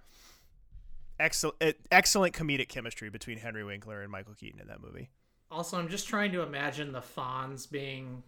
Excellent, 1.19 1.78
excellent 1.91 2.34
comedic 2.34 2.67
chemistry 2.69 3.11
between 3.11 3.38
Henry 3.38 3.63
Winkler 3.63 4.01
and 4.01 4.11
Michael 4.11 4.34
Keaton 4.34 4.59
in 4.59 4.67
that 4.67 4.82
movie. 4.82 5.11
Also, 5.51 5.78
I'm 5.78 5.89
just 5.89 6.07
trying 6.07 6.32
to 6.32 6.41
imagine 6.41 6.91
the 6.91 7.01
Fonz 7.01 7.69
being 7.69 8.24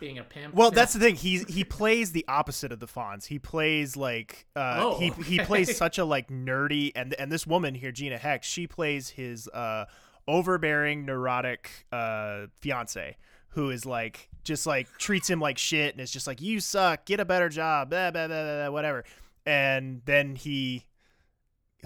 being 0.00 0.18
a 0.18 0.24
pimp. 0.24 0.54
Well, 0.54 0.70
that's 0.70 0.94
the 0.94 1.00
thing. 1.00 1.16
He 1.16 1.44
he 1.48 1.64
plays 1.64 2.12
the 2.12 2.24
opposite 2.26 2.72
of 2.72 2.80
the 2.80 2.86
Fonz. 2.86 3.26
He 3.26 3.38
plays 3.38 3.94
like 3.94 4.46
uh, 4.56 4.78
Oh, 4.78 4.98
he 4.98 5.10
he 5.22 5.38
plays 5.40 5.76
such 5.76 5.98
a 5.98 6.04
like 6.06 6.28
nerdy 6.28 6.92
and 6.94 7.12
and 7.18 7.30
this 7.30 7.46
woman 7.46 7.74
here, 7.74 7.92
Gina 7.92 8.16
Hecht, 8.16 8.46
she 8.46 8.66
plays 8.66 9.10
his 9.10 9.48
uh, 9.48 9.84
overbearing, 10.26 11.04
neurotic 11.04 11.86
uh, 11.92 12.46
fiance 12.60 13.16
who 13.50 13.70
is 13.70 13.84
like 13.84 14.28
just 14.44 14.66
like 14.66 14.88
treats 14.98 15.28
him 15.28 15.40
like 15.40 15.58
shit 15.58 15.92
and 15.94 16.00
is 16.00 16.10
just 16.10 16.26
like 16.26 16.40
you 16.40 16.60
suck, 16.60 17.04
get 17.04 17.20
a 17.20 17.24
better 17.24 17.48
job, 17.48 17.90
blah, 17.90 18.10
blah, 18.10 18.28
blah, 18.28 18.70
whatever. 18.70 19.04
And 19.44 20.02
then 20.04 20.36
he 20.36 20.86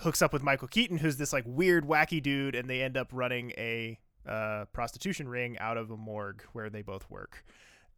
hooks 0.00 0.22
up 0.22 0.32
with 0.32 0.42
Michael 0.42 0.68
Keaton, 0.68 0.98
who's 0.98 1.16
this 1.16 1.32
like 1.32 1.44
weird, 1.46 1.86
wacky 1.86 2.22
dude, 2.22 2.54
and 2.54 2.68
they 2.68 2.82
end 2.82 2.96
up 2.96 3.08
running 3.12 3.52
a 3.56 3.98
uh, 4.28 4.66
prostitution 4.72 5.28
ring 5.28 5.58
out 5.58 5.76
of 5.76 5.90
a 5.90 5.96
morgue 5.96 6.42
where 6.52 6.70
they 6.70 6.82
both 6.82 7.08
work, 7.10 7.44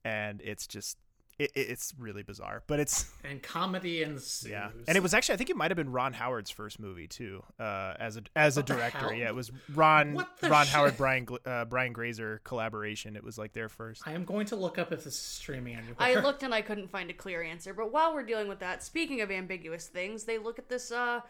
and 0.05 0.41
it's 0.43 0.67
just 0.67 0.99
it, 1.39 1.51
it- 1.55 1.69
it's 1.71 1.93
really 1.99 2.23
bizarre, 2.23 2.63
but 2.67 2.81
it's 2.81 3.11
and 3.25 3.43
comedy 3.43 4.03
ensues. 4.03 4.51
yeah, 4.51 4.71
and 4.89 4.97
it 4.97 5.03
was 5.03 5.13
actually 5.15 5.35
I 5.35 5.37
think 5.37 5.51
it 5.51 5.57
might 5.57 5.71
have 5.71 5.77
been 5.77 5.93
Ron 5.93 6.13
Howard's 6.13 6.51
first 6.51 6.79
movie 6.81 7.07
too, 7.07 7.43
uh, 7.61 7.95
as 7.99 8.17
a 8.17 8.23
as 8.35 8.57
What 8.57 8.69
a 8.71 8.75
director. 8.75 9.15
Yeah, 9.15 9.29
it 9.29 9.35
was 9.35 9.51
Ron 9.75 10.15
Ron 10.43 10.65
shit? 10.65 10.73
Howard 10.75 10.97
Brian 10.97 11.27
uh, 11.45 11.65
Brian 11.67 11.93
Grazer 11.93 12.41
collaboration. 12.45 13.17
It 13.17 13.25
was 13.25 13.37
like 13.39 13.53
their 13.53 13.69
first. 13.69 14.03
I 14.07 14.13
am 14.13 14.25
going 14.25 14.47
to 14.47 14.57
look 14.57 14.79
up 14.79 14.93
if 14.93 15.05
this 15.05 15.15
is 15.15 15.19
streaming 15.19 15.75
anywhere. 15.77 15.95
I 15.99 16.15
looked 16.15 16.43
and 16.43 16.55
I 16.55 16.63
couldn't 16.63 16.91
find 16.91 17.11
a 17.11 17.15
clear 17.15 17.43
answer. 17.43 17.75
But 17.75 17.93
while 17.93 18.15
we're 18.15 18.23
dealing 18.25 18.49
with 18.49 18.61
that, 18.61 18.83
speaking 18.83 19.21
of 19.21 19.31
ambiguous 19.31 19.87
things, 19.87 20.25
they 20.25 20.39
look 20.39 20.59
at 20.59 20.69
this 20.69 20.91
uh, 20.91 21.21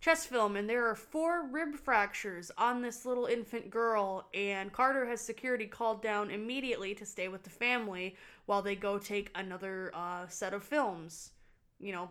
chest 0.00 0.28
film 0.28 0.56
and 0.56 0.68
there 0.68 0.86
are 0.86 0.94
four 0.94 1.46
rib 1.50 1.74
fractures 1.74 2.50
on 2.56 2.82
this 2.82 3.04
little 3.04 3.26
infant 3.26 3.70
girl. 3.70 4.28
And 4.34 4.72
Carter 4.72 5.06
has 5.06 5.20
security 5.20 5.66
called 5.66 6.02
down 6.02 6.30
immediately 6.30 6.94
to 6.94 7.06
stay 7.06 7.28
with 7.28 7.42
the 7.42 7.50
family 7.50 8.16
while 8.46 8.62
they 8.62 8.76
go 8.76 8.98
take 8.98 9.30
another 9.34 9.90
uh, 9.94 10.26
set 10.28 10.54
of 10.54 10.62
films. 10.62 11.32
You 11.80 11.92
know, 11.92 12.10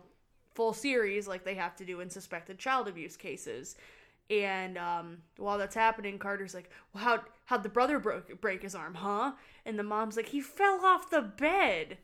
full 0.54 0.72
series 0.72 1.28
like 1.28 1.44
they 1.44 1.54
have 1.54 1.76
to 1.76 1.84
do 1.84 2.00
in 2.00 2.10
suspected 2.10 2.58
child 2.58 2.88
abuse 2.88 3.16
cases. 3.16 3.76
And 4.30 4.76
um, 4.76 5.18
while 5.36 5.56
that's 5.56 5.74
happening, 5.74 6.18
Carter's 6.18 6.52
like, 6.52 6.70
"Well, 6.92 7.02
how 7.02 7.20
how'd 7.46 7.62
the 7.62 7.70
brother 7.70 7.98
broke, 7.98 8.40
break 8.42 8.62
his 8.62 8.74
arm, 8.74 8.94
huh?" 8.94 9.32
And 9.64 9.78
the 9.78 9.82
mom's 9.82 10.16
like, 10.16 10.28
"He 10.28 10.40
fell 10.42 10.84
off 10.84 11.08
the 11.08 11.22
bed." 11.22 11.96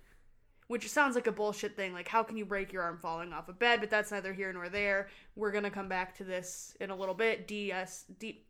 Which 0.67 0.89
sounds 0.91 1.15
like 1.15 1.27
a 1.27 1.33
bullshit 1.33 1.77
thing. 1.77 1.93
Like, 1.93 2.09
how 2.09 2.23
can 2.23 2.37
you 2.37 2.45
break 2.45 2.73
your 2.73 2.83
arm 2.83 2.99
falling 3.01 3.33
off 3.33 3.49
a 3.49 3.53
bed? 3.53 3.81
But 3.81 3.91
that's 3.91 4.11
neither 4.11 4.33
here 4.33 4.53
nor 4.53 4.69
there. 4.69 5.09
We're 5.37 5.53
gonna 5.53 5.71
come 5.71 5.89
back 5.89 6.17
to 6.19 6.25
this 6.25 6.77
in 6.81 6.91
a 6.91 6.97
little 6.97 7.15
bit. 7.15 7.47
DS 7.47 8.05
D, 8.19 8.45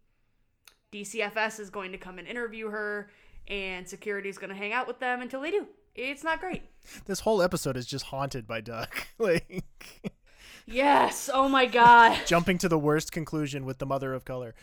DCFS 0.92 1.60
is 1.60 1.70
going 1.70 1.92
to 1.92 1.98
come 1.98 2.18
and 2.18 2.28
interview 2.28 2.68
her, 2.68 3.10
and 3.48 3.88
security 3.88 4.28
is 4.28 4.38
gonna 4.38 4.54
hang 4.54 4.72
out 4.72 4.86
with 4.86 5.00
them 5.00 5.20
until 5.22 5.40
they 5.40 5.50
do. 5.50 5.66
It's 5.94 6.24
not 6.24 6.40
great. 6.40 6.62
This 7.06 7.20
whole 7.20 7.40
episode 7.40 7.76
is 7.76 7.86
just 7.86 8.06
haunted 8.06 8.46
by 8.46 8.60
Duck. 8.60 9.06
like 9.18 9.62
Yes. 10.66 11.28
Oh 11.32 11.48
my 11.48 11.66
god. 11.66 12.18
jumping 12.26 12.58
to 12.58 12.68
the 12.68 12.78
worst 12.78 13.12
conclusion 13.12 13.64
with 13.64 13.78
the 13.78 13.86
mother 13.86 14.14
of 14.14 14.24
color. 14.24 14.54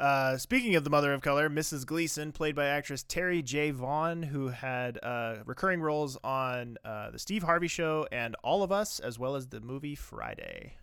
Uh, 0.00 0.38
speaking 0.38 0.76
of 0.76 0.84
the 0.84 0.88
mother 0.88 1.12
of 1.12 1.20
color, 1.20 1.50
Mrs. 1.50 1.84
Gleason, 1.84 2.32
played 2.32 2.54
by 2.54 2.64
actress 2.64 3.04
Terri 3.06 3.44
J. 3.44 3.70
Vaughn, 3.70 4.22
who 4.22 4.48
had 4.48 4.98
uh, 5.02 5.36
recurring 5.44 5.82
roles 5.82 6.16
on 6.24 6.78
uh, 6.86 7.10
the 7.10 7.18
Steve 7.18 7.42
Harvey 7.42 7.68
Show 7.68 8.08
and 8.10 8.34
All 8.42 8.62
of 8.62 8.72
Us, 8.72 8.98
as 8.98 9.18
well 9.18 9.36
as 9.36 9.48
the 9.48 9.60
movie 9.60 9.94
Friday. 9.94 10.76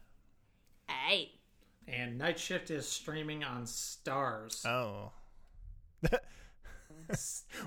Hey. 0.88 1.32
And 1.88 2.20
Night 2.20 2.38
Shift 2.38 2.70
is 2.70 2.88
streaming 2.88 3.44
on 3.44 3.64
Starz. 3.64 4.64
Oh. 4.68 5.14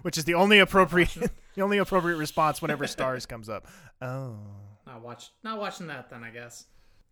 Which 0.02 0.18
is 0.18 0.24
the 0.24 0.34
only 0.34 0.60
appropriate 0.60 1.10
the 1.56 1.62
only 1.62 1.78
appropriate 1.78 2.16
response 2.16 2.62
whenever 2.62 2.84
Starz 2.84 3.26
comes 3.26 3.48
up. 3.48 3.66
Oh. 4.00 4.36
Not 4.86 5.02
watch, 5.02 5.30
not 5.42 5.58
watching 5.58 5.88
that 5.88 6.10
then, 6.10 6.22
I 6.22 6.30
guess. 6.30 6.66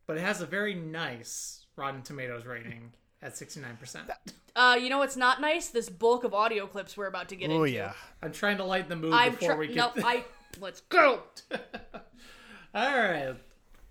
But 0.07 0.17
it 0.17 0.21
has 0.21 0.41
a 0.43 0.47
very 0.47 0.75
nice 0.75 1.67
Rotten 1.77 2.03
Tomatoes 2.03 2.47
rating 2.47 2.93
at 3.23 3.37
sixty 3.37 3.61
nine 3.61 3.77
percent. 3.77 4.09
Uh, 4.57 4.77
you 4.81 4.89
know 4.91 4.99
what's 4.99 5.17
not 5.17 5.41
nice? 5.41 5.69
This 5.69 5.89
bulk 5.89 6.25
of 6.25 6.35
audio 6.35 6.67
clips 6.67 6.97
we're 6.97 7.07
about 7.07 7.29
to 7.29 7.37
get 7.37 7.51
Oh 7.51 7.63
into. 7.65 7.71
yeah. 7.77 7.93
I'm 8.23 8.33
trying 8.33 8.57
to 8.59 8.65
lighten 8.65 8.89
the 8.89 8.97
mood 8.97 9.13
I'm 9.13 9.33
before 9.33 9.49
try- 9.51 9.57
we 9.59 9.67
get. 9.69 9.77
no, 9.77 9.93
I 10.05 10.25
let's 10.61 10.81
go. 10.83 11.23
All 12.75 12.99
right, 12.99 13.35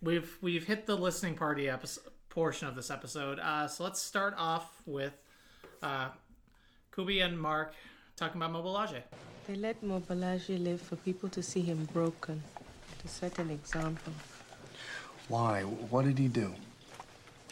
we've 0.02 0.38
we've 0.42 0.66
hit 0.66 0.86
the 0.86 0.96
listening 0.96 1.36
party 1.36 1.70
episode 1.70 2.04
portion 2.30 2.68
of 2.68 2.76
this 2.76 2.92
episode. 2.92 3.40
Uh, 3.40 3.68
so 3.68 3.84
let's 3.84 4.02
start 4.02 4.36
off 4.38 4.82
with 4.86 5.14
uh, 5.82 6.10
Kubi 6.94 7.20
and 7.22 7.40
Mark 7.40 7.74
talking 8.16 8.40
about 8.42 8.54
Mobalage. 8.54 9.02
They 9.48 9.56
let 9.56 9.82
Mobalage 9.84 10.64
live 10.64 10.82
for 10.82 10.98
people 10.98 11.30
to 11.30 11.42
see 11.42 11.62
him 11.62 11.88
broken, 11.94 12.44
to 13.02 13.08
set 13.08 13.40
an 13.40 13.50
example. 13.50 14.14
Why? 15.30 15.62
What 15.64 16.06
did 16.06 16.20
he 16.20 16.28
do? 16.28 16.54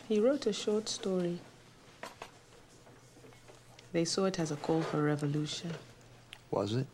He 0.07 0.19
wrote 0.19 0.45
a 0.45 0.53
short 0.53 0.87
story. 0.87 1.39
They 3.95 4.03
saw 4.03 4.25
it 4.25 4.39
as 4.39 4.51
a 4.51 4.57
call 4.57 4.81
for 4.81 5.01
revolution. 5.01 5.71
Was 6.51 6.73
it? 6.73 6.85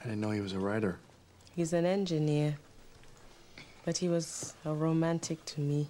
I 0.00 0.02
didn't 0.02 0.20
know 0.20 0.32
he 0.32 0.40
was 0.40 0.52
a 0.52 0.58
writer. 0.58 0.98
He's 1.54 1.72
an 1.72 1.86
engineer, 1.86 2.56
but 3.84 3.98
he 3.98 4.08
was 4.08 4.54
a 4.64 4.74
romantic 4.74 5.44
to 5.44 5.60
me. 5.60 5.86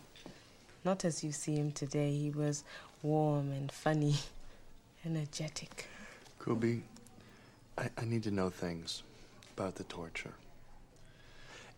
Not 0.84 1.06
as 1.06 1.24
you 1.24 1.32
see 1.32 1.56
him 1.56 1.72
today. 1.72 2.14
He 2.14 2.28
was 2.28 2.62
warm 3.02 3.50
and 3.52 3.72
funny, 3.72 4.16
energetic. 5.06 5.88
Kubi, 6.44 6.82
I, 7.78 7.88
I 7.96 8.04
need 8.04 8.24
to 8.24 8.30
know 8.30 8.50
things 8.50 9.02
about 9.56 9.76
the 9.76 9.84
torture. 9.84 10.34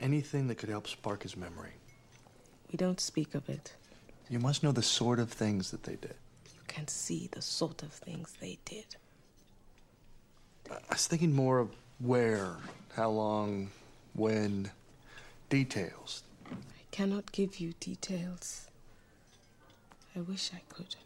Anything 0.01 0.49
that 0.49 0.57
could 0.57 0.71
help 0.71 0.89
spark 0.89 1.23
his 1.23 1.37
memory. 1.37 1.75
We 2.73 2.79
don't 2.79 2.99
speak 2.99 3.37
of 3.37 3.49
it. 3.49 3.75
You 4.31 4.39
must 4.39 4.63
know 4.63 4.73
the 4.73 4.83
sort 4.83 5.19
of 5.19 5.31
things 5.31 5.71
that 5.71 5.83
they 5.83 5.97
did. 5.97 6.15
You 6.55 6.61
can 6.67 6.89
see 6.89 7.29
the 7.31 7.43
sort 7.43 7.83
of 7.83 7.93
things 7.93 8.35
they 8.41 8.59
did. 8.65 8.97
I 10.71 10.79
was 10.91 11.07
thinking 11.07 11.33
more 11.33 11.59
of 11.59 11.71
where, 11.99 12.57
how 12.97 13.11
long, 13.11 13.71
when, 14.15 14.71
details. 15.51 16.23
I 16.51 16.57
cannot 16.91 17.33
give 17.33 17.59
you 17.61 17.75
details. 17.81 18.69
I 20.17 20.21
wish 20.21 20.51
I 20.55 20.63
could. 20.73 20.97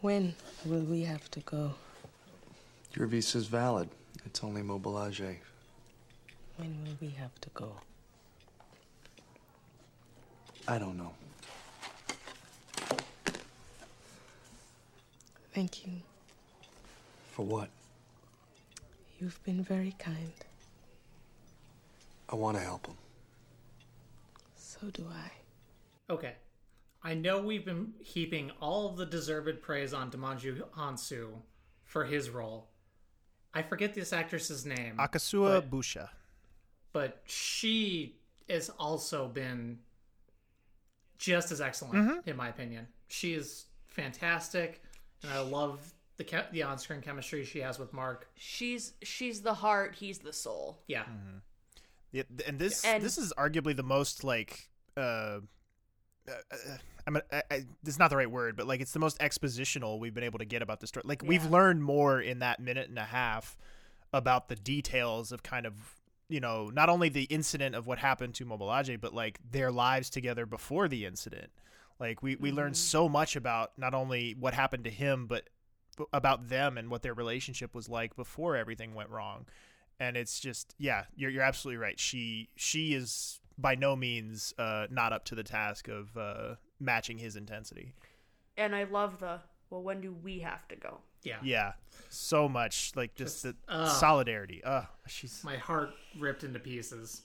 When 0.00 0.34
will 0.64 0.80
we 0.80 1.02
have 1.02 1.30
to 1.32 1.40
go? 1.40 1.74
Your 2.94 3.06
visa's 3.06 3.46
valid. 3.46 3.88
It's 4.24 4.42
only 4.42 4.62
Mobalage. 4.62 5.36
When 6.56 6.84
will 6.84 6.96
we 7.00 7.10
have 7.10 7.40
to 7.42 7.50
go? 7.54 7.76
I 10.68 10.78
don't 10.78 10.96
know. 10.96 11.12
Thank 15.52 15.86
you. 15.86 15.92
For 17.32 17.44
what? 17.44 17.68
You've 19.18 19.42
been 19.44 19.62
very 19.62 19.94
kind. 19.98 20.32
I 22.28 22.36
want 22.36 22.56
to 22.56 22.62
help 22.62 22.86
him. 22.86 22.96
So 24.56 24.78
do 24.92 25.06
I. 25.12 26.12
Okay. 26.12 26.34
I 27.02 27.14
know 27.14 27.42
we've 27.42 27.64
been 27.64 27.92
heaping 28.00 28.52
all 28.60 28.88
of 28.88 28.96
the 28.96 29.04
deserved 29.04 29.60
praise 29.60 29.92
on 29.92 30.10
Djimon 30.10 30.62
Hounsou 30.76 31.30
for 31.84 32.04
his 32.04 32.30
role. 32.30 32.68
I 33.52 33.62
forget 33.62 33.92
this 33.92 34.12
actress's 34.12 34.64
name. 34.64 34.96
Akosua 34.98 35.56
but, 35.56 35.70
Busia. 35.70 36.08
But 36.92 37.22
she 37.26 38.16
has 38.48 38.70
also 38.78 39.28
been 39.28 39.78
just 41.22 41.52
as 41.52 41.60
excellent, 41.60 42.26
in 42.26 42.36
my 42.36 42.48
opinion. 42.48 42.88
She 43.08 43.34
is 43.34 43.66
fantastic, 43.86 44.82
and 45.22 45.32
I 45.32 45.38
love 45.40 45.78
the 46.16 46.24
ke- 46.24 46.50
the 46.50 46.64
on 46.64 46.78
screen 46.78 47.00
chemistry 47.00 47.44
she 47.44 47.60
has 47.60 47.78
with 47.78 47.92
Mark. 47.92 48.28
She's 48.36 48.94
she's 49.02 49.40
the 49.40 49.54
heart, 49.54 49.94
he's 49.94 50.18
the 50.18 50.32
soul. 50.32 50.82
Yeah. 50.88 51.04
Yeah, 52.10 52.24
and 52.46 52.58
this 52.58 52.84
And- 52.84 53.02
this 53.02 53.18
is 53.18 53.32
arguably 53.38 53.74
the 53.76 53.82
most 53.84 54.24
like 54.24 54.68
uh, 54.96 55.00
uh, 55.00 55.40
uh, 56.50 56.56
I'm 57.06 57.16
a, 57.16 57.22
I, 57.32 57.42
I, 57.50 57.58
this 57.82 57.94
is 57.94 57.98
not 57.98 58.10
the 58.10 58.16
right 58.16 58.30
word, 58.30 58.56
but 58.56 58.66
like 58.66 58.80
it's 58.80 58.92
the 58.92 58.98
most 58.98 59.18
expositional 59.20 59.98
we've 60.00 60.12
been 60.14 60.24
able 60.24 60.38
to 60.40 60.44
get 60.44 60.60
about 60.60 60.80
the 60.80 60.86
story. 60.86 61.04
Like 61.06 61.22
we've 61.22 61.46
learned 61.46 61.82
more 61.84 62.20
in 62.20 62.40
that 62.40 62.60
minute 62.60 62.88
and 62.88 62.98
a 62.98 63.04
half 63.04 63.56
about 64.12 64.48
the 64.48 64.56
details 64.56 65.32
of 65.32 65.42
kind 65.42 65.66
of 65.66 65.74
you 66.32 66.40
know 66.40 66.70
not 66.70 66.88
only 66.88 67.08
the 67.08 67.24
incident 67.24 67.74
of 67.74 67.86
what 67.86 67.98
happened 67.98 68.34
to 68.34 68.46
Mobalage, 68.46 69.00
but 69.00 69.14
like 69.14 69.38
their 69.50 69.70
lives 69.70 70.08
together 70.10 70.46
before 70.46 70.88
the 70.88 71.04
incident. 71.04 71.50
Like 72.00 72.22
we 72.22 72.36
we 72.36 72.50
learned 72.50 72.76
so 72.76 73.08
much 73.08 73.36
about 73.36 73.72
not 73.76 73.94
only 73.94 74.34
what 74.38 74.54
happened 74.54 74.84
to 74.84 74.90
him, 74.90 75.26
but 75.26 75.48
about 76.12 76.48
them 76.48 76.78
and 76.78 76.90
what 76.90 77.02
their 77.02 77.14
relationship 77.14 77.74
was 77.74 77.88
like 77.88 78.16
before 78.16 78.56
everything 78.56 78.94
went 78.94 79.10
wrong. 79.10 79.46
And 80.00 80.16
it's 80.16 80.40
just 80.40 80.74
yeah 80.78 81.04
you're, 81.14 81.30
you're 81.30 81.42
absolutely 81.42 81.78
right. 81.78 82.00
She 82.00 82.48
she 82.56 82.94
is 82.94 83.40
by 83.58 83.74
no 83.74 83.94
means 83.94 84.54
uh, 84.58 84.86
not 84.90 85.12
up 85.12 85.24
to 85.26 85.34
the 85.34 85.44
task 85.44 85.88
of 85.88 86.16
uh, 86.16 86.54
matching 86.80 87.18
his 87.18 87.36
intensity. 87.36 87.92
And 88.56 88.74
I 88.74 88.84
love 88.84 89.20
the 89.20 89.40
well, 89.72 89.82
when 89.82 90.00
do 90.02 90.14
we 90.22 90.38
have 90.40 90.68
to 90.68 90.76
go? 90.76 90.98
Yeah. 91.24 91.36
yeah 91.42 91.72
so 92.08 92.48
much 92.48 92.92
like 92.96 93.14
just, 93.14 93.42
Just, 93.42 93.56
the 93.66 93.72
uh, 93.72 93.86
solidarity 93.88 94.62
uh 94.64 94.82
she's 95.06 95.42
My 95.44 95.56
heart 95.56 95.90
ripped 96.18 96.42
into 96.42 96.58
pieces. 96.58 97.22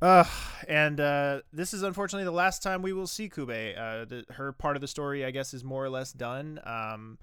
uh 0.00 0.24
and 0.66 0.98
uh 0.98 1.40
this 1.52 1.74
is 1.74 1.82
unfortunately 1.82 2.24
the 2.24 2.30
last 2.30 2.62
time 2.62 2.80
we 2.80 2.94
will 2.94 3.06
see 3.06 3.28
kube 3.28 3.50
uh 3.78 4.06
the, 4.06 4.24
her 4.32 4.52
part 4.52 4.76
of 4.76 4.80
the 4.80 4.88
story 4.88 5.22
i 5.24 5.30
guess 5.30 5.52
is 5.54 5.64
more 5.64 5.84
or 5.84 5.90
less 5.90 6.12
done 6.12 6.58
um 6.64 7.18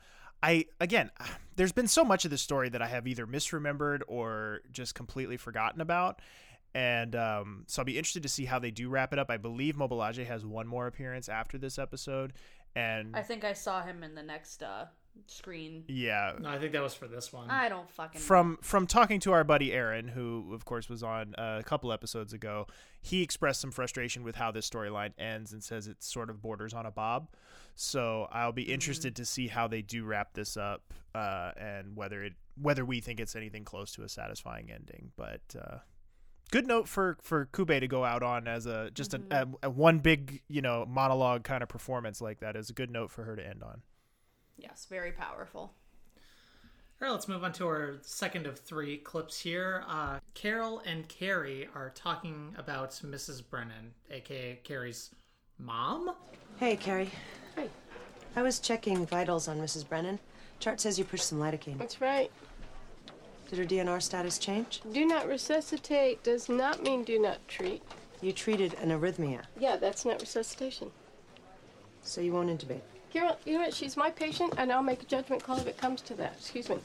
I 0.45 0.65
again, 0.81 1.09
there's 1.55 1.71
been 1.71 1.87
so 1.87 2.03
much 2.03 2.25
of 2.25 2.31
this 2.31 2.41
story 2.41 2.67
that 2.67 2.81
I 2.81 2.87
have 2.87 3.07
either 3.07 3.25
misremembered 3.25 4.01
or 4.09 4.59
just 4.73 4.93
completely 4.93 5.37
forgotten 5.37 5.79
about, 5.79 6.19
and 6.75 7.15
um, 7.15 7.63
so 7.67 7.81
I'll 7.81 7.85
be 7.85 7.97
interested 7.97 8.23
to 8.23 8.29
see 8.29 8.43
how 8.43 8.59
they 8.59 8.69
do 8.69 8.89
wrap 8.89 9.13
it 9.13 9.19
up. 9.19 9.31
I 9.31 9.37
believe 9.37 9.77
Mobalage 9.77 10.25
has 10.27 10.45
one 10.45 10.67
more 10.67 10.85
appearance 10.85 11.29
after 11.29 11.57
this 11.57 11.79
episode, 11.79 12.33
and 12.75 13.15
I 13.15 13.21
think 13.21 13.43
I 13.43 13.53
saw 13.53 13.81
him 13.81 14.03
in 14.03 14.15
the 14.15 14.23
next 14.23 14.63
uh 14.63 14.85
screen. 15.27 15.83
yeah, 15.87 16.33
No, 16.39 16.49
I 16.49 16.57
think 16.57 16.71
that 16.73 16.81
was 16.81 16.93
for 16.93 17.07
this 17.07 17.31
one. 17.31 17.49
I 17.49 17.69
don't 17.69 17.89
fucking 17.89 18.19
know. 18.19 18.25
from 18.25 18.57
from 18.61 18.87
talking 18.87 19.19
to 19.21 19.31
our 19.31 19.43
buddy 19.43 19.71
Aaron, 19.71 20.07
who 20.07 20.53
of 20.53 20.65
course 20.65 20.89
was 20.89 21.03
on 21.03 21.35
uh, 21.35 21.57
a 21.59 21.63
couple 21.63 21.91
episodes 21.91 22.33
ago, 22.33 22.67
he 23.01 23.21
expressed 23.21 23.61
some 23.61 23.71
frustration 23.71 24.23
with 24.23 24.35
how 24.35 24.51
this 24.51 24.69
storyline 24.69 25.11
ends 25.17 25.53
and 25.53 25.63
says 25.63 25.87
it 25.87 26.03
sort 26.03 26.29
of 26.29 26.41
borders 26.41 26.73
on 26.73 26.85
a 26.85 26.91
bob. 26.91 27.29
So 27.75 28.27
I'll 28.31 28.51
be 28.51 28.63
interested 28.63 29.15
to 29.15 29.25
see 29.25 29.47
how 29.47 29.67
they 29.67 29.81
do 29.81 30.03
wrap 30.03 30.33
this 30.33 30.57
up 30.57 30.93
uh, 31.15 31.51
and 31.57 31.95
whether 31.95 32.23
it 32.23 32.33
whether 32.61 32.85
we 32.85 32.99
think 32.99 33.19
it's 33.19 33.35
anything 33.35 33.63
close 33.65 33.91
to 33.93 34.03
a 34.03 34.09
satisfying 34.09 34.71
ending. 34.71 35.11
But 35.15 35.41
uh, 35.59 35.77
good 36.53 36.67
note 36.67 36.87
for 36.87 37.17
for 37.23 37.47
Kube 37.47 37.79
to 37.79 37.87
go 37.87 38.05
out 38.05 38.21
on 38.21 38.47
as 38.47 38.67
a 38.67 38.91
just 38.93 39.15
a, 39.15 39.21
a, 39.31 39.47
a 39.63 39.69
one 39.71 39.97
big 39.97 40.43
you 40.47 40.61
know 40.61 40.85
monologue 40.87 41.43
kind 41.43 41.63
of 41.63 41.67
performance 41.67 42.21
like 42.21 42.41
that 42.41 42.55
is 42.55 42.69
a 42.69 42.73
good 42.73 42.91
note 42.91 43.09
for 43.09 43.23
her 43.23 43.35
to 43.35 43.45
end 43.45 43.63
on. 43.63 43.81
Yes, 44.55 44.85
very 44.87 45.11
powerful. 45.11 45.73
All 47.01 47.07
right, 47.07 47.11
let's 47.11 47.27
move 47.27 47.43
on 47.43 47.53
to 47.53 47.65
our 47.65 47.95
second 48.01 48.45
of 48.45 48.59
three 48.59 48.97
clips 48.97 49.39
here. 49.39 49.83
Uh, 49.87 50.19
Carol 50.35 50.83
and 50.85 51.07
Kerry 51.07 51.67
are 51.73 51.89
talking 51.95 52.53
about 52.55 52.91
Mrs. 52.91 53.41
Brennan, 53.49 53.91
aka 54.11 54.59
Kerry's 54.63 55.09
mom. 55.57 56.11
Hey, 56.57 56.75
Kerry. 56.75 57.09
Hey. 57.55 57.67
I 58.35 58.43
was 58.43 58.59
checking 58.59 59.07
vitals 59.07 59.47
on 59.47 59.57
Mrs. 59.57 59.89
Brennan. 59.89 60.19
Chart 60.59 60.79
says 60.79 60.99
you 60.99 61.03
pushed 61.03 61.25
some 61.25 61.39
lidocaine. 61.39 61.79
That's 61.79 61.99
right. 61.99 62.31
Did 63.53 63.69
her 63.69 63.75
DNR 63.75 64.01
status 64.01 64.39
change? 64.39 64.81
Do 64.93 65.05
not 65.05 65.27
resuscitate 65.27 66.23
does 66.23 66.49
not 66.49 66.81
mean 66.81 67.03
do 67.03 67.19
not 67.19 67.37
treat. 67.47 67.83
You 68.19 68.31
treated 68.31 68.73
an 68.81 68.89
arrhythmia, 68.89 69.41
Yeah, 69.59 69.75
that's 69.75 70.05
not 70.05 70.19
resuscitation. 70.21 70.89
so 72.01 72.19
you 72.19 72.33
won't 72.33 72.49
intubate. 72.49 72.81
Carol, 73.11 73.37
you 73.45 73.53
know 73.53 73.59
what? 73.59 73.75
She's 73.75 73.95
my 73.95 74.09
patient, 74.09 74.55
and 74.57 74.71
I'll 74.71 74.81
make 74.81 75.03
a 75.03 75.05
judgment 75.05 75.43
call 75.43 75.57
if 75.59 75.67
it 75.67 75.77
comes 75.77 76.01
to 76.01 76.15
that. 76.15 76.33
Excuse 76.39 76.67
me. 76.67 76.77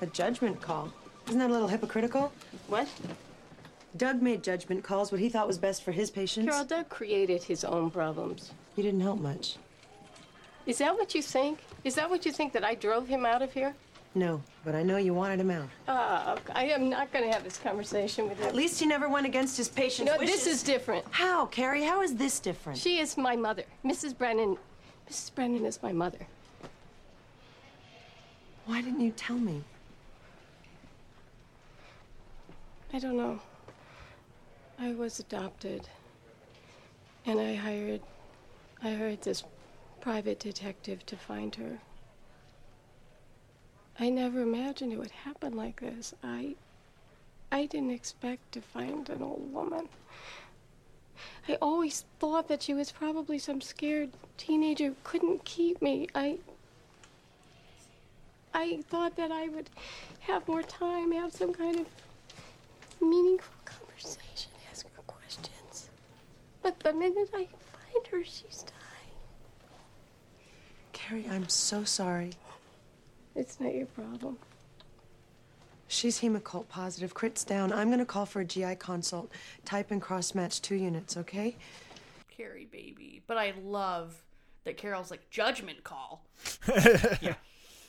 A 0.00 0.06
judgment 0.06 0.58
call? 0.62 0.90
Isn't 1.26 1.38
that 1.38 1.50
a 1.50 1.52
little 1.52 1.68
hypocritical? 1.68 2.32
What? 2.68 2.88
Doug 3.94 4.22
made 4.22 4.42
judgment 4.42 4.82
calls, 4.84 5.12
what 5.12 5.20
he 5.20 5.28
thought 5.28 5.46
was 5.46 5.58
best 5.58 5.82
for 5.82 5.92
his 5.92 6.10
patients. 6.10 6.48
Carol, 6.50 6.64
Doug 6.64 6.88
created 6.88 7.42
his 7.42 7.62
own 7.62 7.90
problems. 7.90 8.52
You 8.74 8.82
didn't 8.84 9.00
help 9.02 9.20
much. 9.20 9.56
Is 10.64 10.78
that 10.78 10.94
what 10.94 11.14
you 11.14 11.20
think? 11.20 11.58
Is 11.84 11.94
that 11.96 12.08
what 12.08 12.24
you 12.24 12.32
think 12.32 12.54
that 12.54 12.64
I 12.64 12.74
drove 12.74 13.06
him 13.08 13.26
out 13.26 13.42
of 13.42 13.52
here? 13.52 13.74
No, 14.14 14.42
but 14.64 14.74
I 14.74 14.82
know 14.82 14.96
you 14.96 15.14
wanted 15.14 15.40
him 15.40 15.50
out. 15.50 15.68
Uh, 15.86 16.36
I 16.54 16.64
am 16.64 16.88
not 16.88 17.12
going 17.12 17.24
to 17.24 17.32
have 17.32 17.44
this 17.44 17.58
conversation 17.58 18.28
with 18.28 18.38
him. 18.38 18.48
At 18.48 18.54
least 18.54 18.80
he 18.80 18.86
never 18.86 19.08
went 19.08 19.26
against 19.26 19.56
his 19.56 19.68
patient's 19.68 20.10
no, 20.10 20.18
wishes. 20.18 20.44
this 20.44 20.46
is 20.46 20.62
different. 20.62 21.04
How, 21.10 21.46
Kerry? 21.46 21.84
How 21.84 22.02
is 22.02 22.16
this 22.16 22.40
different? 22.40 22.78
She 22.78 22.98
is 22.98 23.16
my 23.16 23.36
mother. 23.36 23.64
Mrs. 23.84 24.16
Brennan. 24.16 24.56
Mrs. 25.08 25.34
Brennan 25.34 25.64
is 25.64 25.82
my 25.82 25.92
mother. 25.92 26.26
Why 28.66 28.82
didn't 28.82 29.00
you 29.00 29.12
tell 29.12 29.36
me? 29.36 29.62
I 32.92 32.98
don't 32.98 33.16
know. 33.16 33.40
I 34.78 34.92
was 34.92 35.20
adopted. 35.20 35.88
And 37.26 37.38
I 37.38 37.54
hired 37.54 38.00
I 38.82 38.94
hired 38.94 39.22
this 39.22 39.42
private 40.00 40.38
detective 40.38 41.04
to 41.06 41.16
find 41.16 41.54
her. 41.56 41.78
I 44.00 44.10
never 44.10 44.40
imagined 44.42 44.92
it 44.92 44.98
would 44.98 45.10
happen 45.10 45.56
like 45.56 45.80
this. 45.80 46.14
I 46.22 46.54
I 47.50 47.66
didn't 47.66 47.90
expect 47.90 48.52
to 48.52 48.60
find 48.60 49.08
an 49.08 49.22
old 49.22 49.52
woman. 49.52 49.88
I 51.48 51.56
always 51.60 52.04
thought 52.20 52.46
that 52.48 52.62
she 52.62 52.74
was 52.74 52.92
probably 52.92 53.38
some 53.38 53.60
scared 53.60 54.10
teenager 54.36 54.88
who 54.88 54.96
couldn't 55.02 55.44
keep 55.44 55.82
me. 55.82 56.08
I. 56.14 56.38
I 58.54 58.82
thought 58.88 59.16
that 59.16 59.30
I 59.30 59.48
would 59.48 59.70
have 60.20 60.46
more 60.46 60.62
time, 60.62 61.12
have 61.12 61.32
some 61.32 61.52
kind 61.52 61.80
of 61.80 61.86
meaningful 63.00 63.54
conversation, 63.64 64.50
ask 64.70 64.86
her 64.94 65.02
questions. 65.06 65.90
But 66.62 66.80
the 66.80 66.92
minute 66.92 67.30
I 67.34 67.46
find 67.46 68.06
her, 68.10 68.24
she's 68.24 68.64
dying. 68.64 69.16
Kerry, 70.92 71.26
I'm 71.30 71.48
so 71.48 71.84
sorry. 71.84 72.32
It's 73.38 73.60
not 73.60 73.72
your 73.72 73.86
problem. 73.86 74.36
She's 75.86 76.20
Hemoccult 76.20 76.68
positive. 76.68 77.14
Crit's 77.14 77.44
down. 77.44 77.72
I'm 77.72 77.86
going 77.86 78.00
to 78.00 78.04
call 78.04 78.26
for 78.26 78.40
a 78.40 78.44
GI 78.44 78.74
consult. 78.76 79.30
Type 79.64 79.92
and 79.92 80.02
cross 80.02 80.34
match 80.34 80.60
two 80.60 80.74
units, 80.74 81.16
okay? 81.16 81.56
Kerry, 82.36 82.66
baby. 82.70 83.22
But 83.28 83.38
I 83.38 83.54
love 83.62 84.20
that 84.64 84.76
Carol's 84.76 85.12
like 85.12 85.30
judgment 85.30 85.84
call. 85.84 86.24
yeah. 87.20 87.36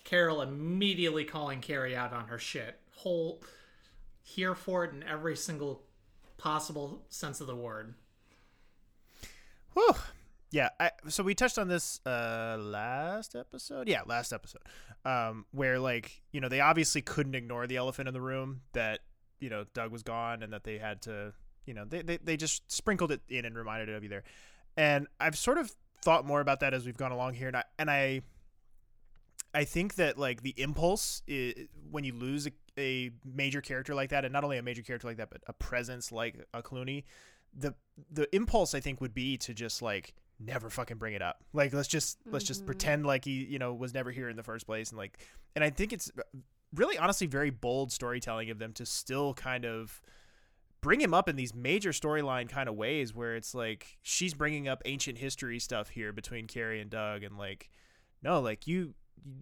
Carol 0.04 0.44
immediately 0.44 1.26
calling 1.26 1.62
Kerry 1.62 1.96
out 1.96 2.14
on 2.14 2.28
her 2.28 2.38
shit. 2.38 2.80
Whole 2.98 3.42
here 4.22 4.54
for 4.54 4.86
it 4.86 4.94
in 4.94 5.02
every 5.02 5.36
single 5.36 5.82
possible 6.38 7.02
sense 7.10 7.42
of 7.42 7.48
the 7.48 7.56
word. 7.56 7.96
Whew. 9.74 9.96
Yeah, 10.52 10.70
I, 10.80 10.92
so 11.08 11.24
we 11.24 11.36
touched 11.36 11.60
on 11.60 11.68
this 11.68 12.02
uh 12.06 12.58
last 12.60 13.36
episode. 13.36 13.88
Yeah, 13.88 14.02
last 14.06 14.34
episode. 14.34 14.62
Um 15.06 15.46
where 15.52 15.80
like, 15.80 16.22
you 16.32 16.42
know, 16.42 16.50
they 16.50 16.60
obviously 16.60 17.02
couldn't 17.02 17.36
ignore 17.36 17.68
the 17.68 17.78
elephant 17.78 18.08
in 18.08 18.14
the 18.14 18.22
room 18.22 18.62
that, 18.74 19.02
you 19.40 19.50
know, 19.50 19.66
Doug 19.74 19.92
was 19.92 20.04
gone 20.04 20.42
and 20.42 20.52
that 20.54 20.64
they 20.64 20.78
had 20.78 21.02
to, 21.04 21.34
you 21.66 21.74
know, 21.74 21.86
they 21.86 22.02
they, 22.02 22.18
they 22.18 22.38
just 22.38 22.70
sprinkled 22.72 23.12
it 23.12 23.22
in 23.30 23.46
and 23.46 23.56
reminded 23.56 23.90
it 23.90 23.96
of 23.96 24.04
you 24.04 24.10
there. 24.10 24.24
And 24.76 25.08
I've 25.20 25.38
sort 25.38 25.58
of 25.58 25.76
thought 26.02 26.26
more 26.26 26.42
about 26.42 26.62
that 26.62 26.74
as 26.74 26.86
we've 26.86 26.98
gone 26.98 27.12
along 27.12 27.36
here 27.36 27.48
and 27.48 27.58
I 27.58 27.64
and 27.78 27.92
I 27.92 28.22
I 29.54 29.64
think 29.64 29.96
that 29.96 30.18
like 30.18 30.42
the 30.42 30.54
impulse 30.58 31.22
is, 31.28 31.68
when 31.92 32.04
you 32.04 32.14
lose 32.14 32.48
a, 32.48 32.52
a 32.78 33.12
major 33.26 33.62
character 33.62 33.96
like 33.96 34.12
that, 34.12 34.24
and 34.24 34.32
not 34.32 34.44
only 34.44 34.58
a 34.58 34.64
major 34.64 34.82
character 34.82 35.08
like 35.08 35.18
that, 35.18 35.30
but 35.30 35.42
a 35.48 35.54
presence 35.54 36.12
like 36.12 36.36
a 36.54 36.62
Clooney, 36.62 37.04
the 37.58 37.74
the 38.12 38.34
impulse 38.36 38.74
I 38.76 38.80
think 38.80 39.02
would 39.02 39.14
be 39.14 39.38
to 39.38 39.54
just 39.54 39.82
like 39.82 40.14
never 40.40 40.70
fucking 40.70 40.98
bring 40.98 41.14
it 41.14 41.22
up. 41.22 41.44
Like 41.54 41.74
let's 41.74 41.88
just 41.88 42.18
let's 42.26 42.46
just 42.46 42.62
mm-hmm. 42.62 42.68
pretend 42.68 43.06
like 43.06 43.26
he 43.26 43.44
you 43.46 43.60
know 43.60 43.74
was 43.74 43.94
never 43.94 44.12
here 44.12 44.30
in 44.30 44.36
the 44.36 44.44
first 44.44 44.66
place, 44.66 44.90
and 44.90 44.98
like 44.98 45.20
and 45.56 45.64
I 45.64 45.70
think 45.70 45.94
it's 45.94 46.12
uh, 46.18 46.22
really 46.74 46.98
honestly 46.98 47.28
very 47.28 47.50
bold 47.50 47.92
storytelling 47.92 48.50
of 48.50 48.60
them 48.60 48.74
to 48.74 48.86
still 48.86 49.34
kind 49.34 49.66
of 49.66 50.02
bring 50.82 51.02
him 51.02 51.14
up 51.14 51.28
in 51.28 51.36
these 51.36 51.54
major 51.54 51.90
storyline 51.90 52.48
kind 52.48 52.70
of 52.70 52.76
ways 52.76 53.14
where 53.14 53.36
it's 53.36 53.54
like 53.54 53.98
she's 54.02 54.34
bringing 54.34 54.68
up 54.68 54.82
ancient 54.86 55.18
history 55.18 55.60
stuff 55.60 55.90
here 55.90 56.14
between 56.14 56.48
Kerry 56.48 56.80
and 56.80 56.90
Doug 56.90 57.24
and 57.24 57.38
like 57.38 57.70
no 58.24 58.40
like 58.40 58.68
you 58.68 58.94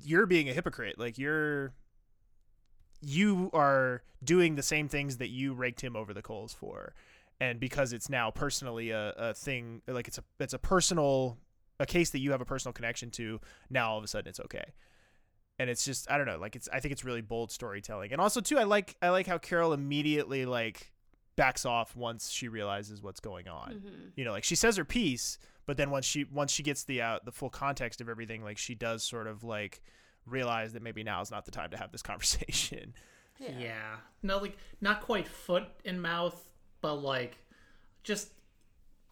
you're 0.01 0.25
being 0.25 0.49
a 0.49 0.53
hypocrite. 0.53 0.97
Like 0.97 1.17
you're 1.17 1.73
you 3.01 3.49
are 3.53 4.01
doing 4.23 4.55
the 4.55 4.63
same 4.63 4.87
things 4.87 5.17
that 5.17 5.29
you 5.29 5.53
raked 5.53 5.81
him 5.81 5.95
over 5.95 6.13
the 6.13 6.21
coals 6.23 6.53
for 6.53 6.93
and 7.39 7.59
because 7.59 7.93
it's 7.93 8.09
now 8.09 8.31
personally 8.31 8.89
a, 8.91 9.09
a 9.17 9.33
thing 9.33 9.81
like 9.87 10.07
it's 10.07 10.17
a 10.17 10.23
it's 10.39 10.53
a 10.53 10.59
personal 10.59 11.37
a 11.79 11.85
case 11.85 12.09
that 12.09 12.19
you 12.19 12.31
have 12.31 12.41
a 12.41 12.45
personal 12.45 12.73
connection 12.73 13.11
to 13.11 13.39
now 13.69 13.91
all 13.91 13.97
of 13.97 14.03
a 14.03 14.07
sudden 14.07 14.27
it's 14.27 14.39
okay. 14.39 14.73
And 15.59 15.69
it's 15.69 15.83
just 15.85 16.09
i 16.11 16.17
don't 16.17 16.27
know 16.27 16.37
like 16.37 16.55
it's 16.55 16.69
i 16.71 16.79
think 16.79 16.91
it's 16.91 17.03
really 17.03 17.21
bold 17.21 17.51
storytelling. 17.51 18.11
And 18.11 18.21
also 18.21 18.41
too 18.41 18.57
i 18.59 18.63
like 18.63 18.95
i 19.01 19.09
like 19.09 19.27
how 19.27 19.37
carol 19.37 19.73
immediately 19.73 20.45
like 20.45 20.91
backs 21.35 21.65
off 21.65 21.95
once 21.95 22.31
she 22.31 22.47
realizes 22.47 23.01
what's 23.03 23.19
going 23.19 23.47
on. 23.47 23.81
Mhm. 23.85 24.11
you 24.15 24.25
know 24.25 24.31
like 24.31 24.43
she 24.43 24.55
says 24.55 24.77
her 24.77 24.85
piece 24.85 25.37
but 25.67 25.77
then 25.77 25.91
once 25.91 26.05
she 26.05 26.23
once 26.25 26.51
she 26.51 26.63
gets 26.63 26.83
the 26.85 27.01
uh, 27.01 27.19
the 27.25 27.31
full 27.31 27.49
context 27.49 28.01
of 28.01 28.09
everything 28.09 28.43
like 28.43 28.57
she 28.57 28.73
does 28.73 29.03
sort 29.03 29.27
of 29.27 29.43
like 29.43 29.81
realize 30.25 30.73
that 30.73 30.81
maybe 30.81 31.03
now 31.03 31.21
is 31.21 31.29
not 31.31 31.45
the 31.45 31.51
time 31.51 31.69
to 31.71 31.77
have 31.77 31.91
this 31.91 32.01
conversation. 32.11 32.93
Yeah. 33.39 33.97
No, 34.23 34.39
like 34.39 34.57
not 34.81 35.01
quite 35.01 35.27
foot 35.27 35.65
in 35.83 35.99
mouth, 36.01 36.49
but 36.81 36.95
like 36.95 37.37
just 38.03 38.31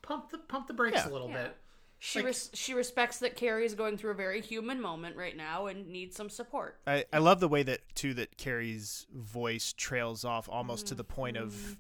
pump 0.01 0.30
the 0.32 0.38
pump 0.38 0.68
the 0.68 0.74
brakes 0.74 0.97
Yeah. 0.97 1.09
a 1.09 1.11
little 1.11 1.30
Yeah. 1.30 1.43
bit. 1.43 1.57
She 1.99 2.20
Like- 2.20 2.26
res- 2.28 2.51
she 2.53 2.74
respects 2.74 3.20
that 3.20 3.36
Kerry 3.36 3.66
is 3.66 3.74
going 3.74 3.97
through 3.97 4.11
a 4.11 4.16
very 4.16 4.41
human 4.41 4.80
moment 4.82 5.16
right 5.16 5.36
now 5.36 5.66
and 5.68 5.88
needs 5.88 6.16
some 6.16 6.30
support. 6.30 6.80
I, 6.86 7.05
I 7.11 7.18
love 7.20 7.39
the 7.39 7.47
way 7.47 7.63
that 7.63 7.82
too 7.95 8.13
that 8.16 8.38
Kerry's 8.38 9.07
voice 9.11 9.74
trails 9.74 10.24
off 10.26 10.47
almost 10.49 10.88
to 10.88 10.95
the 10.95 11.03
mm-hmm. 11.03 11.13
point 11.13 11.38
of 11.38 11.78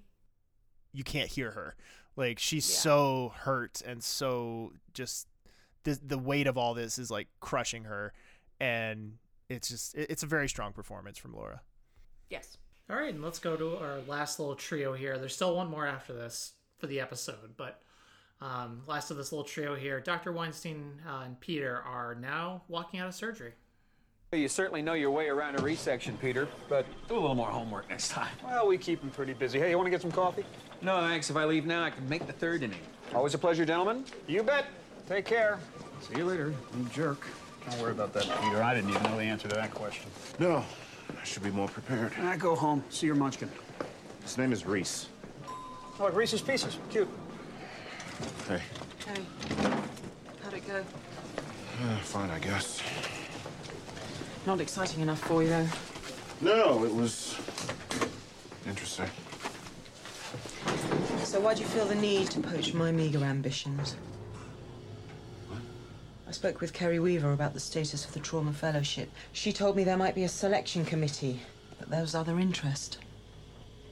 you 0.93 1.03
can't 1.03 1.29
hear 1.29 1.51
her. 1.51 1.75
Like 2.15 2.39
she's 2.39 2.67
Yeah. 2.69 2.77
so 2.77 3.33
hurt 3.35 3.81
and 3.85 4.03
so 4.03 4.73
just 4.93 5.27
the 5.83 5.99
the 6.03 6.17
weight 6.17 6.47
of 6.47 6.57
all 6.57 6.73
this 6.73 6.97
is 6.97 7.11
like 7.11 7.27
crushing 7.41 7.83
her, 7.83 8.13
and 8.59 9.17
it's 9.49 9.67
just 9.67 9.93
it- 9.95 10.09
it's 10.09 10.23
a 10.23 10.27
very 10.27 10.49
strong 10.49 10.73
performance 10.73 11.17
from 11.19 11.33
Laura. 11.35 11.61
Yes. 12.29 12.57
All 12.89 12.95
right, 12.95 13.13
and 13.13 13.23
let's 13.23 13.39
go 13.39 13.55
to 13.55 13.77
our 13.77 13.99
last 14.07 14.39
little 14.39 14.55
trio 14.55 14.93
here. 14.93 15.17
There's 15.17 15.33
still 15.33 15.55
one 15.55 15.69
more 15.69 15.87
after 15.87 16.13
this 16.13 16.53
for 16.77 16.85
the 16.87 16.99
episode, 16.99 17.55
but 17.57 17.81
um, 18.41 18.83
last 18.85 19.09
of 19.09 19.17
this 19.17 19.31
little 19.31 19.43
trio 19.45 19.73
here, 19.75 19.99
Dr. 19.99 20.31
Weinstein 20.31 21.01
uh, 21.07 21.23
and 21.25 21.39
Peter 21.39 21.81
are 21.83 22.13
now 22.15 22.61
walking 22.67 22.99
out 22.99 23.07
of 23.07 23.15
surgery. 23.15 23.53
You 24.33 24.47
certainly 24.49 24.81
know 24.81 24.93
your 24.93 25.11
way 25.11 25.29
around 25.29 25.55
a 25.55 25.59
resection, 25.59 26.19
Peter, 26.19 26.47
but 26.67 26.85
Do 27.07 27.15
a 27.15 27.19
little 27.19 27.35
more 27.35 27.47
homework 27.49 27.89
next 27.89 28.09
time. 28.09 28.31
well, 28.43 28.67
we 28.67 28.77
keep 28.77 29.01
him 29.01 29.09
pretty 29.09 29.33
busy. 29.33 29.59
Hey, 29.59 29.69
you 29.69 29.77
want 29.77 29.87
to 29.87 29.91
get 29.91 30.01
some 30.01 30.11
coffee? 30.11 30.43
No, 30.81 30.99
thanks. 30.99 31.29
If 31.29 31.37
I 31.37 31.45
leave 31.45 31.65
now, 31.65 31.83
I 31.83 31.89
can 31.89 32.07
make 32.09 32.27
the 32.27 32.33
third 32.33 32.61
inning. 32.61 32.81
Always 33.13 33.33
a 33.33 33.37
pleasure, 33.37 33.65
gentlemen. 33.65 34.03
You 34.27 34.43
bet. 34.43 34.65
Take 35.07 35.25
care. 35.25 35.59
See 36.01 36.17
you 36.17 36.25
later, 36.25 36.53
you 36.77 36.85
jerk. 36.93 37.25
Don't 37.69 37.79
worry 37.81 37.91
about 37.91 38.13
that, 38.13 38.23
Peter. 38.41 38.61
I 38.61 38.75
didn't 38.75 38.89
even 38.89 39.03
know 39.03 39.15
the 39.17 39.23
answer 39.23 39.47
to 39.47 39.55
that 39.55 39.73
question. 39.73 40.09
No, 40.37 40.63
I 41.09 41.23
should 41.23 41.43
be 41.43 41.51
more 41.51 41.67
prepared. 41.67 42.13
I 42.21 42.37
go 42.37 42.55
home, 42.55 42.83
see 42.89 43.05
your 43.07 43.15
munchkin. 43.15 43.49
His 44.23 44.37
name 44.37 44.51
is 44.51 44.65
Reese. 44.65 45.07
Oh, 45.99 46.03
like 46.05 46.15
Reese's 46.15 46.41
Pieces. 46.41 46.77
Cute. 46.89 47.07
Hey, 48.47 48.61
Hey, 49.05 49.21
how'd 50.43 50.53
it 50.53 50.67
go? 50.67 50.77
uh, 51.83 51.97
fine, 51.99 52.29
I 52.31 52.39
guess. 52.39 52.81
Not 54.45 54.59
exciting 54.61 55.01
enough 55.01 55.19
for 55.19 55.43
you, 55.43 55.49
though. 55.49 55.67
No, 56.41 56.83
it 56.85 56.93
was 56.93 57.35
interesting. 58.67 59.09
So 61.23 61.39
why'd 61.39 61.59
you 61.59 61.65
feel 61.65 61.85
the 61.85 61.95
need 61.95 62.29
to 62.31 62.39
poach 62.39 62.73
my 62.73 62.91
meager 62.91 63.23
ambitions? 63.23 63.95
I 66.35 66.37
spoke 66.37 66.59
with 66.59 66.73
Kerry 66.73 66.99
Weaver 66.99 67.31
about 67.31 67.53
the 67.53 67.61
status 67.61 68.03
of 68.03 68.11
the 68.11 68.19
Trauma 68.19 68.51
Fellowship. 68.51 69.09
She 69.31 69.53
told 69.53 69.77
me 69.77 69.85
there 69.85 69.95
might 69.95 70.15
be 70.15 70.25
a 70.25 70.27
selection 70.27 70.83
committee, 70.83 71.39
but 71.79 71.89
there 71.89 72.01
was 72.01 72.13
other 72.13 72.37
interest. 72.39 72.97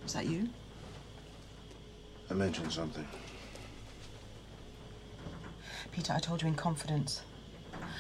Was 0.03 0.11
that 0.11 0.25
you? 0.25 0.49
I 2.29 2.33
mentioned 2.33 2.69
something. 2.73 3.07
Peter, 5.93 6.11
I 6.11 6.19
told 6.19 6.41
you 6.41 6.49
in 6.49 6.55
confidence. 6.55 7.21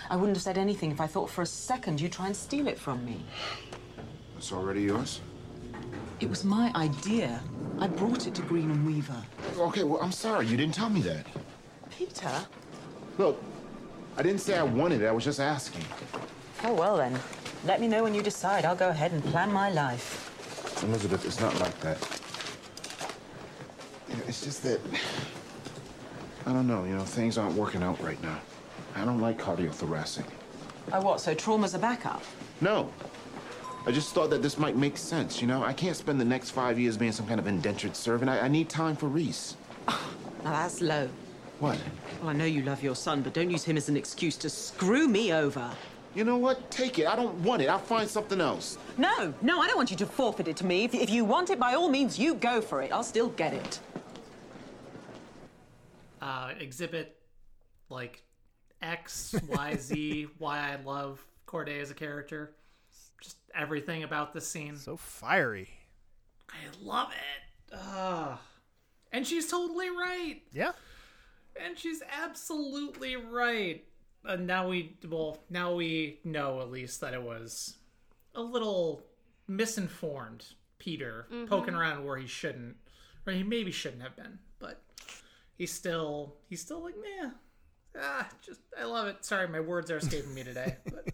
I 0.09 0.17
wouldn't 0.17 0.35
have 0.35 0.43
said 0.43 0.57
anything 0.57 0.91
if 0.91 0.99
I 0.99 1.07
thought 1.07 1.29
for 1.29 1.41
a 1.41 1.45
second 1.45 2.01
you'd 2.01 2.11
try 2.11 2.25
and 2.25 2.35
steal 2.35 2.67
it 2.67 2.77
from 2.77 3.05
me. 3.05 3.23
It's 4.35 4.51
already 4.51 4.81
yours? 4.81 5.21
It 6.19 6.29
was 6.29 6.43
my 6.43 6.69
idea. 6.75 7.39
I 7.79 7.87
brought 7.87 8.27
it 8.27 8.35
to 8.35 8.41
Greene 8.41 8.71
and 8.71 8.85
Weaver. 8.85 9.23
Okay, 9.57 9.85
well, 9.85 10.01
I'm 10.01 10.11
sorry. 10.11 10.47
You 10.47 10.57
didn't 10.57 10.75
tell 10.75 10.89
me 10.89 10.99
that. 10.99 11.27
Peter? 11.89 12.45
Look, 13.17 13.41
I 14.15 14.21
didn't 14.21 14.41
say 14.41 14.57
I 14.57 14.63
wanted 14.63 15.01
it. 15.01 15.07
I 15.07 15.11
was 15.11 15.23
just 15.23 15.39
asking. 15.39 15.83
Oh, 16.63 16.73
well 16.73 16.97
then. 16.97 17.19
Let 17.65 17.81
me 17.81 17.87
know 17.87 18.03
when 18.03 18.13
you 18.13 18.21
decide. 18.21 18.65
I'll 18.65 18.75
go 18.75 18.89
ahead 18.89 19.11
and 19.11 19.23
plan 19.25 19.51
my 19.51 19.69
life. 19.71 20.29
Elizabeth, 20.83 21.25
it's 21.25 21.39
not 21.39 21.57
like 21.59 21.79
that. 21.79 21.97
You 24.09 24.15
know, 24.17 24.23
it's 24.27 24.43
just 24.43 24.63
that. 24.63 24.79
I 26.45 26.51
don't 26.51 26.67
know, 26.67 26.83
you 26.83 26.93
know, 26.95 27.03
things 27.03 27.37
aren't 27.37 27.55
working 27.55 27.81
out 27.81 28.01
right 28.03 28.21
now. 28.21 28.37
I 28.95 29.05
don't 29.05 29.21
like 29.21 29.39
cardiothoracic. 29.41 30.25
Oh, 30.91 31.01
what? 31.01 31.21
So 31.21 31.33
trauma's 31.33 31.73
a 31.73 31.79
backup? 31.79 32.21
No. 32.61 32.91
I 33.85 33.91
just 33.91 34.13
thought 34.13 34.29
that 34.29 34.41
this 34.41 34.57
might 34.57 34.75
make 34.75 34.97
sense, 34.97 35.41
you 35.41 35.47
know? 35.47 35.63
I 35.63 35.73
can't 35.73 35.95
spend 35.95 36.19
the 36.19 36.25
next 36.25 36.51
five 36.51 36.77
years 36.77 36.97
being 36.97 37.11
some 37.13 37.27
kind 37.27 37.39
of 37.39 37.47
indentured 37.47 37.95
servant. 37.95 38.29
I, 38.29 38.41
I 38.41 38.47
need 38.47 38.69
time 38.69 38.95
for 38.95 39.07
Reese. 39.07 39.57
Now 40.43 40.51
that's 40.51 40.81
low. 40.81 41.07
What? 41.63 41.79
Well, 42.19 42.29
I 42.29 42.33
know 42.33 42.43
you 42.43 42.61
love 42.61 42.83
your 42.83 42.93
son, 42.93 43.21
but 43.21 43.33
don't 43.33 43.49
use 43.49 43.63
him 43.63 43.77
as 43.77 43.87
an 43.87 43.95
excuse 43.95 44.35
to 44.35 44.49
screw 44.49 45.07
me 45.07 45.31
over. 45.31 45.71
You 46.13 46.25
know 46.25 46.35
what? 46.35 46.69
Take 46.69 46.99
it. 46.99 47.07
I 47.07 47.15
don't 47.15 47.35
want 47.35 47.61
it. 47.61 47.69
I'll 47.69 47.79
find 47.79 48.09
something 48.09 48.41
else. 48.41 48.77
No, 48.97 49.33
no, 49.41 49.61
I 49.61 49.67
don't 49.67 49.77
want 49.77 49.89
you 49.89 49.95
to 49.95 50.05
forfeit 50.05 50.49
it 50.49 50.57
to 50.57 50.65
me. 50.65 50.83
If, 50.83 50.93
if 50.93 51.09
you 51.09 51.23
want 51.23 51.51
it, 51.51 51.61
by 51.61 51.75
all 51.75 51.87
means, 51.87 52.19
you 52.19 52.35
go 52.35 52.59
for 52.59 52.81
it. 52.81 52.91
I'll 52.91 53.01
still 53.01 53.29
get 53.29 53.53
it. 53.53 53.79
Uh, 56.21 56.51
exhibit 56.59 57.15
like 57.87 58.23
X, 58.81 59.33
Y, 59.47 59.77
Z, 59.77 60.27
why 60.39 60.59
I 60.59 60.75
love 60.83 61.25
Corday 61.45 61.79
as 61.79 61.91
a 61.91 61.93
character. 61.93 62.55
Just 63.21 63.37
everything 63.55 64.03
about 64.03 64.33
this 64.33 64.45
scene. 64.45 64.75
So 64.75 64.97
fiery. 64.97 65.69
I 66.49 66.55
love 66.81 67.07
it. 67.11 67.73
Ugh. 67.73 68.37
And 69.13 69.25
she's 69.25 69.49
totally 69.49 69.89
right. 69.89 70.41
Yeah. 70.51 70.73
And 71.61 71.77
she's 71.77 72.01
absolutely 72.11 73.15
right. 73.15 73.83
And 74.25 74.47
now 74.47 74.67
we 74.69 74.95
well, 75.07 75.39
now 75.49 75.73
we 75.73 76.19
know 76.23 76.61
at 76.61 76.71
least 76.71 77.01
that 77.01 77.13
it 77.13 77.21
was 77.21 77.77
a 78.35 78.41
little 78.41 79.03
misinformed 79.47 80.45
Peter 80.79 81.27
Mhm. 81.31 81.47
poking 81.47 81.73
around 81.75 82.05
where 82.05 82.17
he 82.17 82.27
shouldn't. 82.27 82.77
Or 83.25 83.33
he 83.33 83.43
maybe 83.43 83.71
shouldn't 83.71 84.01
have 84.01 84.15
been, 84.15 84.39
but 84.59 84.81
he's 85.57 85.71
still 85.71 86.35
he's 86.49 86.61
still 86.61 86.81
like, 86.83 86.95
meh. 86.97 87.31
Ah, 87.97 88.29
just 88.41 88.59
I 88.77 88.83
love 88.85 89.07
it. 89.07 89.23
Sorry, 89.23 89.47
my 89.47 89.59
words 89.59 89.91
are 89.91 89.97
escaping 89.97 90.33
me 90.33 90.43
today. 90.43 90.77
But 90.85 91.09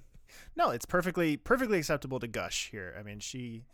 No, 0.55 0.69
it's 0.71 0.85
perfectly 0.85 1.37
perfectly 1.37 1.77
acceptable 1.79 2.19
to 2.19 2.27
gush 2.27 2.69
here. 2.71 2.95
I 2.97 3.03
mean, 3.03 3.19
she 3.19 3.65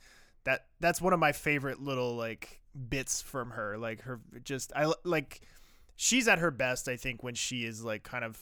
that 0.43 0.68
that's 0.80 1.01
one 1.01 1.13
of 1.13 1.20
my 1.20 1.32
favorite 1.32 1.80
little 1.82 2.16
like 2.16 2.61
bits 2.89 3.22
from 3.22 3.51
her. 3.51 3.78
Like 3.78 4.01
her 4.01 4.20
just 4.43 4.72
I 4.76 4.91
like 5.03 5.41
she's 5.96 6.28
at 6.28 6.39
her 6.39 6.52
best 6.52 6.88
I 6.88 6.98
think 6.98 7.24
when 7.24 7.36
she 7.36 7.66
is 7.66 7.84
like 7.84 8.04
kind 8.04 8.24
of 8.24 8.39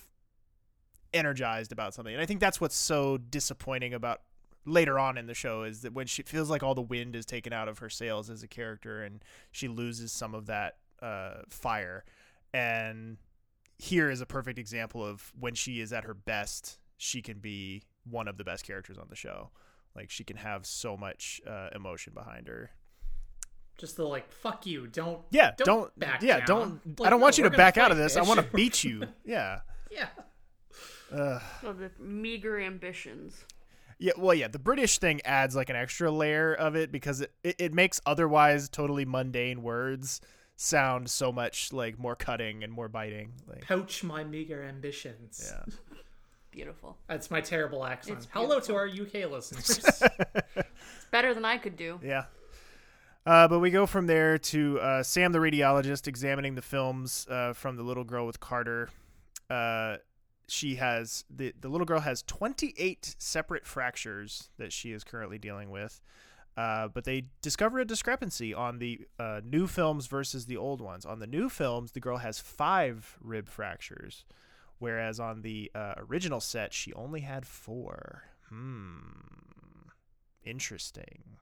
energized 1.13 1.71
about 1.71 1.93
something. 1.93 2.13
And 2.13 2.21
I 2.21 2.25
think 2.25 2.39
that's 2.39 2.59
what's 2.59 2.75
so 2.75 3.17
disappointing 3.17 3.93
about 3.93 4.21
later 4.65 4.97
on 4.97 5.17
in 5.17 5.27
the 5.27 5.33
show 5.33 5.63
is 5.63 5.81
that 5.81 5.93
when 5.93 6.07
she 6.07 6.23
feels 6.23 6.49
like 6.49 6.63
all 6.63 6.73
the 6.73 6.81
wind 6.81 7.15
is 7.15 7.25
taken 7.25 7.53
out 7.53 7.67
of 7.67 7.79
her 7.79 7.89
sails 7.89 8.29
as 8.29 8.43
a 8.43 8.47
character 8.47 9.03
and 9.03 9.23
she 9.51 9.67
loses 9.67 10.11
some 10.11 10.33
of 10.33 10.45
that 10.47 10.77
uh, 11.01 11.41
fire. 11.49 12.03
And 12.53 13.17
here 13.77 14.09
is 14.09 14.21
a 14.21 14.25
perfect 14.25 14.57
example 14.57 15.05
of 15.05 15.31
when 15.39 15.53
she 15.53 15.81
is 15.81 15.91
at 15.91 16.05
her 16.05 16.13
best, 16.13 16.79
she 16.97 17.21
can 17.21 17.39
be 17.39 17.83
one 18.09 18.27
of 18.27 18.37
the 18.37 18.43
best 18.43 18.65
characters 18.65 18.97
on 18.97 19.07
the 19.09 19.15
show. 19.15 19.51
Like 19.95 20.09
she 20.09 20.23
can 20.23 20.37
have 20.37 20.65
so 20.65 20.97
much 20.97 21.41
uh, 21.47 21.69
emotion 21.75 22.13
behind 22.13 22.47
her. 22.47 22.71
Just 23.83 23.97
the 23.97 24.07
like, 24.07 24.31
fuck 24.31 24.65
you, 24.65 24.87
don't 24.87 25.19
Yeah, 25.29 25.51
don't, 25.57 25.65
don't, 25.65 25.99
back 25.99 26.21
yeah, 26.21 26.37
down. 26.37 26.47
don't. 26.47 26.99
Like, 26.99 27.07
I 27.07 27.09
don't 27.09 27.19
no, 27.19 27.23
want 27.23 27.37
you 27.37 27.43
to 27.43 27.49
gonna 27.49 27.57
back 27.57 27.77
out 27.77 27.91
of 27.91 27.97
fight, 27.97 28.03
this. 28.03 28.15
I 28.15 28.21
want 28.21 28.39
to 28.39 28.55
beat 28.55 28.81
you. 28.81 29.03
Yeah. 29.25 29.59
yeah. 29.91 30.07
Ugh. 31.11 31.41
Well, 31.61 31.73
the 31.73 31.91
meager 31.99 32.57
ambitions. 32.61 33.43
Yeah, 33.99 34.13
well, 34.17 34.33
yeah, 34.33 34.47
the 34.47 34.57
British 34.59 34.99
thing 34.99 35.19
adds 35.25 35.53
like 35.53 35.69
an 35.69 35.75
extra 35.75 36.09
layer 36.09 36.53
of 36.53 36.77
it 36.77 36.93
because 36.93 37.19
it, 37.19 37.33
it, 37.43 37.55
it 37.59 37.73
makes 37.73 37.99
otherwise 38.05 38.69
totally 38.69 39.03
mundane 39.03 39.61
words 39.63 40.21
sound 40.55 41.09
so 41.09 41.33
much 41.33 41.73
like 41.73 41.99
more 41.99 42.15
cutting 42.15 42.63
and 42.63 42.71
more 42.71 42.87
biting. 42.87 43.33
Like, 43.47 43.65
Pouch 43.65 44.01
my 44.01 44.23
meager 44.23 44.63
ambitions. 44.63 45.53
Yeah. 45.53 45.73
Beautiful. 46.51 46.97
That's 47.07 47.29
my 47.29 47.41
terrible 47.41 47.85
accent. 47.85 48.27
Hello 48.31 48.61
to 48.61 48.75
our 48.75 48.87
UK 48.87 49.29
listeners. 49.29 50.01
It's 50.55 51.05
better 51.11 51.33
than 51.33 51.43
I 51.43 51.57
could 51.57 51.75
do. 51.75 51.99
yeah. 52.01 52.25
Uh, 53.25 53.47
but 53.47 53.59
we 53.59 53.69
go 53.69 53.85
from 53.85 54.07
there 54.07 54.37
to 54.37 54.79
uh, 54.79 55.03
Sam 55.03 55.31
the 55.31 55.39
radiologist 55.39 56.07
examining 56.07 56.55
the 56.55 56.61
films 56.61 57.25
uh, 57.29 57.53
from 57.53 57.77
the 57.77 57.83
little 57.83 58.03
girl 58.03 58.25
with 58.25 58.39
Carter. 58.39 58.89
Uh, 59.49 59.97
she 60.47 60.75
has 60.75 61.23
the 61.29 61.53
the 61.59 61.69
little 61.69 61.85
girl 61.85 62.01
has 62.01 62.21
28 62.23 63.15
separate 63.17 63.65
fractures 63.65 64.49
that 64.57 64.73
she 64.73 64.91
is 64.91 65.03
currently 65.03 65.37
dealing 65.37 65.71
with. 65.71 66.01
Uh, 66.55 66.87
but 66.87 67.03
they 67.05 67.25
discover 67.41 67.79
a 67.79 67.85
discrepancy 67.85 68.53
on 68.53 68.77
the 68.77 68.99
uh, 69.17 69.41
new 69.43 69.65
films 69.65 70.05
versus 70.05 70.45
the 70.45 70.57
old 70.57 70.81
ones. 70.81 71.03
On 71.03 71.17
the 71.17 71.25
new 71.25 71.49
films, 71.49 71.93
the 71.93 71.99
girl 71.99 72.17
has 72.17 72.39
five 72.39 73.17
rib 73.21 73.49
fractures, 73.49 74.23
whereas 74.77 75.19
on 75.19 75.41
the 75.41 75.71
original 75.97 76.39
set, 76.39 76.71
she 76.71 76.93
only 76.93 77.21
had 77.21 77.47
four. 77.47 78.25
Hmm. 78.49 79.89
Interesting. 80.43 81.37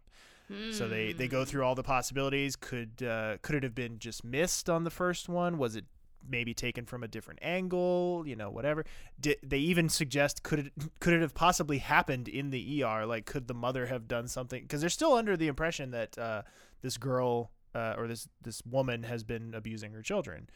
So 0.72 0.88
they, 0.88 1.14
they 1.14 1.28
go 1.28 1.46
through 1.46 1.64
all 1.64 1.76
the 1.76 1.84
possibilities. 1.84 2.56
Could 2.56 3.04
uh, 3.04 3.38
could 3.42 3.56
it 3.56 3.64
have 3.64 3.76
been 3.76 4.00
just 4.00 4.24
missed 4.24 4.70
on 4.70 4.84
the 4.84 4.90
first 4.90 5.30
one? 5.30 5.58
Was 5.58 5.76
it 5.76 5.86
maybe 6.28 6.54
taken 6.54 6.86
from 6.86 7.04
a 7.04 7.08
different 7.08 7.40
angle? 7.42 8.24
You 8.26 8.36
know, 8.36 8.50
whatever. 8.50 8.86
Did, 9.20 9.38
they 9.44 9.60
even 9.60 9.90
suggest 9.90 10.44
could 10.44 10.60
it 10.60 10.74
could 11.00 11.14
it 11.14 11.22
have 11.22 11.34
possibly 11.34 11.80
happened 11.80 12.28
in 12.28 12.50
the 12.50 12.84
ER? 12.84 13.06
Like, 13.06 13.26
could 13.26 13.48
the 13.48 13.54
mother 13.54 13.86
have 13.88 14.08
done 14.08 14.28
something? 14.28 14.62
Because 14.62 14.82
they're 14.82 14.90
still 14.90 15.14
under 15.14 15.38
the 15.38 15.48
impression 15.48 15.92
that 15.92 16.18
uh, 16.18 16.42
this 16.82 16.98
girl 16.98 17.52
uh, 17.74 17.96
or 17.98 18.08
this 18.08 18.28
this 18.42 18.62
woman 18.66 19.04
has 19.04 19.24
been 19.24 19.54
abusing 19.54 19.94
her 19.94 20.02
children. 20.02 20.50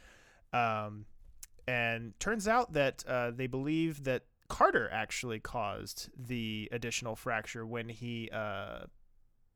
Um, 0.54 1.06
and 1.68 2.18
turns 2.20 2.48
out 2.48 2.74
that 2.74 3.04
uh, 3.08 3.32
they 3.32 3.48
believe 3.48 4.04
that 4.04 4.24
Carter 4.48 4.89
actually 4.91 5.39
caused 5.39 6.10
the 6.16 6.70
additional 6.72 7.16
fracture 7.16 7.66
when 7.66 7.89
he 7.89 8.30
uh, 8.32 8.86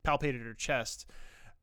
palpated 0.06 0.43
her 0.45 0.54
chest. 0.54 1.06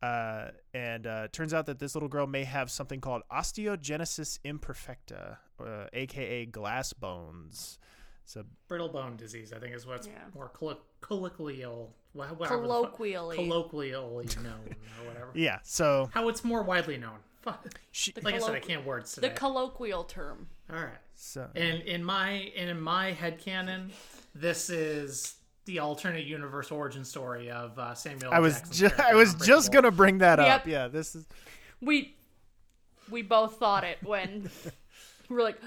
Uh, 0.02 0.48
and 0.74 1.06
uh, 1.06 1.26
turns 1.32 1.54
out 1.54 1.66
that 1.66 1.78
this 1.78 1.94
little 1.94 2.08
girl 2.08 2.26
may 2.26 2.44
have 2.44 2.70
something 2.70 3.00
called 3.00 3.22
osteogenesis 3.32 4.38
imperfecta, 4.44 5.38
uh, 5.58 5.86
aka 5.92 6.44
glass 6.46 6.92
bones. 6.92 7.78
So 8.26 8.44
Brittle 8.68 8.88
bone 8.88 9.16
disease, 9.16 9.52
I 9.54 9.58
think, 9.58 9.74
is 9.74 9.86
what's 9.86 10.06
Yeah. 10.06 10.14
more 10.34 10.50
collo- 10.50 10.78
colloquial. 11.00 11.94
wha- 12.12 12.26
whatever 12.28 12.56
fu- 12.62 12.62
Colloquially. 12.68 13.36
colloquially 13.36 13.90
known 14.42 14.76
or 15.00 15.06
whatever. 15.06 15.30
yeah, 15.34 15.58
so 15.62 16.10
How 16.12 16.28
it's 16.28 16.44
more 16.44 16.62
widely 16.62 16.98
known. 16.98 17.18
She, 17.92 18.12
like 18.22 18.34
I 18.34 18.38
said, 18.40 18.56
I 18.56 18.58
can't 18.60 18.84
words 18.84 19.14
The 19.14 19.20
today. 19.20 19.34
The 19.34 19.38
colloquial 19.38 20.02
term. 20.04 20.48
All 20.68 20.76
right. 20.80 20.98
So 21.14 21.48
And 21.54 21.80
in 21.82 22.02
my 22.02 22.30
and 22.56 22.68
in 22.68 22.80
my 22.80 23.12
headcanon, 23.12 23.92
this 24.34 24.68
is 24.68 25.35
the 25.66 25.78
alternate 25.80 26.24
universe 26.24 26.70
origin 26.70 27.04
story 27.04 27.50
of 27.50 27.78
uh, 27.78 27.94
Samuel. 27.94 28.32
I 28.32 28.38
was 28.40 28.54
Jackson's 28.54 28.78
ju- 28.78 29.02
I 29.04 29.10
in 29.10 29.16
was 29.16 29.34
just 29.34 29.72
gonna 29.72 29.90
bring 29.90 30.18
that 30.18 30.38
Yep. 30.38 30.60
up. 30.62 30.66
Yeah, 30.66 30.88
this 30.88 31.14
is 31.14 31.26
We 31.80 32.16
we 33.10 33.22
both 33.22 33.58
thought 33.58 33.84
it 33.84 33.98
when 34.02 34.50
we 35.28 35.36
were 35.36 35.42
like, 35.42 35.60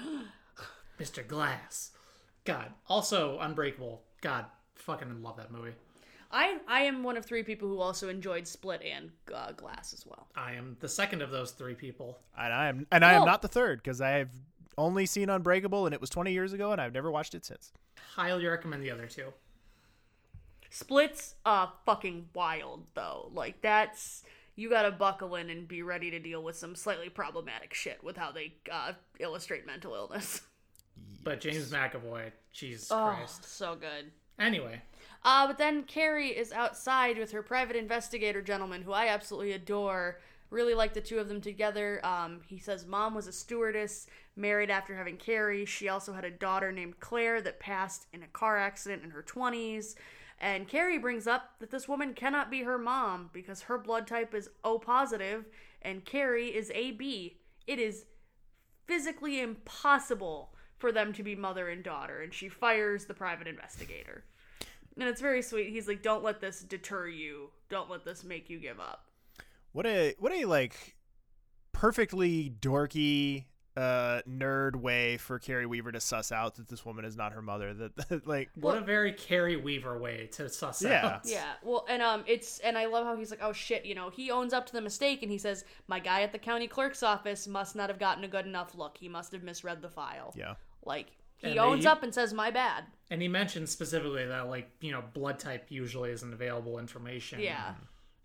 Mr. 0.98 1.26
Glass. 1.26 1.92
God. 2.44 2.72
Also, 2.88 3.38
Unbreakable. 3.40 4.02
God, 4.20 4.46
fucking 4.74 5.22
love 5.22 5.36
that 5.36 5.50
movie. 5.50 5.72
I 6.32 6.58
I 6.68 6.82
am 6.82 7.02
one 7.02 7.16
of 7.16 7.24
three 7.24 7.42
people 7.42 7.68
who 7.68 7.80
also 7.80 8.08
enjoyed 8.08 8.46
Split 8.46 8.82
and 8.82 9.10
uh, 9.34 9.52
Glass 9.52 9.92
as 9.92 10.06
well. 10.06 10.28
I 10.36 10.52
am 10.52 10.76
the 10.80 10.88
second 10.88 11.22
of 11.22 11.30
those 11.30 11.50
three 11.52 11.74
people. 11.74 12.18
and 12.38 12.52
I 12.52 12.68
am 12.68 12.86
and 12.92 13.04
I 13.04 13.14
am 13.14 13.24
not 13.24 13.42
the 13.42 13.48
third 13.48 13.82
because 13.82 14.00
I 14.00 14.10
have 14.10 14.30
only 14.78 15.04
seen 15.06 15.28
Unbreakable 15.28 15.86
and 15.86 15.94
it 15.94 16.00
was 16.00 16.08
20 16.08 16.32
years 16.32 16.52
ago 16.52 16.72
and 16.72 16.80
I've 16.80 16.92
never 16.94 17.10
watched 17.10 17.34
it 17.34 17.44
since. 17.44 17.72
Highly 18.14 18.46
recommend 18.46 18.82
the 18.82 18.90
other 18.92 19.06
two. 19.06 19.32
Split's 20.70 21.34
uh 21.44 21.66
fucking 21.84 22.28
wild 22.34 22.86
though. 22.94 23.30
Like 23.34 23.60
that's 23.60 24.22
you 24.56 24.70
gotta 24.70 24.90
buckle 24.90 25.34
in 25.36 25.50
and 25.50 25.66
be 25.66 25.82
ready 25.82 26.10
to 26.10 26.18
deal 26.18 26.42
with 26.42 26.56
some 26.56 26.74
slightly 26.74 27.08
problematic 27.08 27.74
shit 27.74 28.02
with 28.04 28.16
how 28.16 28.30
they 28.32 28.54
uh, 28.70 28.92
illustrate 29.18 29.66
mental 29.66 29.94
illness. 29.94 30.42
But 31.22 31.40
James 31.42 31.70
McAvoy, 31.70 32.32
Jesus 32.52 32.90
Oh, 32.90 33.14
Christ. 33.14 33.44
so 33.44 33.74
good. 33.74 34.10
Anyway, 34.38 34.80
Uh, 35.22 35.46
but 35.46 35.58
then 35.58 35.82
Kerry 35.82 36.28
is 36.28 36.50
outside 36.50 37.18
with 37.18 37.32
her 37.32 37.42
private 37.42 37.76
investigator 37.76 38.40
gentleman, 38.40 38.80
who 38.82 38.92
I 38.92 39.08
absolutely 39.08 39.52
adore. 39.52 40.18
Really 40.48 40.72
like 40.72 40.94
the 40.94 41.00
two 41.02 41.18
of 41.18 41.28
them 41.28 41.42
together. 41.42 42.00
Um, 42.04 42.40
he 42.46 42.58
says 42.58 42.86
mom 42.86 43.14
was 43.14 43.26
a 43.26 43.32
stewardess, 43.32 44.06
married 44.34 44.70
after 44.70 44.94
having 44.96 45.18
Kerry. 45.18 45.66
She 45.66 45.88
also 45.90 46.14
had 46.14 46.24
a 46.24 46.30
daughter 46.30 46.72
named 46.72 47.00
Claire 47.00 47.42
that 47.42 47.60
passed 47.60 48.06
in 48.14 48.22
a 48.22 48.28
car 48.28 48.56
accident 48.56 49.02
in 49.04 49.10
her 49.10 49.22
20s. 49.22 49.96
And 50.40 50.66
Kerry 50.66 50.96
brings 50.96 51.26
up 51.26 51.58
that 51.58 51.70
this 51.70 51.86
woman 51.86 52.14
cannot 52.14 52.50
be 52.50 52.62
her 52.62 52.78
mom 52.78 53.28
because 53.32 53.62
her 53.62 53.76
blood 53.76 54.06
type 54.06 54.34
is 54.34 54.48
O 54.64 54.78
positive 54.78 55.44
and 55.82 56.04
Kerry 56.04 56.48
is 56.48 56.70
AB. 56.74 57.38
It 57.66 57.78
is 57.78 58.06
physically 58.86 59.40
impossible 59.40 60.54
for 60.78 60.92
them 60.92 61.12
to 61.12 61.22
be 61.22 61.36
mother 61.36 61.68
and 61.68 61.84
daughter, 61.84 62.22
and 62.22 62.32
she 62.32 62.48
fires 62.48 63.04
the 63.04 63.14
private 63.14 63.46
investigator. 63.46 64.24
And 64.98 65.08
it's 65.08 65.20
very 65.20 65.42
sweet. 65.42 65.70
He's 65.70 65.86
like, 65.86 66.02
"Don't 66.02 66.24
let 66.24 66.40
this 66.40 66.62
deter 66.62 67.06
you. 67.06 67.50
Don't 67.68 67.90
let 67.90 68.04
this 68.04 68.24
make 68.24 68.48
you 68.48 68.58
give 68.58 68.80
up." 68.80 69.10
What 69.72 69.86
a 69.86 70.14
what 70.18 70.32
a 70.32 70.46
like 70.46 70.96
perfectly 71.72 72.50
dorky 72.50 73.44
uh 73.76 74.20
nerd 74.28 74.74
way 74.74 75.16
for 75.16 75.38
Kerry 75.38 75.64
Weaver 75.64 75.92
to 75.92 76.00
suss 76.00 76.32
out 76.32 76.56
that 76.56 76.66
this 76.68 76.84
woman 76.84 77.04
is 77.04 77.16
not 77.16 77.32
her 77.32 77.42
mother. 77.42 77.72
That 77.72 78.26
like 78.26 78.50
what 78.56 78.76
a 78.76 78.80
very 78.80 79.12
Kerry 79.12 79.56
Weaver 79.56 79.98
way 79.98 80.28
to 80.32 80.48
suss 80.48 80.82
Yeah. 80.82 81.06
out. 81.06 81.20
Yeah. 81.24 81.44
Well, 81.62 81.86
and 81.88 82.02
um, 82.02 82.24
it's 82.26 82.58
and 82.60 82.76
I 82.76 82.86
love 82.86 83.06
how 83.06 83.16
he's 83.16 83.30
like, 83.30 83.40
"Oh 83.42 83.52
shit," 83.52 83.84
you 83.84 83.94
know. 83.94 84.10
He 84.10 84.30
owns 84.30 84.52
up 84.52 84.66
to 84.66 84.72
the 84.72 84.80
mistake, 84.80 85.22
and 85.22 85.30
he 85.30 85.38
says, 85.38 85.64
"My 85.86 86.00
guy 86.00 86.22
at 86.22 86.32
the 86.32 86.38
county 86.38 86.66
clerk's 86.66 87.02
office 87.02 87.46
must 87.46 87.76
not 87.76 87.88
have 87.90 87.98
gotten 88.00 88.24
a 88.24 88.28
good 88.28 88.46
enough 88.46 88.74
look. 88.76 88.96
He 88.98 89.08
must 89.08 89.32
have 89.32 89.42
misread 89.44 89.82
the 89.82 89.88
file." 89.90 90.34
Yeah. 90.36 90.54
Like 90.84 91.06
he 91.36 91.48
And 91.48 91.54
they- 91.56 91.60
owns 91.60 91.86
up 91.86 92.02
and 92.02 92.12
says, 92.12 92.34
"My 92.34 92.50
bad." 92.50 92.84
And 93.12 93.22
he 93.22 93.28
mentions 93.28 93.70
specifically 93.70 94.24
that, 94.26 94.48
like, 94.48 94.70
you 94.80 94.92
know, 94.92 95.02
blood 95.14 95.38
type 95.40 95.66
usually 95.68 96.10
isn't 96.12 96.32
available 96.32 96.78
information 96.78 97.40
Yeah. 97.40 97.74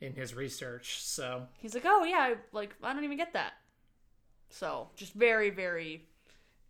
in 0.02 0.14
his 0.14 0.36
research. 0.36 1.02
So, 1.04 1.48
He's 1.60 1.74
like, 1.74 1.86
"Oh 1.86 2.04
yeah, 2.04 2.18
I, 2.20 2.36
like 2.52 2.76
I 2.84 2.94
don't 2.94 3.04
even 3.04 3.18
get 3.18 3.34
that." 3.34 3.54
So 4.50 4.90
just 4.96 5.14
very, 5.14 5.50
very 5.50 6.08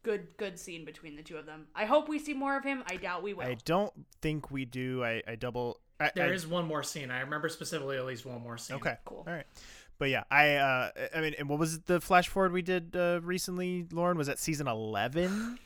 good, 0.03 0.27
good 0.37 0.57
scene 0.59 0.85
between 0.85 1.15
the 1.15 1.23
two 1.23 1.37
of 1.37 1.45
them. 1.45 1.67
I 1.75 1.85
hope 1.85 2.07
we 2.09 2.19
see 2.19 2.33
more 2.33 2.57
of 2.57 2.63
him. 2.63 2.83
I 2.87 2.95
doubt 2.97 3.23
we 3.23 3.33
will. 3.33 3.43
I 3.45 3.57
don't 3.65 3.93
think 4.21 4.51
we 4.51 4.65
do. 4.65 5.03
I, 5.03 5.21
I 5.27 5.35
double. 5.35 5.79
I, 5.99 6.11
there 6.15 6.27
I- 6.27 6.31
is 6.33 6.45
one 6.47 6.65
more 6.65 6.83
scene. 6.83 7.11
I 7.11 7.21
remember 7.21 7.49
specifically 7.49 7.97
at 7.97 8.05
least 8.05 8.25
one 8.25 8.41
more 8.41 8.57
scene. 8.57 8.77
Okay. 8.77 8.95
Cool. 9.05 9.23
All 9.27 9.33
right. 9.33 9.45
but 9.97 10.09
yeah, 10.09 10.23
I 10.31 10.55
uh, 10.55 10.89
I 11.15 11.21
mean, 11.21 11.35
and 11.39 11.47
what 11.49 11.59
was 11.59 11.79
the 11.81 12.01
flash 12.01 12.27
forward 12.27 12.51
we 12.51 12.61
did 12.61 12.95
uh, 12.95 13.19
recently, 13.23 13.85
Lauren? 13.91 14.17
Was 14.17 14.27
that 14.27 14.39
season 14.39 14.67
eleven? 14.67 15.57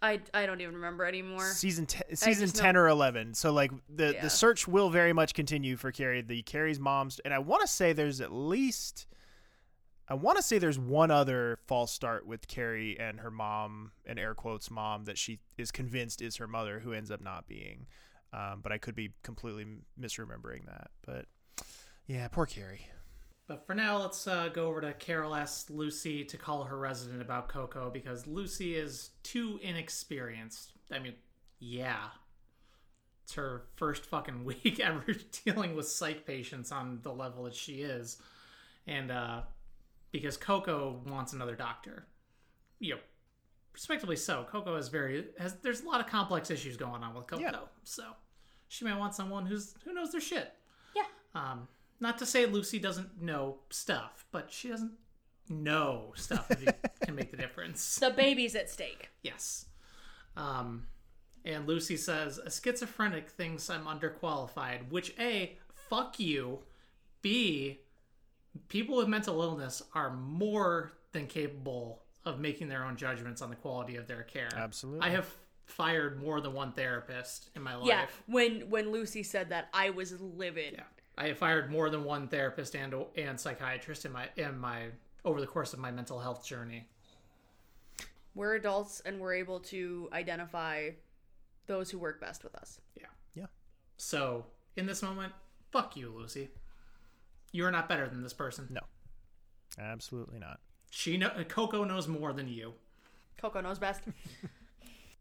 I, 0.00 0.20
I 0.32 0.46
don't 0.46 0.60
even 0.60 0.76
remember 0.76 1.04
anymore. 1.04 1.42
season 1.50 1.84
te- 1.86 2.14
season 2.14 2.44
just 2.44 2.54
know- 2.54 2.62
10 2.62 2.76
or 2.76 2.86
11 2.86 3.34
so 3.34 3.50
like 3.52 3.72
the 3.92 4.12
Yeah. 4.14 4.22
the 4.22 4.30
search 4.30 4.68
will 4.68 4.90
very 4.90 5.12
much 5.12 5.34
continue 5.34 5.76
for 5.76 5.90
Kerry 5.90 6.22
the 6.22 6.40
Kerry's 6.42 6.78
mom's 6.78 7.18
and 7.24 7.34
i 7.34 7.40
want 7.40 7.62
to 7.62 7.66
say 7.66 7.92
there's 7.92 8.20
at 8.20 8.30
least 8.32 9.07
i 10.08 10.14
want 10.14 10.36
to 10.36 10.42
say 10.42 10.58
there's 10.58 10.78
one 10.78 11.10
other 11.10 11.58
false 11.66 11.92
start 11.92 12.26
with 12.26 12.48
kerry 12.48 12.98
and 12.98 13.20
her 13.20 13.30
mom 13.30 13.92
and 14.06 14.18
air 14.18 14.34
quotes 14.34 14.70
mom 14.70 15.04
that 15.04 15.18
she 15.18 15.38
is 15.56 15.70
convinced 15.70 16.20
is 16.22 16.36
her 16.36 16.46
mother 16.46 16.80
who 16.80 16.92
ends 16.92 17.10
up 17.10 17.20
not 17.20 17.46
being 17.46 17.86
um, 18.32 18.60
but 18.62 18.72
i 18.72 18.78
could 18.78 18.94
be 18.94 19.10
completely 19.22 19.64
misremembering 20.00 20.64
that 20.66 20.90
but 21.04 21.26
yeah 22.06 22.28
poor 22.28 22.46
kerry 22.46 22.86
But 23.46 23.66
for 23.66 23.74
now, 23.74 23.96
let's 23.98 24.26
uh, 24.26 24.48
go 24.52 24.66
over 24.66 24.82
to 24.82 24.92
Carol 24.92 25.34
asks 25.34 25.70
Lucy 25.70 26.22
to 26.26 26.36
call 26.36 26.64
her 26.64 26.76
resident 26.76 27.22
about 27.22 27.48
Coco 27.48 27.88
because 27.88 28.26
Lucy 28.26 28.74
is 28.76 29.12
too 29.22 29.58
inexperienced. 29.62 30.72
I 30.92 30.98
mean, 30.98 31.14
yeah. 31.58 32.08
It's 33.24 33.32
her 33.36 33.62
first 33.76 34.04
fucking 34.04 34.44
week 34.50 34.80
ever 34.80 35.14
dealing 35.46 35.74
with 35.74 35.88
psych 35.88 36.26
patients 36.26 36.70
on 36.72 37.00
the 37.02 37.10
level 37.10 37.44
that 37.44 37.54
she 37.54 37.76
is. 37.80 38.18
And 38.86 39.10
uh, 39.10 39.40
because 40.12 40.36
Coco 40.36 41.00
wants 41.06 41.32
another 41.32 41.54
doctor. 41.54 42.06
You 42.78 42.94
know, 42.94 43.00
respectively 43.72 44.16
so. 44.16 44.46
Coco 44.50 44.76
has 44.76 44.88
very 44.88 45.26
has 45.38 45.54
there's 45.62 45.82
a 45.82 45.86
lot 45.86 46.00
of 46.00 46.06
complex 46.06 46.50
issues 46.50 46.76
going 46.76 47.02
on 47.02 47.14
with 47.14 47.26
Coco. 47.26 47.68
So 47.84 48.04
she 48.68 48.84
might 48.84 48.98
want 48.98 49.14
someone 49.14 49.46
who's 49.46 49.74
who 49.84 49.92
knows 49.92 50.12
their 50.12 50.20
shit. 50.20 50.52
Yeah. 50.94 51.02
Um, 51.34 51.68
not 52.00 52.18
to 52.18 52.26
say 52.26 52.46
Lucy 52.46 52.78
doesn't 52.78 53.20
know 53.20 53.58
stuff, 53.70 54.24
but 54.30 54.52
she 54.52 54.68
doesn't 54.68 54.92
know 55.48 56.12
stuff 56.16 56.48
that 56.48 57.00
can 57.02 57.14
make 57.16 57.30
the 57.30 57.36
difference. 57.36 57.96
The 57.96 58.10
baby's 58.10 58.54
at 58.54 58.70
stake. 58.70 59.10
Yes. 59.22 59.66
Um, 60.36 60.86
and 61.44 61.66
Lucy 61.66 61.96
says 61.96 62.38
a 62.38 62.50
schizophrenic 62.50 63.30
thinks 63.30 63.70
I'm 63.70 63.84
underqualified, 63.84 64.90
which 64.90 65.14
a 65.18 65.56
fuck 65.88 66.20
you, 66.20 66.60
b 67.22 67.80
people 68.68 68.96
with 68.96 69.08
mental 69.08 69.40
illness 69.42 69.82
are 69.94 70.10
more 70.14 70.92
than 71.12 71.26
capable 71.26 72.02
of 72.24 72.38
making 72.40 72.68
their 72.68 72.84
own 72.84 72.96
judgments 72.96 73.42
on 73.42 73.50
the 73.50 73.56
quality 73.56 73.96
of 73.96 74.06
their 74.06 74.22
care. 74.22 74.50
Absolutely. 74.54 75.06
I 75.06 75.10
have 75.10 75.28
fired 75.64 76.20
more 76.20 76.40
than 76.40 76.52
one 76.52 76.72
therapist 76.72 77.50
in 77.54 77.62
my 77.62 77.76
life. 77.76 77.88
Yeah. 77.88 78.06
When 78.26 78.70
when 78.70 78.90
Lucy 78.90 79.22
said 79.22 79.50
that, 79.50 79.68
I 79.72 79.90
was 79.90 80.20
livid. 80.20 80.82
I 81.16 81.28
have 81.28 81.38
fired 81.38 81.70
more 81.70 81.90
than 81.90 82.04
one 82.04 82.28
therapist 82.28 82.74
and 82.74 82.94
and 83.16 83.38
psychiatrist 83.38 84.04
in 84.04 84.12
my 84.12 84.28
in 84.36 84.58
my 84.58 84.86
over 85.24 85.40
the 85.40 85.46
course 85.46 85.72
of 85.72 85.78
my 85.78 85.90
mental 85.90 86.18
health 86.18 86.44
journey. 86.46 86.86
We're 88.34 88.54
adults 88.54 89.02
and 89.04 89.18
we're 89.18 89.34
able 89.34 89.60
to 89.60 90.08
identify 90.12 90.90
those 91.66 91.90
who 91.90 91.98
work 91.98 92.20
best 92.20 92.44
with 92.44 92.54
us. 92.54 92.80
Yeah. 92.96 93.06
Yeah. 93.34 93.46
So 93.96 94.46
in 94.76 94.86
this 94.86 95.02
moment, 95.02 95.32
fuck 95.70 95.96
you, 95.96 96.12
Lucy. 96.16 96.50
You're 97.52 97.70
not 97.70 97.88
better 97.88 98.08
than 98.08 98.22
this 98.22 98.32
person. 98.32 98.66
No. 98.70 98.80
Absolutely 99.78 100.38
not. 100.38 100.60
She 100.90 101.16
know 101.16 101.30
Coco 101.48 101.84
knows 101.84 102.08
more 102.08 102.32
than 102.32 102.48
you. 102.48 102.74
Coco 103.40 103.60
knows 103.60 103.78
best. 103.78 104.02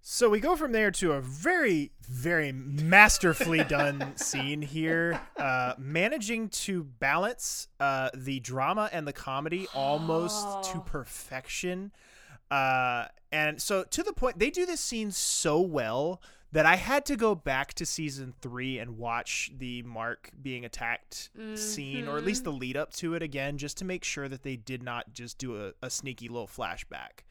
So 0.10 0.30
we 0.30 0.40
go 0.40 0.56
from 0.56 0.72
there 0.72 0.90
to 0.92 1.14
a 1.14 1.22
very, 1.22 1.92
very 2.08 2.54
masterfully 2.54 3.64
done 3.68 4.16
scene 4.16 4.62
here, 4.62 5.20
uh, 5.36 5.74
managing 5.78 6.48
to 6.50 6.86
balance 6.86 7.68
uh, 7.82 8.10
the 8.14 8.40
drama 8.40 8.90
and 8.94 9.06
the 9.06 9.12
comedy 9.12 9.68
almost 9.76 10.72
to 10.72 10.80
perfection. 10.80 11.92
Uh, 12.50 13.06
and 13.32 13.62
so 13.62 13.84
to 13.84 14.04
the 14.04 14.14
point, 14.14 14.40
they 14.40 14.50
do 14.50 14.66
this 14.66 14.80
scene 14.80 15.12
so 15.12 15.60
well 15.60 16.22
that 16.54 16.66
I 16.66 16.78
had 16.78 17.06
to 17.08 17.18
go 17.18 17.36
back 17.36 17.74
to 17.74 17.86
season 17.86 18.34
three 18.42 18.80
and 18.80 18.98
watch 18.98 19.52
the 19.58 19.84
Mark 19.84 20.30
being 20.42 20.64
attacked 20.64 21.30
scene, 21.56 22.08
or 22.08 22.18
at 22.18 22.24
least 22.24 22.46
the 22.46 22.54
lead 22.54 22.78
up 22.78 22.94
to 22.94 23.16
it 23.16 23.22
again, 23.22 23.58
just 23.58 23.78
to 23.80 23.86
make 23.86 24.06
sure 24.06 24.30
that 24.30 24.44
they 24.44 24.56
did 24.56 24.82
not 24.82 25.14
just 25.14 25.38
do 25.38 25.62
a, 25.62 25.74
a 25.82 25.90
sneaky 25.90 26.30
little 26.30 26.48
flashback 26.48 27.26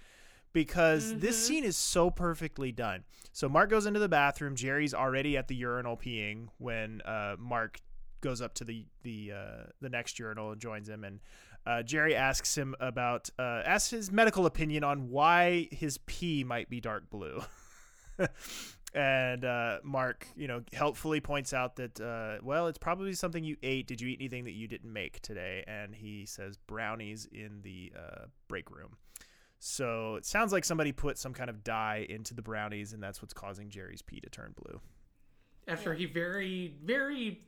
because 0.52 1.12
this 1.18 1.46
scene 1.46 1.64
is 1.64 1.76
so 1.76 2.10
perfectly 2.10 2.72
done. 2.72 3.04
So 3.32 3.48
Mark 3.48 3.68
goes 3.68 3.84
into 3.84 4.00
the 4.00 4.08
bathroom. 4.08 4.54
Jerry's 4.54 4.94
already 4.94 5.36
at 5.36 5.48
the 5.48 5.54
urinal 5.54 5.96
peeing 5.96 6.48
when 6.58 7.00
uh, 7.02 7.36
Mark 7.38 7.80
goes 8.22 8.40
up 8.40 8.54
to 8.54 8.64
the 8.64 8.86
the 9.02 9.32
uh, 9.34 9.64
the 9.80 9.88
next 9.88 10.18
urinal 10.18 10.52
and 10.52 10.60
joins 10.60 10.88
him. 10.88 11.04
And 11.04 11.20
uh, 11.66 11.82
Jerry 11.82 12.14
asks 12.14 12.56
him 12.56 12.74
about 12.78 13.28
uh, 13.38 13.62
asks 13.64 13.90
his 13.90 14.12
medical 14.12 14.46
opinion 14.46 14.84
on 14.84 15.10
why 15.10 15.68
his 15.72 15.98
pee 15.98 16.44
might 16.44 16.70
be 16.70 16.80
dark 16.80 17.10
blue. 17.10 17.42
and 18.94 19.44
uh, 19.44 19.78
Mark, 19.82 20.26
you 20.36 20.46
know, 20.46 20.62
helpfully 20.72 21.20
points 21.20 21.52
out 21.52 21.76
that 21.76 22.00
uh, 22.00 22.42
well, 22.42 22.68
it's 22.68 22.78
probably 22.78 23.12
something 23.14 23.42
you 23.42 23.56
ate. 23.62 23.88
Did 23.88 24.00
you 24.00 24.08
eat 24.08 24.18
anything 24.20 24.44
that 24.44 24.52
you 24.52 24.68
didn't 24.68 24.92
make 24.92 25.20
today? 25.22 25.64
And 25.66 25.94
he 25.94 26.24
says 26.24 26.56
brownies 26.56 27.28
in 27.32 27.60
the 27.62 27.92
uh, 27.98 28.26
break 28.48 28.70
room. 28.70 28.96
So 29.58 30.14
it 30.16 30.24
sounds 30.24 30.52
like 30.52 30.64
somebody 30.64 30.92
put 30.92 31.18
some 31.18 31.32
kind 31.32 31.50
of 31.50 31.64
dye 31.64 32.06
into 32.08 32.34
the 32.34 32.42
brownies, 32.42 32.92
and 32.92 33.02
that's 33.02 33.20
what's 33.20 33.34
causing 33.34 33.70
Jerry's 33.70 34.02
pee 34.02 34.20
to 34.20 34.28
turn 34.28 34.54
blue. 34.54 34.80
After 35.66 35.94
he 35.94 36.06
very, 36.06 36.76
very 36.84 37.40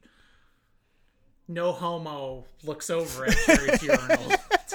no 1.49 1.72
homo 1.72 2.44
looks 2.64 2.90
over 2.90 3.24
at 3.26 3.36
Jerry's 3.46 3.82
urinal 3.82 4.30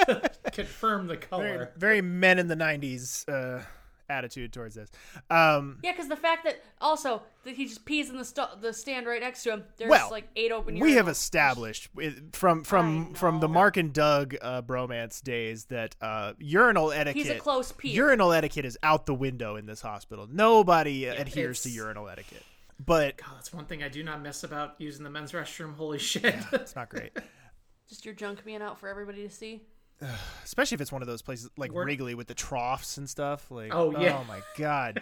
to 0.06 0.32
confirm 0.52 1.08
the 1.08 1.16
Very, 1.16 1.28
color. 1.28 1.72
very 1.78 2.02
men 2.02 2.40
in 2.40 2.48
the 2.48 2.56
'90s 2.56 3.28
uh, 3.30 3.64
attitude 4.10 4.52
towards 4.52 4.76
this. 4.76 4.90
Um, 5.30 5.80
Yeah, 5.84 5.92
because 5.92 6.10
the 6.10 6.16
fact 6.16 6.44
that 6.44 6.62
also 6.82 7.22
that 7.46 7.56
he 7.56 7.66
just 7.66 7.86
pees 7.86 8.10
in 8.10 8.18
the 8.18 8.26
st- 8.26 8.62
the 8.62 8.74
stand 8.74 9.06
right 9.06 9.22
next 9.22 9.44
to 9.44 9.52
him. 9.54 9.64
There's 9.78 9.90
well, 9.90 10.10
like 10.12 10.28
eight 10.36 10.52
open. 10.52 10.76
Urinals. 10.76 10.82
We 10.82 10.94
have 10.94 11.08
established 11.08 11.90
from 12.34 12.64
from 12.64 13.14
from 13.14 13.40
the 13.40 13.48
Mark 13.48 13.78
and 13.78 13.94
Doug 13.94 14.36
uh, 14.42 14.62
bromance 14.62 15.22
days 15.24 15.66
that 15.66 15.96
uh, 16.02 16.34
urinal 16.40 16.92
etiquette. 16.92 17.16
He's 17.28 17.30
a 17.30 17.40
close 17.40 17.72
peer. 17.72 17.94
Urinal 17.94 18.34
etiquette 18.34 18.66
is 18.66 18.78
out 18.84 19.06
the 19.06 19.16
window 19.16 19.56
in 19.56 19.66
this 19.66 19.82
hospital. 19.82 20.28
Nobody 20.30 21.06
adheres 21.06 21.64
to 21.64 21.70
urinal 21.70 22.10
etiquette. 22.10 22.44
But 22.80 23.18
God, 23.18 23.30
that's 23.36 23.54
one 23.54 23.66
thing 23.66 23.84
I 23.84 23.90
do 23.90 24.04
not 24.04 24.22
miss 24.22 24.44
about 24.44 24.76
using 24.80 25.04
the 25.04 25.10
men's 25.10 25.32
restroom. 25.32 25.76
Holy 25.76 26.00
shit. 26.00 26.36
it's 26.52 26.76
not 26.76 26.90
great. 26.90 27.12
just 27.90 28.06
your 28.06 28.14
junk 28.14 28.44
being 28.46 28.62
out 28.62 28.80
for 28.80 28.88
everybody 28.88 29.24
to 29.24 29.30
see. 29.34 29.62
especially 30.44 30.76
if 30.76 30.82
it's 30.82 30.92
one 30.92 31.02
of 31.02 31.08
those 31.08 31.22
places 31.22 31.50
like 31.56 31.72
We're- 31.72 31.86
Wrigley 31.86 32.16
with 32.16 32.28
the 32.28 32.34
troughs 32.34 32.98
and 32.98 33.10
stuff. 33.10 33.50
Like, 33.52 33.74
Oh, 33.74 33.98
yeah. 33.98 34.18
oh 34.20 34.24
my 34.28 34.42
god, 34.58 35.02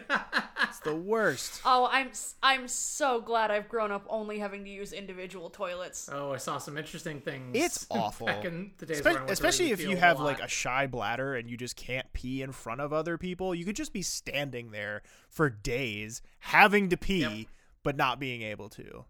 it's 0.63 0.79
the 0.81 0.95
worst. 1.11 1.61
Oh, 1.65 1.87
I'm 1.91 2.09
s- 2.09 2.35
I'm 2.43 2.67
so 2.67 3.21
glad 3.21 3.49
I've 3.51 3.67
grown 3.69 3.91
up 3.91 4.05
only 4.09 4.37
having 4.37 4.63
to 4.65 4.69
use 4.69 4.93
individual 4.93 5.49
toilets. 5.49 6.09
Oh, 6.11 6.33
I 6.33 6.37
saw 6.37 6.57
some 6.59 6.77
interesting 6.77 7.21
things. 7.21 7.51
It's 7.57 7.87
awful, 7.91 8.27
Back 8.27 8.45
in 8.45 8.71
the 8.77 8.85
days 8.85 8.99
Espe- 9.01 9.05
when 9.05 9.15
I 9.15 9.17
went 9.19 9.27
to 9.29 9.33
especially 9.33 9.71
if 9.71 9.81
you 9.81 9.95
have 9.95 10.19
a 10.19 10.23
like 10.23 10.41
a 10.41 10.47
shy 10.47 10.85
bladder 10.87 11.35
and 11.35 11.49
you 11.49 11.57
just 11.57 11.77
can't 11.77 12.11
pee 12.13 12.41
in 12.41 12.51
front 12.51 12.81
of 12.81 12.93
other 12.93 13.17
people. 13.17 13.55
You 13.55 13.65
could 13.65 13.77
just 13.77 13.93
be 13.93 14.01
standing 14.03 14.71
there 14.71 15.01
for 15.29 15.49
days 15.49 16.21
having 16.39 16.89
to 16.89 16.97
pee, 16.97 17.47
but 17.83 17.95
not 17.95 18.19
being 18.19 18.41
able 18.41 18.69
to. 18.69 19.05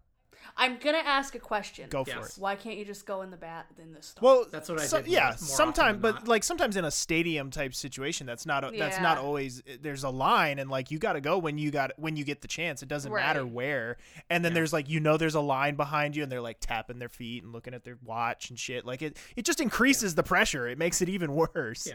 I'm 0.56 0.78
gonna 0.78 0.98
ask 0.98 1.36
a 1.36 1.38
question. 1.38 1.88
Go 1.88 2.04
for 2.04 2.18
it. 2.26 2.34
Why 2.36 2.56
can't 2.56 2.76
you 2.76 2.84
just 2.84 3.06
go 3.06 3.22
in 3.22 3.30
the 3.30 3.36
bat 3.36 3.66
in 3.80 3.92
this 3.92 4.06
stall? 4.06 4.28
Well, 4.28 4.46
That's 4.50 4.68
what 4.68 4.80
I 4.80 4.86
so- 4.86 5.00
did 5.00 5.06
Yeah, 5.06 5.20
more- 5.20 5.28
more 5.28 5.36
sometimes, 5.36 6.02
but 6.02 6.16
than 6.20 6.24
like 6.26 6.42
sometimes 6.42 6.76
in 6.76 6.84
a 6.84 6.90
stadium 6.90 7.50
type 7.50 7.74
situation, 7.74 8.26
that's 8.26 8.44
not 8.44 8.64
that's 8.76 9.00
not 9.00 9.18
always. 9.18 9.62
There's 9.80 10.02
a 10.02 10.10
line, 10.10 10.58
and 10.58 10.68
like 10.68 10.90
you 10.90 10.98
got 10.98 11.12
to 11.12 11.20
go 11.20 11.38
when 11.38 11.58
you 11.58 11.70
got 11.70 11.92
when 11.96 12.16
you 12.16 12.24
get 12.24 12.42
the 12.42 12.48
chance. 12.48 12.82
It 12.82 12.88
doesn't 12.88 13.12
matter 13.12 13.46
where. 13.46 13.98
And 14.30 14.44
then 14.44 14.52
there's 14.52 14.72
like 14.72 14.88
you 14.90 14.98
know 14.98 15.16
there's 15.16 15.36
a 15.36 15.40
line 15.40 15.76
behind 15.76 16.16
you, 16.16 16.24
and 16.24 16.30
they're 16.32 16.40
like 16.40 16.58
tapping 16.60 16.98
their 16.98 17.08
feet 17.08 17.44
and 17.44 17.52
looking 17.52 17.72
at 17.72 17.84
their 17.84 17.98
watch 18.04 18.50
and 18.50 18.58
shit. 18.58 18.84
Like 18.84 19.00
it 19.00 19.16
it 19.36 19.44
just 19.44 19.60
increases 19.60 20.16
the 20.16 20.24
pressure. 20.24 20.66
It 20.66 20.76
makes 20.76 21.00
it 21.00 21.08
even 21.08 21.34
worse. 21.34 21.86
Yeah. 21.86 21.94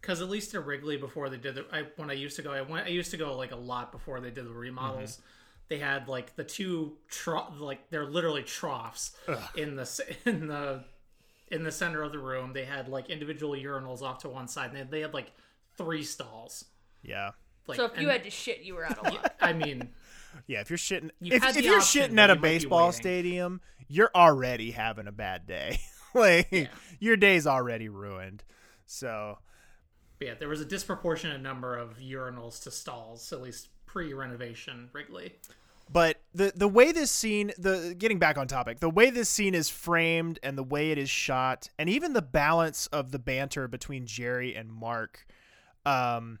Because 0.00 0.20
at 0.22 0.28
least 0.28 0.54
at 0.54 0.64
Wrigley, 0.64 0.96
before 0.98 1.28
they 1.30 1.38
did 1.38 1.54
the, 1.54 1.64
I, 1.72 1.84
when 1.96 2.10
I 2.10 2.12
used 2.12 2.36
to 2.36 2.42
go, 2.42 2.52
I 2.52 2.60
went, 2.60 2.86
I 2.86 2.90
used 2.90 3.10
to 3.12 3.16
go 3.16 3.34
like 3.36 3.52
a 3.52 3.56
lot 3.56 3.90
before 3.90 4.20
they 4.20 4.30
did 4.30 4.44
the 4.44 4.52
remodels. 4.52 5.12
Mm-hmm. 5.16 5.22
They 5.68 5.78
had 5.78 6.08
like 6.08 6.36
the 6.36 6.44
two 6.44 6.98
tro- 7.08 7.52
like 7.58 7.90
they're 7.90 8.04
literally 8.06 8.42
troughs 8.42 9.12
in 9.56 9.76
the 9.76 10.16
in 10.26 10.46
the 10.46 10.84
in 11.50 11.62
the 11.64 11.72
center 11.72 12.02
of 12.02 12.12
the 12.12 12.18
room. 12.18 12.52
They 12.52 12.64
had 12.64 12.88
like 12.88 13.10
individual 13.10 13.54
urinals 13.54 14.02
off 14.02 14.18
to 14.18 14.28
one 14.28 14.48
side, 14.48 14.70
and 14.72 14.78
they, 14.78 14.98
they 14.98 15.00
had 15.00 15.14
like 15.14 15.32
three 15.76 16.04
stalls. 16.04 16.66
Yeah. 17.02 17.30
Like, 17.66 17.76
so 17.76 17.86
if 17.86 17.92
you 17.96 18.02
and- 18.08 18.12
had 18.12 18.24
to 18.24 18.30
shit, 18.30 18.60
you 18.62 18.74
were 18.74 18.84
out 18.84 18.98
of 18.98 19.04
luck. 19.12 19.34
I 19.40 19.52
mean, 19.54 19.88
Yeah, 20.46 20.60
if 20.60 20.68
you're 20.70 20.76
shitting, 20.76 21.10
you 21.20 21.34
if, 21.36 21.44
if 21.56 21.64
you're 21.64 21.78
option, 21.78 22.10
shitting 22.12 22.18
at 22.18 22.30
a 22.30 22.34
you 22.34 22.40
might 22.40 22.48
be 22.48 22.54
baseball 22.58 22.92
stadium, 22.92 23.60
you're 23.88 24.10
already 24.14 24.70
having 24.72 25.06
a 25.06 25.12
bad 25.12 25.46
day. 25.46 25.78
like 26.14 26.68
your 27.00 27.16
day's 27.16 27.46
already 27.46 27.88
ruined. 27.88 28.44
So 28.86 29.38
But 30.18 30.28
yeah, 30.28 30.34
there 30.34 30.48
was 30.48 30.60
a 30.60 30.64
disproportionate 30.66 31.40
number 31.40 31.74
of 31.76 31.98
urinals 31.98 32.62
to 32.64 32.70
stalls, 32.70 33.32
at 33.32 33.40
least 33.40 33.68
pre-renovation 33.94 34.90
Wrigley. 34.92 35.32
But 35.92 36.16
the 36.34 36.52
the 36.56 36.66
way 36.66 36.92
this 36.92 37.10
scene, 37.10 37.52
the 37.58 37.94
getting 37.96 38.18
back 38.18 38.36
on 38.38 38.48
topic, 38.48 38.80
the 38.80 38.90
way 38.90 39.10
this 39.10 39.28
scene 39.28 39.54
is 39.54 39.68
framed 39.68 40.38
and 40.42 40.58
the 40.58 40.62
way 40.64 40.90
it 40.90 40.98
is 40.98 41.08
shot, 41.10 41.68
and 41.78 41.88
even 41.88 42.12
the 42.12 42.22
balance 42.22 42.86
of 42.88 43.12
the 43.12 43.18
banter 43.18 43.68
between 43.68 44.04
Jerry 44.06 44.54
and 44.56 44.72
Mark, 44.72 45.26
um, 45.86 46.38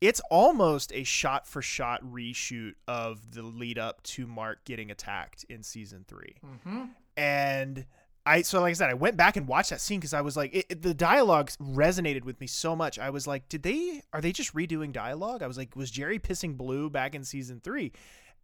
it's 0.00 0.20
almost 0.30 0.92
a 0.94 1.02
shot 1.04 1.46
for 1.46 1.60
shot 1.60 2.02
reshoot 2.02 2.74
of 2.88 3.34
the 3.34 3.42
lead 3.42 3.78
up 3.78 4.02
to 4.04 4.26
Mark 4.26 4.64
getting 4.64 4.90
attacked 4.90 5.44
in 5.48 5.62
season 5.62 6.04
3 6.08 6.36
Mm-hmm. 6.44 6.84
and 7.16 7.86
I 8.26 8.42
so 8.42 8.60
like 8.60 8.70
I 8.70 8.74
said, 8.74 8.90
I 8.90 8.94
went 8.94 9.16
back 9.16 9.36
and 9.36 9.46
watched 9.46 9.70
that 9.70 9.80
scene 9.80 10.00
because 10.00 10.12
I 10.12 10.20
was 10.20 10.36
like, 10.36 10.52
it, 10.54 10.66
it- 10.68 10.82
the 10.82 10.92
dialogue 10.94 11.50
resonated 11.62 12.24
with 12.24 12.40
me 12.40 12.46
so 12.46 12.74
much. 12.76 12.98
I 12.98 13.10
was 13.10 13.26
like, 13.26 13.48
did 13.48 13.62
they 13.62 14.02
are 14.12 14.20
they 14.20 14.32
just 14.32 14.54
redoing 14.54 14.92
dialogue? 14.92 15.42
I 15.42 15.46
was 15.46 15.56
like, 15.56 15.76
was 15.76 15.90
Jerry 15.90 16.18
pissing 16.18 16.56
blue 16.56 16.90
back 16.90 17.14
in 17.14 17.24
season 17.24 17.60
three? 17.62 17.92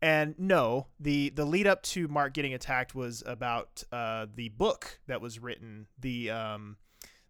And 0.00 0.34
no, 0.38 0.86
the 0.98 1.30
the 1.30 1.44
lead 1.44 1.66
up 1.66 1.82
to 1.84 2.08
Mark 2.08 2.34
getting 2.34 2.54
attacked 2.54 2.94
was 2.94 3.22
about 3.26 3.84
uh, 3.92 4.26
the 4.34 4.48
book 4.48 4.98
that 5.06 5.20
was 5.20 5.38
written, 5.38 5.86
the 5.98 6.30
um, 6.30 6.76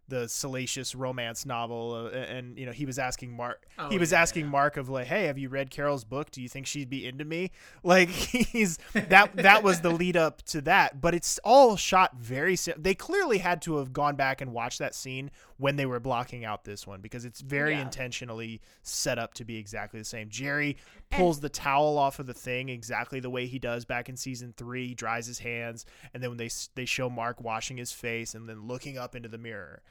the 0.09 0.27
salacious 0.27 0.93
romance 0.95 1.45
novel, 1.45 2.09
uh, 2.13 2.15
and 2.17 2.57
you 2.57 2.65
know 2.65 2.71
he 2.71 2.85
was 2.85 2.99
asking 2.99 3.35
Mark, 3.35 3.65
Oh, 3.79 3.89
he 3.89 3.97
was 3.97 4.11
yeah, 4.11 4.21
asking 4.21 4.47
Mark 4.47 4.75
of 4.77 4.89
like, 4.89 5.07
hey, 5.07 5.25
have 5.25 5.37
you 5.37 5.47
read 5.49 5.71
Carol's 5.71 6.03
book? 6.03 6.29
Do 6.29 6.41
you 6.41 6.49
think 6.49 6.67
she'd 6.67 6.89
be 6.89 7.07
into 7.07 7.25
me? 7.25 7.51
Like 7.83 8.09
he's 8.09 8.79
that 8.93 9.35
that 9.37 9.63
was 9.63 9.81
the 9.81 9.89
lead 9.89 10.15
up 10.17 10.41
to 10.43 10.61
that, 10.61 11.01
but 11.01 11.13
it's 11.13 11.39
all 11.43 11.75
shot 11.75 12.15
very. 12.17 12.55
Sim- 12.55 12.81
they 12.81 12.95
clearly 12.95 13.37
had 13.39 13.61
to 13.63 13.77
have 13.77 13.91
gone 13.93 14.15
back 14.15 14.41
and 14.41 14.51
watched 14.53 14.79
that 14.79 14.95
scene 14.95 15.31
when 15.57 15.75
they 15.75 15.85
were 15.85 15.99
blocking 15.99 16.43
out 16.45 16.63
this 16.65 16.85
one 16.87 16.99
because 17.01 17.25
it's 17.25 17.41
very 17.41 17.73
Yeah. 17.73 17.81
intentionally 17.81 18.61
set 18.81 19.17
up 19.19 19.33
to 19.35 19.45
be 19.45 19.57
exactly 19.57 19.99
the 19.99 20.05
same. 20.05 20.29
Jerry 20.29 20.77
pulls 21.17 21.39
the 21.39 21.49
towel 21.49 21.97
off 21.97 22.19
of 22.19 22.25
the 22.25 22.33
thing 22.33 22.69
exactly 22.69 23.19
the 23.19 23.29
way 23.29 23.45
he 23.45 23.59
does 23.59 23.85
back 23.85 24.09
in 24.09 24.17
season 24.17 24.53
three. 24.55 24.87
He 24.87 24.95
dries 24.95 25.27
his 25.27 25.39
hands, 25.39 25.85
and 26.13 26.21
then 26.21 26.31
when 26.31 26.37
they 26.37 26.49
they 26.75 26.85
show 26.85 27.09
Mark 27.09 27.41
washing 27.41 27.77
his 27.77 27.91
face 27.91 28.33
and 28.33 28.47
then 28.47 28.67
looking 28.67 28.97
up 28.97 29.15
into 29.15 29.29
the 29.29 29.37
mirror. 29.37 29.81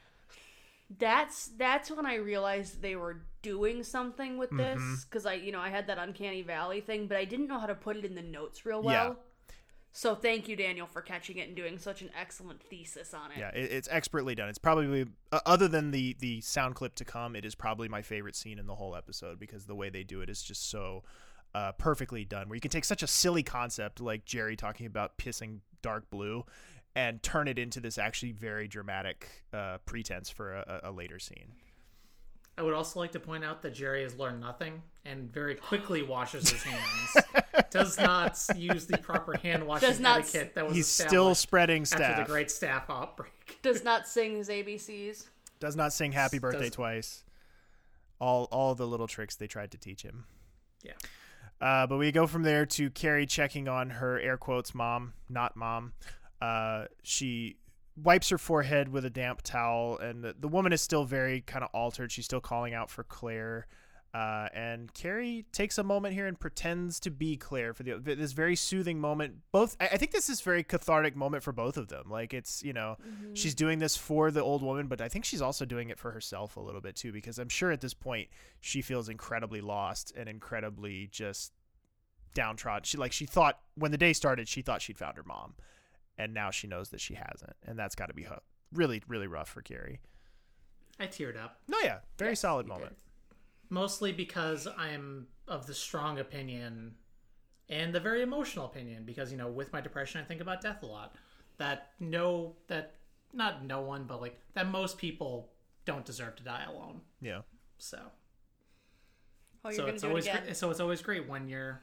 That's 0.98 1.50
that's 1.56 1.90
when 1.90 2.04
I 2.04 2.16
realized 2.16 2.82
they 2.82 2.96
were 2.96 3.22
doing 3.40 3.82
something 3.82 4.36
with 4.36 4.50
this 4.50 4.78
mm-hmm. 4.78 4.94
because 5.08 5.24
I 5.26 5.34
you 5.34 5.52
know 5.52 5.60
I 5.60 5.70
had 5.70 5.86
that 5.86 5.98
uncanny 5.98 6.42
valley 6.42 6.80
thing, 6.80 7.06
but 7.06 7.16
I 7.16 7.24
didn't 7.24 7.48
know 7.48 7.58
how 7.58 7.66
to 7.66 7.74
put 7.74 7.96
it 7.96 8.04
in 8.04 8.14
the 8.14 8.22
notes 8.22 8.66
real 8.66 8.82
well. 8.82 9.16
So 9.94 10.14
thank 10.14 10.48
you, 10.48 10.56
Daniel, 10.56 10.86
for 10.86 11.02
catching 11.02 11.36
it 11.36 11.48
and 11.48 11.56
doing 11.56 11.78
such 11.78 12.00
an 12.00 12.10
excellent 12.18 12.62
thesis 12.62 13.12
on 13.12 13.30
it. 13.30 13.38
Yeah, 13.38 13.50
it, 13.50 13.70
it's 13.70 13.88
expertly 13.90 14.34
done. 14.34 14.48
It's 14.48 14.58
probably 14.58 15.06
uh, 15.30 15.40
other 15.44 15.68
than 15.68 15.90
the 15.90 16.16
the 16.18 16.40
sound 16.40 16.74
clip 16.74 16.94
to 16.96 17.04
come, 17.04 17.36
it 17.36 17.44
is 17.44 17.54
probably 17.54 17.88
my 17.88 18.00
favorite 18.00 18.34
scene 18.34 18.58
in 18.58 18.66
the 18.66 18.74
whole 18.74 18.96
episode 18.96 19.38
because 19.38 19.66
the 19.66 19.74
way 19.74 19.90
they 19.90 20.02
do 20.02 20.22
it 20.22 20.30
is 20.30 20.42
just 20.42 20.70
so 20.70 21.04
uh, 21.54 21.72
perfectly 21.72 22.24
done. 22.24 22.48
Where 22.48 22.56
you 22.56 22.60
can 22.60 22.70
take 22.70 22.86
such 22.86 23.02
a 23.02 23.06
silly 23.06 23.42
concept 23.42 24.00
like 24.00 24.24
Jerry 24.24 24.56
talking 24.56 24.86
about 24.86 25.18
pissing 25.18 25.58
dark 25.82 26.08
blue 26.08 26.46
and 26.94 27.22
turn 27.22 27.46
it 27.46 27.58
into 27.58 27.80
this 27.80 27.98
actually 27.98 28.32
very 28.32 28.68
dramatic 28.68 29.28
uh, 29.52 29.78
pretense 29.84 30.30
for 30.30 30.54
a 30.54 30.80
a 30.84 30.90
later 30.90 31.18
scene. 31.18 31.52
I 32.58 32.62
would 32.62 32.74
also 32.74 33.00
like 33.00 33.12
to 33.12 33.20
point 33.20 33.44
out 33.44 33.62
that 33.62 33.72
Jerry 33.74 34.02
has 34.02 34.14
learned 34.16 34.40
nothing 34.40 34.82
and 35.04 35.32
very 35.32 35.54
quickly 35.54 36.02
washes 36.04 36.50
his 36.50 36.62
hands. 36.62 37.26
Does 37.70 37.98
not 37.98 38.38
use 38.56 38.86
the 38.86 38.98
proper 38.98 39.36
hand 39.38 39.66
washing 39.66 39.88
Does 39.88 40.00
not 40.00 40.20
s- 40.20 40.34
etiquette 40.34 40.54
that 40.54 40.66
was 40.66 40.76
He's 40.76 40.86
still 40.86 41.30
established 41.30 41.40
spreading 41.40 41.82
after 41.82 41.96
staff. 41.96 42.26
the 42.26 42.32
great 42.32 42.50
staff 42.50 42.90
outbreak. 42.90 43.58
Does 43.62 43.82
not 43.84 44.06
sing 44.06 44.36
his 44.36 44.48
ABCs. 44.48 45.26
Does 45.60 45.76
not 45.76 45.92
sing 45.92 46.12
happy 46.12 46.38
birthday 46.38 46.64
Does- 46.66 46.72
twice. 46.74 47.24
All 48.20 48.44
all 48.52 48.74
the 48.74 48.86
little 48.86 49.08
tricks 49.08 49.34
they 49.36 49.46
tried 49.48 49.72
to 49.72 49.78
teach 49.78 50.02
him. 50.02 50.26
Yeah. 50.84 50.92
Uh, 51.60 51.86
but 51.86 51.96
we 51.96 52.12
go 52.12 52.26
from 52.26 52.42
there 52.42 52.66
to 52.66 52.90
Kerry 52.90 53.24
checking 53.26 53.66
on 53.68 53.90
her 53.90 54.18
air 54.20 54.36
quotes 54.36 54.74
mom, 54.74 55.14
not 55.28 55.56
mom. 55.56 55.92
Uh, 56.40 56.86
she 57.02 57.56
wipes 57.96 58.28
her 58.30 58.38
forehead 58.38 58.88
with 58.88 59.04
a 59.04 59.10
damp 59.10 59.42
towel, 59.42 59.98
and 59.98 60.22
the, 60.24 60.34
the 60.38 60.48
woman 60.48 60.72
is 60.72 60.80
still 60.80 61.04
very 61.04 61.40
kind 61.42 61.64
of 61.64 61.70
altered. 61.72 62.12
She's 62.12 62.24
still 62.24 62.40
calling 62.40 62.74
out 62.74 62.90
for 62.90 63.04
Claire. 63.04 63.66
Uh, 64.14 64.46
and 64.52 64.92
Kerry 64.92 65.46
takes 65.52 65.78
a 65.78 65.82
moment 65.82 66.12
here 66.12 66.26
and 66.26 66.38
pretends 66.38 67.00
to 67.00 67.10
be 67.10 67.34
Claire 67.34 67.72
for 67.72 67.82
the 67.82 67.98
this 67.98 68.32
very 68.32 68.54
soothing 68.54 69.00
moment. 69.00 69.36
Both, 69.52 69.74
I 69.80 69.88
I 69.92 69.96
think 69.96 70.10
this 70.10 70.28
is 70.28 70.42
very 70.42 70.62
cathartic 70.62 71.16
moment 71.16 71.42
for 71.42 71.52
both 71.52 71.78
of 71.78 71.88
them. 71.88 72.10
Like 72.10 72.34
it's 72.34 72.62
you 72.62 72.74
know 72.74 72.98
she's 73.32 73.54
doing 73.54 73.78
this 73.78 73.96
for 73.96 74.30
the 74.30 74.42
old 74.42 74.62
woman, 74.62 74.86
but 74.86 75.00
I 75.00 75.08
think 75.08 75.24
she's 75.24 75.40
also 75.40 75.64
doing 75.64 75.88
it 75.88 75.98
for 75.98 76.10
herself 76.10 76.58
a 76.58 76.60
little 76.60 76.82
bit 76.82 76.94
too 76.94 77.10
because 77.10 77.38
I'm 77.38 77.48
sure 77.48 77.70
at 77.70 77.80
this 77.80 77.94
point 77.94 78.28
she 78.60 78.82
feels 78.82 79.08
incredibly 79.08 79.62
lost 79.62 80.12
and 80.14 80.28
incredibly 80.28 81.08
just 81.10 81.52
downtrodden. 82.34 82.84
She 82.84 82.98
like 82.98 83.12
she 83.12 83.24
thought 83.24 83.60
when 83.76 83.92
the 83.92 83.98
day 83.98 84.12
started 84.12 84.46
she 84.46 84.60
thought 84.60 84.82
she'd 84.82 84.98
found 84.98 85.16
her 85.16 85.24
mom, 85.24 85.54
and 86.18 86.34
now 86.34 86.50
she 86.50 86.66
knows 86.66 86.90
that 86.90 87.00
she 87.00 87.14
hasn't, 87.14 87.54
and 87.66 87.78
that's 87.78 87.94
got 87.94 88.06
to 88.06 88.14
be 88.14 88.24
hu- 88.24 88.34
really 88.72 89.02
really 89.08 89.26
rough 89.26 89.48
for 89.48 89.62
Kerry. 89.62 90.00
I 90.98 91.06
teared 91.06 91.42
up. 91.42 91.58
No, 91.68 91.78
yeah, 91.82 91.98
very 92.18 92.36
solid 92.36 92.66
moment. 92.66 92.96
Mostly 93.70 94.12
because 94.12 94.68
I'm 94.76 95.26
of 95.48 95.66
the 95.66 95.74
strong 95.74 96.18
opinion 96.18 96.94
and 97.68 97.92
the 97.92 98.00
very 98.00 98.22
emotional 98.22 98.66
opinion 98.66 99.04
because, 99.04 99.32
you 99.32 99.38
know, 99.38 99.48
with 99.48 99.72
my 99.72 99.80
depression, 99.80 100.20
I 100.20 100.24
think 100.24 100.40
about 100.40 100.60
death 100.60 100.82
a 100.82 100.86
lot. 100.86 101.16
That 101.58 101.90
no, 101.98 102.54
that 102.68 102.94
not 103.32 103.64
no 103.64 103.80
one, 103.80 104.04
but 104.04 104.20
like 104.20 104.38
that 104.54 104.68
most 104.68 104.98
people 104.98 105.50
don't 105.84 106.04
deserve 106.04 106.36
to 106.36 106.44
die 106.44 106.64
alone. 106.68 107.00
Yeah. 107.20 107.40
So. 107.78 107.98
Oh, 109.64 109.70
you're 109.70 109.76
so 109.76 109.86
it's 109.86 110.02
do 110.02 110.08
it 110.08 110.10
always 110.10 110.26
again. 110.26 110.42
Great, 110.44 110.56
so 110.56 110.70
it's 110.70 110.80
always 110.80 111.02
great 111.02 111.28
when 111.28 111.48
you're 111.48 111.80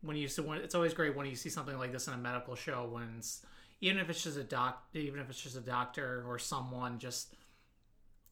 when 0.00 0.16
you 0.16 0.28
see 0.28 0.42
when 0.42 0.58
it's 0.58 0.74
always 0.74 0.94
great 0.94 1.16
when 1.16 1.26
you 1.26 1.36
see 1.36 1.50
something 1.50 1.78
like 1.78 1.92
this 1.92 2.08
in 2.08 2.14
a 2.14 2.18
medical 2.18 2.54
show 2.54 2.88
when 2.90 3.14
it's, 3.18 3.44
even 3.80 3.98
if 3.98 4.10
it's 4.10 4.22
just 4.22 4.36
a 4.36 4.44
doc 4.44 4.84
even 4.94 5.20
if 5.20 5.30
it's 5.30 5.40
just 5.40 5.56
a 5.56 5.60
doctor 5.60 6.24
or 6.26 6.38
someone 6.38 6.98
just 6.98 7.34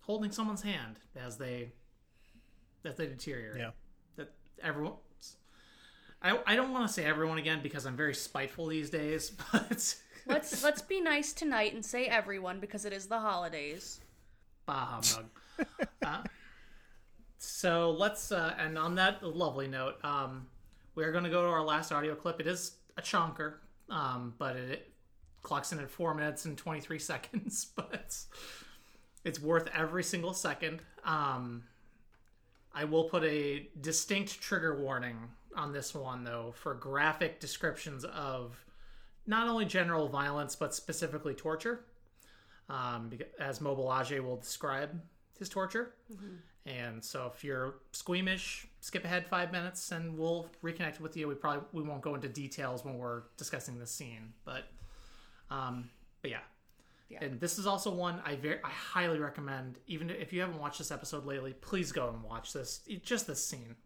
holding 0.00 0.30
someone's 0.30 0.62
hand 0.62 0.98
as 1.14 1.36
they 1.36 1.72
as 2.84 2.96
they 2.96 3.06
deteriorate. 3.06 3.60
Yeah. 3.60 3.70
That 4.16 4.32
everyone 4.62 4.92
I, 6.22 6.38
I 6.46 6.56
don't 6.56 6.72
want 6.72 6.86
to 6.86 6.92
say 6.92 7.04
everyone 7.04 7.38
again 7.38 7.60
because 7.62 7.86
I'm 7.86 7.96
very 7.96 8.14
spiteful 8.14 8.66
these 8.66 8.90
days, 8.90 9.30
but 9.52 9.94
let's 10.26 10.64
let's 10.64 10.82
be 10.82 11.00
nice 11.00 11.32
tonight 11.32 11.74
and 11.74 11.84
say 11.84 12.06
everyone 12.06 12.60
because 12.60 12.84
it 12.84 12.92
is 12.92 13.06
the 13.06 13.20
holidays. 13.20 14.00
Bah 14.64 15.00
humbug. 15.00 15.26
uh, 16.04 16.22
so 17.38 17.92
let's 17.92 18.32
uh, 18.32 18.54
and 18.58 18.78
on 18.78 18.94
that 18.96 19.22
lovely 19.22 19.68
note, 19.68 20.04
um, 20.04 20.46
we're 20.94 21.12
going 21.12 21.24
to 21.24 21.30
go 21.30 21.42
to 21.42 21.48
our 21.48 21.64
last 21.64 21.92
audio 21.92 22.14
clip. 22.14 22.40
It 22.40 22.46
is 22.46 22.72
a 22.96 23.02
chonker, 23.02 23.54
um, 23.90 24.34
but 24.38 24.56
it, 24.56 24.70
it 24.70 24.92
clocks 25.46 25.72
in 25.72 25.78
at 25.78 25.88
four 25.88 26.12
minutes 26.12 26.44
and 26.44 26.58
twenty 26.58 26.80
three 26.80 26.98
seconds. 27.12 27.66
But 27.74 28.16
it's, 29.24 29.40
worth 29.40 29.68
every 29.74 30.02
single 30.02 30.34
second. 30.34 30.80
Um, 31.04 31.64
I 32.74 32.84
will 32.84 33.04
put 33.04 33.24
a 33.24 33.68
distinct 33.80 34.40
trigger 34.40 34.78
warning 34.78 35.16
on 35.56 35.72
this 35.72 35.94
one 35.94 36.24
though 36.24 36.52
for 36.56 36.74
graphic 36.74 37.40
descriptions 37.40 38.04
of 38.04 38.62
not 39.26 39.48
only 39.48 39.64
general 39.64 40.08
violence 40.08 40.54
but 40.54 40.74
specifically 40.74 41.34
torture 41.34 41.80
um, 42.68 43.10
as 43.40 43.60
Mobalage 43.60 44.20
will 44.22 44.36
describe 44.36 45.00
his 45.38 45.48
torture. 45.48 45.94
And 46.66 47.02
so 47.02 47.32
if 47.34 47.44
you're 47.44 47.76
squeamish, 47.92 48.66
skip 48.80 49.04
ahead 49.04 49.26
five 49.26 49.52
minutes 49.52 49.92
and 49.92 50.18
we'll 50.18 50.50
reconnect 50.62 51.00
with 51.00 51.16
you. 51.16 51.28
We 51.28 51.34
probably 51.34 51.62
we 51.72 51.82
won't 51.82 52.02
go 52.02 52.14
into 52.14 52.28
details 52.28 52.84
when 52.84 52.98
we're 52.98 53.22
discussing 53.36 53.78
this 53.78 53.90
scene, 53.90 54.32
but 54.44 54.64
um, 55.50 55.90
but 56.22 56.30
yeah. 56.30 56.40
Yeah. 57.08 57.18
And 57.22 57.38
this 57.38 57.58
is 57.58 57.66
also 57.68 57.92
one 57.92 58.20
I 58.24 58.34
very 58.34 58.58
I 58.64 58.68
highly 58.70 59.20
recommend. 59.20 59.78
Even 59.86 60.10
if 60.10 60.32
you 60.32 60.40
haven't 60.40 60.58
watched 60.58 60.78
this 60.78 60.90
episode 60.90 61.24
lately, 61.24 61.52
please 61.52 61.92
go 61.92 62.08
and 62.08 62.20
watch 62.22 62.52
this. 62.52 62.80
Just 63.04 63.28
this 63.28 63.44
scene. 63.44 63.76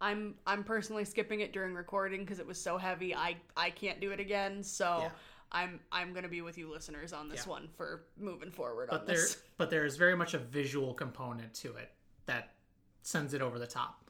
I'm 0.00 0.36
I'm 0.46 0.64
personally 0.64 1.04
skipping 1.04 1.40
it 1.40 1.52
during 1.52 1.74
recording 1.74 2.20
because 2.20 2.38
it 2.38 2.46
was 2.46 2.58
so 2.58 2.78
heavy. 2.78 3.14
I 3.14 3.36
I 3.54 3.68
can't 3.68 4.00
do 4.00 4.12
it 4.12 4.20
again. 4.20 4.62
So 4.62 5.00
Yeah. 5.02 5.10
I'm 5.52 5.80
I'm 5.92 6.14
gonna 6.14 6.28
be 6.30 6.40
with 6.40 6.56
you 6.56 6.72
listeners 6.72 7.12
on 7.12 7.28
this 7.28 7.44
Yeah. 7.44 7.50
one 7.52 7.68
for 7.76 8.06
moving 8.18 8.50
forward 8.50 8.88
But 8.90 9.00
on 9.02 9.06
there 9.06 9.16
this. 9.16 9.36
but 9.58 9.68
there 9.68 9.84
is 9.84 9.96
very 9.98 10.16
much 10.16 10.32
a 10.32 10.38
visual 10.38 10.94
component 10.94 11.52
to 11.56 11.74
it 11.76 11.90
that 12.24 12.54
sends 13.02 13.34
it 13.34 13.42
over 13.42 13.58
the 13.58 13.66
top. 13.66 14.08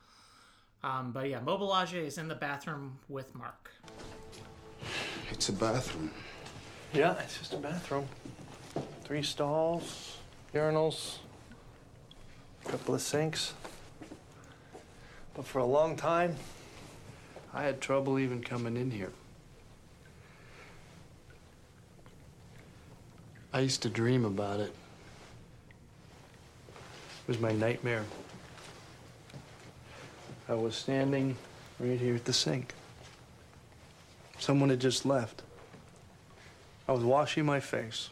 Um, 0.85 1.11
but 1.11 1.29
yeah, 1.29 1.41
Mobalage 1.41 1.95
is 1.95 2.19
in 2.19 2.29
the 2.29 2.35
bathroom 2.37 3.01
with 3.09 3.35
Mark. 3.35 3.73
It's 5.33 5.49
a 5.49 5.53
bathroom. 5.53 6.11
Yeah, 6.93 7.15
it's 7.21 7.39
just 7.39 7.53
a 7.53 7.57
bathroom. 7.57 8.09
Three 9.05 9.23
stalls, 9.23 10.19
urinals, 10.53 11.19
a 12.67 12.69
couple 12.69 12.97
of 12.97 13.01
sinks. 13.01 13.55
But 15.35 15.47
for 15.47 15.61
a 15.61 15.65
long 15.65 15.97
time, 15.97 16.35
I 17.55 17.63
had 17.63 17.81
trouble 17.81 18.19
even 18.19 18.43
coming 18.43 18.77
in 18.77 18.91
here. 18.91 19.13
I 23.53 23.61
used 23.61 23.83
to 23.83 23.89
dream 23.89 24.25
about 24.25 24.59
it. 24.59 24.73
It 26.71 27.29
was 27.29 27.39
my 27.39 27.53
nightmare. 27.53 28.05
I 30.49 30.55
was 30.55 30.75
standing 30.75 31.37
right 31.79 32.01
here 32.01 32.17
at 32.17 32.25
the 32.25 32.33
sink. 32.33 32.75
Someone 34.41 34.71
had 34.71 34.81
just 34.81 35.07
left. 35.07 35.43
I 36.91 36.93
was 36.93 37.05
washing 37.05 37.47
my 37.47 37.61
face. 37.61 38.11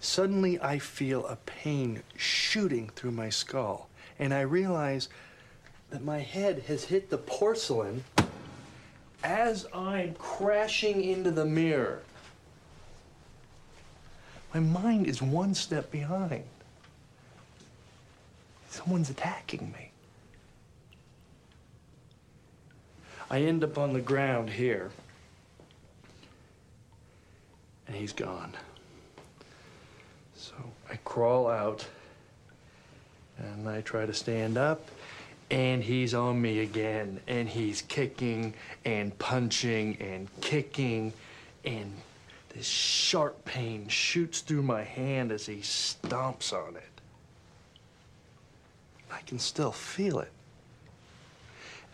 Suddenly, 0.00 0.58
I 0.58 0.78
feel 0.78 1.26
a 1.26 1.36
pain 1.36 2.02
shooting 2.16 2.88
through 2.96 3.10
my 3.10 3.28
skull, 3.28 3.90
and 4.18 4.32
I 4.32 4.40
realize 4.40 5.10
that 5.90 6.02
my 6.02 6.20
head 6.20 6.60
has 6.68 6.84
hit 6.84 7.10
the 7.10 7.18
porcelain 7.18 8.04
as 9.22 9.66
I'm 9.74 10.14
crashing 10.14 11.04
into 11.04 11.30
the 11.30 11.44
mirror. 11.44 12.00
My 14.54 14.60
mind 14.60 15.06
is 15.06 15.20
one 15.20 15.52
step 15.52 15.90
behind. 15.90 16.44
Someone's 18.70 19.10
attacking 19.10 19.72
me. 19.72 19.90
I 23.30 23.42
end 23.42 23.62
up 23.62 23.76
on 23.76 23.92
the 23.92 24.00
ground 24.00 24.48
here, 24.48 24.90
and 27.88 27.96
he's 27.96 28.12
gone. 28.12 28.52
So 30.36 30.54
I 30.88 30.96
crawl 31.04 31.48
out, 31.48 31.84
and 33.38 33.68
I 33.68 33.80
try 33.80 34.06
to 34.06 34.14
stand 34.14 34.56
up, 34.56 34.86
and 35.50 35.82
he's 35.82 36.14
on 36.14 36.40
me 36.40 36.60
again, 36.60 37.20
and 37.26 37.48
he's 37.48 37.82
kicking 37.82 38.54
and 38.84 39.18
punching 39.18 39.96
and 40.00 40.28
kicking, 40.40 41.12
and 41.64 41.92
this 42.50 42.66
sharp 42.66 43.44
pain 43.44 43.88
shoots 43.88 44.40
through 44.40 44.62
my 44.62 44.84
hand 44.84 45.32
as 45.32 45.46
he 45.46 45.56
stomps 45.56 46.52
on 46.52 46.76
it. 46.76 46.82
I 49.10 49.20
can 49.22 49.38
still 49.38 49.72
feel 49.72 50.20
it. 50.20 50.30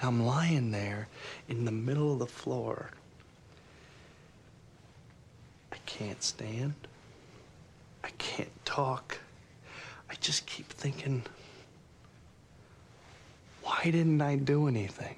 I'm 0.03 0.27
lying 0.27 0.73
there 0.73 1.09
in 1.49 1.65
the 1.65 1.73
middle 1.73 2.13
of 2.13 2.19
the 2.19 2.27
floor. 2.27 2.91
Can't 5.87 6.23
stand. 6.23 6.75
I 8.03 8.11
can't 8.19 8.65
talk. 8.65 9.19
I 10.11 10.15
just 10.21 10.47
keep 10.47 10.69
thinking, 10.69 11.23
why 13.63 13.81
didn't 13.85 14.21
I 14.21 14.37
do 14.37 14.69
anything? 14.69 15.17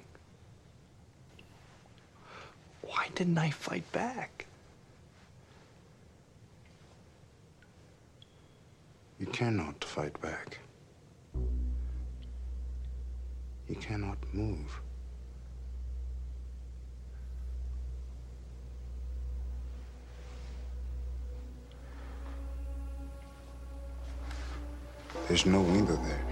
Why 2.81 3.07
didn't 3.15 3.37
I 3.37 3.49
fight 3.49 3.89
back? 3.91 4.45
You 9.19 9.25
cannot 9.27 9.83
fight 9.83 10.19
back. 10.21 10.59
You 13.67 13.75
cannot 13.75 14.17
move. 14.31 14.79
There's 25.27 25.45
no 25.45 25.61
window 25.61 25.95
there. 25.97 26.25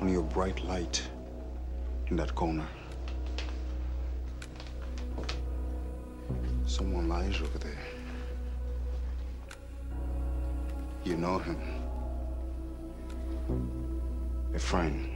Only 0.00 0.14
a 0.14 0.22
bright 0.22 0.64
light 0.64 1.02
in 2.08 2.16
that 2.16 2.34
corner. 2.34 2.66
Someone 6.66 7.08
lies 7.08 7.40
over 7.40 7.58
there. 7.58 7.86
You 11.04 11.16
know 11.16 11.38
him. 11.38 11.60
A 14.54 14.58
friend. 14.58 15.08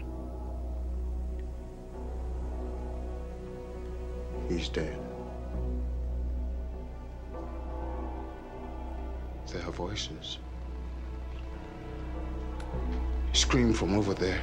He's 4.49 4.69
dead. 4.69 5.06
There 9.53 9.63
are 9.67 9.73
voices. 9.73 10.39
Scream 13.33 13.73
from 13.73 13.97
over 13.97 14.13
there. 14.13 14.41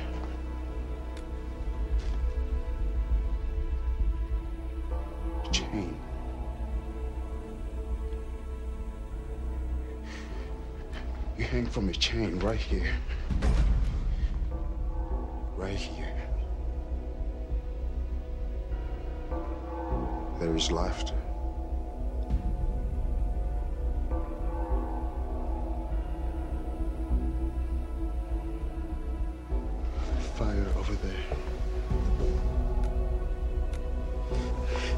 Chain. 5.51 5.97
You 11.37 11.45
hang 11.45 11.65
from 11.65 11.89
a 11.89 11.93
chain 11.93 12.39
right 12.39 12.57
here. 12.57 12.93
Right 15.57 15.75
here. 15.75 16.29
There 20.39 20.55
is 20.55 20.71
laughter. 20.71 21.15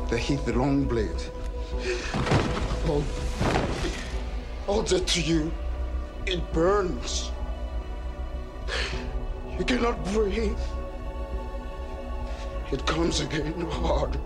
They 0.10 0.19
hit 0.19 0.45
the 0.45 0.53
long 0.53 0.86
blade. 0.86 1.22
Hold, 2.86 3.03
hold 4.68 4.91
it 4.91 5.07
to 5.07 5.22
you. 5.22 5.52
It 6.27 6.41
burns. 6.53 7.32
You 9.57 9.65
cannot 9.65 10.03
breathe. 10.06 10.57
It 12.72 12.86
comes 12.86 13.22
again 13.22 13.61
harder, 13.61 14.19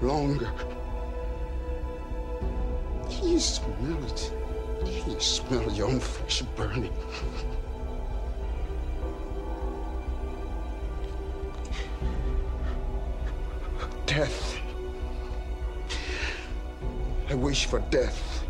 longer. 0.00 0.50
You 3.22 3.38
smell 3.38 4.04
it. 4.04 4.32
You 5.06 5.20
smell 5.20 5.70
your 5.72 5.88
own 5.88 6.00
flesh 6.00 6.42
burning. 6.56 6.92
wish 17.54 17.66
for 17.66 17.78
death. 17.88 18.44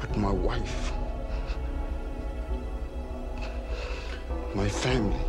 But 0.00 0.16
my 0.16 0.32
wife, 0.32 0.92
my 4.52 4.68
family, 4.68 5.24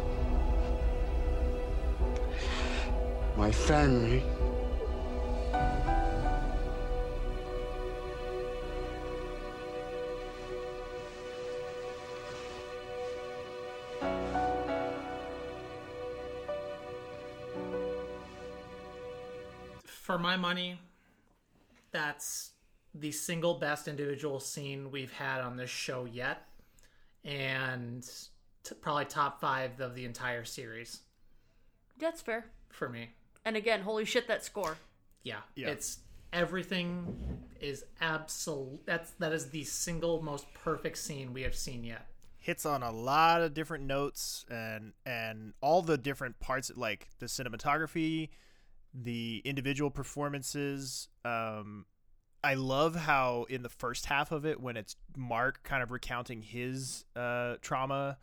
my 3.37 3.51
family. 3.51 4.23
Money, 20.43 20.77
that's 21.91 22.51
the 22.93 23.11
single 23.11 23.55
best 23.55 23.87
individual 23.87 24.39
scene 24.41 24.91
we've 24.91 25.13
had 25.13 25.39
on 25.41 25.55
this 25.55 25.69
show 25.69 26.03
yet, 26.05 26.45
and 27.23 28.03
t- 28.63 28.75
probably 28.81 29.05
top 29.05 29.39
five 29.39 29.79
of 29.79 29.95
the 29.95 30.03
entire 30.05 30.43
series 30.43 30.99
That's 31.97 32.21
fair. 32.21 32.45
for 32.69 32.89
me. 32.89 33.11
And 33.45 33.55
again, 33.55 33.81
holy 33.81 34.03
shit, 34.05 34.27
that 34.27 34.43
score. 34.43 34.77
Yeah, 35.23 35.39
Yeah. 35.55 35.69
it's 35.69 35.99
everything 36.33 37.39
is 37.61 37.85
absolute. 38.01 38.85
That's 38.85 39.11
that 39.19 39.31
is 39.31 39.49
the 39.49 39.63
single 39.63 40.21
most 40.21 40.45
perfect 40.53 40.97
scene 40.97 41.31
we 41.33 41.43
have 41.43 41.55
seen 41.55 41.83
yet. 41.85 42.05
hits 42.39 42.65
on 42.65 42.83
a 42.83 42.91
lot 42.91 43.39
of 43.41 43.53
different 43.53 43.85
notes 43.85 44.45
and 44.51 44.91
and 45.05 45.53
all 45.61 45.81
the 45.81 45.97
different 45.97 46.37
parts 46.41 46.69
like 46.75 47.07
the 47.19 47.25
cinematography 47.27 48.29
the 48.93 49.41
individual 49.45 49.89
performances 49.89 51.07
um 51.25 51.85
i 52.43 52.53
love 52.53 52.95
how 52.95 53.45
in 53.49 53.63
the 53.63 53.69
first 53.69 54.05
half 54.05 54.31
of 54.31 54.45
it 54.45 54.59
when 54.59 54.77
it's 54.77 54.95
mark 55.17 55.63
kind 55.63 55.81
of 55.81 55.91
recounting 55.91 56.41
his 56.41 57.05
uh 57.15 57.55
trauma 57.61 58.17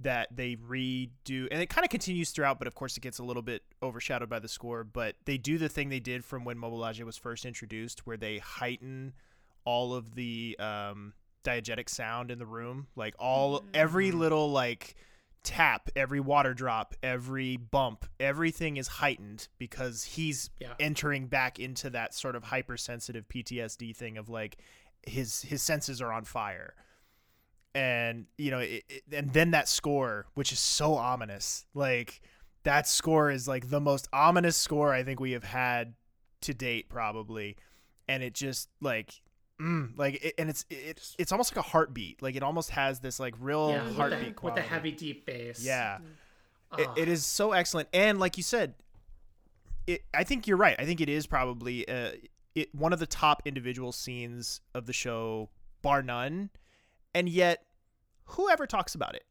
that 0.00 0.28
they 0.34 0.56
redo 0.56 1.46
and 1.50 1.62
it 1.62 1.68
kind 1.68 1.84
of 1.84 1.90
continues 1.90 2.30
throughout 2.30 2.58
but 2.58 2.66
of 2.66 2.74
course 2.74 2.96
it 2.96 3.00
gets 3.00 3.18
a 3.18 3.22
little 3.22 3.42
bit 3.42 3.62
overshadowed 3.82 4.28
by 4.28 4.38
the 4.38 4.48
score 4.48 4.82
but 4.82 5.14
they 5.24 5.38
do 5.38 5.58
the 5.58 5.68
thing 5.68 5.88
they 5.88 6.00
did 6.00 6.24
from 6.24 6.44
when 6.44 6.56
Mobalage 6.56 7.00
was 7.04 7.16
first 7.16 7.44
introduced 7.44 8.04
where 8.04 8.16
they 8.16 8.38
heighten 8.38 9.12
all 9.64 9.94
of 9.94 10.16
the 10.16 10.56
um 10.58 11.12
diegetic 11.42 11.88
sound 11.88 12.30
in 12.30 12.38
the 12.38 12.46
room. 12.46 12.86
Like 12.96 13.14
all 13.18 13.62
every 13.74 14.12
little 14.12 14.50
like 14.50 14.94
tap 15.44 15.88
every 15.96 16.20
water 16.20 16.54
drop 16.54 16.94
every 17.02 17.56
bump 17.56 18.06
everything 18.20 18.76
is 18.76 18.86
heightened 18.86 19.48
because 19.58 20.04
he's 20.04 20.50
Yeah. 20.60 20.74
entering 20.78 21.26
back 21.26 21.58
into 21.58 21.90
that 21.90 22.14
sort 22.14 22.36
of 22.36 22.44
hypersensitive 22.44 23.26
PTSD 23.28 23.94
thing 23.96 24.16
of 24.18 24.28
like 24.28 24.58
his 25.04 25.42
his 25.42 25.62
senses 25.62 26.00
are 26.00 26.12
on 26.12 26.24
fire 26.24 26.74
and 27.74 28.26
you 28.36 28.50
know, 28.50 28.58
it, 28.58 28.84
it, 28.88 29.02
and 29.12 29.32
then 29.32 29.50
that 29.52 29.68
score, 29.68 30.26
which 30.34 30.52
is 30.52 30.58
so 30.58 30.94
ominous. 30.94 31.64
Like 31.74 32.20
that 32.64 32.86
score 32.86 33.30
is 33.30 33.48
like 33.48 33.70
the 33.70 33.80
most 33.80 34.08
ominous 34.12 34.56
score 34.56 34.92
I 34.92 35.02
think 35.02 35.20
we 35.20 35.32
have 35.32 35.44
had 35.44 35.94
to 36.42 36.52
date, 36.54 36.88
probably, 36.88 37.56
and 38.08 38.22
it 38.22 38.34
just 38.34 38.68
like. 38.80 39.20
Mm, 39.62 39.96
like 39.96 40.24
it, 40.24 40.34
and 40.38 40.50
it's 40.50 40.64
it, 40.70 41.14
it's 41.18 41.30
almost 41.30 41.54
like 41.54 41.64
a 41.64 41.68
heartbeat. 41.68 42.20
Like 42.20 42.34
it 42.34 42.42
almost 42.42 42.70
has 42.70 42.98
this 43.00 43.20
like 43.20 43.34
real 43.38 43.70
Yeah, 43.70 43.82
with 43.84 43.88
the- 43.90 43.94
heartbeat 43.94 44.42
with 44.42 44.54
the 44.56 44.60
heavy, 44.62 44.90
deep 44.90 45.24
bass. 45.24 45.62
Yeah, 45.64 45.98
Mm. 46.72 46.80
It- 46.80 47.02
it 47.02 47.08
is 47.08 47.24
so 47.24 47.52
excellent. 47.52 47.88
And 47.92 48.18
like 48.18 48.36
you 48.36 48.42
said, 48.42 48.74
it. 49.86 50.02
I 50.14 50.24
think 50.24 50.46
you're 50.46 50.56
right. 50.56 50.74
I 50.78 50.84
think 50.84 51.00
it 51.00 51.08
is 51.08 51.26
probably 51.26 51.86
uh, 51.88 52.12
it 52.54 52.74
one 52.74 52.92
of 52.92 52.98
the 52.98 53.06
top 53.06 53.42
individual 53.44 53.92
scenes 53.92 54.60
of 54.74 54.86
the 54.86 54.92
show, 54.92 55.50
bar 55.82 56.02
none. 56.02 56.50
And 57.14 57.28
yet, 57.28 57.62
whoever 58.24 58.66
talks 58.66 58.94
about 58.94 59.14
it, 59.14 59.24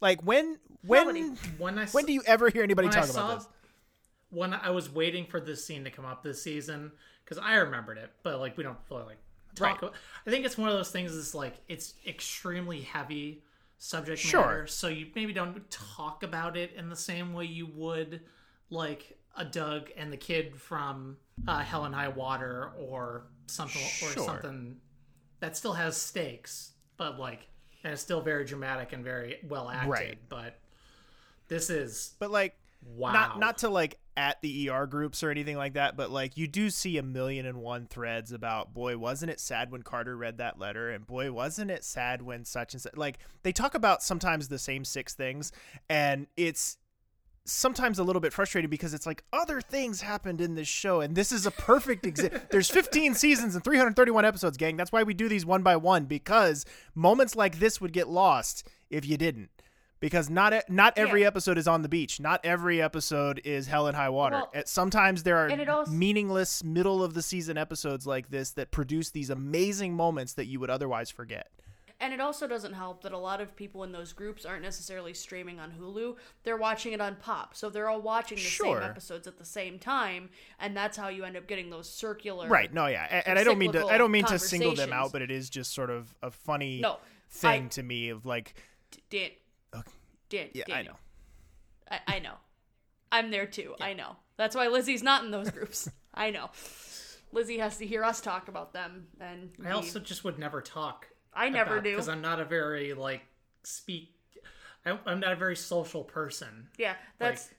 like 0.00 0.22
when 0.22 0.58
when 0.82 1.36
when 1.58 1.78
I 1.78 1.86
when 1.86 2.06
do 2.06 2.12
you 2.12 2.22
ever 2.24 2.48
hear 2.50 2.62
anybody 2.62 2.88
talk 2.88 3.04
I 3.04 3.06
saw, 3.06 3.24
about 3.26 3.38
this? 3.40 3.48
When 4.30 4.54
I 4.54 4.70
was 4.70 4.88
waiting 4.90 5.26
for 5.26 5.40
this 5.40 5.64
scene 5.64 5.84
to 5.84 5.90
come 5.90 6.04
up 6.04 6.22
this 6.22 6.42
season, 6.42 6.92
because 7.24 7.38
I 7.38 7.54
remembered 7.56 7.98
it, 7.98 8.10
but 8.22 8.38
like 8.40 8.56
we 8.56 8.62
don't 8.62 8.78
really 8.90 9.04
like 9.04 9.18
talk. 9.56 9.66
Right. 9.68 9.78
About, 9.78 9.94
I 10.26 10.30
think 10.30 10.44
it's 10.46 10.56
one 10.56 10.68
of 10.68 10.74
those 10.76 10.90
things. 10.90 11.12
Is 11.12 11.34
like 11.34 11.54
it's 11.68 11.94
extremely 12.06 12.80
heavy 12.82 13.42
subject 13.78 14.20
Sure. 14.20 14.40
matter, 14.40 14.66
so 14.66 14.88
you 14.88 15.08
maybe 15.14 15.32
don't 15.32 15.70
talk 15.70 16.22
about 16.22 16.56
it 16.56 16.72
in 16.76 16.88
the 16.88 16.96
same 16.96 17.32
way 17.34 17.44
you 17.44 17.66
would 17.66 18.22
like 18.70 19.18
a 19.36 19.44
Doug 19.44 19.90
and 19.96 20.12
the 20.12 20.16
kid 20.16 20.56
from 20.56 21.16
uh, 21.46 21.58
Hell 21.60 21.84
and 21.84 21.94
High 21.94 22.08
Water 22.08 22.72
or 22.78 23.26
something 23.46 23.82
or 24.02 24.24
something 24.24 24.76
that 25.40 25.56
still 25.56 25.74
has 25.74 25.96
stakes, 25.96 26.72
but 26.96 27.18
like 27.18 27.46
and 27.84 27.92
it's 27.92 28.02
still 28.02 28.20
very 28.20 28.44
dramatic 28.44 28.92
and 28.92 29.04
very 29.04 29.38
well 29.48 29.68
acted. 29.68 29.90
Right. 29.90 30.18
But 30.28 30.58
this 31.48 31.70
is 31.70 32.14
But 32.18 32.30
like, 32.30 32.56
wow. 32.96 33.12
not 33.12 33.38
not 33.38 33.58
to 33.58 33.68
like 33.68 33.98
at 34.16 34.40
the 34.40 34.70
ER 34.70 34.86
groups 34.86 35.22
or 35.22 35.30
anything 35.30 35.56
like 35.56 35.74
that, 35.74 35.96
but 35.96 36.10
like 36.10 36.36
you 36.36 36.46
do 36.46 36.70
see 36.70 36.96
a 36.98 37.02
million 37.02 37.46
and 37.46 37.58
one 37.58 37.86
threads 37.86 38.32
about 38.32 38.72
boy, 38.72 38.96
wasn't 38.96 39.30
it 39.30 39.40
sad 39.40 39.70
when 39.70 39.82
Carter 39.82 40.16
read 40.16 40.38
that 40.38 40.58
letter, 40.58 40.90
and 40.90 41.06
boy, 41.06 41.30
wasn't 41.30 41.70
it 41.70 41.84
sad 41.84 42.22
when 42.22 42.44
such 42.44 42.72
and 42.72 42.82
such. 42.82 42.96
Like 42.96 43.18
they 43.42 43.52
talk 43.52 43.74
about 43.74 44.02
sometimes 44.02 44.48
the 44.48 44.58
same 44.58 44.84
six 44.84 45.14
things, 45.14 45.52
and 45.88 46.26
it's 46.36 46.78
sometimes 47.46 47.98
a 47.98 48.04
little 48.04 48.20
bit 48.20 48.32
frustrating 48.32 48.68
because 48.68 48.92
it's 48.92 49.06
like 49.06 49.22
other 49.32 49.60
things 49.60 50.00
happened 50.00 50.40
in 50.40 50.56
this 50.56 50.66
show 50.66 51.00
and 51.00 51.14
this 51.14 51.30
is 51.30 51.46
a 51.46 51.50
perfect 51.52 52.04
example 52.04 52.40
there's 52.50 52.68
15 52.68 53.14
seasons 53.14 53.54
and 53.54 53.62
331 53.62 54.24
episodes 54.24 54.56
gang 54.56 54.76
that's 54.76 54.90
why 54.90 55.04
we 55.04 55.14
do 55.14 55.28
these 55.28 55.46
one 55.46 55.62
by 55.62 55.76
one 55.76 56.06
because 56.06 56.66
moments 56.94 57.36
like 57.36 57.60
this 57.60 57.80
would 57.80 57.92
get 57.92 58.08
lost 58.08 58.66
if 58.90 59.06
you 59.06 59.16
didn't 59.16 59.50
because 60.06 60.30
not 60.30 60.52
not 60.68 60.96
every 60.96 61.22
Yeah. 61.22 61.26
episode 61.26 61.58
is 61.58 61.66
on 61.66 61.82
the 61.82 61.88
beach 61.88 62.20
not 62.20 62.38
every 62.44 62.80
episode 62.80 63.40
is 63.44 63.66
hell 63.66 63.88
and 63.88 63.96
high 63.96 64.08
water 64.08 64.36
Well, 64.36 64.50
Uh, 64.54 64.62
sometimes 64.64 65.24
there 65.24 65.36
are 65.36 65.68
also- 65.68 65.90
meaningless 65.90 66.62
middle 66.62 67.02
of 67.02 67.14
the 67.14 67.22
season 67.22 67.58
episodes 67.58 68.06
like 68.06 68.30
this 68.30 68.52
that 68.52 68.70
produce 68.70 69.10
these 69.10 69.30
amazing 69.30 69.94
moments 69.94 70.34
that 70.34 70.44
you 70.46 70.60
would 70.60 70.70
otherwise 70.70 71.10
forget 71.10 71.50
And 71.98 72.12
it 72.12 72.20
also 72.20 72.46
doesn't 72.46 72.74
help 72.74 73.02
that 73.04 73.12
a 73.12 73.18
lot 73.18 73.40
of 73.40 73.56
people 73.56 73.82
in 73.82 73.90
those 73.90 74.12
groups 74.12 74.44
aren't 74.44 74.60
necessarily 74.62 75.14
streaming 75.14 75.58
on 75.58 75.72
Hulu. 75.80 76.16
They're 76.44 76.58
watching 76.58 76.92
it 76.92 77.00
on 77.00 77.16
Pop. 77.16 77.54
So 77.56 77.70
they're 77.70 77.88
all 77.88 78.02
watching 78.02 78.36
the 78.36 78.42
Sure. 78.42 78.80
same 78.82 78.90
episodes 78.90 79.26
at 79.26 79.38
the 79.38 79.46
same 79.46 79.78
time, 79.78 80.28
and 80.60 80.76
that's 80.76 80.98
how 80.98 81.08
you 81.08 81.24
end 81.24 81.38
up 81.38 81.46
getting 81.46 81.70
those 81.70 81.88
circular 81.88 82.48
right 82.48 82.70
no 82.74 82.86
yeah 82.86 83.06
and, 83.10 83.26
and 83.28 83.38
i 83.38 83.44
don't 83.44 83.56
mean 83.58 83.72
to 83.72 83.86
i 83.86 83.96
don't 83.96 84.10
mean 84.10 84.26
to 84.26 84.38
single 84.38 84.74
them 84.74 84.92
out 84.92 85.10
but 85.10 85.22
it 85.22 85.30
is 85.30 85.48
just 85.48 85.72
sort 85.72 85.88
of 85.88 86.14
a 86.22 86.30
funny 86.30 86.80
No, 86.80 86.98
thing 87.30 87.64
I- 87.64 87.68
to 87.68 87.82
me 87.82 88.10
of 88.10 88.26
like 88.26 88.52
Dan, 89.08 89.30
Dan, 90.28 90.48
yeah 90.54 90.64
i 90.72 90.82
know 90.82 90.96
I, 91.90 92.00
I 92.06 92.18
know. 92.18 92.34
I'm 93.12 93.30
there 93.30 93.46
too. 93.46 93.74
I 93.80 93.92
know. 93.94 94.16
That's 94.36 94.54
why 94.54 94.68
Lizzie's 94.68 95.02
not 95.02 95.24
in 95.24 95.30
those 95.30 95.50
groups. 95.50 95.88
I 96.14 96.30
know. 96.30 96.50
Lizzie 97.32 97.58
has 97.58 97.78
to 97.78 97.86
hear 97.86 98.04
us 98.04 98.20
talk 98.20 98.48
about 98.48 98.72
them, 98.72 99.06
and 99.20 99.50
I 99.64 99.70
also 99.70 99.98
just 99.98 100.24
would 100.24 100.38
never 100.38 100.60
talk. 100.60 101.06
I 101.34 101.48
never 101.48 101.80
do. 101.80 101.90
because 101.90 102.08
I'm 102.08 102.22
not 102.22 102.40
a 102.40 102.44
very 102.44 102.94
like 102.94 103.22
speak. 103.62 104.14
I, 104.84 104.98
I'm 105.06 105.20
not 105.20 105.32
a 105.32 105.36
very 105.36 105.56
social 105.56 106.04
person. 106.04 106.68
Yeah, 106.78 106.94
that's 107.18 107.50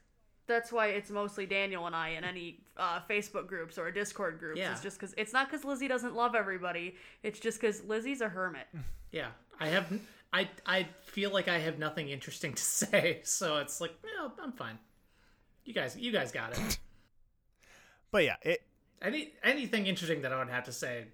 that's 0.47 0.71
why 0.71 0.87
it's 0.87 1.11
mostly 1.11 1.45
Daniel 1.45 1.85
and 1.85 1.95
I 1.95 2.09
in 2.09 2.23
any 2.23 2.61
uh, 2.77 3.01
Facebook 3.09 3.47
groups 3.47 3.77
or 3.77 3.91
Discord 3.91 4.39
groups. 4.39 4.57
Yeah. 4.57 4.71
It's 4.71 4.81
just 4.81 4.99
because 4.99 5.13
it's 5.17 5.33
not 5.33 5.49
because 5.49 5.63
Lizzie 5.63 5.87
doesn't 5.87 6.15
love 6.15 6.33
everybody. 6.33 6.95
It's 7.21 7.39
just 7.39 7.59
because 7.61 7.83
Lizzie's 7.83 8.21
a 8.21 8.29
hermit. 8.29 8.67
Yeah, 9.11 9.27
I 9.59 9.67
have. 9.67 9.91
I 10.33 10.49
I 10.65 10.87
feel 11.03 11.31
like 11.31 11.47
I 11.47 11.59
have 11.59 11.79
nothing 11.79 12.09
interesting 12.09 12.53
to 12.53 12.63
say, 12.81 13.21
so 13.23 13.57
it's 13.57 13.81
like, 13.81 13.93
yeah, 14.03 14.29
I'm 14.43 14.51
fine. 14.51 14.77
You 15.65 15.73
guys, 15.73 15.97
you 15.97 16.11
guys 16.11 16.31
got 16.31 16.57
it. 16.57 16.79
but 18.11 18.23
yeah 18.23 18.35
it 18.41 18.61
Any 19.01 19.33
anything 19.43 19.85
interesting 19.85 20.21
that 20.21 20.31
I 20.31 20.39
would 20.39 20.49
have 20.49 20.63
to 20.65 20.71
say, 20.71 21.05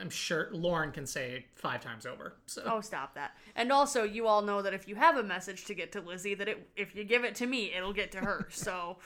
I'm 0.00 0.10
sure 0.10 0.48
Lauren 0.52 0.92
can 0.92 1.06
say 1.06 1.46
five 1.54 1.80
times 1.80 2.06
over. 2.06 2.36
So 2.46 2.62
Oh, 2.66 2.80
stop 2.80 3.14
that! 3.14 3.32
And 3.54 3.72
also, 3.72 4.04
you 4.04 4.26
all 4.26 4.42
know 4.42 4.62
that 4.62 4.74
if 4.74 4.88
you 4.88 4.94
have 4.96 5.16
a 5.16 5.22
message 5.22 5.64
to 5.66 5.74
get 5.74 5.92
to 5.92 6.00
Lizzie, 6.00 6.34
that 6.34 6.48
it 6.48 6.68
if 6.76 6.94
you 6.94 7.04
give 7.04 7.24
it 7.24 7.34
to 7.36 7.46
me, 7.46 7.72
it'll 7.74 7.92
get 7.92 8.12
to 8.12 8.18
her. 8.18 8.48
so, 8.50 8.98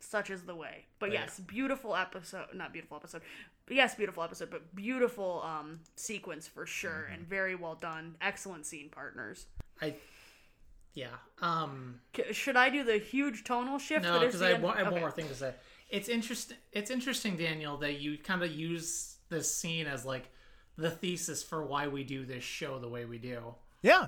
such 0.00 0.30
is 0.30 0.42
the 0.42 0.54
way. 0.54 0.86
But 0.98 1.06
But 1.06 1.12
yeah. 1.12 1.20
yes, 1.22 1.40
beautiful 1.40 1.94
episode. 1.96 2.46
Not 2.54 2.72
beautiful 2.72 2.96
episode. 2.96 3.22
But 3.66 3.76
yes, 3.76 3.94
beautiful 3.94 4.22
episode. 4.22 4.50
But 4.50 4.74
beautiful 4.74 5.42
um 5.44 5.80
sequence 5.96 6.46
for 6.46 6.66
sure, 6.66 7.08
and 7.12 7.26
very 7.26 7.54
well 7.54 7.74
done. 7.74 8.14
Excellent 8.20 8.64
scene 8.66 8.88
partners. 8.90 9.46
I, 9.82 9.94
yeah. 10.94 11.08
Um, 11.42 12.00
Should 12.32 12.56
I 12.56 12.70
do 12.70 12.82
the 12.84 12.98
huge 12.98 13.44
tonal 13.44 13.78
shift? 13.78 14.04
no, 14.04 14.14
that 14.14 14.22
is 14.22 14.26
because 14.28 14.40
the 14.40 14.46
I, 14.48 14.52
end- 14.52 14.62
wa- 14.62 14.70
I 14.72 14.78
have 14.78 14.86
okay. 14.86 14.92
one 14.94 15.00
more 15.02 15.10
thing 15.10 15.28
to 15.28 15.34
say. 15.34 15.52
It's 15.90 16.08
interesting. 16.08 16.56
It's 16.72 16.90
interesting, 16.90 17.36
Daniel, 17.36 17.76
that 17.78 18.00
you 18.00 18.16
kind 18.18 18.42
of 18.42 18.50
use 18.50 19.16
this 19.28 19.52
scene 19.54 19.86
as 19.86 20.04
like 20.04 20.30
the 20.78 20.90
thesis 20.90 21.42
for 21.42 21.64
why 21.64 21.88
we 21.88 22.04
do 22.04 22.24
this 22.24 22.44
show 22.44 22.78
the 22.78 22.88
way 22.88 23.04
we 23.04 23.18
do. 23.18 23.54
yeah 23.82 24.06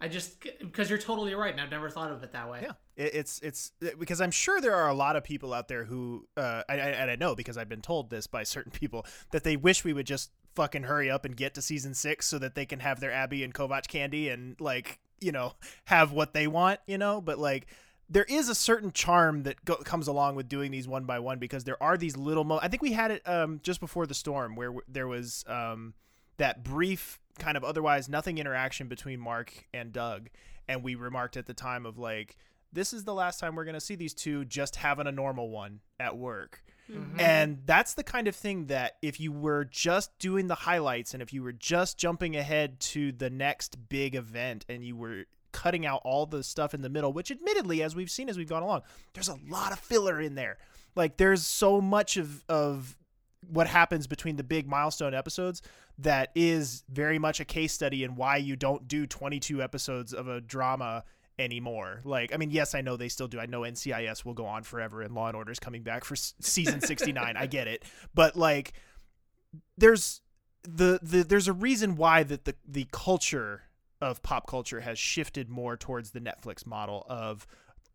I 0.00 0.08
just 0.08 0.42
because 0.60 0.88
you're 0.88 0.98
totally 0.98 1.34
right, 1.34 1.52
and 1.52 1.60
I've 1.60 1.70
never 1.70 1.90
thought 1.90 2.10
of 2.10 2.22
it 2.22 2.32
that 2.32 2.50
way. 2.50 2.60
Yeah, 2.62 2.72
it, 2.96 3.14
it's 3.14 3.38
it's 3.40 3.72
because 3.98 4.20
I'm 4.20 4.30
sure 4.30 4.60
there 4.60 4.74
are 4.74 4.88
a 4.88 4.94
lot 4.94 5.14
of 5.16 5.24
people 5.24 5.52
out 5.52 5.68
there 5.68 5.84
who, 5.84 6.26
uh, 6.36 6.62
I, 6.68 6.76
and 6.76 7.10
I 7.10 7.16
know 7.16 7.34
because 7.34 7.58
I've 7.58 7.68
been 7.68 7.82
told 7.82 8.08
this 8.08 8.26
by 8.26 8.42
certain 8.42 8.72
people 8.72 9.04
that 9.32 9.44
they 9.44 9.56
wish 9.56 9.84
we 9.84 9.92
would 9.92 10.06
just 10.06 10.30
fucking 10.54 10.84
hurry 10.84 11.10
up 11.10 11.24
and 11.24 11.36
get 11.36 11.54
to 11.54 11.62
season 11.62 11.94
six 11.94 12.26
so 12.26 12.38
that 12.38 12.54
they 12.54 12.64
can 12.66 12.80
have 12.80 13.00
their 13.00 13.12
Abby 13.12 13.44
and 13.44 13.52
Kovac 13.54 13.88
candy 13.88 14.30
and 14.30 14.58
like 14.60 15.00
you 15.20 15.32
know 15.32 15.52
have 15.84 16.12
what 16.12 16.32
they 16.32 16.46
want, 16.46 16.80
you 16.86 16.96
know. 16.96 17.20
But 17.20 17.38
like 17.38 17.66
there 18.08 18.24
is 18.24 18.48
a 18.48 18.54
certain 18.54 18.92
charm 18.92 19.42
that 19.44 19.64
go- 19.64 19.76
comes 19.76 20.08
along 20.08 20.34
with 20.34 20.48
doing 20.48 20.70
these 20.70 20.88
one 20.88 21.04
by 21.04 21.18
one 21.18 21.38
because 21.38 21.64
there 21.64 21.80
are 21.82 21.96
these 21.98 22.16
little. 22.16 22.44
Mo- 22.44 22.58
I 22.62 22.68
think 22.68 22.82
we 22.82 22.92
had 22.92 23.10
it 23.10 23.28
um, 23.28 23.60
just 23.62 23.80
before 23.80 24.06
the 24.06 24.14
storm 24.14 24.56
where 24.56 24.68
w- 24.68 24.84
there 24.88 25.06
was 25.06 25.44
um, 25.46 25.92
that 26.40 26.64
brief 26.64 27.20
kind 27.38 27.56
of 27.56 27.64
otherwise 27.64 28.08
nothing 28.08 28.38
interaction 28.38 28.88
between 28.88 29.20
Mark 29.20 29.66
and 29.72 29.92
Doug, 29.92 30.28
and 30.68 30.82
we 30.82 30.94
remarked 30.94 31.36
at 31.36 31.46
the 31.46 31.54
time 31.54 31.86
of 31.86 31.98
like 31.98 32.36
this 32.72 32.92
is 32.92 33.04
the 33.04 33.14
last 33.14 33.40
time 33.40 33.54
we're 33.54 33.64
going 33.64 33.74
to 33.74 33.80
see 33.80 33.94
these 33.94 34.14
two 34.14 34.44
just 34.44 34.76
having 34.76 35.06
a 35.06 35.12
normal 35.12 35.50
one 35.50 35.80
at 35.98 36.16
work. 36.16 36.62
Mm-hmm. 36.90 37.20
And 37.20 37.58
that's 37.66 37.94
the 37.94 38.04
kind 38.04 38.28
of 38.28 38.34
thing 38.34 38.66
that 38.66 38.96
if 39.02 39.20
you 39.20 39.32
were 39.32 39.64
just 39.64 40.16
doing 40.18 40.46
the 40.46 40.54
highlights 40.54 41.12
and 41.12 41.22
if 41.22 41.32
you 41.32 41.42
were 41.42 41.52
just 41.52 41.98
jumping 41.98 42.36
ahead 42.36 42.80
to 42.80 43.12
the 43.12 43.30
next 43.30 43.88
big 43.88 44.14
event 44.14 44.64
and 44.68 44.84
you 44.84 44.96
were 44.96 45.24
cutting 45.52 45.84
out 45.84 46.00
all 46.04 46.26
the 46.26 46.42
stuff 46.42 46.74
in 46.74 46.82
the 46.82 46.88
middle, 46.88 47.12
which 47.12 47.30
admittedly, 47.30 47.82
as 47.82 47.96
we've 47.96 48.10
seen 48.10 48.28
as 48.28 48.38
we've 48.38 48.48
gone 48.48 48.62
along, 48.62 48.82
there's 49.14 49.28
a 49.28 49.38
lot 49.48 49.72
of 49.72 49.78
filler 49.78 50.20
in 50.20 50.36
there. 50.36 50.58
Like 50.94 51.16
there's 51.16 51.44
so 51.44 51.80
much 51.80 52.16
of 52.16 52.44
of 52.48 52.96
what 53.48 53.66
happens 53.66 54.06
between 54.06 54.36
the 54.36 54.44
big 54.44 54.68
milestone 54.68 55.14
episodes 55.14 55.62
that 56.02 56.30
is 56.34 56.84
very 56.88 57.18
much 57.18 57.40
a 57.40 57.44
case 57.44 57.72
study 57.72 58.04
in 58.04 58.16
why 58.16 58.36
you 58.36 58.56
don't 58.56 58.88
do 58.88 59.06
22 59.06 59.62
episodes 59.62 60.12
of 60.12 60.28
a 60.28 60.40
drama 60.40 61.04
anymore. 61.38 62.00
Like, 62.04 62.34
I 62.34 62.36
mean, 62.36 62.50
yes, 62.50 62.74
I 62.74 62.80
know 62.80 62.96
they 62.96 63.08
still 63.08 63.28
do. 63.28 63.40
I 63.40 63.46
know 63.46 63.60
NCIS 63.62 64.24
will 64.24 64.34
go 64.34 64.46
on 64.46 64.62
forever 64.62 65.02
and 65.02 65.14
Law 65.14 65.28
and 65.28 65.36
Order 65.36 65.52
is 65.52 65.58
coming 65.58 65.82
back 65.82 66.04
for 66.04 66.16
season 66.16 66.80
69. 66.82 67.36
I 67.36 67.46
get 67.46 67.66
it. 67.66 67.84
But 68.14 68.36
like 68.36 68.72
there's 69.76 70.20
the, 70.62 71.00
the 71.02 71.22
there's 71.22 71.48
a 71.48 71.52
reason 71.52 71.96
why 71.96 72.22
that 72.22 72.44
the 72.44 72.54
the 72.66 72.86
culture 72.92 73.62
of 74.00 74.22
pop 74.22 74.46
culture 74.46 74.80
has 74.80 74.98
shifted 74.98 75.48
more 75.48 75.76
towards 75.76 76.10
the 76.10 76.20
Netflix 76.20 76.66
model 76.66 77.06
of 77.08 77.46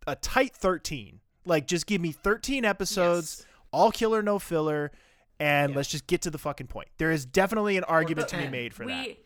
a 0.06 0.16
tight 0.16 0.56
13. 0.56 1.20
Like 1.46 1.68
just 1.68 1.86
give 1.88 2.02
me 2.02 2.12
13 2.12 2.66
episodes, 2.66 3.46
all 3.72 3.92
killer 3.92 4.22
no 4.22 4.40
filler 4.40 4.92
and 5.40 5.76
let's 5.76 5.90
just 5.90 6.08
get 6.08 6.22
to 6.24 6.30
the 6.30 6.38
fucking 6.38 6.68
point. 6.68 6.88
There 6.98 7.12
is 7.12 7.26
definitely 7.26 7.78
an 7.78 7.84
argument 7.86 8.28
to 8.30 8.38
be 8.38 8.48
made 8.48 8.74
for 8.74 8.86
we 8.86 8.92
that. 8.94 9.18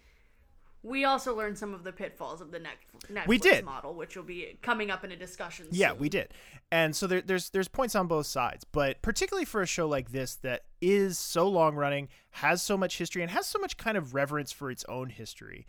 we 0.81 1.05
also 1.05 1.35
learned 1.35 1.57
some 1.57 1.73
of 1.73 1.83
the 1.83 1.91
pitfalls 1.91 2.41
of 2.41 2.51
the 2.51 2.59
Net- 2.59 2.77
Netflix 3.11 3.27
We 3.27 3.37
did. 3.37 3.65
model, 3.65 3.93
which 3.93 4.15
will 4.15 4.23
be 4.23 4.57
coming 4.61 4.89
up 4.91 5.03
in 5.03 5.11
a 5.11 5.15
discussion. 5.15 5.67
Yeah, 5.71 5.91
soon. 5.91 5.99
we 5.99 6.09
did. 6.09 6.33
And 6.71 6.95
so 6.95 7.07
there, 7.07 7.21
there's 7.21 7.49
there's 7.49 7.67
points 7.67 7.95
on 7.95 8.07
both 8.07 8.25
sides, 8.27 8.63
but 8.63 9.01
particularly 9.01 9.45
for 9.45 9.61
a 9.61 9.65
show 9.67 9.87
like 9.87 10.11
this 10.11 10.35
that 10.37 10.63
is 10.81 11.17
so 11.19 11.47
long 11.47 11.75
running, 11.75 12.07
has 12.31 12.61
so 12.61 12.77
much 12.77 12.97
history, 12.97 13.21
and 13.21 13.31
has 13.31 13.47
so 13.47 13.59
much 13.59 13.77
kind 13.77 13.97
of 13.97 14.13
reverence 14.13 14.51
for 14.51 14.69
its 14.71 14.85
own 14.85 15.09
history. 15.09 15.65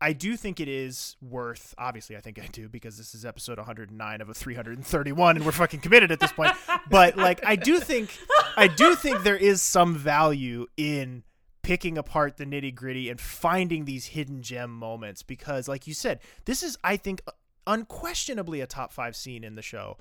I 0.00 0.12
do 0.14 0.36
think 0.36 0.60
it 0.60 0.68
is 0.68 1.16
worth. 1.20 1.74
Obviously, 1.76 2.16
I 2.16 2.20
think 2.20 2.38
I 2.42 2.46
do 2.46 2.68
because 2.68 2.96
this 2.96 3.14
is 3.14 3.24
episode 3.24 3.58
109 3.58 4.20
of 4.20 4.28
a 4.28 4.34
331, 4.34 5.36
and 5.36 5.44
we're 5.44 5.52
fucking 5.52 5.80
committed 5.80 6.10
at 6.10 6.20
this 6.20 6.32
point. 6.32 6.52
But 6.90 7.16
like, 7.16 7.44
I 7.44 7.56
do 7.56 7.78
think, 7.80 8.16
I 8.56 8.66
do 8.66 8.94
think 8.94 9.22
there 9.22 9.36
is 9.36 9.60
some 9.60 9.96
value 9.96 10.66
in 10.76 11.22
picking 11.62 11.98
apart 11.98 12.38
the 12.38 12.46
nitty 12.46 12.74
gritty 12.74 13.10
and 13.10 13.20
finding 13.20 13.84
these 13.84 14.06
hidden 14.06 14.42
gem 14.42 14.70
moments 14.70 15.22
because, 15.22 15.68
like 15.68 15.86
you 15.86 15.92
said, 15.94 16.20
this 16.46 16.62
is, 16.62 16.78
I 16.82 16.96
think, 16.96 17.20
unquestionably 17.66 18.60
a 18.60 18.66
top 18.66 18.92
five 18.92 19.14
scene 19.14 19.44
in 19.44 19.54
the 19.54 19.62
show, 19.62 19.98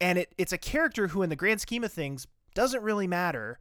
and 0.00 0.18
it 0.18 0.32
it's 0.38 0.52
a 0.52 0.58
character 0.58 1.08
who, 1.08 1.22
in 1.22 1.30
the 1.30 1.36
grand 1.36 1.60
scheme 1.60 1.82
of 1.82 1.92
things, 1.92 2.26
doesn't 2.54 2.82
really 2.82 3.08
matter, 3.08 3.58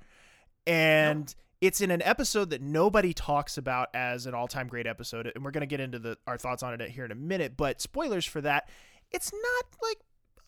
and 0.68 1.34
it's 1.62 1.82
in 1.82 1.92
an 1.92 2.02
episode 2.02 2.50
that 2.50 2.62
nobody 2.62 3.14
talks 3.14 3.58
about 3.58 3.90
as 3.94 4.26
an 4.26 4.34
all-time 4.34 4.68
great 4.68 4.88
episode 4.88 5.32
and 5.34 5.44
we're 5.44 5.52
going 5.52 5.62
to 5.62 5.68
get 5.68 5.80
into 5.80 6.00
the 6.00 6.18
our 6.28 6.38
thoughts 6.38 6.64
on 6.64 6.80
it 6.80 6.90
here 6.90 7.06
in 7.06 7.12
a 7.12 7.16
minute 7.16 7.56
but 7.58 7.82
spoilers 7.82 8.26
for 8.26 8.42
that 8.42 8.70
it's 9.12 9.32
not 9.32 9.66
like 9.82 9.98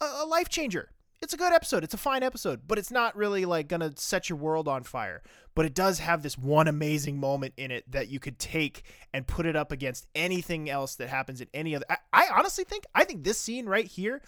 a, 0.02 0.24
a 0.24 0.26
life 0.26 0.50
changer. 0.50 0.92
It's 1.20 1.34
a 1.34 1.38
good 1.38 1.52
episode. 1.52 1.84
It's 1.84 1.96
a 1.96 1.98
fine 1.98 2.24
episode 2.24 2.62
but 2.68 2.78
it's 2.78 2.92
not 2.92 3.16
really 3.16 3.46
like 3.46 3.68
going 3.68 3.80
to 3.80 3.94
set 3.96 4.30
your 4.30 4.38
world 4.38 4.68
on 4.68 4.84
fire. 4.84 5.24
But 5.56 5.66
it 5.66 5.74
does 5.74 6.00
have 6.00 6.22
this 6.22 6.38
one 6.38 6.68
amazing 6.68 7.20
moment 7.20 7.56
in 7.58 7.72
it 7.72 7.90
that 7.92 8.10
you 8.10 8.20
could 8.20 8.38
take 8.38 8.84
and 9.14 9.26
put 9.26 9.48
it 9.48 9.56
up 9.56 9.72
against 9.72 10.06
anything 10.14 10.70
else 10.70 10.96
that 10.96 11.10
happens 11.10 11.42
in 11.42 11.48
any 11.54 11.76
other 11.76 11.86
I, 11.90 11.98
I 12.14 12.28
honestly 12.38 12.64
think 12.64 12.84
i 12.94 13.04
think 13.04 13.24
this 13.24 13.40
scene 13.40 13.66
right 13.66 13.88
here 13.88 14.22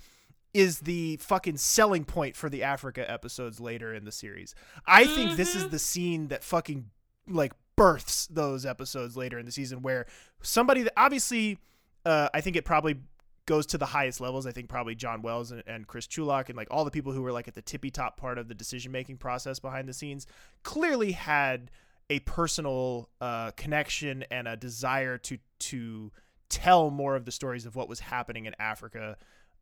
is 0.53 0.79
the 0.79 1.17
fucking 1.17 1.57
selling 1.57 2.05
point 2.05 2.35
for 2.35 2.49
the 2.49 2.63
Africa 2.63 3.09
episodes 3.09 3.59
later 3.59 3.93
in 3.93 4.05
the 4.05 4.11
series. 4.11 4.55
I 4.85 5.05
think 5.05 5.35
this 5.35 5.55
is 5.55 5.69
the 5.69 5.79
scene 5.79 6.29
that 6.29 6.43
fucking 6.43 6.89
like 7.27 7.53
births 7.75 8.27
those 8.27 8.65
episodes 8.65 9.15
later 9.15 9.39
in 9.39 9.45
the 9.45 9.51
season 9.51 9.81
where 9.81 10.05
somebody 10.41 10.81
that 10.83 10.93
obviously 10.97 11.59
uh, 12.05 12.29
I 12.33 12.41
think 12.41 12.55
it 12.55 12.65
probably 12.65 12.97
goes 13.45 13.65
to 13.67 13.77
the 13.77 13.85
highest 13.85 14.21
levels. 14.21 14.45
I 14.45 14.51
think 14.51 14.69
probably 14.69 14.95
John 14.95 15.21
Wells 15.21 15.51
and, 15.51 15.63
and 15.65 15.87
Chris 15.87 16.07
Chulack 16.07 16.49
and 16.49 16.57
like 16.57 16.67
all 16.71 16.85
the 16.85 16.91
people 16.91 17.11
who 17.11 17.21
were 17.21 17.31
like 17.31 17.47
at 17.47 17.55
the 17.55 17.61
tippy 17.61 17.89
top 17.89 18.17
part 18.17 18.37
of 18.37 18.47
the 18.47 18.53
decision 18.53 18.91
making 18.91 19.17
process 19.17 19.59
behind 19.59 19.87
the 19.87 19.93
scenes 19.93 20.27
clearly 20.63 21.13
had 21.13 21.71
a 22.09 22.19
personal 22.21 23.09
uh, 23.21 23.51
connection 23.51 24.23
and 24.31 24.47
a 24.47 24.55
desire 24.55 25.17
to 25.17 25.37
to 25.59 26.11
tell 26.49 26.89
more 26.89 27.15
of 27.15 27.25
the 27.25 27.31
stories 27.31 27.65
of 27.65 27.75
what 27.75 27.87
was 27.87 27.99
happening 27.99 28.45
in 28.45 28.55
Africa 28.59 29.17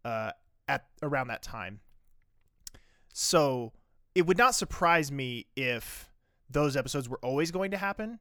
uh, 0.06 0.32
at 0.68 0.86
around 1.02 1.28
that 1.28 1.42
time. 1.42 1.80
So 3.14 3.74
it 4.16 4.26
would 4.26 4.38
not 4.38 4.56
surprise 4.56 5.12
me 5.12 5.48
if 5.56 6.12
those 6.50 6.78
episodes 6.78 7.10
were 7.10 7.20
always 7.22 7.52
going 7.52 7.72
to 7.72 7.78
happen. 7.78 8.20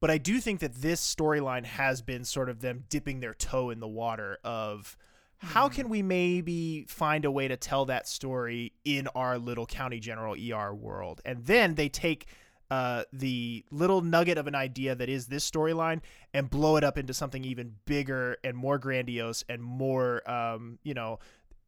But 0.00 0.10
I 0.10 0.18
do 0.18 0.40
think 0.40 0.60
that 0.60 0.74
this 0.74 1.00
storyline 1.00 1.64
has 1.64 2.02
been 2.02 2.24
sort 2.24 2.50
of 2.50 2.60
them 2.60 2.84
dipping 2.88 3.20
their 3.20 3.32
toe 3.32 3.70
in 3.70 3.80
the 3.80 3.88
water 3.88 4.38
of 4.44 4.96
how 5.38 5.68
can 5.68 5.88
we 5.88 6.02
maybe 6.02 6.84
find 6.88 7.24
a 7.24 7.30
way 7.30 7.48
to 7.48 7.56
tell 7.56 7.84
that 7.86 8.08
story 8.08 8.72
in 8.84 9.08
our 9.14 9.38
little 9.38 9.66
county 9.66 10.00
general 10.00 10.34
ER 10.34 10.74
world? 10.74 11.20
And 11.24 11.44
then 11.44 11.74
they 11.74 11.88
take 11.88 12.26
uh, 12.70 13.04
the 13.12 13.64
little 13.70 14.00
nugget 14.00 14.38
of 14.38 14.46
an 14.46 14.54
idea 14.54 14.94
that 14.94 15.08
is 15.08 15.26
this 15.26 15.48
storyline 15.48 16.00
and 16.32 16.48
blow 16.48 16.76
it 16.76 16.84
up 16.84 16.98
into 16.98 17.14
something 17.14 17.44
even 17.44 17.74
bigger 17.84 18.36
and 18.42 18.56
more 18.56 18.78
grandiose 18.78 19.44
and 19.48 19.62
more, 19.62 20.28
um, 20.30 20.78
you 20.82 20.94
know, 20.94 21.18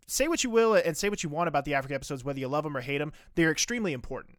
say 0.07 0.29
what 0.29 0.45
you 0.45 0.51
will 0.51 0.75
and 0.75 0.97
say 0.97 1.09
what 1.09 1.23
you 1.23 1.29
want 1.29 1.49
about 1.49 1.65
the 1.65 1.75
Africa 1.75 1.95
episodes, 1.95 2.25
whether 2.25 2.39
you 2.39 2.49
love 2.49 2.65
them 2.65 2.77
or 2.77 2.81
hate 2.81 2.99
them, 2.99 3.13
they're 3.35 3.51
extremely 3.51 3.93
important 3.93 4.39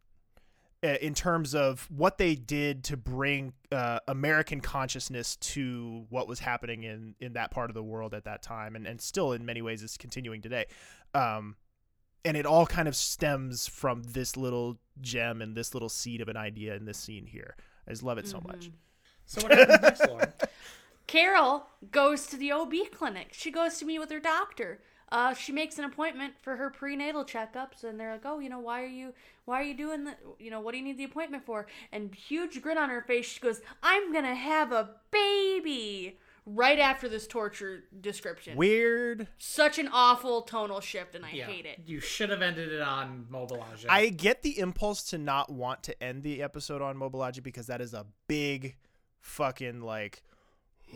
uh, 0.83 0.95
in 1.01 1.13
terms 1.13 1.55
of 1.55 1.87
what 1.95 2.17
they 2.17 2.35
did 2.35 2.83
to 2.85 2.97
bring 2.97 3.53
uh, 3.71 3.99
American 4.07 4.61
consciousness 4.61 5.35
to 5.37 6.05
what 6.09 6.27
was 6.27 6.39
happening 6.39 6.83
in, 6.83 7.15
in 7.19 7.33
that 7.33 7.51
part 7.51 7.69
of 7.69 7.73
the 7.73 7.83
world 7.83 8.13
at 8.13 8.25
that 8.25 8.41
time, 8.41 8.75
and, 8.75 8.85
and 8.85 9.01
still 9.01 9.33
in 9.33 9.45
many 9.45 9.61
ways 9.61 9.81
is 9.81 9.97
continuing 9.97 10.41
today. 10.41 10.65
Um, 11.13 11.55
and 12.23 12.37
it 12.37 12.45
all 12.45 12.65
kind 12.65 12.87
of 12.87 12.95
stems 12.95 13.67
from 13.67 14.03
this 14.03 14.35
little 14.35 14.77
gem 15.01 15.41
and 15.41 15.55
this 15.55 15.73
little 15.73 15.89
seed 15.89 16.21
of 16.21 16.27
an 16.27 16.37
idea 16.37 16.75
in 16.75 16.85
this 16.85 16.97
scene 16.97 17.25
here. 17.25 17.55
I 17.87 17.91
just 17.91 18.03
love 18.03 18.17
it 18.17 18.27
so 18.27 18.41
much. 18.45 18.69
So 19.25 19.41
what 19.41 19.57
happens 19.57 19.81
next, 19.81 20.07
Lauren? 20.07 20.33
Carol 21.07 21.67
goes 21.89 22.27
to 22.27 22.37
the 22.37 22.51
OB 22.51 22.73
clinic. 22.91 23.29
She 23.31 23.49
goes 23.49 23.77
to 23.77 23.85
meet 23.85 23.99
with 23.99 24.11
her 24.11 24.19
doctor. 24.19 24.81
Uh, 25.09 25.33
she 25.33 25.51
makes 25.53 25.77
an 25.79 25.85
appointment 25.85 26.33
for 26.41 26.57
her 26.57 26.69
prenatal 26.69 27.23
checkups, 27.23 27.83
and 27.83 27.99
they're 27.99 28.11
like, 28.11 28.25
"Oh, 28.25 28.39
you 28.39 28.49
know, 28.49 28.59
why 28.59 28.83
are 28.83 28.87
you, 28.87 29.13
why 29.45 29.61
are 29.61 29.63
you 29.63 29.73
doing 29.73 30.03
the, 30.03 30.15
you 30.37 30.51
know, 30.51 30.59
what 30.59 30.73
do 30.73 30.77
you 30.79 30.83
need 30.83 30.97
the 30.97 31.05
appointment 31.05 31.45
for?" 31.45 31.65
And 31.91 32.13
huge 32.13 32.61
grin 32.61 32.77
on 32.77 32.89
her 32.89 33.01
face, 33.01 33.25
she 33.25 33.39
goes, 33.39 33.61
"I'm 33.81 34.11
gonna 34.11 34.35
have 34.35 34.71
a 34.71 34.89
baby." 35.11 36.17
Right 36.49 36.79
after 36.79 37.09
this 37.09 37.27
torture 37.27 37.83
description, 37.99 38.55
Weird. 38.57 39.27
such 39.37 39.79
an 39.79 39.89
awful 39.91 40.43
tonal 40.43 40.79
shift, 40.79 41.13
and 41.13 41.25
I 41.25 41.31
Yeah. 41.31 41.45
hate 41.45 41.65
it. 41.65 41.81
You 41.85 41.99
should 41.99 42.29
have 42.29 42.41
ended 42.41 42.71
it 42.71 42.79
on 42.81 43.27
Mobalage. 43.29 43.85
I 43.89 44.07
get 44.07 44.43
the 44.43 44.57
impulse 44.57 45.03
to 45.09 45.17
not 45.17 45.51
want 45.51 45.83
to 45.83 46.01
end 46.01 46.23
the 46.23 46.41
episode 46.41 46.81
on 46.81 46.95
Mobalage 46.95 47.43
because 47.43 47.67
that 47.67 47.81
is 47.81 47.93
a 47.93 48.05
big 48.29 48.77
fucking 49.19 49.81
like 49.81 50.23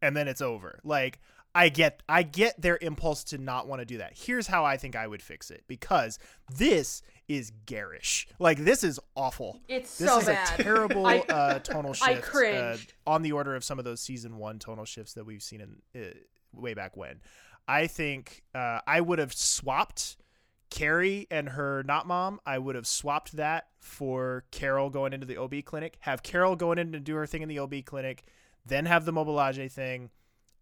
and 0.00 0.16
then 0.16 0.28
it's 0.28 0.40
over. 0.40 0.78
Like 0.84 1.18
I 1.54 1.68
get 1.68 2.02
I 2.08 2.22
get 2.22 2.60
their 2.60 2.78
impulse 2.80 3.24
to 3.24 3.38
not 3.38 3.66
want 3.66 3.80
to 3.80 3.86
do 3.86 3.98
that. 3.98 4.12
Here's 4.16 4.46
how 4.46 4.64
I 4.64 4.76
think 4.76 4.94
I 4.96 5.06
would 5.06 5.22
fix 5.22 5.50
it 5.50 5.64
because 5.66 6.18
this 6.54 7.02
is 7.26 7.52
garish. 7.66 8.26
Like 8.38 8.58
this 8.58 8.84
is 8.84 9.00
awful. 9.14 9.60
It's 9.68 9.98
this 9.98 10.08
so 10.08 10.18
is 10.18 10.26
bad. 10.26 10.60
a 10.60 10.62
terrible 10.62 11.06
I- 11.06 11.24
uh, 11.28 11.58
tonal 11.58 11.94
shift. 11.94 12.08
I 12.08 12.14
uh, 12.56 12.76
on 13.06 13.22
the 13.22 13.32
order 13.32 13.54
of 13.54 13.64
some 13.64 13.78
of 13.78 13.84
those 13.84 14.00
season 14.00 14.36
one 14.38 14.58
tonal 14.58 14.84
shifts 14.84 15.14
that 15.14 15.24
we've 15.24 15.42
seen 15.42 15.60
in 15.94 16.02
uh, 16.02 16.14
way 16.52 16.74
back 16.74 16.96
when. 16.96 17.20
I 17.66 17.86
think 17.86 18.44
uh, 18.54 18.80
I 18.86 19.00
would 19.00 19.18
have 19.18 19.34
swapped 19.34 20.16
Kerry 20.70 21.26
and 21.30 21.50
her 21.50 21.82
not 21.82 22.06
mom. 22.06 22.40
I 22.46 22.58
would 22.58 22.74
have 22.74 22.86
swapped 22.86 23.36
that 23.36 23.68
for 23.80 24.44
Carol 24.50 24.90
going 24.90 25.12
into 25.12 25.26
the 25.26 25.36
OB 25.36 25.64
clinic. 25.64 25.98
Have 26.00 26.22
Carol 26.22 26.56
going 26.56 26.78
in 26.78 26.92
to 26.92 27.00
do 27.00 27.14
her 27.16 27.26
thing 27.26 27.42
in 27.42 27.48
the 27.48 27.58
OB 27.58 27.84
clinic, 27.84 28.24
then 28.64 28.86
have 28.86 29.04
the 29.04 29.12
Mobalage 29.12 29.70
thing, 29.70 30.10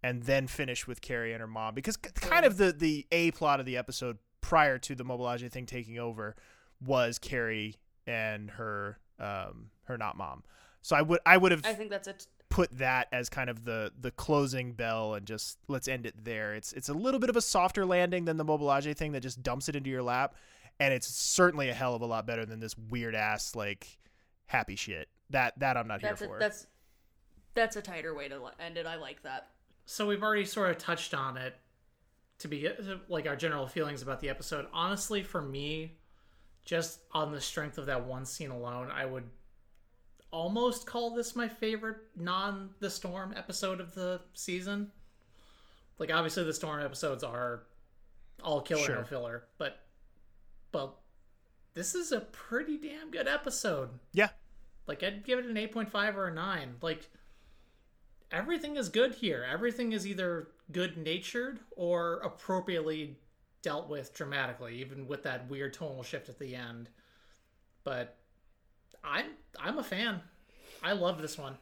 and 0.06 0.22
then 0.22 0.46
finish 0.46 0.86
with 0.86 1.00
Kerry 1.00 1.32
and 1.32 1.40
her 1.40 1.48
mom. 1.48 1.74
Because 1.74 1.96
kind 1.96 2.44
of 2.44 2.58
the 2.58 2.72
the 2.72 3.06
a 3.10 3.32
plot 3.32 3.58
of 3.58 3.66
the 3.66 3.76
episode 3.76 4.18
prior 4.40 4.78
to 4.78 4.94
the 4.94 5.04
Mobalage 5.04 5.50
thing 5.50 5.66
taking 5.66 5.98
over 5.98 6.36
was 6.84 7.18
Kerry 7.18 7.74
and 8.06 8.52
her 8.52 9.00
um 9.18 9.70
her 9.84 9.98
not 9.98 10.16
mom. 10.16 10.44
So 10.82 10.94
I 10.94 11.02
would 11.02 11.18
I 11.26 11.36
would 11.36 11.50
have 11.50 11.66
I 11.66 11.72
think 11.72 11.90
that's 11.90 12.06
it. 12.06 12.28
put 12.50 12.70
that 12.78 13.08
as 13.10 13.28
kind 13.28 13.50
of 13.50 13.64
the 13.64 13.92
the 14.00 14.12
closing 14.12 14.74
bell 14.74 15.14
and 15.14 15.26
just 15.26 15.58
let's 15.66 15.88
end 15.88 16.06
it 16.06 16.14
there. 16.24 16.54
It's 16.54 16.72
it's 16.72 16.88
a 16.88 16.94
little 16.94 17.18
bit 17.18 17.28
of 17.28 17.34
a 17.34 17.42
softer 17.42 17.84
landing 17.84 18.26
than 18.26 18.36
the 18.36 18.44
Mobalage 18.44 18.96
thing 18.96 19.10
that 19.10 19.20
just 19.20 19.42
dumps 19.42 19.68
it 19.68 19.74
into 19.74 19.90
your 19.90 20.04
lap, 20.04 20.36
and 20.78 20.94
it's 20.94 21.08
certainly 21.08 21.68
a 21.68 21.74
hell 21.74 21.96
of 21.96 22.02
a 22.02 22.06
lot 22.06 22.28
better 22.28 22.46
than 22.46 22.60
this 22.60 22.76
weird 22.78 23.16
ass 23.16 23.56
like 23.56 23.98
happy 24.46 24.76
shit. 24.76 25.08
That 25.30 25.58
that 25.58 25.76
I'm 25.76 25.88
not 25.88 26.00
That's 26.00 26.20
here 26.20 26.28
a, 26.28 26.32
for. 26.34 26.38
that's 26.38 26.68
that's 27.54 27.74
a 27.74 27.82
tighter 27.82 28.14
way 28.14 28.28
to 28.28 28.40
end 28.60 28.76
it. 28.76 28.86
I 28.86 28.94
like 28.94 29.24
that. 29.24 29.48
So 29.86 30.06
we've 30.06 30.22
already 30.22 30.44
sort 30.44 30.70
of 30.70 30.78
touched 30.78 31.14
on 31.14 31.36
it 31.36 31.54
to 32.38 32.48
be 32.48 32.68
like 33.08 33.26
our 33.26 33.36
general 33.36 33.66
feelings 33.66 34.02
about 34.02 34.20
the 34.20 34.28
episode 34.28 34.66
honestly 34.72 35.22
for 35.22 35.40
me 35.40 35.96
just 36.64 37.00
on 37.12 37.32
the 37.32 37.40
strength 37.40 37.78
of 37.78 37.86
that 37.86 38.04
one 38.04 38.26
scene 38.26 38.50
alone 38.50 38.90
i 38.90 39.04
would 39.06 39.24
almost 40.32 40.86
call 40.86 41.14
this 41.14 41.34
my 41.34 41.48
favorite 41.48 41.96
non 42.16 42.70
the 42.80 42.90
storm 42.90 43.32
episode 43.36 43.80
of 43.80 43.94
the 43.94 44.20
season 44.34 44.90
like 45.98 46.12
obviously 46.12 46.44
the 46.44 46.52
storm 46.52 46.82
episodes 46.82 47.24
are 47.24 47.62
all 48.42 48.60
killer 48.60 48.84
Sure. 48.84 48.96
no 48.96 49.04
filler 49.04 49.44
but 49.56 49.78
but 50.72 50.96
this 51.72 51.94
is 51.94 52.12
a 52.12 52.20
pretty 52.20 52.76
damn 52.76 53.10
good 53.10 53.28
episode 53.28 53.88
yeah. 54.12 54.28
like 54.86 55.02
I'd 55.02 55.24
give 55.24 55.38
it 55.38 55.46
an 55.46 55.54
8.5 55.54 56.14
or 56.16 56.26
a 56.28 56.34
9. 56.34 56.74
Like 56.82 57.08
everything 58.30 58.76
is 58.76 58.88
good 58.88 59.14
here. 59.14 59.46
Everything 59.50 59.92
is 59.92 60.06
either 60.06 60.48
good 60.72 60.96
natured 60.96 61.60
or 61.76 62.20
appropriately 62.24 63.18
dealt 63.62 63.88
with 63.88 64.14
dramatically, 64.14 64.80
even 64.80 65.06
with 65.06 65.22
that 65.24 65.48
weird 65.48 65.72
tonal 65.72 66.02
shift 66.02 66.28
at 66.28 66.38
the 66.38 66.54
end. 66.54 66.88
But 67.84 68.16
I'm 69.04 69.26
I'm 69.58 69.78
a 69.78 69.84
fan. 69.84 70.20
I 70.82 70.92
love 70.92 71.20
this 71.20 71.38
one. 71.38 71.56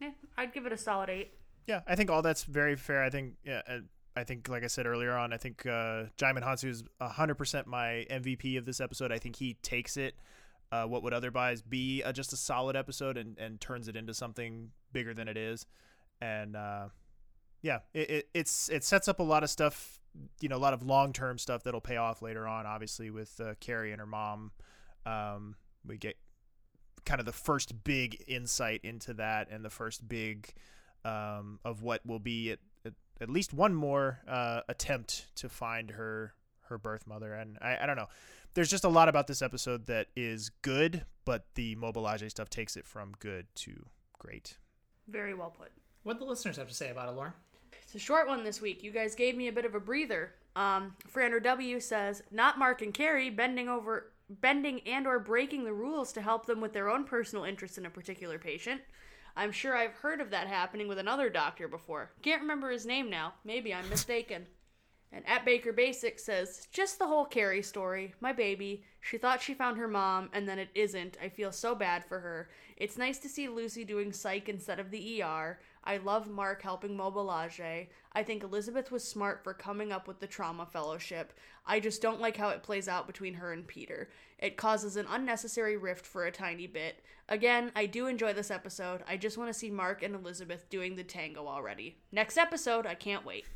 Yeah, 0.00 0.10
I'd 0.36 0.52
give 0.52 0.66
it 0.66 0.72
a 0.72 0.76
solid 0.76 1.08
eight. 1.08 1.32
Yeah, 1.66 1.80
I 1.86 1.96
think 1.96 2.10
all 2.10 2.22
that's 2.22 2.44
very 2.44 2.76
fair. 2.76 3.02
I 3.02 3.10
think 3.10 3.34
yeah, 3.44 3.62
uh, 3.68 3.78
I 4.14 4.24
think 4.24 4.48
like 4.48 4.62
I 4.62 4.68
said 4.68 4.86
earlier 4.86 5.16
on, 5.16 5.32
I 5.32 5.38
think 5.38 5.64
uh 5.66 6.04
Djimon 6.18 6.42
Hounsou 6.42 6.68
is 6.68 6.84
100% 7.00 7.66
my 7.66 8.06
MVP 8.10 8.58
of 8.58 8.66
this 8.66 8.80
episode. 8.80 9.10
I 9.10 9.18
think 9.18 9.36
he 9.36 9.54
takes 9.62 9.96
it 9.96 10.14
uh, 10.72 10.84
what 10.84 11.02
would 11.02 11.12
otherwise 11.12 11.62
be 11.62 12.02
uh, 12.02 12.12
just 12.12 12.32
a 12.32 12.36
solid 12.36 12.76
episode 12.76 13.16
and, 13.16 13.38
and 13.38 13.60
turns 13.60 13.88
it 13.88 13.96
into 13.96 14.12
something 14.12 14.70
bigger 14.96 15.12
than 15.12 15.28
it 15.28 15.36
is. 15.36 15.66
And 16.22 16.56
uh, 16.56 16.88
yeah, 17.60 17.80
it, 17.92 18.10
it 18.10 18.28
it's 18.32 18.70
it 18.70 18.82
sets 18.82 19.08
up 19.08 19.20
a 19.20 19.22
lot 19.22 19.42
of 19.42 19.50
stuff, 19.50 20.00
you 20.40 20.48
know, 20.48 20.56
a 20.56 20.58
lot 20.58 20.72
of 20.72 20.82
long 20.82 21.12
term 21.12 21.36
stuff 21.36 21.64
that'll 21.64 21.82
pay 21.82 21.98
off 21.98 22.22
later 22.22 22.48
on. 22.48 22.64
Obviously, 22.64 23.10
with 23.10 23.38
uh, 23.38 23.54
Kerry 23.60 23.92
and 23.92 24.00
her 24.00 24.06
mom, 24.06 24.52
um, 25.04 25.54
we 25.86 25.98
get 25.98 26.16
kind 27.04 27.20
of 27.20 27.26
the 27.26 27.32
first 27.32 27.84
big 27.84 28.24
insight 28.26 28.80
into 28.84 29.12
that 29.14 29.50
and 29.50 29.62
the 29.62 29.70
first 29.70 30.08
big 30.08 30.54
um, 31.04 31.60
of 31.64 31.82
what 31.82 32.04
will 32.04 32.18
be 32.18 32.52
at, 32.52 32.58
at, 32.84 32.94
at 33.20 33.28
least 33.28 33.52
one 33.52 33.74
more 33.74 34.20
uh, 34.26 34.62
attempt 34.70 35.26
to 35.36 35.48
find 35.50 35.90
her 35.90 36.32
her 36.68 36.78
birth 36.78 37.06
mother. 37.06 37.34
And 37.34 37.58
I, 37.60 37.76
I 37.82 37.86
don't 37.86 37.96
know. 37.96 38.08
There's 38.54 38.70
just 38.70 38.84
a 38.84 38.88
lot 38.88 39.10
about 39.10 39.26
this 39.26 39.42
episode 39.42 39.86
that 39.88 40.06
is 40.16 40.50
good, 40.62 41.04
but 41.26 41.44
the 41.54 41.76
Mobalage 41.76 42.30
stuff 42.30 42.48
takes 42.48 42.78
it 42.78 42.86
from 42.86 43.12
good 43.20 43.46
to 43.56 43.84
great. 44.18 44.56
Very 45.08 45.34
well 45.34 45.50
put. 45.56 45.70
What 46.02 46.18
the 46.18 46.24
listeners 46.24 46.56
have 46.56 46.68
to 46.68 46.74
say 46.74 46.90
about 46.90 47.08
it, 47.08 47.12
Lauren? 47.16 47.32
It's 47.82 47.94
a 47.94 47.98
short 47.98 48.28
one 48.28 48.44
this 48.44 48.60
week. 48.60 48.82
You 48.82 48.90
guys 48.90 49.14
gave 49.14 49.36
me 49.36 49.48
a 49.48 49.52
bit 49.52 49.64
of 49.64 49.74
a 49.74 49.80
breather. 49.80 50.34
Um, 50.54 50.94
Frander 51.12 51.42
W 51.42 51.80
says, 51.80 52.22
not 52.30 52.58
Mark 52.58 52.82
and 52.82 52.94
Kerry 52.94 53.30
bending 53.30 53.68
over, 53.68 54.12
bending 54.28 54.80
and 54.86 55.06
or 55.06 55.18
breaking 55.18 55.64
the 55.64 55.72
rules 55.72 56.12
to 56.14 56.22
help 56.22 56.46
them 56.46 56.60
with 56.60 56.72
their 56.72 56.88
own 56.88 57.04
personal 57.04 57.44
interest 57.44 57.78
in 57.78 57.86
a 57.86 57.90
particular 57.90 58.38
patient. 58.38 58.80
I'm 59.36 59.52
sure 59.52 59.76
I've 59.76 59.92
heard 59.92 60.20
of 60.20 60.30
that 60.30 60.48
happening 60.48 60.88
with 60.88 60.98
another 60.98 61.28
doctor 61.28 61.68
before. 61.68 62.10
Can't 62.22 62.40
remember 62.40 62.70
his 62.70 62.86
name 62.86 63.10
now. 63.10 63.34
Maybe 63.44 63.74
I'm 63.74 63.88
mistaken. 63.90 64.46
And 65.12 65.26
at 65.26 65.44
Baker 65.44 65.72
Basics 65.72 66.24
says, 66.24 66.68
just 66.72 66.98
the 66.98 67.06
whole 67.06 67.24
Kerry 67.24 67.62
story. 67.62 68.14
My 68.20 68.32
baby. 68.32 68.84
She 69.00 69.18
thought 69.18 69.40
she 69.40 69.54
found 69.54 69.78
her 69.78 69.88
mom, 69.88 70.30
and 70.32 70.48
then 70.48 70.58
it 70.58 70.68
isn't. 70.74 71.16
I 71.22 71.28
feel 71.28 71.52
so 71.52 71.74
bad 71.74 72.04
for 72.04 72.18
her. 72.18 72.50
It's 72.76 72.98
nice 72.98 73.18
to 73.18 73.28
see 73.28 73.48
Lucy 73.48 73.84
doing 73.84 74.12
psych 74.12 74.48
instead 74.48 74.80
of 74.80 74.90
the 74.90 75.22
ER. 75.22 75.60
I 75.84 75.98
love 75.98 76.28
Mark 76.28 76.60
helping 76.62 76.96
Mobalage. 76.96 77.86
I 78.12 78.22
think 78.24 78.42
Elizabeth 78.42 78.90
was 78.90 79.06
smart 79.06 79.44
for 79.44 79.54
coming 79.54 79.92
up 79.92 80.08
with 80.08 80.18
the 80.18 80.26
trauma 80.26 80.66
fellowship. 80.66 81.32
I 81.64 81.78
just 81.78 82.02
don't 82.02 82.20
like 82.20 82.36
how 82.36 82.48
it 82.48 82.64
plays 82.64 82.88
out 82.88 83.06
between 83.06 83.34
her 83.34 83.52
and 83.52 83.66
Peter. 83.66 84.10
It 84.38 84.56
causes 84.56 84.96
an 84.96 85.06
unnecessary 85.08 85.76
rift 85.76 86.04
for 86.04 86.24
a 86.24 86.32
tiny 86.32 86.66
bit. 86.66 87.02
Again, 87.28 87.70
I 87.76 87.86
do 87.86 88.06
enjoy 88.06 88.32
this 88.32 88.50
episode. 88.50 89.02
I 89.08 89.16
just 89.16 89.38
want 89.38 89.50
to 89.50 89.58
see 89.58 89.70
Mark 89.70 90.02
and 90.02 90.14
Elizabeth 90.14 90.68
doing 90.68 90.96
the 90.96 91.04
tango 91.04 91.46
already. 91.46 91.98
Next 92.10 92.36
episode, 92.36 92.86
I 92.86 92.94
can't 92.94 93.24
wait. 93.24 93.46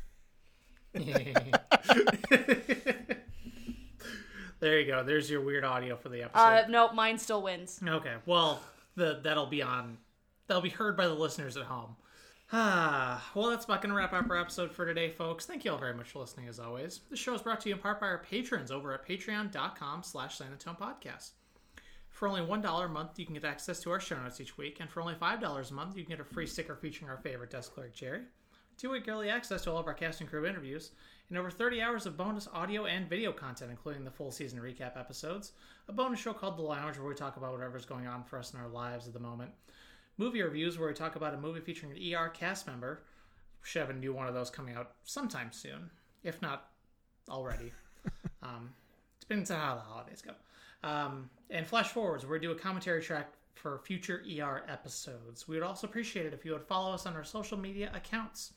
there 4.59 4.79
you 4.79 4.85
go. 4.85 5.03
There's 5.03 5.29
your 5.29 5.41
weird 5.41 5.63
audio 5.63 5.95
for 5.95 6.09
the 6.09 6.23
episode. 6.23 6.39
Uh, 6.39 6.67
no, 6.67 6.91
mine 6.91 7.17
still 7.17 7.41
wins. 7.41 7.79
Okay. 7.85 8.15
Well, 8.25 8.61
the 8.95 9.21
that'll 9.23 9.45
be 9.45 9.61
on. 9.61 9.97
That'll 10.47 10.61
be 10.61 10.69
heard 10.69 10.97
by 10.97 11.07
the 11.07 11.13
listeners 11.13 11.55
at 11.55 11.63
home. 11.63 11.95
Ah, 12.53 13.31
well, 13.35 13.49
that's 13.49 13.65
about 13.65 13.81
going 13.81 13.91
to 13.91 13.95
wrap 13.95 14.13
up 14.13 14.29
our 14.29 14.37
episode 14.37 14.71
for 14.71 14.85
today, 14.85 15.09
folks. 15.09 15.45
Thank 15.45 15.63
you 15.63 15.71
all 15.71 15.77
very 15.77 15.93
much 15.93 16.11
for 16.11 16.19
listening, 16.19 16.47
as 16.47 16.59
always. 16.59 17.01
The 17.09 17.15
show 17.15 17.33
is 17.33 17.41
brought 17.41 17.61
to 17.61 17.69
you 17.69 17.75
in 17.75 17.81
part 17.81 18.01
by 18.01 18.07
our 18.07 18.17
patrons 18.17 18.71
over 18.71 18.93
at 18.93 19.07
patreon.com 19.07 20.03
slash 20.03 20.39
podcast. 20.39 21.31
For 22.09 22.27
only 22.27 22.41
$1 22.41 22.85
a 22.85 22.87
month, 22.89 23.17
you 23.17 23.25
can 23.25 23.33
get 23.33 23.45
access 23.45 23.79
to 23.79 23.91
our 23.91 23.99
show 23.99 24.21
notes 24.21 24.41
each 24.41 24.57
week, 24.57 24.77
and 24.79 24.89
for 24.89 25.01
only 25.01 25.15
$5 25.15 25.71
a 25.71 25.73
month, 25.73 25.97
you 25.97 26.03
can 26.03 26.11
get 26.11 26.19
a 26.19 26.25
free 26.25 26.45
sticker 26.45 26.75
featuring 26.75 27.09
our 27.09 27.17
favorite 27.17 27.49
desk 27.49 27.73
clerk, 27.73 27.95
Jerry, 27.95 28.21
two-week 28.77 29.07
early 29.07 29.29
access 29.29 29.63
to 29.63 29.71
all 29.71 29.77
of 29.77 29.87
our 29.87 29.93
cast 29.93 30.21
and 30.21 30.29
crew 30.29 30.45
interviews, 30.45 30.91
and 31.29 31.37
over 31.37 31.49
30 31.49 31.81
hours 31.81 32.05
of 32.05 32.17
bonus 32.17 32.47
audio 32.53 32.85
and 32.85 33.09
video 33.09 33.31
content, 33.31 33.71
including 33.71 34.03
the 34.03 34.11
full 34.11 34.31
season 34.31 34.59
recap 34.59 34.99
episodes, 34.99 35.53
a 35.87 35.93
bonus 35.93 36.19
show 36.19 36.33
called 36.33 36.57
The 36.57 36.61
Lounge, 36.61 36.97
where 36.97 37.07
we 37.07 37.15
talk 37.15 37.37
about 37.37 37.53
whatever's 37.53 37.85
going 37.85 38.05
on 38.05 38.23
for 38.23 38.37
us 38.37 38.53
in 38.53 38.59
our 38.59 38.67
lives 38.67 39.07
at 39.07 39.13
the 39.13 39.19
moment, 39.19 39.51
movie 40.17 40.41
reviews 40.41 40.77
where 40.77 40.89
we 40.89 40.93
talk 40.93 41.15
about 41.15 41.33
a 41.33 41.37
movie 41.37 41.61
featuring 41.61 41.91
an 41.91 42.13
ER 42.13 42.29
cast 42.29 42.67
member. 42.67 43.03
We 43.61 43.67
should 43.67 43.79
have 43.79 43.89
a 43.89 43.93
new 43.93 44.13
one 44.13 44.27
of 44.27 44.33
those 44.33 44.49
coming 44.49 44.75
out 44.75 44.91
sometime 45.03 45.51
soon, 45.51 45.89
if 46.23 46.41
not 46.41 46.69
already. 47.29 47.71
um, 48.43 48.71
depends 49.19 49.51
on 49.51 49.59
how 49.59 49.75
the 49.75 49.81
holidays 49.81 50.21
go. 50.21 50.33
Um, 50.83 51.29
and 51.49 51.65
flash 51.65 51.89
forwards, 51.89 52.25
where 52.25 52.33
we 52.33 52.39
do 52.39 52.51
a 52.51 52.55
commentary 52.55 53.01
track 53.01 53.33
for 53.53 53.79
future 53.79 54.23
ER 54.37 54.63
episodes. 54.67 55.47
We 55.47 55.55
would 55.55 55.63
also 55.63 55.87
appreciate 55.87 56.25
it 56.25 56.33
if 56.33 56.43
you 56.43 56.53
would 56.53 56.63
follow 56.63 56.93
us 56.93 57.05
on 57.05 57.15
our 57.15 57.23
social 57.23 57.57
media 57.57 57.91
accounts. 57.93 58.53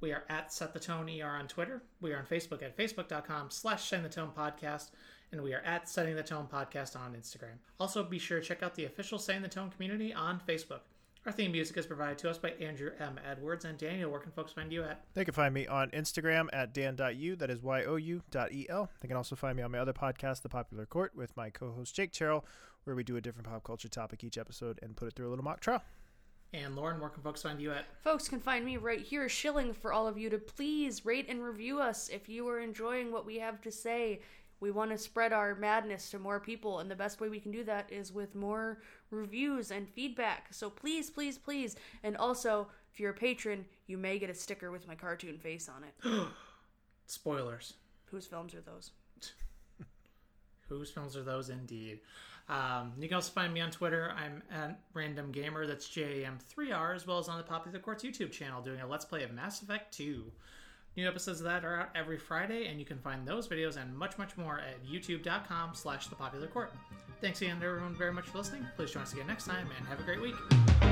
We 0.00 0.12
are 0.12 0.22
at 0.28 0.52
Set 0.52 0.72
the 0.72 0.78
Tone 0.78 1.10
ER 1.10 1.26
on 1.26 1.48
Twitter. 1.48 1.82
We 2.00 2.12
are 2.12 2.18
on 2.18 2.24
Facebook 2.24 2.62
at 2.62 2.76
facebook.com 2.76 3.50
slash 3.50 3.88
Setting 3.88 4.04
the 4.04 4.08
Tone 4.08 4.30
Podcast. 4.36 4.90
And 5.32 5.42
we 5.42 5.52
are 5.52 5.62
at 5.64 5.88
Setting 5.88 6.14
the 6.14 6.22
Tone 6.22 6.46
Podcast 6.50 6.94
on 6.94 7.14
Instagram. 7.14 7.58
Also, 7.80 8.04
be 8.04 8.18
sure 8.18 8.38
to 8.38 8.46
check 8.46 8.62
out 8.62 8.76
the 8.76 8.84
official 8.84 9.18
Setting 9.18 9.42
the 9.42 9.48
Tone 9.48 9.70
community 9.70 10.14
on 10.14 10.40
Facebook. 10.46 10.80
Our 11.26 11.32
theme 11.32 11.50
music 11.50 11.76
is 11.76 11.84
provided 11.84 12.16
to 12.18 12.30
us 12.30 12.38
by 12.38 12.50
Andrew 12.60 12.92
M. 13.00 13.18
Edwards. 13.28 13.64
And 13.64 13.76
Daniel, 13.76 14.10
where 14.10 14.20
can 14.20 14.30
folks 14.30 14.52
find 14.52 14.72
you 14.72 14.84
at? 14.84 15.04
They 15.14 15.24
can 15.24 15.34
find 15.34 15.52
me 15.52 15.66
on 15.66 15.90
Instagram 15.90 16.46
at 16.52 16.72
dan.u, 16.72 17.34
that 17.34 17.50
is 17.50 17.60
Y-O-U 17.60 18.22
dot 18.30 18.52
E-L. 18.52 18.88
They 19.00 19.08
can 19.08 19.16
also 19.16 19.34
find 19.34 19.56
me 19.56 19.64
on 19.64 19.72
my 19.72 19.78
other 19.78 19.92
podcast, 19.92 20.42
The 20.42 20.48
Popular 20.48 20.86
Court, 20.86 21.12
with 21.16 21.36
my 21.36 21.50
co-host 21.50 21.94
Jake 21.96 22.12
Terrell, 22.12 22.46
where 22.84 22.94
we 22.94 23.02
do 23.02 23.16
a 23.16 23.20
different 23.20 23.48
pop 23.48 23.64
culture 23.64 23.88
topic 23.88 24.22
each 24.22 24.38
episode 24.38 24.78
and 24.80 24.96
put 24.96 25.08
it 25.08 25.16
through 25.16 25.26
a 25.26 25.30
little 25.30 25.44
mock 25.44 25.58
trial. 25.58 25.82
And 26.54 26.74
Lauren, 26.76 26.98
where 26.98 27.10
can 27.10 27.22
folks 27.22 27.42
find 27.42 27.60
you 27.60 27.72
at? 27.72 27.84
Folks 28.02 28.28
can 28.28 28.40
find 28.40 28.64
me 28.64 28.78
right 28.78 29.02
here, 29.02 29.28
shilling 29.28 29.74
for 29.74 29.92
all 29.92 30.06
of 30.06 30.16
you 30.16 30.30
to 30.30 30.38
please 30.38 31.04
rate 31.04 31.26
and 31.28 31.42
review 31.42 31.78
us 31.78 32.08
if 32.08 32.28
you 32.28 32.48
are 32.48 32.60
enjoying 32.60 33.12
what 33.12 33.26
we 33.26 33.38
have 33.38 33.60
to 33.62 33.70
say. 33.70 34.20
We 34.60 34.70
want 34.70 34.90
to 34.90 34.98
spread 34.98 35.32
our 35.32 35.54
madness 35.54 36.10
to 36.10 36.18
more 36.18 36.40
people, 36.40 36.80
and 36.80 36.90
the 36.90 36.96
best 36.96 37.20
way 37.20 37.28
we 37.28 37.38
can 37.38 37.52
do 37.52 37.64
that 37.64 37.92
is 37.92 38.12
with 38.12 38.34
more 38.34 38.80
reviews 39.10 39.70
and 39.70 39.88
feedback. 39.88 40.48
So 40.52 40.70
please, 40.70 41.10
please, 41.10 41.36
please. 41.38 41.76
And 42.02 42.16
also, 42.16 42.66
if 42.92 42.98
you're 42.98 43.10
a 43.10 43.14
patron, 43.14 43.66
you 43.86 43.98
may 43.98 44.18
get 44.18 44.30
a 44.30 44.34
sticker 44.34 44.70
with 44.70 44.88
my 44.88 44.94
cartoon 44.94 45.38
face 45.38 45.68
on 45.68 45.84
it. 45.84 46.26
Spoilers. 47.06 47.74
Whose 48.06 48.26
films 48.26 48.54
are 48.54 48.62
those? 48.62 48.90
Whose 50.68 50.90
films 50.90 51.14
are 51.14 51.22
those 51.22 51.50
indeed? 51.50 52.00
Um, 52.48 52.92
you 52.98 53.08
can 53.08 53.16
also 53.16 53.30
find 53.32 53.52
me 53.52 53.60
on 53.60 53.70
Twitter. 53.70 54.12
I'm 54.16 54.42
at 54.50 54.80
Random 54.94 55.30
Gamer. 55.30 55.66
That's 55.66 55.88
J 55.88 56.22
A 56.22 56.26
M 56.26 56.38
3R, 56.56 56.94
as 56.94 57.06
well 57.06 57.18
as 57.18 57.28
on 57.28 57.36
the 57.36 57.44
Popular 57.44 57.78
Courts 57.78 58.02
YouTube 58.02 58.32
channel, 58.32 58.62
doing 58.62 58.80
a 58.80 58.86
Let's 58.86 59.04
Play 59.04 59.22
of 59.22 59.32
Mass 59.32 59.60
Effect 59.60 59.94
2. 59.94 60.24
New 60.96 61.06
episodes 61.06 61.40
of 61.40 61.44
that 61.44 61.64
are 61.64 61.80
out 61.80 61.90
every 61.94 62.18
Friday, 62.18 62.66
and 62.66 62.80
you 62.80 62.84
can 62.84 62.98
find 62.98 63.26
those 63.26 63.46
videos 63.46 63.80
and 63.80 63.96
much, 63.96 64.18
much 64.18 64.36
more 64.36 64.58
at 64.58 64.84
youtube.com 64.84 65.74
slash 65.74 66.08
the 66.08 66.16
popular 66.16 66.48
court. 66.48 66.72
Thanks 67.20 67.40
again, 67.42 67.60
everyone, 67.62 67.94
very 67.94 68.12
much 68.12 68.26
for 68.26 68.38
listening. 68.38 68.66
Please 68.76 68.90
join 68.90 69.02
us 69.02 69.12
again 69.12 69.26
next 69.26 69.44
time, 69.44 69.68
and 69.78 69.86
have 69.86 70.00
a 70.00 70.02
great 70.02 70.20
week. 70.20 70.87